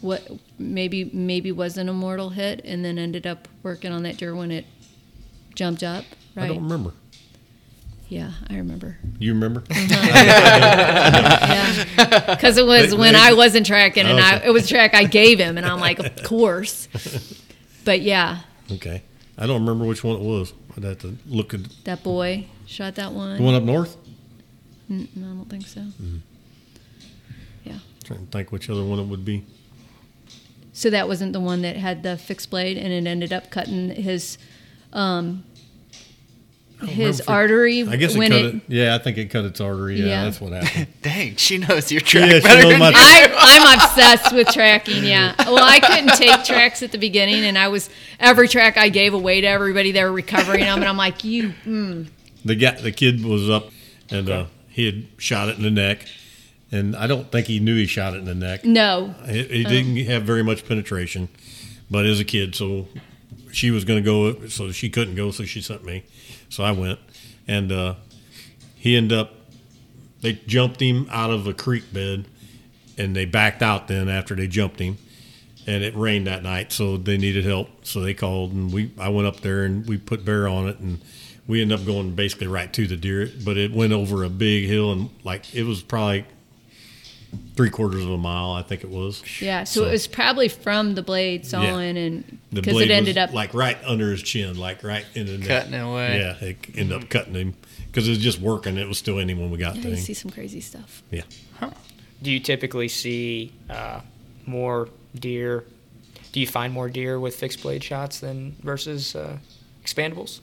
what 0.01 0.27
maybe 0.57 1.09
maybe 1.13 1.51
wasn't 1.51 1.89
a 1.89 1.93
mortal 1.93 2.29
hit, 2.31 2.61
and 2.65 2.83
then 2.83 2.97
ended 2.97 3.27
up 3.27 3.47
working 3.61 3.91
on 3.91 4.01
that 4.03 4.17
deer 4.17 4.35
when 4.35 4.49
it 4.51 4.65
jumped 5.53 5.83
up. 5.83 6.03
Right? 6.35 6.45
I 6.45 6.47
don't 6.47 6.63
remember. 6.63 6.93
Yeah, 8.09 8.31
I 8.49 8.55
remember. 8.57 8.97
You 9.19 9.33
remember? 9.33 9.63
Yeah, 10.97 12.35
because 12.35 12.57
it 12.57 12.65
was 12.65 12.91
They- 12.91 12.97
when 12.97 13.13
they- 13.13 13.19
I 13.19 13.33
wasn't 13.33 13.65
tracking, 13.65 14.05
and 14.05 14.19
I 14.19 14.37
it 14.37 14.49
was 14.51 14.67
track 14.67 14.93
I 14.95 15.03
gave 15.03 15.39
him, 15.39 15.57
and 15.57 15.65
I'm 15.65 15.79
like, 15.79 15.99
of 15.99 16.23
course. 16.23 16.87
But 17.87 18.01
yeah, 18.01 18.39
okay. 18.69 19.01
I 19.37 19.47
don't 19.47 19.61
remember 19.61 19.85
which 19.85 20.03
one 20.03 20.17
it 20.17 20.21
was. 20.21 20.51
I'd 20.75 20.83
have 20.83 20.99
to 20.99 21.15
look 21.25 21.53
at 21.53 21.61
that 21.85 22.03
boy 22.03 22.47
shot 22.65 22.95
that 22.95 23.13
one. 23.13 23.37
the 23.37 23.43
one 23.43 23.55
up 23.55 23.63
north. 23.63 23.95
N- 24.89 25.07
no, 25.15 25.27
I 25.27 25.29
don't 25.35 25.49
think 25.49 25.65
so. 25.67 25.85
Yeah. 27.63 27.75
i 27.75 27.79
Trying 28.03 28.25
to 28.25 28.31
think 28.31 28.51
which 28.51 28.69
other 28.69 28.83
one 28.83 28.99
it 28.99 29.05
would 29.05 29.23
be. 29.23 29.45
So 30.73 30.89
that 30.89 31.07
wasn't 31.07 31.31
the 31.31 31.39
one 31.39 31.61
that 31.61 31.77
had 31.77 32.03
the 32.03 32.17
fixed 32.17 32.49
blade, 32.49 32.77
and 32.77 32.91
it 32.91 33.09
ended 33.09 33.31
up 33.31 33.51
cutting 33.51 33.91
his 33.91 34.37
um, 34.91 35.45
his 36.81 36.89
remember 36.89 37.09
if 37.09 37.19
it- 37.21 37.27
artery 37.29 37.87
I 37.87 37.95
guess 37.95 38.13
it 38.15 38.17
when 38.17 38.31
cut 38.31 38.39
it. 38.41 38.55
it, 38.55 38.61
Yeah, 38.67 38.95
I 38.95 38.97
think 38.99 39.17
it 39.17 39.25
cut 39.29 39.45
its 39.45 39.59
artery. 39.61 39.99
Yeah, 39.99 40.05
Yeah. 40.05 40.23
that's 40.25 40.39
what 40.41 40.53
happened. 40.53 40.87
Dang, 41.01 41.35
she 41.35 41.57
knows 41.57 41.91
your 41.91 42.01
track 42.01 42.29
Yeah, 42.31 42.39
she 42.39 42.43
better 42.47 42.61
knows 42.63 42.69
than 42.71 42.79
my- 42.79 42.89
you. 42.89 42.95
I, 42.97 43.33
I'm 43.39 43.79
obsessed 43.79 44.33
with 44.33 44.47
tracking. 44.49 45.03
Yeah. 45.03 45.33
Well, 45.39 45.63
I 45.63 45.79
couldn't 45.79 46.15
take 46.15 46.43
tracks 46.43 46.83
at 46.83 46.91
the 46.91 46.97
beginning, 46.97 47.43
and 47.45 47.57
I 47.57 47.67
was 47.67 47.89
every 48.19 48.47
track 48.47 48.77
I 48.77 48.89
gave 48.89 49.13
away 49.13 49.41
to 49.41 49.47
everybody. 49.47 49.91
They 49.91 50.03
were 50.03 50.11
recovering 50.11 50.61
them, 50.61 50.79
and 50.79 50.87
I'm 50.87 50.97
like, 50.97 51.23
you. 51.23 51.53
Mm. 51.65 52.07
the 52.45 52.55
guy, 52.55 52.71
the 52.79 52.91
kid 52.91 53.23
was 53.25 53.49
up, 53.49 53.69
and 54.09 54.29
uh, 54.29 54.45
he 54.69 54.85
had 54.85 55.07
shot 55.17 55.49
it 55.49 55.57
in 55.57 55.63
the 55.63 55.71
neck, 55.71 56.05
and 56.71 56.95
I 56.95 57.07
don't 57.07 57.31
think 57.31 57.47
he 57.47 57.59
knew 57.59 57.75
he 57.75 57.87
shot 57.87 58.13
it 58.13 58.17
in 58.17 58.25
the 58.25 58.35
neck. 58.35 58.63
No. 58.65 59.15
He, 59.27 59.43
he 59.43 59.63
didn't 59.63 59.97
have 60.05 60.23
very 60.23 60.43
much 60.43 60.65
penetration, 60.67 61.29
but 61.89 62.05
as 62.05 62.19
a 62.19 62.25
kid, 62.25 62.53
so 62.55 62.87
she 63.51 63.71
was 63.71 63.83
going 63.85 64.03
to 64.03 64.05
go, 64.05 64.47
so 64.47 64.71
she 64.71 64.89
couldn't 64.89 65.15
go, 65.15 65.31
so 65.31 65.43
she 65.45 65.61
sent 65.61 65.83
me, 65.83 66.03
so 66.49 66.63
I 66.63 66.71
went, 66.71 66.99
and 67.47 67.71
uh, 67.71 67.95
he 68.75 68.95
ended 68.95 69.17
up. 69.17 69.33
They 70.21 70.33
jumped 70.47 70.81
him 70.81 71.07
out 71.11 71.29
of 71.29 71.47
a 71.47 71.53
creek 71.53 71.93
bed, 71.93 72.25
and 72.97 73.15
they 73.15 73.25
backed 73.25 73.61
out 73.61 73.87
then 73.87 74.09
after 74.09 74.35
they 74.35 74.47
jumped 74.47 74.79
him, 74.79 74.97
and 75.67 75.83
it 75.83 75.95
rained 75.95 76.27
that 76.27 76.43
night, 76.43 76.71
so 76.71 76.97
they 76.97 77.17
needed 77.17 77.45
help, 77.45 77.85
so 77.85 78.01
they 78.01 78.13
called, 78.13 78.51
and 78.53 78.73
we 78.73 78.91
I 78.97 79.09
went 79.09 79.27
up 79.27 79.41
there 79.41 79.63
and 79.63 79.87
we 79.87 79.97
put 79.97 80.25
bear 80.25 80.47
on 80.47 80.67
it, 80.67 80.79
and 80.79 81.01
we 81.47 81.61
ended 81.61 81.79
up 81.79 81.85
going 81.85 82.15
basically 82.15 82.47
right 82.47 82.71
to 82.73 82.87
the 82.87 82.97
deer, 82.97 83.29
but 83.45 83.57
it 83.57 83.71
went 83.71 83.93
over 83.93 84.23
a 84.23 84.29
big 84.29 84.67
hill, 84.67 84.91
and 84.91 85.09
like 85.23 85.53
it 85.53 85.63
was 85.63 85.81
probably 85.81 86.25
three 87.55 87.69
quarters 87.69 88.03
of 88.03 88.11
a 88.11 88.17
mile, 88.17 88.51
I 88.51 88.61
think 88.61 88.83
it 88.83 88.89
was. 88.89 89.23
Yeah. 89.41 89.63
So, 89.63 89.85
it 89.85 89.91
was 89.91 90.07
probably 90.07 90.47
from 90.47 90.95
the 90.95 91.01
blade 91.01 91.45
sawing, 91.45 91.97
and 91.97 92.39
because 92.51 92.79
it 92.79 92.91
ended 92.91 93.15
was 93.15 93.29
up. 93.29 93.33
like 93.33 93.53
right 93.53 93.77
under 93.85 94.11
his 94.11 94.21
chin, 94.21 94.57
like 94.57 94.83
right 94.83 95.05
in 95.15 95.25
the. 95.25 95.45
Cutting 95.45 95.73
it 95.73 95.79
away. 95.79 96.19
Yeah, 96.19 96.47
it 96.47 96.57
ended 96.75 97.03
up 97.03 97.09
cutting 97.09 97.33
him 97.33 97.55
because 97.87 98.07
it 98.07 98.11
was 98.11 98.19
just 98.19 98.39
working. 98.39 98.77
It 98.77 98.87
was 98.87 98.97
still 98.97 99.19
in 99.19 99.29
him 99.29 99.39
when 99.39 99.51
we 99.51 99.57
got 99.57 99.75
yeah, 99.75 99.81
to 99.81 99.89
you 99.89 99.95
him. 99.95 100.01
see 100.01 100.13
some 100.13 100.31
crazy 100.31 100.61
stuff. 100.61 101.03
Yeah, 101.11 101.23
Do 102.21 102.31
you 102.31 102.39
typically 102.39 102.87
see 102.87 103.53
uh, 103.69 104.01
more 104.45 104.89
deer? 105.15 105.65
Do 106.31 106.39
you 106.39 106.47
find 106.47 106.71
more 106.71 106.89
deer 106.89 107.19
with 107.19 107.35
fixed 107.35 107.61
blade 107.61 107.83
shots 107.83 108.19
than 108.19 108.55
versus 108.61 109.15
uh, 109.15 109.37
expandables? 109.83 110.41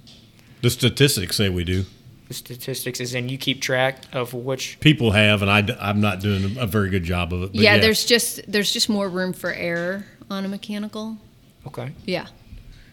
the 0.62 0.70
statistics 0.70 1.36
say 1.36 1.50
we 1.50 1.62
do. 1.62 1.84
The 2.28 2.34
statistics 2.34 3.00
is 3.00 3.14
in 3.14 3.28
you 3.28 3.36
keep 3.36 3.60
track 3.60 4.02
of 4.12 4.32
which. 4.32 4.78
People 4.80 5.10
have, 5.10 5.42
and 5.42 5.50
I, 5.50 5.90
am 5.90 6.00
not 6.00 6.20
doing 6.20 6.56
a 6.58 6.66
very 6.66 6.88
good 6.88 7.04
job 7.04 7.32
of 7.34 7.42
it. 7.42 7.52
But 7.52 7.60
Yeah, 7.60 7.78
there's 7.78 8.04
just 8.04 8.40
there's 8.50 8.72
just 8.72 8.88
more 8.88 9.08
room 9.08 9.32
for 9.34 9.52
error 9.52 10.06
on 10.30 10.44
a 10.44 10.48
mechanical. 10.48 11.18
Okay. 11.66 11.92
Yeah. 12.06 12.26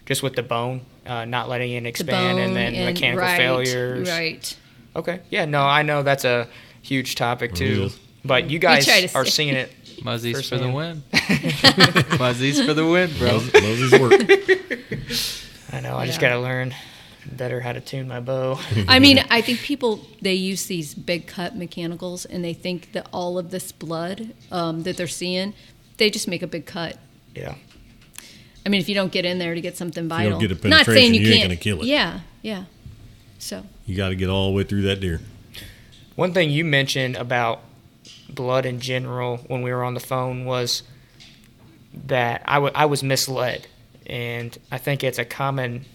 Just 0.06 0.22
with 0.22 0.36
the 0.36 0.44
bone, 0.44 0.82
uh, 1.06 1.24
not 1.26 1.48
letting 1.48 1.72
it 1.72 1.86
expand, 1.86 2.38
bone 2.38 2.44
and 2.44 2.56
then 2.56 2.74
mechanical 2.86 3.22
right, 3.22 3.38
failures. 3.38 4.10
Right. 4.10 4.58
Okay. 4.96 5.22
Yeah. 5.30 5.46
No, 5.46 5.62
I 5.64 5.84
know 5.84 6.04
that's 6.04 6.26
a 6.26 6.48
huge 6.82 7.16
topic 7.16 7.54
too. 7.54 7.84
is. 7.86 8.00
But 8.26 8.50
you 8.50 8.60
guys 8.60 8.86
to 8.86 8.92
are 9.16 9.26
stay- 9.26 9.32
seeing 9.32 9.56
it. 9.56 9.72
Muzzies 10.04 10.50
for 10.50 10.58
the 10.58 10.72
Firsthand. 10.72 10.74
win. 10.74 11.04
Muzzies 12.18 12.66
for 12.66 12.74
the 12.74 12.86
win, 12.86 13.12
bro. 13.18 13.34
Muzzy's 13.34 14.00
work. 14.00 14.14
I 15.74 15.80
know. 15.80 15.96
I 15.96 16.06
just 16.08 16.20
got 16.20 16.30
to 16.30 16.40
learn 16.40 16.74
better 17.26 17.62
how 17.62 17.72
to 17.74 17.80
tune 17.82 18.08
my 18.08 18.20
bow. 18.20 18.60
I 18.88 19.00
mean, 19.00 19.24
I 19.30 19.42
think 19.42 19.60
people 19.60 20.06
they 20.22 20.34
use 20.34 20.66
these 20.66 20.94
big 20.94 21.28
cut 21.28 21.56
mechanicals 21.56 22.26
and 22.26 22.44
they 22.44 22.54
think 22.54 22.92
that 22.94 23.08
all 23.14 23.38
of 23.38 23.52
this 23.52 23.72
blood 23.72 24.34
um, 24.52 24.84
that 24.84 24.98
they're 24.98 25.08
seeing, 25.08 25.54
they 25.98 26.10
just 26.10 26.28
make 26.28 26.42
a 26.42 26.48
big 26.48 26.66
cut. 26.66 26.98
yeah. 27.36 27.56
I 28.64 28.70
mean, 28.70 28.80
if 28.80 28.88
you 28.88 28.94
don't 28.94 29.12
get 29.12 29.26
in 29.26 29.40
there 29.40 29.56
to 29.56 29.62
get 29.62 29.76
something 29.76 30.04
you 30.04 30.10
vital, 30.10 30.40
don't 30.40 30.48
get 30.48 30.66
a 30.66 30.68
not 30.68 30.86
saying 30.86 31.16
you 31.16 31.22
you 31.22 31.34
can't. 31.34 31.44
gonna 31.46 31.56
kill 31.56 31.82
it. 31.82 31.88
Yeah, 31.88 32.20
yeah. 32.44 32.66
So 33.40 33.64
You 33.88 33.98
got 33.98 34.10
to 34.10 34.16
get 34.16 34.30
all 34.30 34.52
the 34.52 34.56
way 34.56 34.64
through 34.64 34.84
that 34.84 35.00
deer. 35.00 35.20
One 36.16 36.32
thing 36.32 36.52
you 36.52 36.64
mentioned 36.64 37.16
about 37.16 37.62
blood 38.30 38.68
in 38.68 38.80
general 38.80 39.38
when 39.48 39.64
we 39.64 39.72
were 39.72 39.84
on 39.84 39.96
the 39.96 40.00
phone 40.00 40.46
was 40.46 40.84
that 42.06 42.44
I 42.46 42.60
wa- 42.60 42.72
I 42.76 42.86
was 42.86 43.02
misled. 43.04 43.66
And 44.06 44.56
I 44.72 44.78
think 44.78 45.04
it's 45.04 45.18
a 45.20 45.26
common 45.26 45.86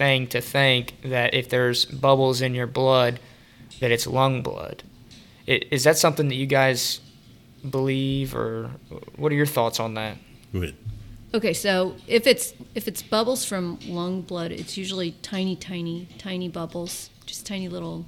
thing 0.00 0.26
to 0.28 0.40
think 0.40 0.94
that 1.04 1.34
if 1.34 1.50
there's 1.50 1.84
bubbles 1.84 2.40
in 2.40 2.54
your 2.54 2.66
blood, 2.66 3.20
that 3.80 3.90
it's 3.90 4.06
lung 4.06 4.40
blood. 4.42 4.82
I- 5.46 5.60
Is 5.70 5.84
that 5.84 5.98
something 5.98 6.28
that 6.28 6.36
you 6.36 6.46
guys 6.46 7.00
believe, 7.68 8.34
or 8.34 8.70
what 9.16 9.30
are 9.30 9.34
your 9.34 9.44
thoughts 9.58 9.78
on 9.78 9.92
that? 9.94 10.16
Go 10.54 10.62
ahead. 10.62 10.74
okay, 11.34 11.52
so 11.52 11.96
if 12.08 12.26
it's 12.26 12.54
if 12.74 12.88
it's 12.88 13.02
bubbles 13.02 13.44
from 13.44 13.78
lung 13.86 14.22
blood, 14.22 14.50
it's 14.52 14.78
usually 14.78 15.10
tiny, 15.20 15.54
tiny, 15.54 16.08
tiny 16.16 16.48
bubbles, 16.48 17.10
just 17.26 17.44
tiny 17.44 17.68
little, 17.68 18.06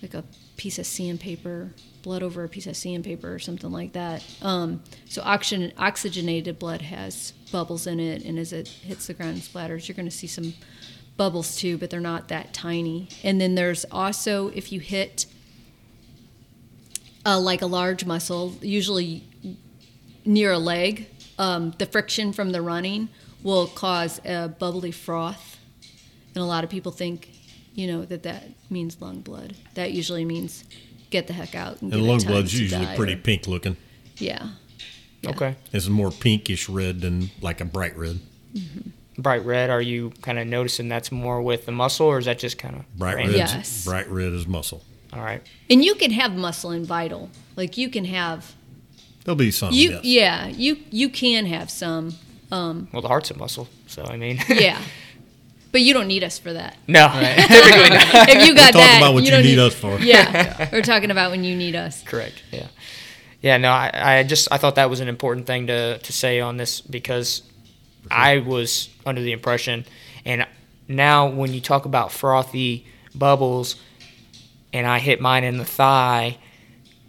like 0.00 0.14
a 0.14 0.24
piece 0.56 0.78
of 0.78 0.86
sandpaper, 0.86 1.70
blood 2.02 2.22
over 2.22 2.44
a 2.44 2.48
piece 2.48 2.66
of 2.66 2.76
sandpaper 2.76 3.32
or 3.32 3.38
something 3.38 3.70
like 3.70 3.92
that. 3.92 4.24
Um, 4.42 4.82
so 5.08 5.22
oxygen, 5.24 5.72
oxygenated 5.78 6.58
blood 6.58 6.82
has 6.82 7.32
bubbles 7.50 7.86
in 7.86 8.00
it, 8.00 8.24
and 8.24 8.38
as 8.38 8.52
it 8.52 8.68
hits 8.68 9.06
the 9.06 9.14
ground 9.14 9.34
and 9.34 9.42
splatters, 9.42 9.88
you're 9.88 9.94
going 9.94 10.08
to 10.08 10.10
see 10.10 10.26
some 10.26 10.54
bubbles 11.16 11.56
too, 11.56 11.78
but 11.78 11.90
they're 11.90 12.00
not 12.00 12.28
that 12.28 12.52
tiny. 12.52 13.08
And 13.22 13.40
then 13.40 13.54
there's 13.54 13.84
also 13.90 14.48
if 14.48 14.72
you 14.72 14.80
hit 14.80 15.26
uh, 17.24 17.38
like 17.38 17.62
a 17.62 17.66
large 17.66 18.04
muscle, 18.04 18.54
usually 18.60 19.24
near 20.24 20.52
a 20.52 20.58
leg, 20.58 21.08
um, 21.38 21.72
the 21.78 21.86
friction 21.86 22.32
from 22.32 22.50
the 22.52 22.62
running 22.62 23.08
will 23.42 23.66
cause 23.66 24.20
a 24.24 24.48
bubbly 24.48 24.90
froth, 24.90 25.58
and 26.34 26.42
a 26.42 26.46
lot 26.46 26.64
of 26.64 26.70
people 26.70 26.92
think, 26.92 27.28
you 27.74 27.86
know, 27.86 28.04
that 28.04 28.22
that 28.22 28.44
means 28.70 29.00
lung 29.00 29.20
blood. 29.20 29.54
That 29.74 29.92
usually 29.92 30.24
means 30.24 30.64
get 31.12 31.26
the 31.28 31.32
heck 31.34 31.54
out 31.54 31.80
and, 31.82 31.92
And 31.92 32.00
give 32.02 32.08
lung 32.10 32.18
blood's 32.20 32.58
usually 32.58 32.86
pretty 32.96 33.12
or- 33.14 33.16
pink 33.18 33.46
looking. 33.46 33.76
yeah. 34.16 34.48
Yeah. 35.22 35.30
Okay. 35.30 35.54
It's 35.72 35.86
more 35.88 36.10
pinkish 36.10 36.68
red 36.68 37.00
than 37.00 37.30
like 37.40 37.60
a 37.60 37.64
bright 37.64 37.96
red. 37.96 38.18
Bright 39.18 39.44
red, 39.44 39.70
are 39.70 39.80
you 39.80 40.10
kind 40.22 40.38
of 40.38 40.46
noticing 40.48 40.88
that's 40.88 41.12
more 41.12 41.40
with 41.42 41.64
the 41.66 41.70
muscle, 41.72 42.06
or 42.06 42.18
is 42.18 42.24
that 42.24 42.38
just 42.40 42.58
kind 42.58 42.74
of 42.76 42.98
Bright 42.98 43.16
red. 43.16 43.30
Yes. 43.30 43.84
Bright 43.84 44.08
red 44.08 44.32
is 44.32 44.48
muscle. 44.48 44.82
All 45.12 45.20
right. 45.20 45.40
And 45.70 45.84
you 45.84 45.94
can 45.94 46.10
have 46.10 46.34
muscle 46.34 46.70
and 46.70 46.84
vital. 46.84 47.30
Like 47.54 47.76
you 47.78 47.88
can 47.88 48.04
have 48.06 48.54
There'll 49.24 49.36
be 49.36 49.50
some. 49.52 49.72
you 49.72 49.90
yes. 49.90 50.04
yeah, 50.04 50.46
you 50.48 50.78
you 50.90 51.08
can 51.08 51.46
have 51.46 51.70
some 51.70 52.14
um 52.50 52.88
Well, 52.92 53.02
the 53.02 53.08
heart's 53.08 53.30
a 53.30 53.36
muscle, 53.36 53.68
so 53.86 54.02
I 54.04 54.16
mean. 54.16 54.40
yeah. 54.48 54.80
But 55.72 55.80
you 55.80 55.94
don't 55.94 56.06
need 56.06 56.22
us 56.22 56.38
for 56.38 56.52
that. 56.52 56.76
no, 56.86 57.08
typically 57.12 57.88
not. 57.90 58.28
If 58.28 58.46
you 58.46 58.54
got 58.54 58.72
Talk 58.72 58.82
that, 58.82 58.98
about 58.98 59.14
what 59.14 59.24
you, 59.24 59.30
don't 59.30 59.42
need 59.42 59.58
us 59.58 59.74
for. 59.74 59.98
Yeah. 60.00 60.68
We're 60.70 60.82
talking 60.82 61.10
about 61.10 61.30
when 61.30 61.44
you 61.44 61.56
need 61.56 61.74
us. 61.74 62.02
Correct. 62.02 62.42
Yeah. 62.50 62.68
Yeah. 63.40 63.56
No, 63.56 63.70
I, 63.70 63.90
I 64.18 64.22
just 64.22 64.48
I 64.52 64.58
thought 64.58 64.74
that 64.74 64.90
was 64.90 65.00
an 65.00 65.08
important 65.08 65.46
thing 65.46 65.66
to 65.68 65.98
to 65.98 66.12
say 66.12 66.40
on 66.40 66.58
this 66.58 66.80
because 66.82 67.42
I 68.10 68.38
was 68.38 68.90
under 69.06 69.22
the 69.22 69.32
impression, 69.32 69.86
and 70.26 70.46
now 70.88 71.28
when 71.28 71.52
you 71.54 71.60
talk 71.60 71.86
about 71.86 72.12
frothy 72.12 72.86
bubbles, 73.14 73.76
and 74.72 74.86
I 74.86 74.98
hit 74.98 75.20
mine 75.20 75.44
in 75.44 75.56
the 75.56 75.64
thigh, 75.64 76.36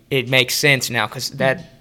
it 0.09 0.29
makes 0.29 0.55
sense 0.55 0.89
now 0.89 1.07
because 1.07 1.31
that 1.31 1.72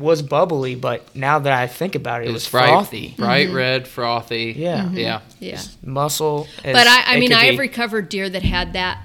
was 0.00 0.22
bubbly, 0.22 0.74
but 0.74 1.14
now 1.14 1.38
that 1.38 1.52
I 1.52 1.66
think 1.66 1.94
about 1.94 2.22
it, 2.22 2.26
it, 2.26 2.30
It 2.30 2.32
was 2.32 2.44
was 2.44 2.50
bright, 2.50 2.68
frothy. 2.68 3.14
bright 3.16 3.46
mm-hmm. 3.48 3.56
red, 3.56 3.88
frothy. 3.88 4.54
Yeah. 4.56 4.84
Mm-hmm. 4.84 4.96
Yeah. 4.96 5.20
Yeah. 5.38 5.62
Muscle. 5.84 6.46
as 6.64 6.72
But 6.74 6.86
I, 6.86 7.14
I 7.16 7.20
mean, 7.20 7.32
I 7.32 7.44
have 7.46 7.54
be. 7.54 7.58
recovered 7.58 8.08
deer 8.08 8.28
that 8.28 8.42
had 8.42 8.72
that 8.74 9.02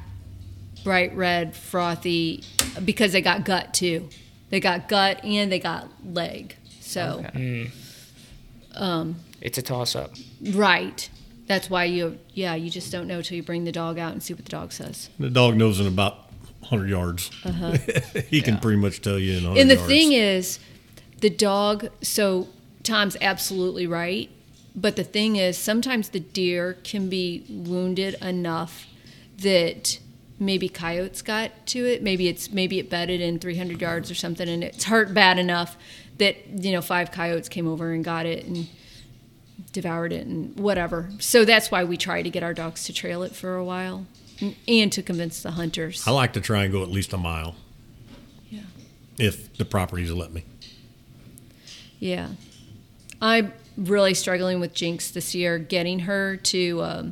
bright 0.83 1.15
red, 1.15 1.55
frothy, 1.55 2.43
because 2.83 3.11
they 3.11 3.21
got 3.21 3.45
gut 3.45 3.73
too. 3.73 4.09
They 4.49 4.59
got 4.59 4.87
gut 4.87 5.23
and 5.23 5.51
they 5.51 5.59
got 5.59 5.87
leg. 6.05 6.55
So, 6.79 7.25
mm. 7.33 7.69
um, 8.75 9.15
It's 9.41 9.57
a 9.57 9.61
toss 9.61 9.95
up. 9.95 10.11
right. 10.51 11.09
That's 11.47 11.69
why 11.69 11.83
you, 11.85 12.17
yeah, 12.33 12.55
you 12.55 12.71
just 12.71 12.91
don't 12.91 13.07
know 13.07 13.21
till 13.21 13.37
you 13.37 13.43
bring 13.43 13.65
the 13.65 13.71
dog 13.71 13.99
out 13.99 14.13
and 14.13 14.23
see 14.23 14.33
what 14.33 14.43
the 14.45 14.49
dog 14.49 14.71
says. 14.71 15.09
The 15.19 15.29
dog 15.29 15.55
knows 15.55 15.79
in 15.79 15.85
about 15.85 16.15
100 16.61 16.89
yards. 16.89 17.29
Uh-huh. 17.43 17.71
he 18.29 18.41
can 18.41 18.57
pretty 18.57 18.79
much 18.79 19.01
tell 19.01 19.19
you 19.19 19.37
in 19.37 19.43
100 19.43 19.51
Uh-huh. 19.51 19.61
And 19.61 19.69
the 19.69 19.75
yards. 19.75 19.87
thing 19.87 20.11
is, 20.13 20.59
the 21.19 21.29
dog. 21.29 21.89
So 22.01 22.47
Tom's 22.83 23.17
absolutely 23.21 23.87
right. 23.87 24.29
But 24.75 24.97
the 24.97 25.03
thing 25.03 25.37
is, 25.37 25.57
sometimes 25.57 26.09
the 26.09 26.19
deer 26.19 26.77
can 26.83 27.07
be 27.07 27.45
wounded 27.49 28.15
enough 28.21 28.87
that 29.37 29.99
maybe 30.37 30.67
coyotes 30.67 31.21
got 31.21 31.65
to 31.67 31.85
it. 31.85 32.03
Maybe 32.03 32.27
it's 32.27 32.51
maybe 32.51 32.79
it 32.79 32.89
bedded 32.89 33.21
in 33.21 33.39
300 33.39 33.79
yards 33.79 34.11
or 34.11 34.15
something, 34.15 34.47
and 34.49 34.63
it's 34.63 34.83
hurt 34.85 35.13
bad 35.13 35.39
enough 35.39 35.77
that 36.17 36.63
you 36.63 36.71
know 36.71 36.81
five 36.81 37.11
coyotes 37.11 37.49
came 37.49 37.67
over 37.67 37.91
and 37.91 38.03
got 38.03 38.25
it 38.25 38.45
and 38.45 38.67
devoured 39.71 40.13
it 40.13 40.25
and 40.25 40.57
whatever. 40.59 41.09
So 41.19 41.45
that's 41.45 41.71
why 41.71 41.83
we 41.83 41.97
try 41.97 42.21
to 42.21 42.29
get 42.29 42.43
our 42.43 42.53
dogs 42.53 42.83
to 42.85 42.93
trail 42.93 43.23
it 43.23 43.33
for 43.33 43.55
a 43.55 43.63
while, 43.63 44.05
and 44.67 44.91
to 44.91 45.01
convince 45.01 45.41
the 45.41 45.51
hunters. 45.51 46.05
I 46.07 46.11
like 46.11 46.33
to 46.33 46.41
try 46.41 46.63
and 46.63 46.71
go 46.71 46.83
at 46.83 46.89
least 46.89 47.13
a 47.13 47.17
mile. 47.17 47.55
Yeah. 48.49 48.61
If 49.17 49.55
the 49.57 49.65
properties 49.65 50.11
let 50.11 50.33
me. 50.33 50.43
Yeah. 52.05 52.29
I'm 53.19 53.51
really 53.75 54.13
struggling 54.13 54.59
with 54.59 54.73
Jinx 54.75 55.09
this 55.09 55.33
year, 55.33 55.57
getting 55.57 55.99
her 56.01 56.35
to 56.37 56.83
um, 56.83 57.11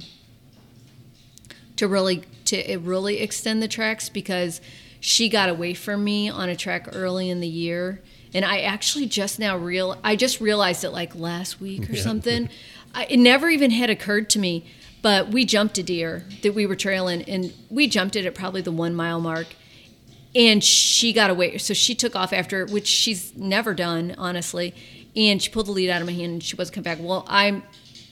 to 1.77 1.87
really 1.87 2.23
to 2.45 2.77
really 2.77 3.19
extend 3.21 3.61
the 3.63 3.67
tracks 3.67 4.09
because 4.09 4.61
she 4.99 5.29
got 5.29 5.49
away 5.49 5.73
from 5.73 6.03
me 6.03 6.29
on 6.29 6.47
a 6.49 6.55
track 6.55 6.87
early 6.93 7.29
in 7.29 7.39
the 7.39 7.47
year, 7.47 8.01
and 8.35 8.45
I 8.45 8.59
actually 8.59 9.07
just 9.07 9.39
now 9.39 9.57
real 9.57 9.97
I 10.03 10.15
just 10.15 10.39
realized 10.39 10.83
it 10.83 10.91
like 10.91 11.15
last 11.15 11.59
week 11.59 11.89
or 11.89 11.93
Yeah. 11.93 12.03
something. 12.03 12.49
I, 12.95 13.05
it 13.05 13.17
never 13.17 13.49
even 13.49 13.71
had 13.71 13.89
occurred 13.89 14.29
to 14.31 14.39
me, 14.39 14.63
but 15.01 15.29
we 15.29 15.45
jumped 15.45 15.79
a 15.79 15.83
deer 15.83 16.25
that 16.43 16.53
we 16.53 16.67
were 16.67 16.75
trailing, 16.75 17.23
and 17.23 17.51
we 17.71 17.87
jumped 17.87 18.15
it 18.15 18.25
at 18.27 18.35
probably 18.35 18.61
the 18.61 18.71
one 18.71 18.93
mile 18.93 19.19
mark 19.19 19.47
and 20.35 20.63
she 20.63 21.13
got 21.13 21.29
away. 21.29 21.57
So 21.57 21.73
she 21.73 21.95
took 21.95 22.15
off 22.15 22.33
after, 22.33 22.65
which 22.65 22.87
she's 22.87 23.35
never 23.35 23.73
done, 23.73 24.15
honestly. 24.17 24.73
And 25.15 25.41
she 25.41 25.51
pulled 25.51 25.67
the 25.67 25.71
lead 25.71 25.89
out 25.89 26.01
of 26.01 26.07
my 26.07 26.13
hand, 26.13 26.31
and 26.33 26.43
she 26.43 26.55
wasn't 26.55 26.75
come 26.75 26.83
back. 26.83 26.97
Well, 26.99 27.23
I'm, 27.27 27.61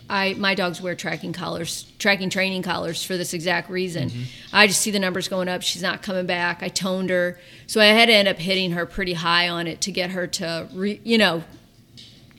I 0.08 0.36
my 0.36 0.54
dogs 0.54 0.82
wear 0.82 0.94
tracking 0.94 1.34
collars, 1.34 1.86
tracking 1.98 2.30
training 2.30 2.62
collars 2.62 3.04
for 3.04 3.18
this 3.18 3.34
exact 3.34 3.70
reason. 3.72 4.10
Mm-hmm. 4.10 4.24
I 4.56 4.68
just 4.68 4.82
see 4.82 4.92
the 4.92 5.00
numbers 5.00 5.28
going 5.28 5.48
up. 5.48 5.64
She's 5.64 5.82
not 5.82 6.04
coming 6.04 6.28
back. 6.28 6.62
I 6.62 6.68
toned 6.68 7.10
her, 7.10 7.40
so 7.66 7.82
I 7.82 7.86
had 7.86 8.06
to 8.08 8.14
end 8.14 8.28
up 8.28 8.38
hitting 8.38 8.72
her 8.72 8.86
pretty 8.86 9.14
high 9.14 9.50
on 9.50 9.66
it 9.68 9.82
to 9.82 9.92
get 9.92 10.12
her 10.12 10.28
to, 10.28 10.68
re, 10.74 11.00
you 11.04 11.18
know, 11.18 11.44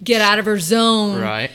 get 0.05 0.21
out 0.21 0.39
of 0.39 0.45
her 0.45 0.59
zone 0.59 1.21
Right. 1.21 1.51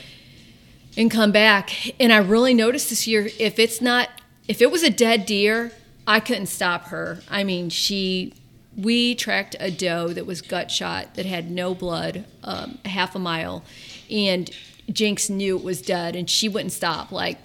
and 0.96 1.10
come 1.10 1.32
back. 1.32 1.70
And 2.00 2.12
I 2.12 2.18
really 2.18 2.52
noticed 2.52 2.90
this 2.90 3.06
year 3.06 3.28
if 3.38 3.58
it's 3.58 3.80
not 3.80 4.08
if 4.48 4.60
it 4.62 4.70
was 4.70 4.82
a 4.82 4.90
dead 4.90 5.24
deer, 5.26 5.72
I 6.08 6.20
couldn't 6.20 6.46
stop 6.46 6.84
her. 6.86 7.20
I 7.28 7.44
mean, 7.44 7.68
she 7.68 8.32
we 8.74 9.14
tracked 9.14 9.56
a 9.60 9.70
doe 9.70 10.08
that 10.08 10.24
was 10.24 10.40
gut 10.40 10.70
shot 10.70 11.14
that 11.16 11.26
had 11.26 11.50
no 11.50 11.74
blood, 11.74 12.24
um, 12.42 12.78
half 12.86 13.14
a 13.14 13.18
mile, 13.18 13.62
and 14.10 14.50
Jinx 14.90 15.28
knew 15.28 15.58
it 15.58 15.62
was 15.62 15.82
dead, 15.82 16.16
and 16.16 16.30
she 16.30 16.48
wouldn't 16.48 16.72
stop. 16.72 17.12
Like 17.12 17.38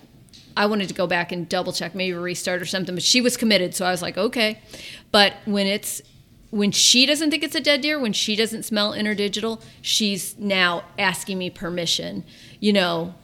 I 0.56 0.65
wanted 0.68 0.88
to 0.88 0.94
go 0.94 1.07
back 1.07 1.34
and 1.34 1.48
double 1.49 1.73
check, 1.73 1.94
maybe 1.94 2.14
restart 2.14 2.61
or 2.61 2.65
something, 2.65 2.95
but 2.95 3.03
she 3.03 3.19
was 3.19 3.35
committed, 3.35 3.76
so 3.76 3.85
I 3.85 3.91
was 3.91 4.02
like, 4.02 4.18
okay. 4.18 4.61
But 5.11 5.34
when 5.44 5.68
it's 5.68 6.02
when 6.49 6.72
she 6.72 7.06
doesn't 7.06 7.31
think 7.31 7.44
it's 7.44 7.56
a 7.56 7.61
dead 7.61 7.81
deer, 7.81 7.99
when 7.99 8.14
she 8.14 8.38
doesn't 8.38 8.64
smell 8.64 8.94
interdigital, 8.94 9.61
she's 9.81 10.38
now 10.38 10.84
asking 10.98 11.38
me 11.38 11.49
permission. 11.49 12.23
You 12.61 12.72
know, 12.72 13.15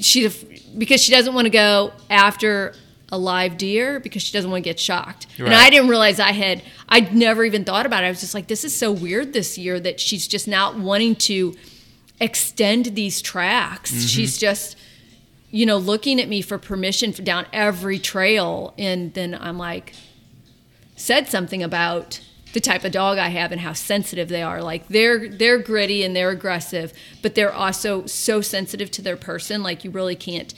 she 0.00 0.28
because 0.76 1.00
she 1.00 1.12
doesn't 1.12 1.34
want 1.34 1.44
to 1.44 1.50
go 1.50 1.92
after 2.10 2.74
a 3.12 3.18
live 3.18 3.58
deer 3.58 4.00
because 4.00 4.22
she 4.22 4.32
doesn't 4.32 4.50
want 4.50 4.64
to 4.64 4.68
get 4.68 4.80
shocked. 4.80 5.26
And 5.38 5.52
I 5.52 5.68
didn't 5.68 5.88
realize 5.88 6.18
I 6.18 6.32
had 6.32 6.62
I'd 6.88 7.14
never 7.14 7.44
even 7.44 7.62
thought 7.64 7.84
about 7.84 8.02
it. 8.02 8.06
I 8.06 8.10
was 8.10 8.20
just 8.20 8.34
like, 8.34 8.48
this 8.48 8.64
is 8.64 8.74
so 8.74 8.90
weird 8.90 9.34
this 9.34 9.58
year 9.58 9.78
that 9.78 10.00
she's 10.00 10.26
just 10.26 10.48
not 10.48 10.78
wanting 10.78 11.14
to 11.16 11.54
extend 12.18 12.86
these 12.86 13.20
tracks. 13.20 13.92
Mm-hmm. 13.92 14.06
She's 14.06 14.38
just 14.38 14.76
you 15.50 15.66
know 15.66 15.76
looking 15.76 16.18
at 16.20 16.28
me 16.28 16.40
for 16.40 16.56
permission 16.56 17.12
for 17.12 17.20
down 17.20 17.44
every 17.52 17.98
trail 17.98 18.72
and 18.78 19.12
then 19.12 19.36
I'm 19.38 19.58
like 19.58 19.92
said 20.96 21.28
something 21.28 21.62
about 21.62 22.20
the 22.54 22.60
type 22.60 22.84
of 22.84 22.92
dog 22.92 23.18
I 23.18 23.28
have 23.28 23.52
and 23.52 23.60
how 23.60 23.74
sensitive 23.74 24.28
they 24.28 24.42
are. 24.42 24.62
Like 24.62 24.88
they're 24.88 25.28
they're 25.28 25.58
gritty 25.58 26.02
and 26.02 26.16
they're 26.16 26.30
aggressive, 26.30 26.94
but 27.20 27.34
they're 27.34 27.52
also 27.52 28.06
so 28.06 28.40
sensitive 28.40 28.90
to 28.92 29.02
their 29.02 29.16
person. 29.16 29.62
Like 29.62 29.84
you 29.84 29.90
really 29.90 30.16
can't 30.16 30.54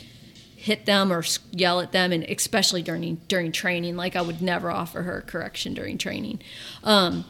hit 0.65 0.87
them 0.87 1.13
or 1.13 1.23
yell 1.51 1.81
at 1.81 1.93
them, 1.93 2.11
and 2.11 2.25
especially 2.25 2.83
during 2.83 3.21
during 3.29 3.53
training. 3.53 3.97
Like 3.97 4.17
I 4.17 4.23
would 4.23 4.41
never 4.41 4.71
offer 4.71 5.03
her 5.03 5.23
correction 5.27 5.75
during 5.75 5.99
training. 5.99 6.41
Um, 6.83 7.27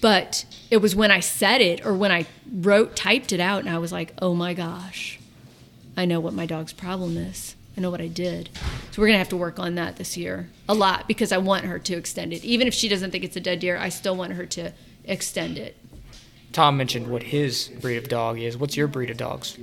but 0.00 0.44
it 0.70 0.76
was 0.76 0.94
when 0.94 1.10
I 1.10 1.18
said 1.18 1.60
it 1.60 1.84
or 1.84 1.92
when 1.94 2.12
I 2.12 2.26
wrote 2.50 2.94
typed 2.94 3.32
it 3.32 3.40
out, 3.40 3.60
and 3.60 3.68
I 3.68 3.78
was 3.78 3.90
like, 3.90 4.14
oh 4.22 4.34
my 4.34 4.54
gosh, 4.54 5.18
I 5.96 6.04
know 6.04 6.20
what 6.20 6.32
my 6.32 6.46
dog's 6.46 6.72
problem 6.72 7.16
is. 7.16 7.56
I 7.76 7.80
know 7.80 7.90
what 7.90 8.00
I 8.00 8.06
did. 8.06 8.50
So 8.92 9.02
we're 9.02 9.08
gonna 9.08 9.18
have 9.18 9.28
to 9.30 9.36
work 9.36 9.58
on 9.58 9.74
that 9.74 9.96
this 9.96 10.16
year 10.16 10.48
a 10.68 10.74
lot 10.74 11.08
because 11.08 11.32
I 11.32 11.38
want 11.38 11.64
her 11.64 11.80
to 11.80 11.94
extend 11.96 12.32
it. 12.32 12.44
Even 12.44 12.68
if 12.68 12.74
she 12.74 12.88
doesn't 12.88 13.10
think 13.10 13.24
it's 13.24 13.36
a 13.36 13.40
dead 13.40 13.58
deer, 13.58 13.76
I 13.76 13.88
still 13.88 14.14
want 14.14 14.34
her 14.34 14.46
to 14.46 14.72
extend 15.04 15.58
it. 15.58 15.76
Tom 16.52 16.76
mentioned 16.76 17.08
what 17.08 17.24
his 17.24 17.68
breed 17.80 17.96
of 17.96 18.08
dog 18.08 18.38
is. 18.38 18.56
What's 18.56 18.76
your 18.76 18.86
breed 18.86 19.10
of 19.10 19.16
dogs? 19.16 19.58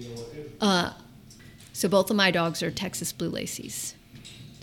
So 1.75 1.89
both 1.89 2.09
of 2.09 2.15
my 2.15 2.31
dogs 2.31 2.63
are 2.63 2.71
Texas 2.71 3.11
Blue 3.11 3.29
Lacys. 3.29 3.95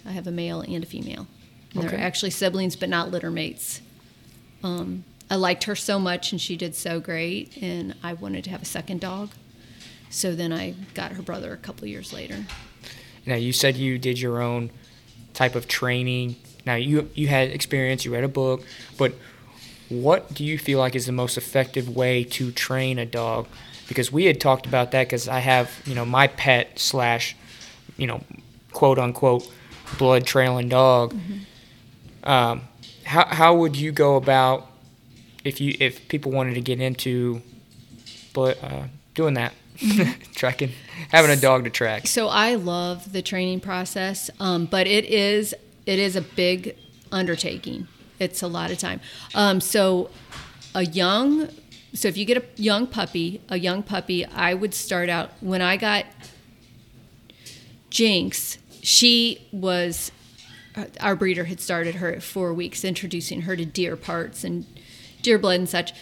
I 0.07 0.13
have 0.13 0.27
a 0.27 0.31
male 0.31 0.63
and 0.63 0.83
a 0.83 0.87
female. 0.87 1.27
And 1.75 1.85
Okay. 1.85 1.97
They're 1.97 2.07
actually 2.07 2.31
siblings, 2.31 2.75
but 2.75 2.89
not 2.89 3.11
litter 3.11 3.31
mates. 3.31 3.83
Um, 4.65 5.05
I 5.31 5.35
liked 5.35 5.65
her 5.65 5.77
so 5.77 5.99
much, 5.99 6.33
and 6.33 6.41
she 6.41 6.57
did 6.57 6.75
so 6.75 7.01
great, 7.01 7.55
and 7.61 7.95
I 8.03 8.15
wanted 8.15 8.45
to 8.45 8.51
have 8.51 8.63
a 8.63 8.65
second 8.65 9.03
dog. 9.03 9.29
So 10.09 10.35
then 10.35 10.55
I 10.55 10.75
got 10.95 11.13
her 11.13 11.21
brother 11.21 11.53
a 11.53 11.59
couple 11.59 11.87
years 11.87 12.15
later. 12.15 12.47
Now 13.27 13.35
you 13.35 13.53
said 13.53 13.77
you 13.77 13.99
did 13.99 14.19
your 14.19 14.41
own 14.41 14.71
type 15.35 15.55
of 15.55 15.69
training. 15.69 16.37
Now 16.65 16.77
you 16.77 17.11
you 17.15 17.29
had 17.29 17.51
experience, 17.51 18.07
you 18.07 18.15
read 18.15 18.25
a 18.25 18.29
book, 18.29 18.65
but 18.97 19.13
what 19.91 20.33
do 20.33 20.47
you 20.47 20.57
feel 20.57 20.79
like 20.79 20.97
is 20.97 21.05
the 21.05 21.13
most 21.13 21.37
effective 21.37 21.95
way 21.95 22.25
to 22.25 22.53
train 22.53 22.99
a 22.99 23.05
dog? 23.05 23.49
Because 23.89 24.13
we 24.13 24.25
had 24.25 24.41
talked 24.41 24.67
about 24.67 24.93
that 24.93 25.07
because 25.07 25.29
I 25.29 25.41
have 25.41 25.71
you 25.85 25.95
know 25.95 26.05
my 26.05 26.27
pet 26.27 26.79
slash 26.79 27.37
you 27.97 28.07
know 28.07 28.23
quote 28.73 28.99
unquote 28.99 29.51
blood 29.99 30.27
trailing 30.27 30.69
dog. 30.69 31.15
Um, 32.25 32.63
how 33.05 33.27
how 33.27 33.55
would 33.55 33.77
you 33.77 33.93
go 33.93 34.17
about 34.17 34.69
if 35.45 35.61
you 35.61 35.77
if 35.81 36.09
people 36.09 36.33
wanted 36.33 36.55
to 36.55 36.61
get 36.61 36.81
into 36.81 37.43
blood, 38.33 38.57
uh, 38.63 38.85
doing 39.15 39.35
that 39.35 39.53
tracking 40.35 40.73
having 41.11 41.31
a 41.31 41.37
dog 41.37 41.65
to 41.65 41.71
track? 41.71 42.07
So 42.07 42.29
I 42.29 42.55
love 42.55 43.13
the 43.13 43.23
training 43.23 43.61
process, 43.61 44.31
um, 44.41 44.67
but 44.67 44.87
it 44.87 45.05
is 45.05 45.55
it 45.87 45.99
is 45.99 46.17
a 46.17 46.23
big 46.23 46.77
undertaking. 47.11 47.89
It's 48.19 48.43
a 48.43 48.47
lot 48.47 48.71
of 48.71 48.79
time. 48.79 49.01
Um, 49.35 49.61
so 49.61 50.11
a 50.75 50.85
young, 50.85 51.49
so 51.95 52.09
if 52.09 52.17
you 52.17 52.25
get 52.25 52.39
a 52.39 52.45
young 52.57 52.87
puppy, 52.87 53.41
a 53.49 53.59
young 53.59 53.83
puppy, 53.83 54.25
I 54.25 54.55
would 54.55 54.75
start 54.75 55.09
out 55.09 55.31
when 55.41 55.61
I 55.61 55.77
got 55.77 56.07
Jinx. 57.91 58.59
She 58.83 59.47
was 59.53 60.11
uh, 60.75 60.87
our 61.01 61.15
breeder 61.15 61.45
had 61.45 61.61
started 61.61 61.97
her 61.97 62.11
at 62.13 62.23
four 62.23 62.55
weeks, 62.55 62.85
introducing 62.85 63.43
her 63.43 63.57
to 63.57 63.65
deer 63.65 63.97
parts 63.97 64.43
and 64.43 64.65
deer 65.21 65.39
blood 65.39 65.61
and 65.61 65.69
such. 65.69 65.93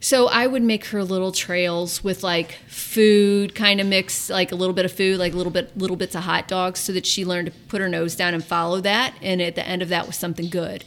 So 0.00 0.28
I 0.28 0.46
would 0.46 0.62
make 0.62 0.86
her 0.86 1.02
little 1.02 1.32
trails 1.32 2.04
with 2.04 2.22
like 2.22 2.52
food, 2.68 3.54
kind 3.54 3.80
of 3.80 3.86
mix 3.86 4.28
like 4.28 4.52
a 4.52 4.54
little 4.54 4.74
bit 4.74 4.84
of 4.84 4.92
food, 4.92 5.18
like 5.18 5.34
little 5.34 5.52
bit 5.52 5.76
little 5.76 5.96
bits 5.96 6.14
of 6.14 6.24
hot 6.24 6.46
dogs, 6.46 6.78
so 6.78 6.92
that 6.92 7.06
she 7.06 7.24
learned 7.24 7.46
to 7.46 7.52
put 7.68 7.80
her 7.80 7.88
nose 7.88 8.14
down 8.14 8.34
and 8.34 8.44
follow 8.44 8.80
that. 8.82 9.14
And 9.22 9.40
at 9.40 9.54
the 9.54 9.66
end 9.66 9.82
of 9.82 9.88
that 9.88 10.06
was 10.06 10.16
something 10.16 10.48
good. 10.48 10.84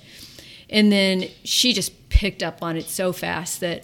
And 0.70 0.92
then 0.92 1.30
she 1.44 1.74
just 1.74 2.10
picked 2.10 2.44
up 2.44 2.62
on 2.62 2.78
it 2.78 2.86
so 2.86 3.12
fast 3.12 3.60
that 3.62 3.84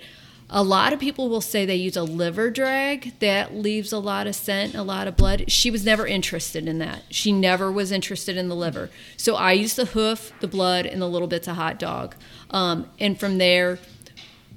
a 0.55 0.61
lot 0.61 0.93
of 0.93 0.99
people 0.99 1.30
will 1.30 1.41
say 1.41 1.65
they 1.65 1.75
use 1.75 1.97
a 1.97 2.03
liver 2.03 2.51
drag 2.51 3.17
that 3.19 3.55
leaves 3.55 3.91
a 3.91 3.97
lot 3.97 4.27
of 4.27 4.35
scent, 4.35 4.75
a 4.75 4.84
lot 4.84 5.07
of 5.07 5.17
blood. 5.17 5.51
She 5.51 5.71
was 5.71 5.84
never 5.84 6.05
interested 6.05 6.67
in 6.67 6.77
that. 6.77 7.01
She 7.09 7.31
never 7.31 7.71
was 7.71 7.91
interested 7.91 8.38
in 8.38 8.49
the 8.49 8.55
liver. 8.55 8.91
So 9.17 9.35
I 9.35 9.53
used 9.53 9.77
the 9.77 9.85
hoof, 9.85 10.31
the 10.41 10.47
blood, 10.47 10.85
and 10.85 11.01
the 11.01 11.09
little 11.09 11.27
bits 11.27 11.47
of 11.47 11.55
hot 11.55 11.80
dog. 11.80 12.15
Um, 12.51 12.88
and 12.99 13.19
from 13.19 13.39
there, 13.39 13.80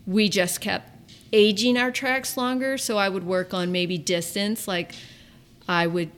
we 0.07 0.29
just 0.29 0.61
kept 0.61 0.91
aging 1.33 1.79
our 1.79 1.91
tracks 1.91 2.37
longer. 2.37 2.77
So 2.77 2.99
I 2.99 3.09
would 3.09 3.25
work 3.25 3.55
on 3.55 3.73
maybe 3.73 3.97
distance, 3.97 4.69
like 4.69 4.95
I 5.67 5.87
would 5.87 6.11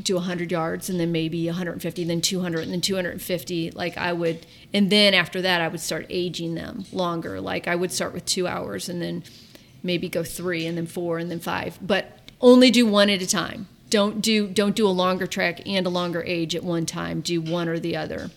do 0.00 0.14
100 0.14 0.50
yards 0.50 0.88
and 0.88 0.98
then 0.98 1.12
maybe 1.12 1.46
150 1.46 2.04
then 2.04 2.20
200 2.20 2.62
and 2.62 2.72
then 2.72 2.80
250 2.80 3.70
like 3.72 3.96
i 3.98 4.12
would 4.12 4.46
and 4.72 4.90
then 4.90 5.14
after 5.14 5.42
that 5.42 5.60
i 5.60 5.68
would 5.68 5.80
start 5.80 6.06
aging 6.08 6.54
them 6.54 6.84
longer 6.92 7.40
like 7.40 7.68
i 7.68 7.74
would 7.74 7.92
start 7.92 8.12
with 8.12 8.24
two 8.24 8.46
hours 8.46 8.88
and 8.88 9.02
then 9.02 9.22
maybe 9.82 10.08
go 10.08 10.22
three 10.22 10.66
and 10.66 10.76
then 10.76 10.86
four 10.86 11.18
and 11.18 11.30
then 11.30 11.40
five 11.40 11.78
but 11.82 12.18
only 12.40 12.70
do 12.70 12.86
one 12.86 13.10
at 13.10 13.20
a 13.20 13.26
time 13.26 13.68
don't 13.90 14.20
do 14.20 14.48
don't 14.48 14.76
do 14.76 14.86
a 14.86 14.90
longer 14.90 15.26
track 15.26 15.60
and 15.66 15.86
a 15.86 15.90
longer 15.90 16.22
age 16.22 16.54
at 16.54 16.64
one 16.64 16.86
time 16.86 17.20
do 17.20 17.40
one 17.40 17.68
or 17.68 17.78
the 17.78 17.96
other 17.96 18.30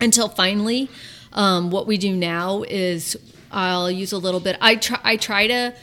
until 0.00 0.28
finally 0.28 0.88
um, 1.32 1.70
what 1.70 1.86
we 1.86 1.96
do 1.96 2.14
now 2.14 2.62
is 2.68 3.16
I'll 3.52 3.90
use 3.90 4.12
a 4.12 4.18
little 4.18 4.40
bit. 4.40 4.56
I 4.60 4.76
try. 4.76 5.00
I 5.04 5.16
try 5.16 5.46
to. 5.46 5.74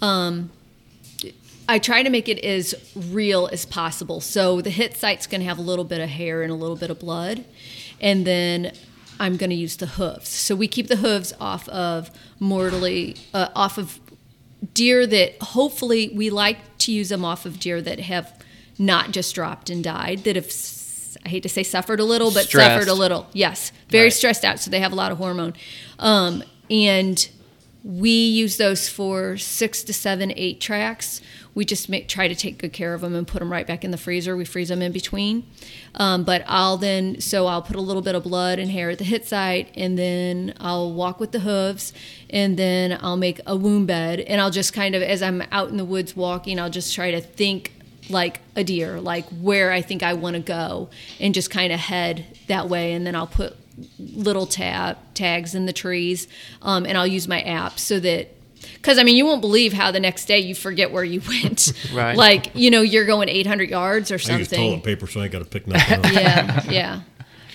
Um, 0.00 0.50
I 1.70 1.78
try 1.78 2.02
to 2.02 2.08
make 2.10 2.28
it 2.28 2.38
as 2.42 2.74
real 2.96 3.48
as 3.52 3.66
possible. 3.66 4.20
So 4.22 4.60
the 4.62 4.70
hit 4.70 4.96
site's 4.96 5.26
going 5.26 5.42
to 5.42 5.46
have 5.46 5.58
a 5.58 5.62
little 5.62 5.84
bit 5.84 6.00
of 6.00 6.08
hair 6.08 6.42
and 6.42 6.50
a 6.50 6.54
little 6.54 6.76
bit 6.76 6.90
of 6.90 6.98
blood, 6.98 7.44
and 8.00 8.26
then 8.26 8.72
I'm 9.20 9.36
going 9.36 9.50
to 9.50 9.56
use 9.56 9.76
the 9.76 9.86
hooves. 9.86 10.28
So 10.30 10.54
we 10.56 10.66
keep 10.68 10.88
the 10.88 10.96
hooves 10.96 11.34
off 11.40 11.68
of 11.68 12.10
mortally 12.40 13.16
uh, 13.34 13.48
off 13.54 13.76
of 13.78 14.00
deer 14.74 15.06
that 15.06 15.40
hopefully 15.42 16.10
we 16.14 16.30
like 16.30 16.58
to 16.78 16.92
use 16.92 17.10
them 17.10 17.24
off 17.24 17.44
of 17.46 17.60
deer 17.60 17.80
that 17.82 18.00
have 18.00 18.32
not 18.78 19.10
just 19.12 19.34
dropped 19.34 19.70
and 19.70 19.84
died 19.84 20.24
that 20.24 20.36
have 20.36 20.50
I 21.24 21.28
hate 21.30 21.42
to 21.44 21.48
say 21.48 21.62
suffered 21.62 22.00
a 22.00 22.04
little 22.04 22.30
but 22.32 22.44
Stressed. 22.46 22.74
suffered 22.74 22.88
a 22.90 22.94
little 22.94 23.26
yes 23.32 23.72
very 23.88 24.04
Right. 24.06 24.12
stressed 24.12 24.44
out 24.44 24.58
so 24.60 24.70
they 24.70 24.80
have 24.80 24.92
a 24.92 24.96
lot 24.96 25.10
of 25.12 25.18
hormone 25.18 25.54
um, 26.00 26.42
and 26.70 27.28
we 27.84 28.10
use 28.10 28.56
those 28.56 28.88
for 28.88 29.36
six 29.36 29.82
to 29.84 29.92
seven 29.92 30.32
eight 30.36 30.60
tracks 30.60 31.20
we 31.58 31.64
just 31.64 31.88
make, 31.88 32.06
try 32.06 32.28
to 32.28 32.36
take 32.36 32.56
good 32.56 32.72
care 32.72 32.94
of 32.94 33.00
them 33.00 33.16
and 33.16 33.26
put 33.26 33.40
them 33.40 33.50
right 33.50 33.66
back 33.66 33.82
in 33.82 33.90
the 33.90 33.96
freezer. 33.96 34.36
We 34.36 34.44
freeze 34.44 34.68
them 34.68 34.80
in 34.80 34.92
between. 34.92 35.44
Um, 35.96 36.22
but 36.22 36.44
i'll 36.46 36.76
then 36.76 37.20
so 37.20 37.48
i'll 37.48 37.62
put 37.62 37.74
a 37.74 37.80
little 37.80 38.00
bit 38.00 38.14
of 38.14 38.22
blood 38.22 38.60
and 38.60 38.70
hair 38.70 38.90
at 38.90 38.98
the 38.98 39.04
hit 39.04 39.26
site 39.26 39.72
and 39.74 39.98
then 39.98 40.54
i'll 40.60 40.92
walk 40.92 41.18
with 41.18 41.32
the 41.32 41.40
hooves 41.40 41.92
and 42.30 42.56
then 42.56 42.96
i'll 43.02 43.16
make 43.16 43.40
a 43.44 43.56
wound 43.56 43.88
bed. 43.88 44.20
And 44.20 44.40
i'll 44.40 44.52
just 44.52 44.72
kind 44.72 44.94
of 44.94 45.02
as 45.02 45.20
i'm 45.20 45.42
out 45.50 45.70
in 45.70 45.78
the 45.78 45.84
woods 45.84 46.14
walking 46.14 46.60
i'll 46.60 46.70
just 46.70 46.94
try 46.94 47.10
to 47.10 47.20
think 47.20 47.72
like 48.08 48.38
a 48.54 48.62
deer 48.62 49.00
like 49.00 49.24
where 49.30 49.72
i 49.72 49.80
think 49.80 50.04
i 50.04 50.12
want 50.12 50.36
to 50.36 50.42
go 50.42 50.88
and 51.18 51.34
just 51.34 51.50
kind 51.50 51.72
of 51.72 51.80
head 51.80 52.24
that 52.46 52.68
way. 52.68 52.92
And 52.92 53.04
then 53.04 53.16
i'll 53.16 53.26
put 53.26 53.56
little 53.98 54.46
tab 54.46 54.96
tags 55.14 55.56
in 55.56 55.66
the 55.66 55.72
trees 55.72 56.28
um, 56.62 56.86
and 56.86 56.96
i'll 56.96 57.06
use 57.06 57.26
my 57.26 57.42
app 57.42 57.80
so 57.80 57.98
that 57.98 58.37
because 58.74 58.98
i 58.98 59.02
mean 59.02 59.16
you 59.16 59.24
won't 59.26 59.40
believe 59.40 59.72
how 59.72 59.90
the 59.90 60.00
next 60.00 60.24
day 60.26 60.38
you 60.38 60.54
forget 60.54 60.90
where 60.90 61.04
you 61.04 61.20
went 61.28 61.72
Right. 61.92 62.16
like 62.16 62.50
you 62.54 62.70
know 62.70 62.82
you're 62.82 63.06
going 63.06 63.28
800 63.28 63.68
yards 63.70 64.10
or 64.10 64.14
I 64.14 64.16
use 64.16 64.26
something 64.26 64.58
toilet 64.58 64.84
paper 64.84 65.06
so 65.06 65.20
I 65.20 65.24
ain't 65.24 65.32
got 65.32 65.38
to 65.40 65.44
pick 65.44 65.66
nothing 65.66 65.98
up. 65.98 66.12
yeah 66.12 66.62
yeah 66.70 67.00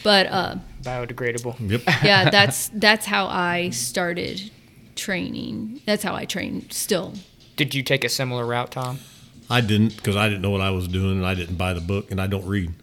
but 0.04 0.28
uh, 0.28 0.56
Biodegradable. 0.82 1.56
Yep. 1.70 1.82
yeah 2.04 2.30
that's 2.30 2.68
that's 2.70 3.06
how 3.06 3.28
i 3.28 3.70
started 3.70 4.52
training 4.96 5.82
that's 5.86 6.04
how 6.04 6.14
i 6.16 6.26
train 6.26 6.70
still 6.70 7.14
Did 7.56 7.74
you 7.76 7.84
take 7.84 8.04
a 8.04 8.10
similar 8.10 8.46
route, 8.46 8.72
Tom? 8.72 9.00
I 9.50 9.62
didn't 9.62 9.96
because 9.96 10.16
I 10.16 10.28
didn't 10.30 10.42
know 10.42 10.50
what 10.50 10.62
I 10.62 10.72
was 10.72 10.88
doing 10.88 11.18
and 11.18 11.26
I 11.26 11.36
didn't 11.36 11.56
buy 11.58 11.74
the 11.74 11.82
book 11.82 12.10
and 12.12 12.20
I 12.20 12.28
don't 12.28 12.46
read. 12.48 12.74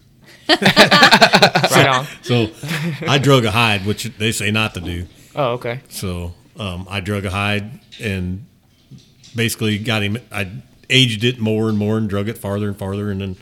Right 0.47 1.87
on. 1.87 2.05
So 2.21 2.47
I 3.07 3.17
drug 3.17 3.45
a 3.45 3.51
hide, 3.51 3.85
which 3.85 4.03
they 4.17 4.31
say 4.31 4.51
not 4.51 4.73
to 4.75 4.79
do. 4.81 5.07
Oh, 5.35 5.53
okay. 5.53 5.81
So 5.89 6.33
um, 6.61 6.87
I 6.89 6.99
drug 6.99 7.25
a 7.25 7.31
hide 7.31 7.79
and 7.99 8.45
basically 9.35 9.79
got 9.79 10.03
him. 10.03 10.19
I 10.31 10.49
aged 10.89 11.23
it 11.23 11.39
more 11.39 11.69
and 11.69 11.77
more 11.77 11.97
and 11.97 12.07
drug 12.07 12.29
it 12.29 12.37
farther 12.37 12.67
and 12.67 12.77
farther, 12.77 13.09
and 13.09 13.19
then 13.21 13.37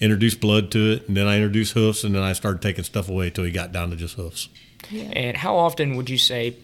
introduced 0.00 0.40
blood 0.40 0.70
to 0.72 0.92
it, 0.92 1.08
and 1.08 1.16
then 1.16 1.26
I 1.26 1.36
introduced 1.36 1.74
hoofs, 1.74 2.02
and 2.02 2.14
then 2.14 2.22
I 2.22 2.32
started 2.32 2.60
taking 2.60 2.82
stuff 2.84 3.08
away 3.08 3.28
until 3.28 3.44
he 3.44 3.52
got 3.52 3.72
down 3.72 3.90
to 3.90 3.96
just 3.96 4.16
hoofs. 4.16 4.48
And 4.92 5.36
how 5.36 5.56
often 5.56 5.96
would 5.96 6.10
you 6.10 6.18
say, 6.18 6.56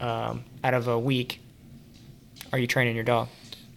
um, 0.00 0.44
out 0.64 0.74
of 0.74 0.88
a 0.88 0.98
week, 0.98 1.40
are 2.52 2.58
you 2.58 2.66
training 2.66 2.94
your 2.94 3.04
dog? 3.04 3.28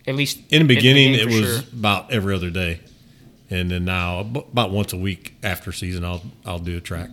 At 0.08 0.16
least 0.16 0.40
In 0.50 0.68
the 0.68 0.76
beginning, 0.76 1.14
it 1.14 1.26
was 1.26 1.36
sure. 1.36 1.60
about 1.74 2.12
every 2.12 2.36
other 2.36 2.50
day, 2.50 2.82
and 3.50 3.72
then 3.72 3.86
now 3.86 4.20
about 4.20 4.72
once 4.72 4.92
a 4.92 4.98
week 4.98 5.36
after 5.42 5.72
season, 5.72 6.04
I'll 6.04 6.22
I'll 6.46 6.60
do 6.60 6.76
a 6.78 6.82
track. 6.82 7.12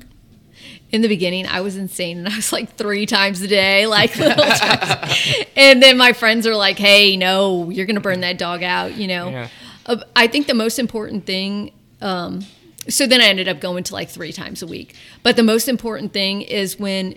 In 0.91 1.01
the 1.01 1.09
beginning 1.09 1.47
I 1.47 1.61
was 1.61 1.77
insane 1.77 2.19
and 2.19 2.29
I 2.29 2.37
was 2.37 2.53
like 2.53 2.77
three 2.77 3.07
times 3.07 3.41
a 3.43 3.49
day, 3.49 3.87
like 3.87 4.17
little 4.19 4.45
times. 4.45 5.45
And 5.57 5.83
then 5.83 5.97
my 5.97 6.13
friends 6.13 6.47
are 6.47 6.57
like, 6.57 6.79
"Hey, 6.79 7.17
no, 7.17 7.71
you're 7.71 7.87
gonna 7.87 8.01
burn 8.01 8.21
that 8.21 8.39
dog 8.39 8.63
out," 8.63 8.97
you 8.97 9.09
know. 9.09 9.29
Yeah. 9.29 9.49
Uh, 9.87 9.97
I 10.15 10.27
think 10.27 10.47
the 10.47 10.55
most 10.55 10.79
important 10.79 11.27
thing. 11.27 11.73
Um, 12.01 12.45
so 12.89 13.07
then 13.07 13.21
I 13.21 13.27
ended 13.27 13.49
up 13.49 13.61
going 13.61 13.85
to 13.85 13.95
like 13.95 14.09
three 14.09 14.33
times 14.33 14.63
a 14.63 14.67
week. 14.67 14.95
But 15.23 15.37
the 15.37 15.43
most 15.43 15.69
important 15.69 16.13
thing 16.13 16.43
is 16.43 16.79
when 16.79 17.17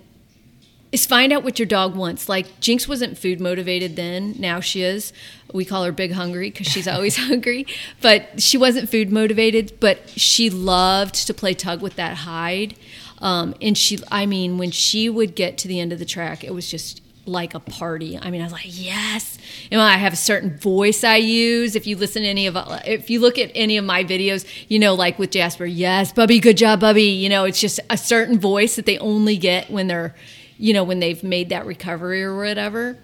is 0.96 1.06
find 1.06 1.34
out 1.34 1.44
what 1.44 1.60
your 1.60 1.66
dog 1.66 1.96
wants. 1.96 2.30
Like 2.30 2.60
Jinx 2.60 2.88
wasn't 2.88 3.18
food 3.18 3.42
motivated 3.42 3.96
then. 3.96 4.34
Now 4.40 4.62
she 4.62 4.82
is. 4.82 5.12
We 5.54 5.66
call 5.66 5.84
her 5.84 5.92
Big 5.92 6.14
Hungry 6.14 6.50
because 6.50 6.68
she's 6.68 6.88
always 6.88 7.18
hungry. 7.28 7.68
But 8.02 8.42
she 8.42 8.58
wasn't 8.58 8.90
food 8.90 9.12
motivated. 9.12 9.78
But 9.80 10.10
she 10.10 10.50
loved 10.50 11.28
to 11.28 11.34
play 11.34 11.54
tug 11.54 11.82
with 11.82 11.96
that 11.98 12.18
hide. 12.18 12.76
Um, 13.20 13.56
and 13.62 13.78
she, 13.78 14.00
I 14.12 14.26
mean, 14.26 14.58
when 14.58 14.72
she 14.72 15.10
would 15.10 15.36
get 15.36 15.58
to 15.60 15.68
the 15.68 15.80
end 15.80 15.94
of 15.94 16.00
the 16.00 16.06
track, 16.06 16.44
it 16.44 16.54
was 16.54 16.70
just 16.70 17.02
like 17.26 17.54
a 17.54 17.60
party. 17.60 18.18
I 18.18 18.30
mean, 18.30 18.42
I 18.42 18.44
was 18.44 18.54
like, 18.54 18.66
yes. 18.66 19.38
And 19.72 19.82
I 19.82 19.98
have 19.98 20.14
a 20.14 20.18
certain 20.18 20.58
voice 20.58 21.04
I 21.04 21.18
use. 21.18 21.76
If 21.76 21.88
you 21.88 21.98
listen 21.98 22.22
to 22.24 22.28
any 22.28 22.48
of, 22.48 22.56
if 22.86 23.10
you 23.10 23.20
look 23.20 23.38
at 23.38 23.52
any 23.56 23.78
of 23.78 23.86
my 23.86 24.04
videos, 24.04 24.46
you 24.68 24.80
know, 24.80 24.94
like 24.94 25.18
with 25.18 25.32
Jasper, 25.32 25.66
yes, 25.66 26.14
Bubby, 26.14 26.40
good 26.40 26.58
job, 26.58 26.80
Bubby. 26.80 27.04
You 27.04 27.30
know, 27.30 27.46
it's 27.46 27.60
just 27.60 27.80
a 27.90 27.98
certain 27.98 28.40
voice 28.40 28.76
that 28.76 28.86
they 28.86 28.98
only 29.00 29.38
get 29.38 29.72
when 29.72 29.88
they're, 29.88 30.16
you 30.58 30.74
know, 30.74 30.84
when 30.84 31.00
they've 31.00 31.24
made 31.24 31.50
that 31.50 31.66
recovery 31.66 32.24
or 32.24 32.38
whatever. 32.38 32.98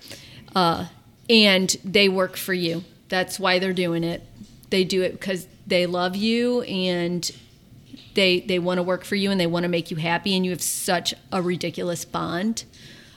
Uh, 0.55 0.88
and 1.29 1.75
they 1.83 2.09
work 2.09 2.38
for 2.38 2.53
you. 2.53 2.83
That's 3.09 3.39
why 3.39 3.59
they're 3.59 3.73
doing 3.73 4.03
it. 4.03 4.21
They 4.69 4.83
do 4.83 5.01
it 5.01 5.13
because 5.13 5.47
they 5.67 5.85
love 5.85 6.15
you 6.15 6.61
and 6.61 7.29
they 8.13 8.41
they 8.41 8.59
want 8.59 8.77
to 8.77 8.83
work 8.83 9.03
for 9.03 9.15
you 9.15 9.31
and 9.31 9.39
they 9.39 9.47
want 9.47 9.63
to 9.63 9.69
make 9.69 9.91
you 9.91 9.97
happy 9.97 10.35
and 10.35 10.45
you 10.45 10.51
have 10.51 10.61
such 10.61 11.13
a 11.31 11.41
ridiculous 11.41 12.05
bond. 12.05 12.65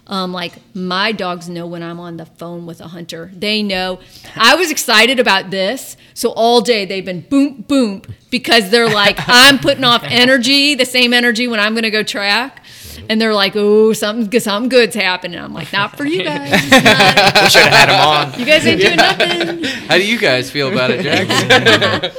Um, 0.06 0.32
like 0.32 0.52
my 0.74 1.12
dogs 1.12 1.48
know 1.48 1.66
when 1.66 1.82
I'm 1.82 1.98
on 1.98 2.18
the 2.18 2.26
phone 2.26 2.66
with 2.66 2.80
a 2.82 2.88
hunter. 2.88 3.30
They 3.34 3.62
know. 3.62 4.00
I 4.36 4.54
was 4.54 4.70
excited 4.70 5.18
about 5.18 5.50
this, 5.50 5.96
so 6.12 6.30
all 6.32 6.60
day 6.60 6.84
they've 6.84 7.04
been 7.04 7.22
boom 7.22 7.62
boom 7.66 8.02
because 8.30 8.68
they're 8.68 8.88
like 8.88 9.16
I'm 9.28 9.58
putting 9.58 9.84
off 9.84 10.04
energy, 10.04 10.74
the 10.74 10.84
same 10.84 11.14
energy 11.14 11.48
when 11.48 11.58
I'm 11.58 11.72
going 11.72 11.84
to 11.84 11.90
go 11.90 12.02
track, 12.02 12.62
and 13.08 13.18
they're 13.18 13.32
like, 13.32 13.54
oh 13.56 13.94
something 13.94 14.38
something 14.40 14.68
good's 14.68 14.94
happening. 14.94 15.38
I'm 15.38 15.54
like, 15.54 15.72
not 15.72 15.96
for 15.96 16.04
you 16.04 16.22
guys. 16.24 16.50
It's 16.52 16.70
not. 16.70 17.42
We 17.42 17.48
should 17.48 17.62
have 17.62 17.72
had 17.72 17.88
him 17.88 18.34
on. 18.34 18.38
You 18.40 18.44
guys 18.44 18.66
ain't 18.66 18.82
doing 18.82 18.96
nothing. 19.58 19.64
How 19.88 19.96
do 19.96 20.06
you 20.06 20.18
guys 20.18 20.50
feel 20.50 20.70
about 20.70 20.90
it, 20.90 21.02
Jack? 21.02 22.12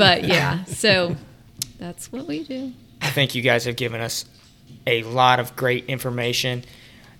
But 0.00 0.24
yeah, 0.24 0.64
so 0.64 1.16
that's 1.78 2.10
what 2.12 2.26
we 2.26 2.42
do. 2.44 2.72
I 3.00 3.10
think 3.10 3.34
you 3.34 3.42
guys 3.42 3.64
have 3.64 3.76
given 3.76 4.00
us 4.00 4.24
a 4.86 5.02
lot 5.04 5.40
of 5.40 5.54
great 5.56 5.86
information. 5.86 6.64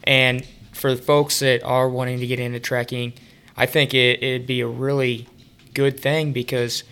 And 0.04 0.44
for 0.72 0.96
folks 0.96 1.38
that 1.40 1.62
are 1.62 1.88
wanting 1.88 2.20
to 2.20 2.26
get 2.26 2.38
into 2.40 2.60
trekking, 2.60 3.12
I 3.56 3.66
think 3.66 3.92
it, 3.94 4.22
it'd 4.22 4.46
be 4.46 4.60
a 4.60 4.66
really 4.66 5.26
good 5.74 6.00
thing 6.00 6.32
because 6.32 6.84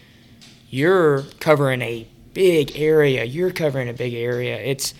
you're 0.70 1.22
covering 1.40 1.82
a 1.82 2.06
big 2.34 2.72
area. 2.78 3.24
You're 3.24 3.50
covering 3.50 3.88
a 3.88 3.92
big 3.94 4.14
area. 4.14 4.56
It's 4.58 4.94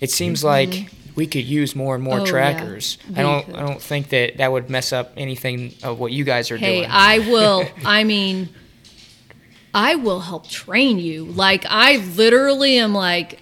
it 0.00 0.10
seems 0.10 0.44
like 0.44 0.90
we 1.16 1.26
could 1.26 1.44
use 1.44 1.74
more 1.74 1.94
and 1.96 2.04
more 2.04 2.18
Mm-hmm. 2.18 2.22
Oh, 2.22 2.30
trackers. 2.30 2.98
We 3.08 3.16
I 3.16 3.22
don't 3.22 3.44
could. 3.46 3.56
I 3.56 3.66
don't 3.66 3.82
think 3.82 4.10
that 4.10 4.36
that 4.38 4.52
would 4.52 4.70
mess 4.70 4.92
up 4.92 5.12
anything 5.16 5.74
of 5.82 5.98
what 5.98 6.12
you 6.12 6.22
guys 6.24 6.50
are 6.52 6.56
Hey, 6.56 6.78
doing. 6.80 6.90
I 6.90 7.18
will. 7.20 7.64
I 7.84 8.04
mean, 8.04 8.48
I 9.74 9.94
will 9.94 10.20
help 10.20 10.48
train 10.48 10.98
you. 10.98 11.24
Like 11.24 11.64
I 11.68 11.96
literally 11.98 12.78
am 12.78 12.94
like, 12.94 13.40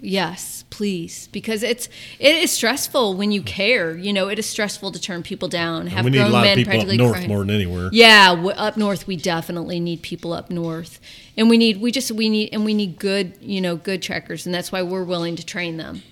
yes, 0.00 0.64
please, 0.70 1.28
because 1.28 1.62
it's 1.62 1.88
it 2.18 2.34
is 2.36 2.50
stressful 2.50 3.14
when 3.16 3.32
you 3.32 3.42
care. 3.42 3.96
You 3.96 4.12
know, 4.12 4.28
it 4.28 4.38
is 4.38 4.46
stressful 4.46 4.92
to 4.92 5.00
turn 5.00 5.22
people 5.22 5.48
down. 5.48 5.86
Have 5.88 6.04
we 6.04 6.10
need 6.10 6.18
a 6.18 6.22
grown 6.22 6.32
lot 6.32 6.38
of 6.40 6.44
men 6.44 6.56
people 6.56 6.72
up 6.72 6.76
practically 6.78 6.96
north 6.96 7.12
crying. 7.12 7.28
more 7.28 7.38
than 7.40 7.50
anywhere. 7.50 7.90
Yeah, 7.92 8.30
w- 8.30 8.50
up 8.50 8.76
north 8.76 9.06
we 9.06 9.16
definitely 9.16 9.78
need 9.80 10.02
people 10.02 10.32
up 10.32 10.50
north, 10.50 11.00
and 11.36 11.48
we 11.50 11.58
need 11.58 11.80
we 11.80 11.92
just 11.92 12.10
we 12.10 12.28
need 12.28 12.50
and 12.52 12.64
we 12.64 12.74
need 12.74 12.98
good 12.98 13.34
you 13.40 13.60
know 13.60 13.76
good 13.76 14.02
trackers, 14.02 14.46
and 14.46 14.54
that's 14.54 14.72
why 14.72 14.82
we're 14.82 15.04
willing 15.04 15.36
to 15.36 15.44
train 15.44 15.76
them. 15.76 16.02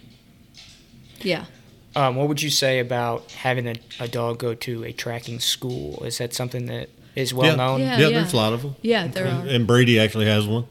Yeah. 1.21 1.47
Um, 1.97 2.15
what 2.15 2.29
would 2.29 2.43
you 2.43 2.51
say 2.51 2.79
about 2.79 3.33
having 3.33 3.67
a, 3.67 3.75
a 3.99 4.07
dog 4.07 4.39
go 4.39 4.55
to 4.55 4.85
a 4.85 4.93
tracking 4.93 5.41
school? 5.41 6.05
Is 6.05 6.19
that 6.19 6.33
something 6.33 6.67
that 6.67 6.91
is 7.19 7.35
well 7.35 7.51
Yeah. 7.51 7.57
known? 7.57 7.81
Yeah. 7.81 7.99
Yeah, 7.99 8.09
there's 8.11 8.33
a 8.33 8.37
lot 8.37 8.53
of 8.53 8.63
them. 8.63 8.77
Yeah, 8.83 9.07
there 9.09 9.27
are. 9.27 9.47
And 9.47 9.67
Brady 9.67 9.99
actually 9.99 10.27
has 10.27 10.47
one. 10.47 10.65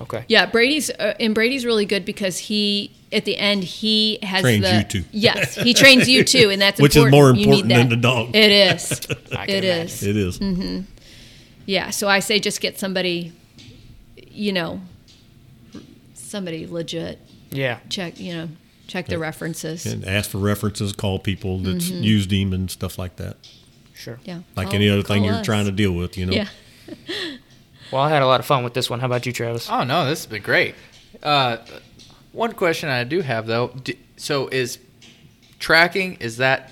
Okay. 0.00 0.24
Yeah, 0.28 0.46
Brady's 0.46 0.90
uh, 0.90 1.14
and 1.20 1.34
Brady's 1.34 1.64
really 1.64 1.86
good 1.86 2.04
because 2.04 2.36
he 2.38 2.90
at 3.12 3.24
the 3.24 3.36
end 3.36 3.62
he 3.62 4.18
has 4.22 4.40
Trains 4.42 4.62
the 4.64 4.76
you 4.78 4.84
too. 4.84 5.04
yes 5.12 5.54
he 5.66 5.74
trains 5.74 6.08
you 6.08 6.24
too, 6.24 6.50
and 6.50 6.60
that's 6.60 6.80
Which 6.80 6.96
is 6.96 7.10
more 7.10 7.28
You 7.28 7.34
need 7.34 7.42
important 7.44 7.68
than 7.68 7.88
that. 7.88 7.94
the 7.96 8.00
dog. 8.02 8.34
It 8.34 8.50
is. 8.50 8.90
I 9.32 9.46
can 9.46 9.54
It 9.56 9.64
imagine. 9.64 9.86
is. 9.86 10.02
It 10.02 10.16
is. 10.16 10.38
Mm-hmm. 10.40 10.80
Yeah. 11.66 11.90
So 11.90 12.08
I 12.08 12.18
say 12.20 12.40
just 12.40 12.60
get 12.60 12.78
somebody, 12.80 13.32
you 14.16 14.52
know, 14.52 14.80
somebody 16.14 16.66
legit. 16.66 17.18
Yeah. 17.50 17.78
Check 17.88 18.18
you 18.18 18.34
know 18.34 18.48
check 18.88 19.06
the 19.06 19.18
references. 19.18 19.86
And 19.86 20.04
ask 20.04 20.30
for 20.30 20.38
references, 20.38 20.92
call 20.92 21.18
people 21.18 21.58
that's 21.58 21.88
Mm-hmm. 21.90 22.02
used 22.02 22.30
him 22.32 22.52
and 22.52 22.70
stuff 22.70 22.98
like 22.98 23.16
that. 23.16 23.36
Sure. 24.02 24.18
Yeah. 24.24 24.40
Like 24.56 24.66
Call- 24.66 24.74
any 24.74 24.88
other 24.88 25.02
thing 25.02 25.24
you're 25.24 25.34
us. 25.34 25.44
trying 25.46 25.66
to 25.66 25.72
deal 25.72 25.92
with, 25.92 26.18
you 26.18 26.26
know. 26.26 26.32
Yeah. 26.32 26.48
Well, 27.92 28.00
I 28.00 28.08
had 28.08 28.22
a 28.22 28.26
lot 28.26 28.40
of 28.40 28.46
fun 28.46 28.64
with 28.64 28.72
this 28.72 28.88
one. 28.88 29.00
How 29.00 29.06
about 29.06 29.26
you, 29.26 29.32
Travis? 29.34 29.68
Oh 29.70 29.84
no, 29.84 30.06
this 30.06 30.20
has 30.20 30.26
been 30.26 30.40
great. 30.42 30.74
Uh, 31.22 31.58
one 32.32 32.52
question 32.52 32.88
I 32.88 33.04
do 33.04 33.20
have 33.20 33.46
though, 33.46 33.68
d- 33.84 33.98
so 34.16 34.48
is 34.48 34.78
tracking, 35.58 36.14
is 36.14 36.38
that 36.38 36.70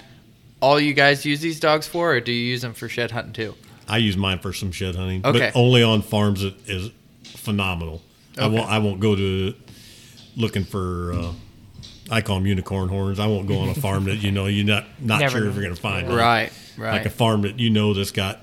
all 0.62 0.80
you 0.80 0.94
guys 0.94 1.26
use 1.26 1.40
these 1.40 1.60
dogs 1.60 1.86
for, 1.86 2.14
or 2.14 2.20
do 2.20 2.32
you 2.32 2.42
use 2.46 2.62
them 2.62 2.72
for 2.72 2.88
shed 2.88 3.10
hunting 3.10 3.34
too? 3.34 3.54
I 3.86 3.98
use 3.98 4.16
mine 4.16 4.38
for 4.38 4.54
some 4.54 4.72
shed 4.72 4.94
hunting, 4.96 5.20
Okay. 5.22 5.38
but 5.52 5.56
only 5.58 5.82
on 5.82 6.00
farms 6.00 6.40
that 6.40 6.54
is 6.66 6.90
phenomenal. 7.24 8.00
Okay. 8.38 8.44
I 8.44 8.48
won't. 8.48 8.70
I 8.70 8.78
won't 8.78 9.00
go 9.00 9.14
to 9.14 9.54
looking 10.36 10.64
for. 10.64 11.12
Uh, 11.12 11.32
I 12.10 12.22
call 12.22 12.36
them 12.36 12.46
unicorn 12.46 12.88
horns. 12.88 13.20
I 13.20 13.26
won't 13.26 13.46
go 13.46 13.58
on 13.58 13.68
a 13.68 13.74
farm 13.74 14.04
that 14.04 14.16
you 14.16 14.30
know 14.32 14.46
you're 14.46 14.64
not 14.64 14.86
not 15.00 15.20
Never 15.20 15.32
sure 15.32 15.40
know. 15.44 15.50
if 15.50 15.54
you're 15.56 15.64
going 15.64 15.74
to 15.76 15.80
find. 15.82 16.08
one. 16.08 16.16
Right, 16.16 16.52
right. 16.80 16.92
Like 16.92 17.06
a 17.06 17.10
farm 17.10 17.42
that 17.42 17.58
you 17.58 17.70
know 17.70 17.94
that's 17.94 18.10
got 18.10 18.40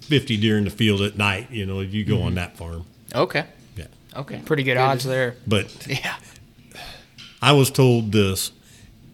fifty 0.00 0.36
deer 0.36 0.58
in 0.58 0.64
the 0.64 0.70
field 0.70 1.00
at 1.02 1.16
night. 1.16 1.50
You 1.50 1.66
know, 1.66 1.80
you 1.80 2.04
go 2.04 2.22
on 2.22 2.28
mm-hmm. 2.28 2.34
that 2.36 2.56
farm. 2.56 2.84
okay, 3.14 3.44
Yeah, 3.76 3.86
okay, 4.14 4.40
Pretty 4.44 4.62
good 4.62 4.76
odds 4.76 5.04
there. 5.04 5.36
but 5.46 5.86
Yeah, 5.88 6.16
I 7.42 7.52
was 7.52 7.70
told 7.70 8.12
this: 8.12 8.52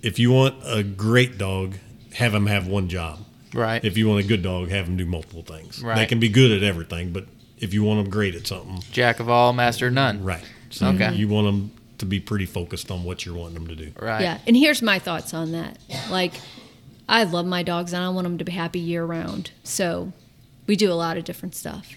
if 0.02 0.18
you 0.18 0.30
want 0.30 0.56
a 0.64 0.82
great 0.82 1.38
dog, 1.38 1.76
have 2.14 2.32
them 2.32 2.46
have 2.46 2.66
one 2.66 2.88
job. 2.88 3.20
right. 3.54 3.84
If 3.84 3.96
you 3.96 4.08
want 4.08 4.24
a 4.24 4.28
good 4.28 4.42
dog, 4.42 4.68
have 4.68 4.86
them 4.86 4.96
do 4.96 5.06
multiple 5.06 5.42
things. 5.42 5.82
Right. 5.82 5.96
They 5.96 6.06
can 6.06 6.20
be 6.20 6.28
good 6.28 6.52
at 6.52 6.62
everything, 6.62 7.12
but 7.12 7.26
if 7.58 7.72
you 7.72 7.82
want 7.84 8.02
them 8.02 8.10
great 8.10 8.34
at 8.34 8.46
something, 8.46 8.82
Jack 8.90 9.20
of 9.20 9.28
all, 9.28 9.52
master 9.52 9.86
of 9.88 9.92
none. 9.94 10.22
right? 10.24 10.44
So 10.70 10.86
Okay. 10.88 11.14
you 11.14 11.28
want 11.28 11.46
them 11.46 11.70
to 11.98 12.06
be 12.06 12.18
pretty 12.18 12.46
focused 12.46 12.90
on 12.90 13.04
what 13.04 13.24
you're 13.24 13.36
wanting 13.36 13.54
them 13.54 13.68
to 13.68 13.76
do. 13.76 13.92
Right. 14.00 14.22
Yeah, 14.22 14.38
and 14.46 14.56
here's 14.56 14.82
my 14.82 14.98
thoughts 14.98 15.32
on 15.34 15.52
that. 15.52 15.78
Like, 16.10 16.32
I 17.12 17.24
love 17.24 17.44
my 17.44 17.62
dogs 17.62 17.92
and 17.92 18.02
I 18.02 18.08
want 18.08 18.24
them 18.24 18.38
to 18.38 18.44
be 18.44 18.52
happy 18.52 18.80
year 18.80 19.04
round. 19.04 19.50
So, 19.62 20.14
we 20.66 20.76
do 20.76 20.90
a 20.90 20.94
lot 20.94 21.18
of 21.18 21.24
different 21.24 21.54
stuff. 21.54 21.94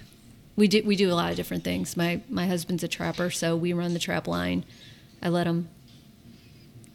We 0.57 0.67
do 0.67 0.83
we 0.85 0.97
do 0.97 1.09
a 1.09 1.15
lot 1.15 1.31
of 1.31 1.37
different 1.37 1.63
things. 1.63 1.95
My 1.95 2.21
my 2.29 2.47
husband's 2.47 2.83
a 2.83 2.87
trapper, 2.87 3.29
so 3.29 3.55
we 3.55 3.71
run 3.71 3.93
the 3.93 3.99
trap 3.99 4.27
line. 4.27 4.65
I 5.21 5.29
let 5.29 5.47
him 5.47 5.69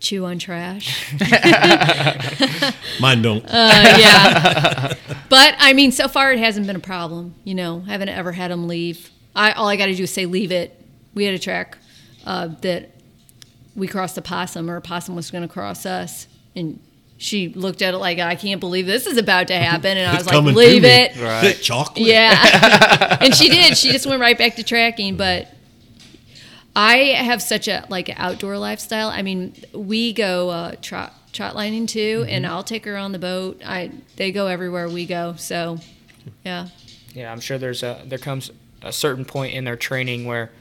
chew 0.00 0.24
on 0.26 0.38
trash. 0.38 1.12
Mine 3.00 3.22
don't. 3.22 3.44
Uh, 3.46 3.96
yeah. 3.98 4.94
But 5.28 5.54
I 5.58 5.72
mean, 5.72 5.92
so 5.92 6.08
far 6.08 6.32
it 6.32 6.38
hasn't 6.38 6.66
been 6.66 6.76
a 6.76 6.80
problem. 6.80 7.34
You 7.44 7.54
know, 7.54 7.84
I 7.86 7.92
haven't 7.92 8.08
ever 8.08 8.32
had 8.32 8.50
them 8.50 8.66
leave. 8.68 9.10
I 9.34 9.52
all 9.52 9.68
I 9.68 9.76
got 9.76 9.86
to 9.86 9.94
do 9.94 10.02
is 10.02 10.12
say 10.12 10.26
leave 10.26 10.52
it. 10.52 10.78
We 11.14 11.24
had 11.24 11.34
a 11.34 11.38
track 11.38 11.78
uh, 12.26 12.48
that 12.62 12.90
we 13.74 13.86
crossed 13.86 14.18
a 14.18 14.22
possum, 14.22 14.70
or 14.70 14.76
a 14.76 14.82
possum 14.82 15.16
was 15.16 15.30
going 15.30 15.42
to 15.42 15.48
cross 15.48 15.86
us, 15.86 16.26
and 16.54 16.80
she 17.20 17.48
looked 17.50 17.82
at 17.82 17.92
it 17.92 17.98
like 17.98 18.18
I 18.18 18.34
can't 18.34 18.60
believe 18.60 18.86
this 18.86 19.06
is 19.06 19.18
about 19.18 19.48
to 19.48 19.54
happen, 19.54 19.98
and 19.98 20.10
I 20.10 20.16
was 20.16 20.26
like, 20.26 20.42
leave 20.42 20.84
it. 20.84 21.14
Right. 21.20 21.54
Chocolate. 21.60 22.06
Yeah. 22.06 23.18
and 23.20 23.34
she 23.34 23.50
did. 23.50 23.76
She 23.76 23.92
just 23.92 24.06
went 24.06 24.22
right 24.22 24.38
back 24.38 24.56
to 24.56 24.62
tracking, 24.62 25.16
but 25.18 25.54
I 26.74 26.96
have 27.18 27.42
such 27.42 27.68
a 27.68 27.84
like 27.90 28.08
outdoor 28.18 28.56
lifestyle. 28.56 29.08
I 29.08 29.20
mean, 29.20 29.54
we 29.74 30.14
go 30.14 30.48
uh, 30.48 30.74
trot 30.80 31.12
trot 31.34 31.54
lining 31.54 31.86
too, 31.86 32.24
and 32.26 32.46
I'll 32.46 32.64
take 32.64 32.86
her 32.86 32.96
on 32.96 33.12
the 33.12 33.18
boat. 33.18 33.60
I 33.66 33.90
they 34.16 34.32
go 34.32 34.46
everywhere 34.46 34.88
we 34.88 35.04
go. 35.04 35.34
So, 35.36 35.78
yeah. 36.42 36.68
Yeah, 37.12 37.30
I'm 37.30 37.40
sure 37.40 37.58
there's 37.58 37.82
a 37.82 38.02
there 38.06 38.18
comes 38.18 38.50
a 38.80 38.92
certain 38.92 39.26
point 39.26 39.52
in 39.52 39.64
their 39.64 39.76
training 39.76 40.24
where 40.24 40.52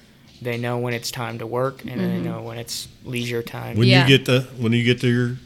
they 0.41 0.57
know 0.57 0.77
when 0.77 0.94
it's 0.94 1.10
time 1.10 1.40
to 1.40 1.48
work 1.48 1.86
and 1.86 2.02
they 2.02 2.19
know 2.19 2.41
when 2.41 2.57
it's 2.57 2.90
leisure 3.06 3.44
time. 3.44 3.77
When 3.77 3.88
Yeah. 3.88 4.06
you 4.06 4.18
get 4.18 4.26
the 4.26 4.41
when 4.57 4.73
you 4.73 4.84
get 4.84 4.99
to 4.99 5.07
your 5.07 5.38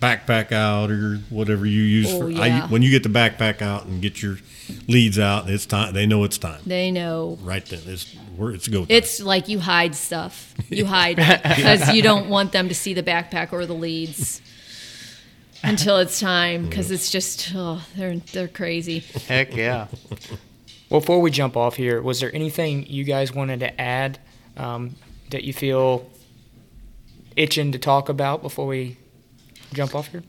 backpack 0.00 0.52
out 0.52 0.90
or 0.90 1.16
whatever 1.28 1.66
you 1.66 1.82
use 1.82 2.10
Oh, 2.10 2.20
for, 2.20 2.30
yeah. 2.30 2.64
I, 2.64 2.66
when 2.68 2.82
you 2.82 2.90
get 2.90 3.02
the 3.02 3.08
backpack 3.08 3.62
out 3.62 3.84
and 3.86 4.00
get 4.00 4.22
your 4.22 4.38
leads 4.88 5.18
out, 5.18 5.48
it's 5.50 5.66
time. 5.66 5.92
They 5.94 6.06
know 6.06 6.24
it's 6.24 6.38
time. 6.38 6.60
They 6.66 6.90
know. 6.90 7.38
Right 7.42 7.64
then, 7.64 7.80
it's 7.86 8.14
we're, 8.36 8.52
it's 8.52 8.68
go. 8.68 8.80
Time. 8.80 8.86
It's 8.88 9.20
like 9.20 9.48
you 9.48 9.60
hide 9.60 9.94
stuff. 9.94 10.54
You 10.68 10.86
hide 10.86 11.16
because 11.16 11.92
you 11.92 12.02
don't 12.02 12.28
want 12.28 12.52
them 12.52 12.68
to 12.68 12.74
see 12.74 12.94
the 12.94 13.02
backpack 13.02 13.52
or 13.52 13.66
the 13.66 13.74
leads 13.74 14.40
until 15.62 15.98
it's 15.98 16.18
time 16.20 16.64
because 16.66 16.90
it's 16.90 17.10
just 17.10 17.52
oh 17.54 17.84
they're 17.96 18.16
they're 18.16 18.48
crazy. 18.48 19.00
Heck 19.28 19.54
yeah. 19.54 19.88
Well, 20.88 21.00
before 21.00 21.20
we 21.20 21.30
jump 21.30 21.56
off 21.56 21.76
here, 21.76 22.00
was 22.02 22.20
there 22.20 22.34
anything 22.34 22.86
you 22.86 23.04
guys 23.04 23.32
wanted 23.32 23.60
to 23.60 23.80
add 23.80 24.18
um, 24.56 24.96
that 25.30 25.44
you 25.44 25.52
feel 25.52 26.10
itching 27.36 27.72
to 27.72 27.78
talk 27.78 28.08
about 28.08 28.42
before 28.42 28.66
we 28.66 28.96
jump 29.72 29.94
off 29.94 30.08
here? 30.08 30.22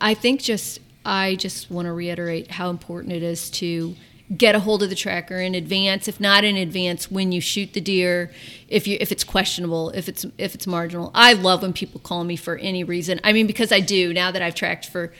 I 0.00 0.14
think 0.14 0.40
just 0.40 0.80
I 1.04 1.36
just 1.36 1.70
want 1.70 1.86
to 1.86 1.92
reiterate 1.92 2.50
how 2.50 2.70
important 2.70 3.12
it 3.12 3.22
is 3.22 3.50
to 3.50 3.94
get 4.36 4.54
a 4.54 4.60
hold 4.60 4.82
of 4.82 4.90
the 4.90 4.94
tracker 4.94 5.40
in 5.40 5.54
advance, 5.54 6.06
if 6.06 6.20
not 6.20 6.44
in 6.44 6.56
advance, 6.56 7.10
when 7.10 7.32
you 7.32 7.40
shoot 7.40 7.72
the 7.72 7.80
deer, 7.80 8.30
if 8.68 8.86
you 8.86 8.98
if 9.00 9.10
it's 9.10 9.24
questionable, 9.24 9.90
if 9.90 10.08
it's 10.08 10.26
if 10.36 10.54
it's 10.54 10.66
marginal. 10.66 11.10
I 11.14 11.32
love 11.32 11.62
when 11.62 11.72
people 11.72 12.00
call 12.00 12.24
me 12.24 12.36
for 12.36 12.56
any 12.56 12.84
reason. 12.84 13.20
I 13.24 13.32
mean, 13.32 13.46
because 13.46 13.72
I 13.72 13.80
do 13.80 14.12
now 14.12 14.30
that 14.30 14.42
I've 14.42 14.54
tracked 14.54 14.86
for 14.86 15.12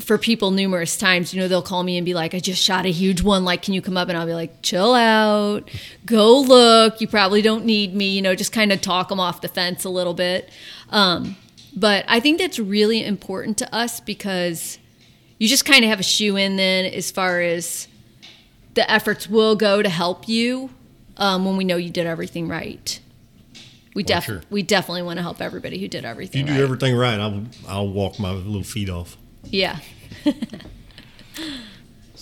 for 0.00 0.18
people 0.18 0.50
numerous 0.50 0.96
times, 0.96 1.34
you 1.34 1.40
know, 1.40 1.48
they'll 1.48 1.62
call 1.62 1.82
me 1.82 1.96
and 1.96 2.04
be 2.04 2.14
like, 2.14 2.34
I 2.34 2.40
just 2.40 2.62
shot 2.62 2.86
a 2.86 2.90
huge 2.90 3.22
one. 3.22 3.44
Like, 3.44 3.62
can 3.62 3.74
you 3.74 3.82
come 3.82 3.96
up? 3.96 4.08
And 4.08 4.16
I'll 4.16 4.26
be 4.26 4.34
like, 4.34 4.62
chill 4.62 4.94
out, 4.94 5.68
go 6.06 6.40
look. 6.40 7.00
You 7.00 7.08
probably 7.08 7.42
don't 7.42 7.64
need 7.64 7.94
me, 7.94 8.10
you 8.10 8.22
know, 8.22 8.34
just 8.34 8.52
kind 8.52 8.72
of 8.72 8.80
talk 8.80 9.08
them 9.08 9.20
off 9.20 9.40
the 9.40 9.48
fence 9.48 9.84
a 9.84 9.90
little 9.90 10.14
bit. 10.14 10.50
Um, 10.90 11.36
but 11.76 12.04
I 12.08 12.20
think 12.20 12.38
that's 12.38 12.58
really 12.58 13.04
important 13.04 13.58
to 13.58 13.74
us 13.74 14.00
because 14.00 14.78
you 15.38 15.48
just 15.48 15.64
kind 15.64 15.84
of 15.84 15.90
have 15.90 16.00
a 16.00 16.04
shoe 16.04 16.36
in 16.36 16.56
then 16.56 16.84
as 16.86 17.10
far 17.10 17.40
as 17.40 17.88
the 18.74 18.88
efforts 18.90 19.28
will 19.28 19.56
go 19.56 19.82
to 19.82 19.88
help 19.88 20.28
you 20.28 20.70
um, 21.16 21.44
when 21.44 21.56
we 21.56 21.64
know 21.64 21.76
you 21.76 21.90
did 21.90 22.06
everything 22.06 22.48
right. 22.48 23.00
We, 23.94 24.02
Well, 24.02 24.16
def- 24.16 24.24
sure. 24.24 24.42
we 24.50 24.62
definitely 24.62 25.02
want 25.02 25.18
to 25.18 25.22
help 25.22 25.40
everybody 25.40 25.78
who 25.78 25.86
did 25.86 25.98
if 25.98 26.04
you 26.04 26.10
everything 26.10 26.46
do 26.46 26.52
right. 26.52 26.60
everything 26.60 26.96
right, 26.96 27.20
I'll 27.20 27.44
I'll 27.68 27.88
walk 27.88 28.18
my 28.18 28.30
little 28.32 28.64
feet 28.64 28.88
off. 28.90 29.16
yeah. 29.44 29.78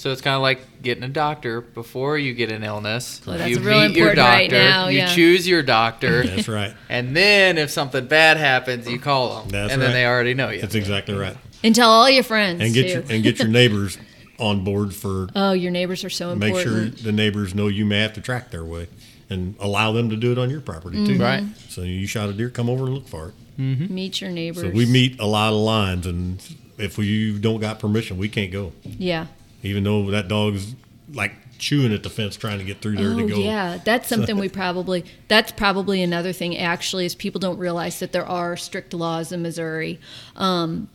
So 0.03 0.11
it's 0.11 0.21
kind 0.21 0.35
of 0.35 0.43
like 0.43 0.83
getting 0.83 1.05
a 1.05 1.09
doctor 1.09 1.61
before 1.61 2.19
you 2.19 2.35
get 2.35 2.51
an 2.51 2.65
illness. 2.65 3.23
Well, 3.25 3.39
that's 3.39 3.49
you 3.49 3.61
real 3.61 3.87
meet 3.87 3.97
your 3.97 4.17
doctor. 4.17 4.31
right 4.33 4.51
now, 4.51 4.89
you 4.89 5.07
choose 5.07 5.47
your 5.47 5.63
doctor, 5.63 6.23
That's 6.27 6.49
right. 6.49 6.75
and 6.89 7.15
then 7.17 7.57
if 7.57 7.71
something 7.71 8.09
bad 8.09 8.37
happens, 8.37 8.89
you 8.89 8.99
call 8.99 9.43
them, 9.43 9.51
That's 9.51 9.73
and 9.73 9.81
then 9.81 9.93
they 9.93 10.05
already 10.05 10.35
know 10.35 10.49
you. 10.51 10.61
That's 10.61 10.75
exactly 10.75 11.15
right. 11.15 11.37
And 11.63 11.73
tell 11.73 11.89
all 11.89 12.11
your 12.11 12.25
friends 12.25 12.61
And 12.63 12.75
get 12.75 12.83
too. 12.83 12.89
your 12.89 13.03
and 13.11 13.23
get 13.23 13.39
your 13.39 13.47
neighbors 13.47 13.97
on 14.41 14.65
board 14.65 14.93
for 14.93 15.29
oh, 15.37 15.53
your 15.53 15.71
neighbors 15.71 16.03
are 16.03 16.11
so 16.11 16.33
important. 16.33 16.57
make 16.57 16.65
sure 16.65 17.05
the 17.05 17.13
neighbors 17.13 17.55
know 17.55 17.69
you 17.69 17.85
may 17.85 18.01
have 18.01 18.15
to 18.15 18.21
track 18.21 18.51
their 18.51 18.65
way 18.65 18.89
and 19.31 19.55
allow 19.61 19.93
them 19.93 20.11
to 20.11 20.17
do 20.17 20.33
it 20.33 20.39
on 20.39 20.51
your 20.51 20.63
property 20.63 20.97
Mm-hmm. 20.99 21.17
too. 21.17 21.23
Right. 21.23 21.45
So 21.69 21.83
you 21.83 22.09
shot 22.09 22.29
a 22.29 22.33
deer, 22.33 22.51
come 22.51 22.69
over 22.69 22.87
and 22.87 22.95
look 22.95 23.07
for 23.07 23.29
it. 23.29 23.35
Meet 23.57 24.21
your 24.21 24.31
neighbors. 24.33 24.65
So 24.65 24.71
we 24.71 24.85
meet 24.85 25.21
a 25.21 25.27
lot 25.27 25.51
of 25.53 25.61
lines, 25.61 26.09
and 26.09 26.43
if 26.77 26.99
we 26.99 27.39
don't 27.39 27.61
got 27.61 27.79
permission, 27.79 28.19
we 28.19 28.29
can't 28.29 28.51
go. 28.51 28.73
Yeah. 28.83 29.27
Even 29.63 29.85
though 29.85 30.11
that 30.11 30.29
dog's 30.29 30.75
like 31.13 31.33
chewing 31.59 31.93
at 31.93 32.03
the 32.03 32.11
fence 32.11 32.37
trying 32.37 32.59
to 32.59 32.65
get 32.65 32.81
through 32.81 32.97
there 32.97 33.13
Oh 33.13 33.17
to 33.17 33.27
go. 33.29 33.37
yeah, 33.37 33.79
that's 33.85 34.09
something 34.09 34.37
we 34.37 34.49
probably. 34.61 35.05
That's 35.29 35.53
probably 35.53 36.03
another 36.03 36.33
thing. 36.33 36.57
Actually, 36.57 37.07
is 37.07 37.15
people 37.15 37.39
don't 37.39 37.59
realize 37.59 38.01
that 38.01 38.13
there 38.13 38.27
are 38.27 38.57
strict 38.57 38.93
laws 38.93 39.31
in 39.33 39.43
Missouri. 39.43 40.01
Um, 40.37 40.89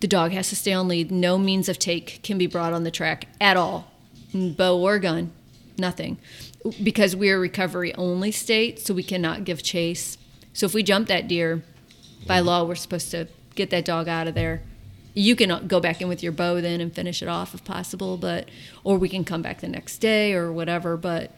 the 0.00 0.08
dog 0.08 0.32
has 0.32 0.48
to 0.48 0.56
stay 0.56 0.72
on 0.72 0.88
lead. 0.88 1.12
No 1.12 1.38
means 1.38 1.68
of 1.68 1.78
take 1.78 2.20
can 2.22 2.36
be 2.36 2.48
brought 2.48 2.72
on 2.72 2.82
the 2.82 2.90
track 2.90 3.28
at 3.40 3.56
all, 3.56 3.90
bow 4.34 4.76
or 4.76 4.98
gun, 4.98 5.30
nothing, 5.78 6.18
because 6.82 7.14
we 7.14 7.30
are 7.30 7.38
recovery 7.38 7.94
only 7.94 8.32
state, 8.32 8.80
so 8.80 8.94
we 8.94 9.04
cannot 9.04 9.44
give 9.44 9.62
chase. 9.62 10.18
So 10.52 10.66
if 10.66 10.74
we 10.74 10.82
jump 10.82 11.06
that 11.06 11.28
deer, 11.28 11.62
by 12.26 12.40
law, 12.40 12.64
we're 12.64 12.74
supposed 12.74 13.10
to 13.12 13.28
get 13.54 13.70
that 13.70 13.84
dog 13.84 14.08
out 14.08 14.26
of 14.26 14.34
there. 14.34 14.62
You 15.14 15.36
can 15.36 15.66
go 15.66 15.80
back 15.80 16.00
in 16.00 16.08
with 16.08 16.22
your 16.22 16.32
bow 16.32 16.60
then 16.60 16.80
and 16.80 16.92
finish 16.92 17.22
it 17.22 17.28
off 17.28 17.54
if 17.54 17.64
possible, 17.64 18.16
but 18.16 18.48
or 18.84 18.98
we 18.98 19.08
can 19.08 19.24
come 19.24 19.42
back 19.42 19.60
the 19.60 19.68
next 19.68 19.98
day 19.98 20.32
or 20.32 20.52
whatever. 20.52 20.96
But 20.96 21.32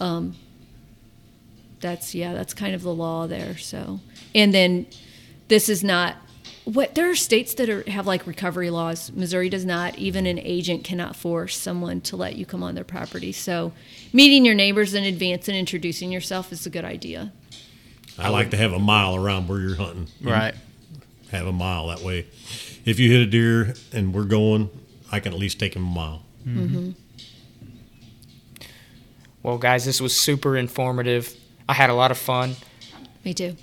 um, 0.00 0.36
that's 1.80 2.14
yeah, 2.14 2.34
that's 2.34 2.52
kind 2.54 2.74
of 2.74 2.82
the 2.82 2.94
law 2.94 3.26
there. 3.26 3.56
So 3.56 4.00
and 4.34 4.52
then 4.52 4.86
this 5.48 5.68
is 5.68 5.82
not 5.82 6.16
what 6.66 6.96
there 6.96 7.08
are 7.08 7.14
states 7.14 7.54
that 7.54 7.68
are, 7.70 7.88
have 7.88 8.06
like 8.06 8.26
recovery 8.26 8.70
laws. 8.70 9.12
Missouri 9.12 9.48
does 9.48 9.64
not. 9.64 9.96
Even 9.98 10.26
an 10.26 10.38
agent 10.38 10.82
cannot 10.82 11.14
force 11.14 11.56
someone 11.56 12.00
to 12.02 12.16
let 12.16 12.34
you 12.34 12.44
come 12.44 12.62
on 12.62 12.74
their 12.74 12.84
property. 12.84 13.30
So 13.30 13.72
meeting 14.12 14.44
your 14.44 14.54
neighbors 14.54 14.92
in 14.92 15.04
advance 15.04 15.46
and 15.46 15.56
introducing 15.56 16.10
yourself 16.10 16.52
is 16.52 16.66
a 16.66 16.70
good 16.70 16.84
idea. 16.84 17.32
I 18.18 18.30
like 18.30 18.50
to 18.50 18.56
have 18.56 18.72
a 18.72 18.78
mile 18.78 19.14
around 19.14 19.46
where 19.48 19.60
you're 19.60 19.76
hunting. 19.76 20.08
right. 20.22 20.54
Have 21.30 21.46
a 21.46 21.52
mile 21.52 21.88
that 21.88 22.00
way. 22.00 22.26
If 22.86 23.00
you 23.00 23.10
hit 23.10 23.20
a 23.20 23.26
deer 23.26 23.74
and 23.92 24.14
we're 24.14 24.24
going, 24.24 24.70
I 25.10 25.18
can 25.18 25.32
at 25.32 25.38
least 25.38 25.58
take 25.58 25.74
him 25.74 25.82
a 25.82 25.90
mile. 25.90 26.22
Well, 29.42 29.58
guys, 29.58 29.84
this 29.84 30.00
was 30.00 30.18
super 30.18 30.56
informative. 30.56 31.36
I 31.68 31.74
had 31.74 31.90
a 31.90 31.94
lot 31.94 32.12
of 32.12 32.18
fun. 32.18 32.54
Me 33.24 33.34
too. 33.34 33.56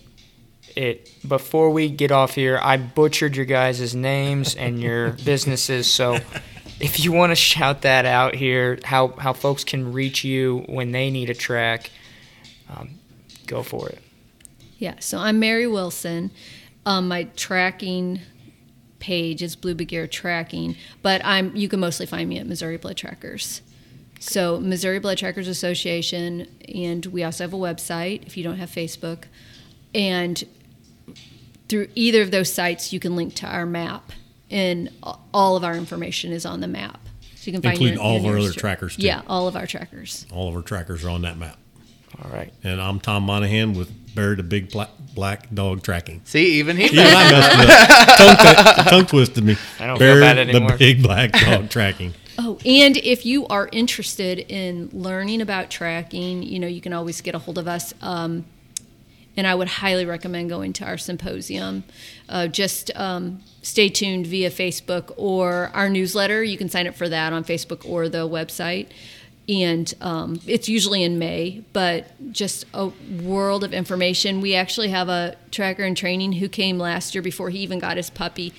It 0.76 1.10
before 1.26 1.70
we 1.70 1.90
get 1.90 2.12
off 2.12 2.36
here, 2.36 2.60
I 2.62 2.76
butchered 2.78 3.36
your 3.38 3.46
guys' 3.46 3.96
names 3.96 4.56
and 4.56 4.82
your 4.82 5.12
businesses. 5.26 5.90
So, 5.92 6.20
if 6.82 7.00
you 7.04 7.14
want 7.14 7.32
to 7.32 7.36
shout 7.36 7.84
that 7.84 8.06
out 8.06 8.36
here, 8.36 8.80
how 8.84 9.10
how 9.10 9.32
folks 9.32 9.64
can 9.64 9.94
reach 9.94 10.26
you 10.26 10.66
when 10.68 10.92
they 10.92 11.10
need 11.10 11.30
a 11.30 11.34
track, 11.34 11.92
um, 12.70 13.00
go 13.48 13.64
for 13.64 13.88
it. 13.88 14.02
Yeah, 14.80 14.96
so 15.00 15.20
I'm 15.20 15.40
Mary 15.40 15.68
Wilson. 15.68 16.32
Um, 16.86 17.08
my 17.08 17.24
tracking 17.36 18.20
page 19.04 19.44
is 19.44 19.58
Blue 19.58 19.76
Begier 19.76 20.08
Tracking, 20.08 20.78
but 21.02 21.22
I'm 21.26 21.54
you 21.56 21.68
can 21.68 21.82
mostly 21.82 22.06
find 22.06 22.30
me 22.30 22.40
at 22.40 22.48
Missouri 22.48 22.78
Blood 22.78 22.96
Trackers. 22.96 23.62
So 24.20 24.62
Missouri 24.62 25.00
Blood 25.00 25.18
Trackers 25.18 25.50
Association, 25.50 26.48
and 26.74 27.06
we 27.08 27.22
also 27.24 27.44
have 27.44 27.54
a 27.54 27.58
website 27.58 28.26
if 28.26 28.38
you 28.38 28.44
don't 28.44 28.56
have 28.56 28.70
Facebook, 28.70 29.26
and 29.94 30.42
through 31.68 31.90
either 31.96 32.22
of 32.22 32.32
those 32.32 32.52
sites 32.52 32.94
you 32.94 33.02
can 33.02 33.18
link 33.18 33.36
to 33.36 33.46
our 33.46 33.66
map, 33.66 34.14
and 34.50 34.90
all 35.34 35.58
of 35.58 35.66
our 35.66 35.76
information 35.76 36.32
is 36.32 36.46
on 36.46 36.62
the 36.62 36.68
map. 36.70 37.02
So 37.36 37.52
you 37.52 37.52
can 37.52 37.62
find 37.62 37.74
Including 37.74 37.96
your, 37.96 38.04
all 38.04 38.14
your 38.14 38.20
of 38.20 38.26
our 38.26 38.32
other 38.32 38.40
nearest 38.40 38.54
tra- 38.58 38.70
trackers, 38.70 38.96
too. 38.96 39.02
Yeah, 39.06 39.22
all 39.28 39.50
of 39.50 39.58
our 39.58 39.68
trackers. 39.68 40.26
All 40.32 40.48
of 40.48 40.56
our 40.56 40.62
trackers 40.62 41.04
are 41.04 41.10
on 41.10 41.24
that 41.24 41.38
map. 41.38 41.58
All 42.24 42.32
right. 42.32 42.54
And 42.64 42.80
I'm 42.80 43.02
Tom 43.02 43.24
Monahan 43.24 43.74
with 43.74 43.92
Bear 44.16 44.36
the 44.36 44.44
Big 44.44 44.72
Black, 44.72 44.90
Black 45.16 45.54
Dog 45.54 45.84
Tracking. 45.84 46.22
See, 46.24 46.60
even 46.60 46.78
he 46.78 46.86
Even 46.86 47.00
I 47.06 47.32
messed 47.32 47.60
up. 47.60 48.18
Tongue, 48.18 48.36
twi- 48.38 48.84
tongue 48.90 49.06
twisted 49.06 49.44
me. 49.44 49.58
I 49.80 49.88
don't 49.88 49.98
feel 49.98 50.20
Bear 50.20 50.36
bad 50.36 50.48
the. 50.48 50.76
Big 50.78 51.02
Black 51.02 51.32
Dog 51.32 51.70
Tracking. 51.70 52.14
Oh, 52.36 52.58
and 52.66 52.98
if 52.98 53.28
you 53.28 53.46
are 53.46 53.70
interested 53.72 54.40
in 54.40 54.90
learning 54.92 55.40
about 55.40 55.70
tracking, 55.70 56.42
you 56.42 56.58
know, 56.58 56.66
you 56.66 56.82
can 56.82 56.92
always 56.92 57.22
get 57.22 57.36
a 57.36 57.38
hold 57.38 57.60
of 57.60 57.68
us. 57.68 57.94
Um, 58.02 58.46
and 59.38 59.46
I 59.46 59.54
would 59.54 59.68
highly 59.68 60.06
recommend 60.06 60.50
going 60.50 60.74
to 60.74 60.86
our 60.86 60.98
symposium. 60.98 61.84
Uh, 62.28 62.48
just 62.48 62.90
um, 62.96 63.42
stay 63.62 63.88
tuned 63.90 64.28
via 64.28 64.50
Facebook 64.50 65.14
or 65.16 65.70
our 65.76 65.90
newsletter. 65.90 66.44
You 66.44 66.58
can 66.58 66.70
sign 66.70 66.88
up 66.88 66.96
for 66.96 67.08
that 67.10 67.34
on 67.34 67.44
Facebook 67.44 67.88
or 67.88 68.10
the 68.10 68.28
website. 68.28 68.88
And 69.50 69.94
um, 70.00 70.40
it's 70.48 70.70
usually 70.70 71.04
in 71.04 71.20
May, 71.20 71.64
but 71.74 72.08
just 72.32 72.66
a 72.74 72.92
world 73.22 73.66
of 73.66 73.74
information. 73.74 74.40
We 74.40 74.56
actually 74.56 74.90
have 74.90 75.10
a 75.10 75.36
tracker 75.52 75.84
in 75.84 75.96
training 75.96 76.34
who 76.34 76.48
came 76.48 76.78
last 76.78 77.14
year 77.14 77.22
before 77.22 77.50
he 77.50 77.60
even 77.60 77.80
got 77.80 77.98
his 77.98 78.10
puppy 78.10 78.54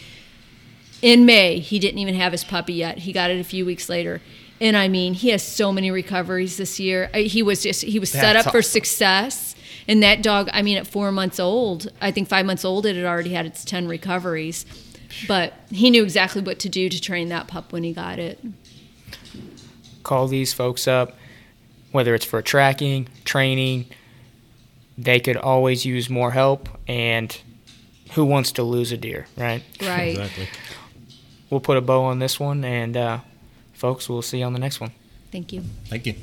in 1.05 1.27
May, 1.27 1.59
he 1.59 1.79
didn't 1.79 1.99
even 1.99 2.15
have 2.15 2.33
his 2.33 2.45
puppy 2.45 2.73
yet. 2.73 2.97
He 2.97 3.13
got 3.13 3.31
it 3.31 3.39
a 3.39 3.45
few 3.45 3.67
weeks 3.67 3.91
later. 3.91 4.23
And 4.59 4.75
I 4.75 4.89
mean, 4.89 5.13
he 5.13 5.29
has 5.29 5.43
so 5.43 5.71
many 5.71 5.91
recoveries 5.91 6.57
this 6.57 6.81
year. 6.81 7.11
He 7.13 7.43
was 7.43 7.63
just 7.63 7.83
he 7.83 7.99
was 7.99 8.11
set 8.11 8.33
That's 8.33 8.47
up 8.47 8.53
for 8.53 8.63
success. 8.63 9.55
And 9.87 10.03
that 10.03 10.23
dog, 10.23 10.49
I 10.55 10.63
mean, 10.63 10.79
at 10.79 10.87
four 10.87 11.13
months 11.13 11.39
old, 11.39 11.93
I 12.01 12.11
think 12.11 12.27
five 12.27 12.47
months 12.47 12.65
old, 12.65 12.87
it 12.87 12.97
had 12.97 13.05
already 13.05 13.35
had 13.35 13.45
its 13.45 13.67
ten 13.67 13.87
recoveries. 13.87 14.65
But 15.29 15.53
he 15.71 15.91
knew 15.91 16.03
exactly 16.03 16.41
what 16.41 16.59
to 16.61 16.71
do 16.71 16.89
to 16.89 17.01
train 17.01 17.29
that 17.29 17.49
pup 17.49 17.71
when 17.71 17.85
he 17.85 17.93
got 17.93 18.19
it. 18.19 18.41
Call 20.05 20.29
these 20.29 20.53
folks 20.53 20.87
up, 20.87 21.17
whether 21.91 22.15
it's 22.15 22.25
for 22.25 22.41
tracking, 22.43 23.09
training. 23.25 23.87
They 24.97 25.19
could 25.19 25.37
always 25.37 25.85
use 25.85 26.09
more 26.09 26.31
help. 26.31 26.69
And 26.87 27.37
who 28.13 28.25
wants 28.25 28.53
to 28.53 28.63
lose 28.63 28.93
a 28.93 28.97
deer, 28.97 29.27
right? 29.37 29.63
Right. 29.83 30.11
Exactly. 30.17 30.49
We'll 31.51 31.61
put 31.61 31.77
a 31.77 31.81
bow 31.81 32.05
on 32.05 32.21
this 32.21 32.39
one, 32.39 32.65
and 32.65 32.97
uh, 32.97 33.19
folks, 33.73 34.09
we'll 34.09 34.23
see 34.23 34.39
you 34.39 34.45
on 34.45 34.53
the 34.53 34.59
next 34.59 34.81
one. 34.81 34.93
Thank 35.33 35.53
you. 35.53 35.63
Thank 35.87 36.07
you. 36.07 36.15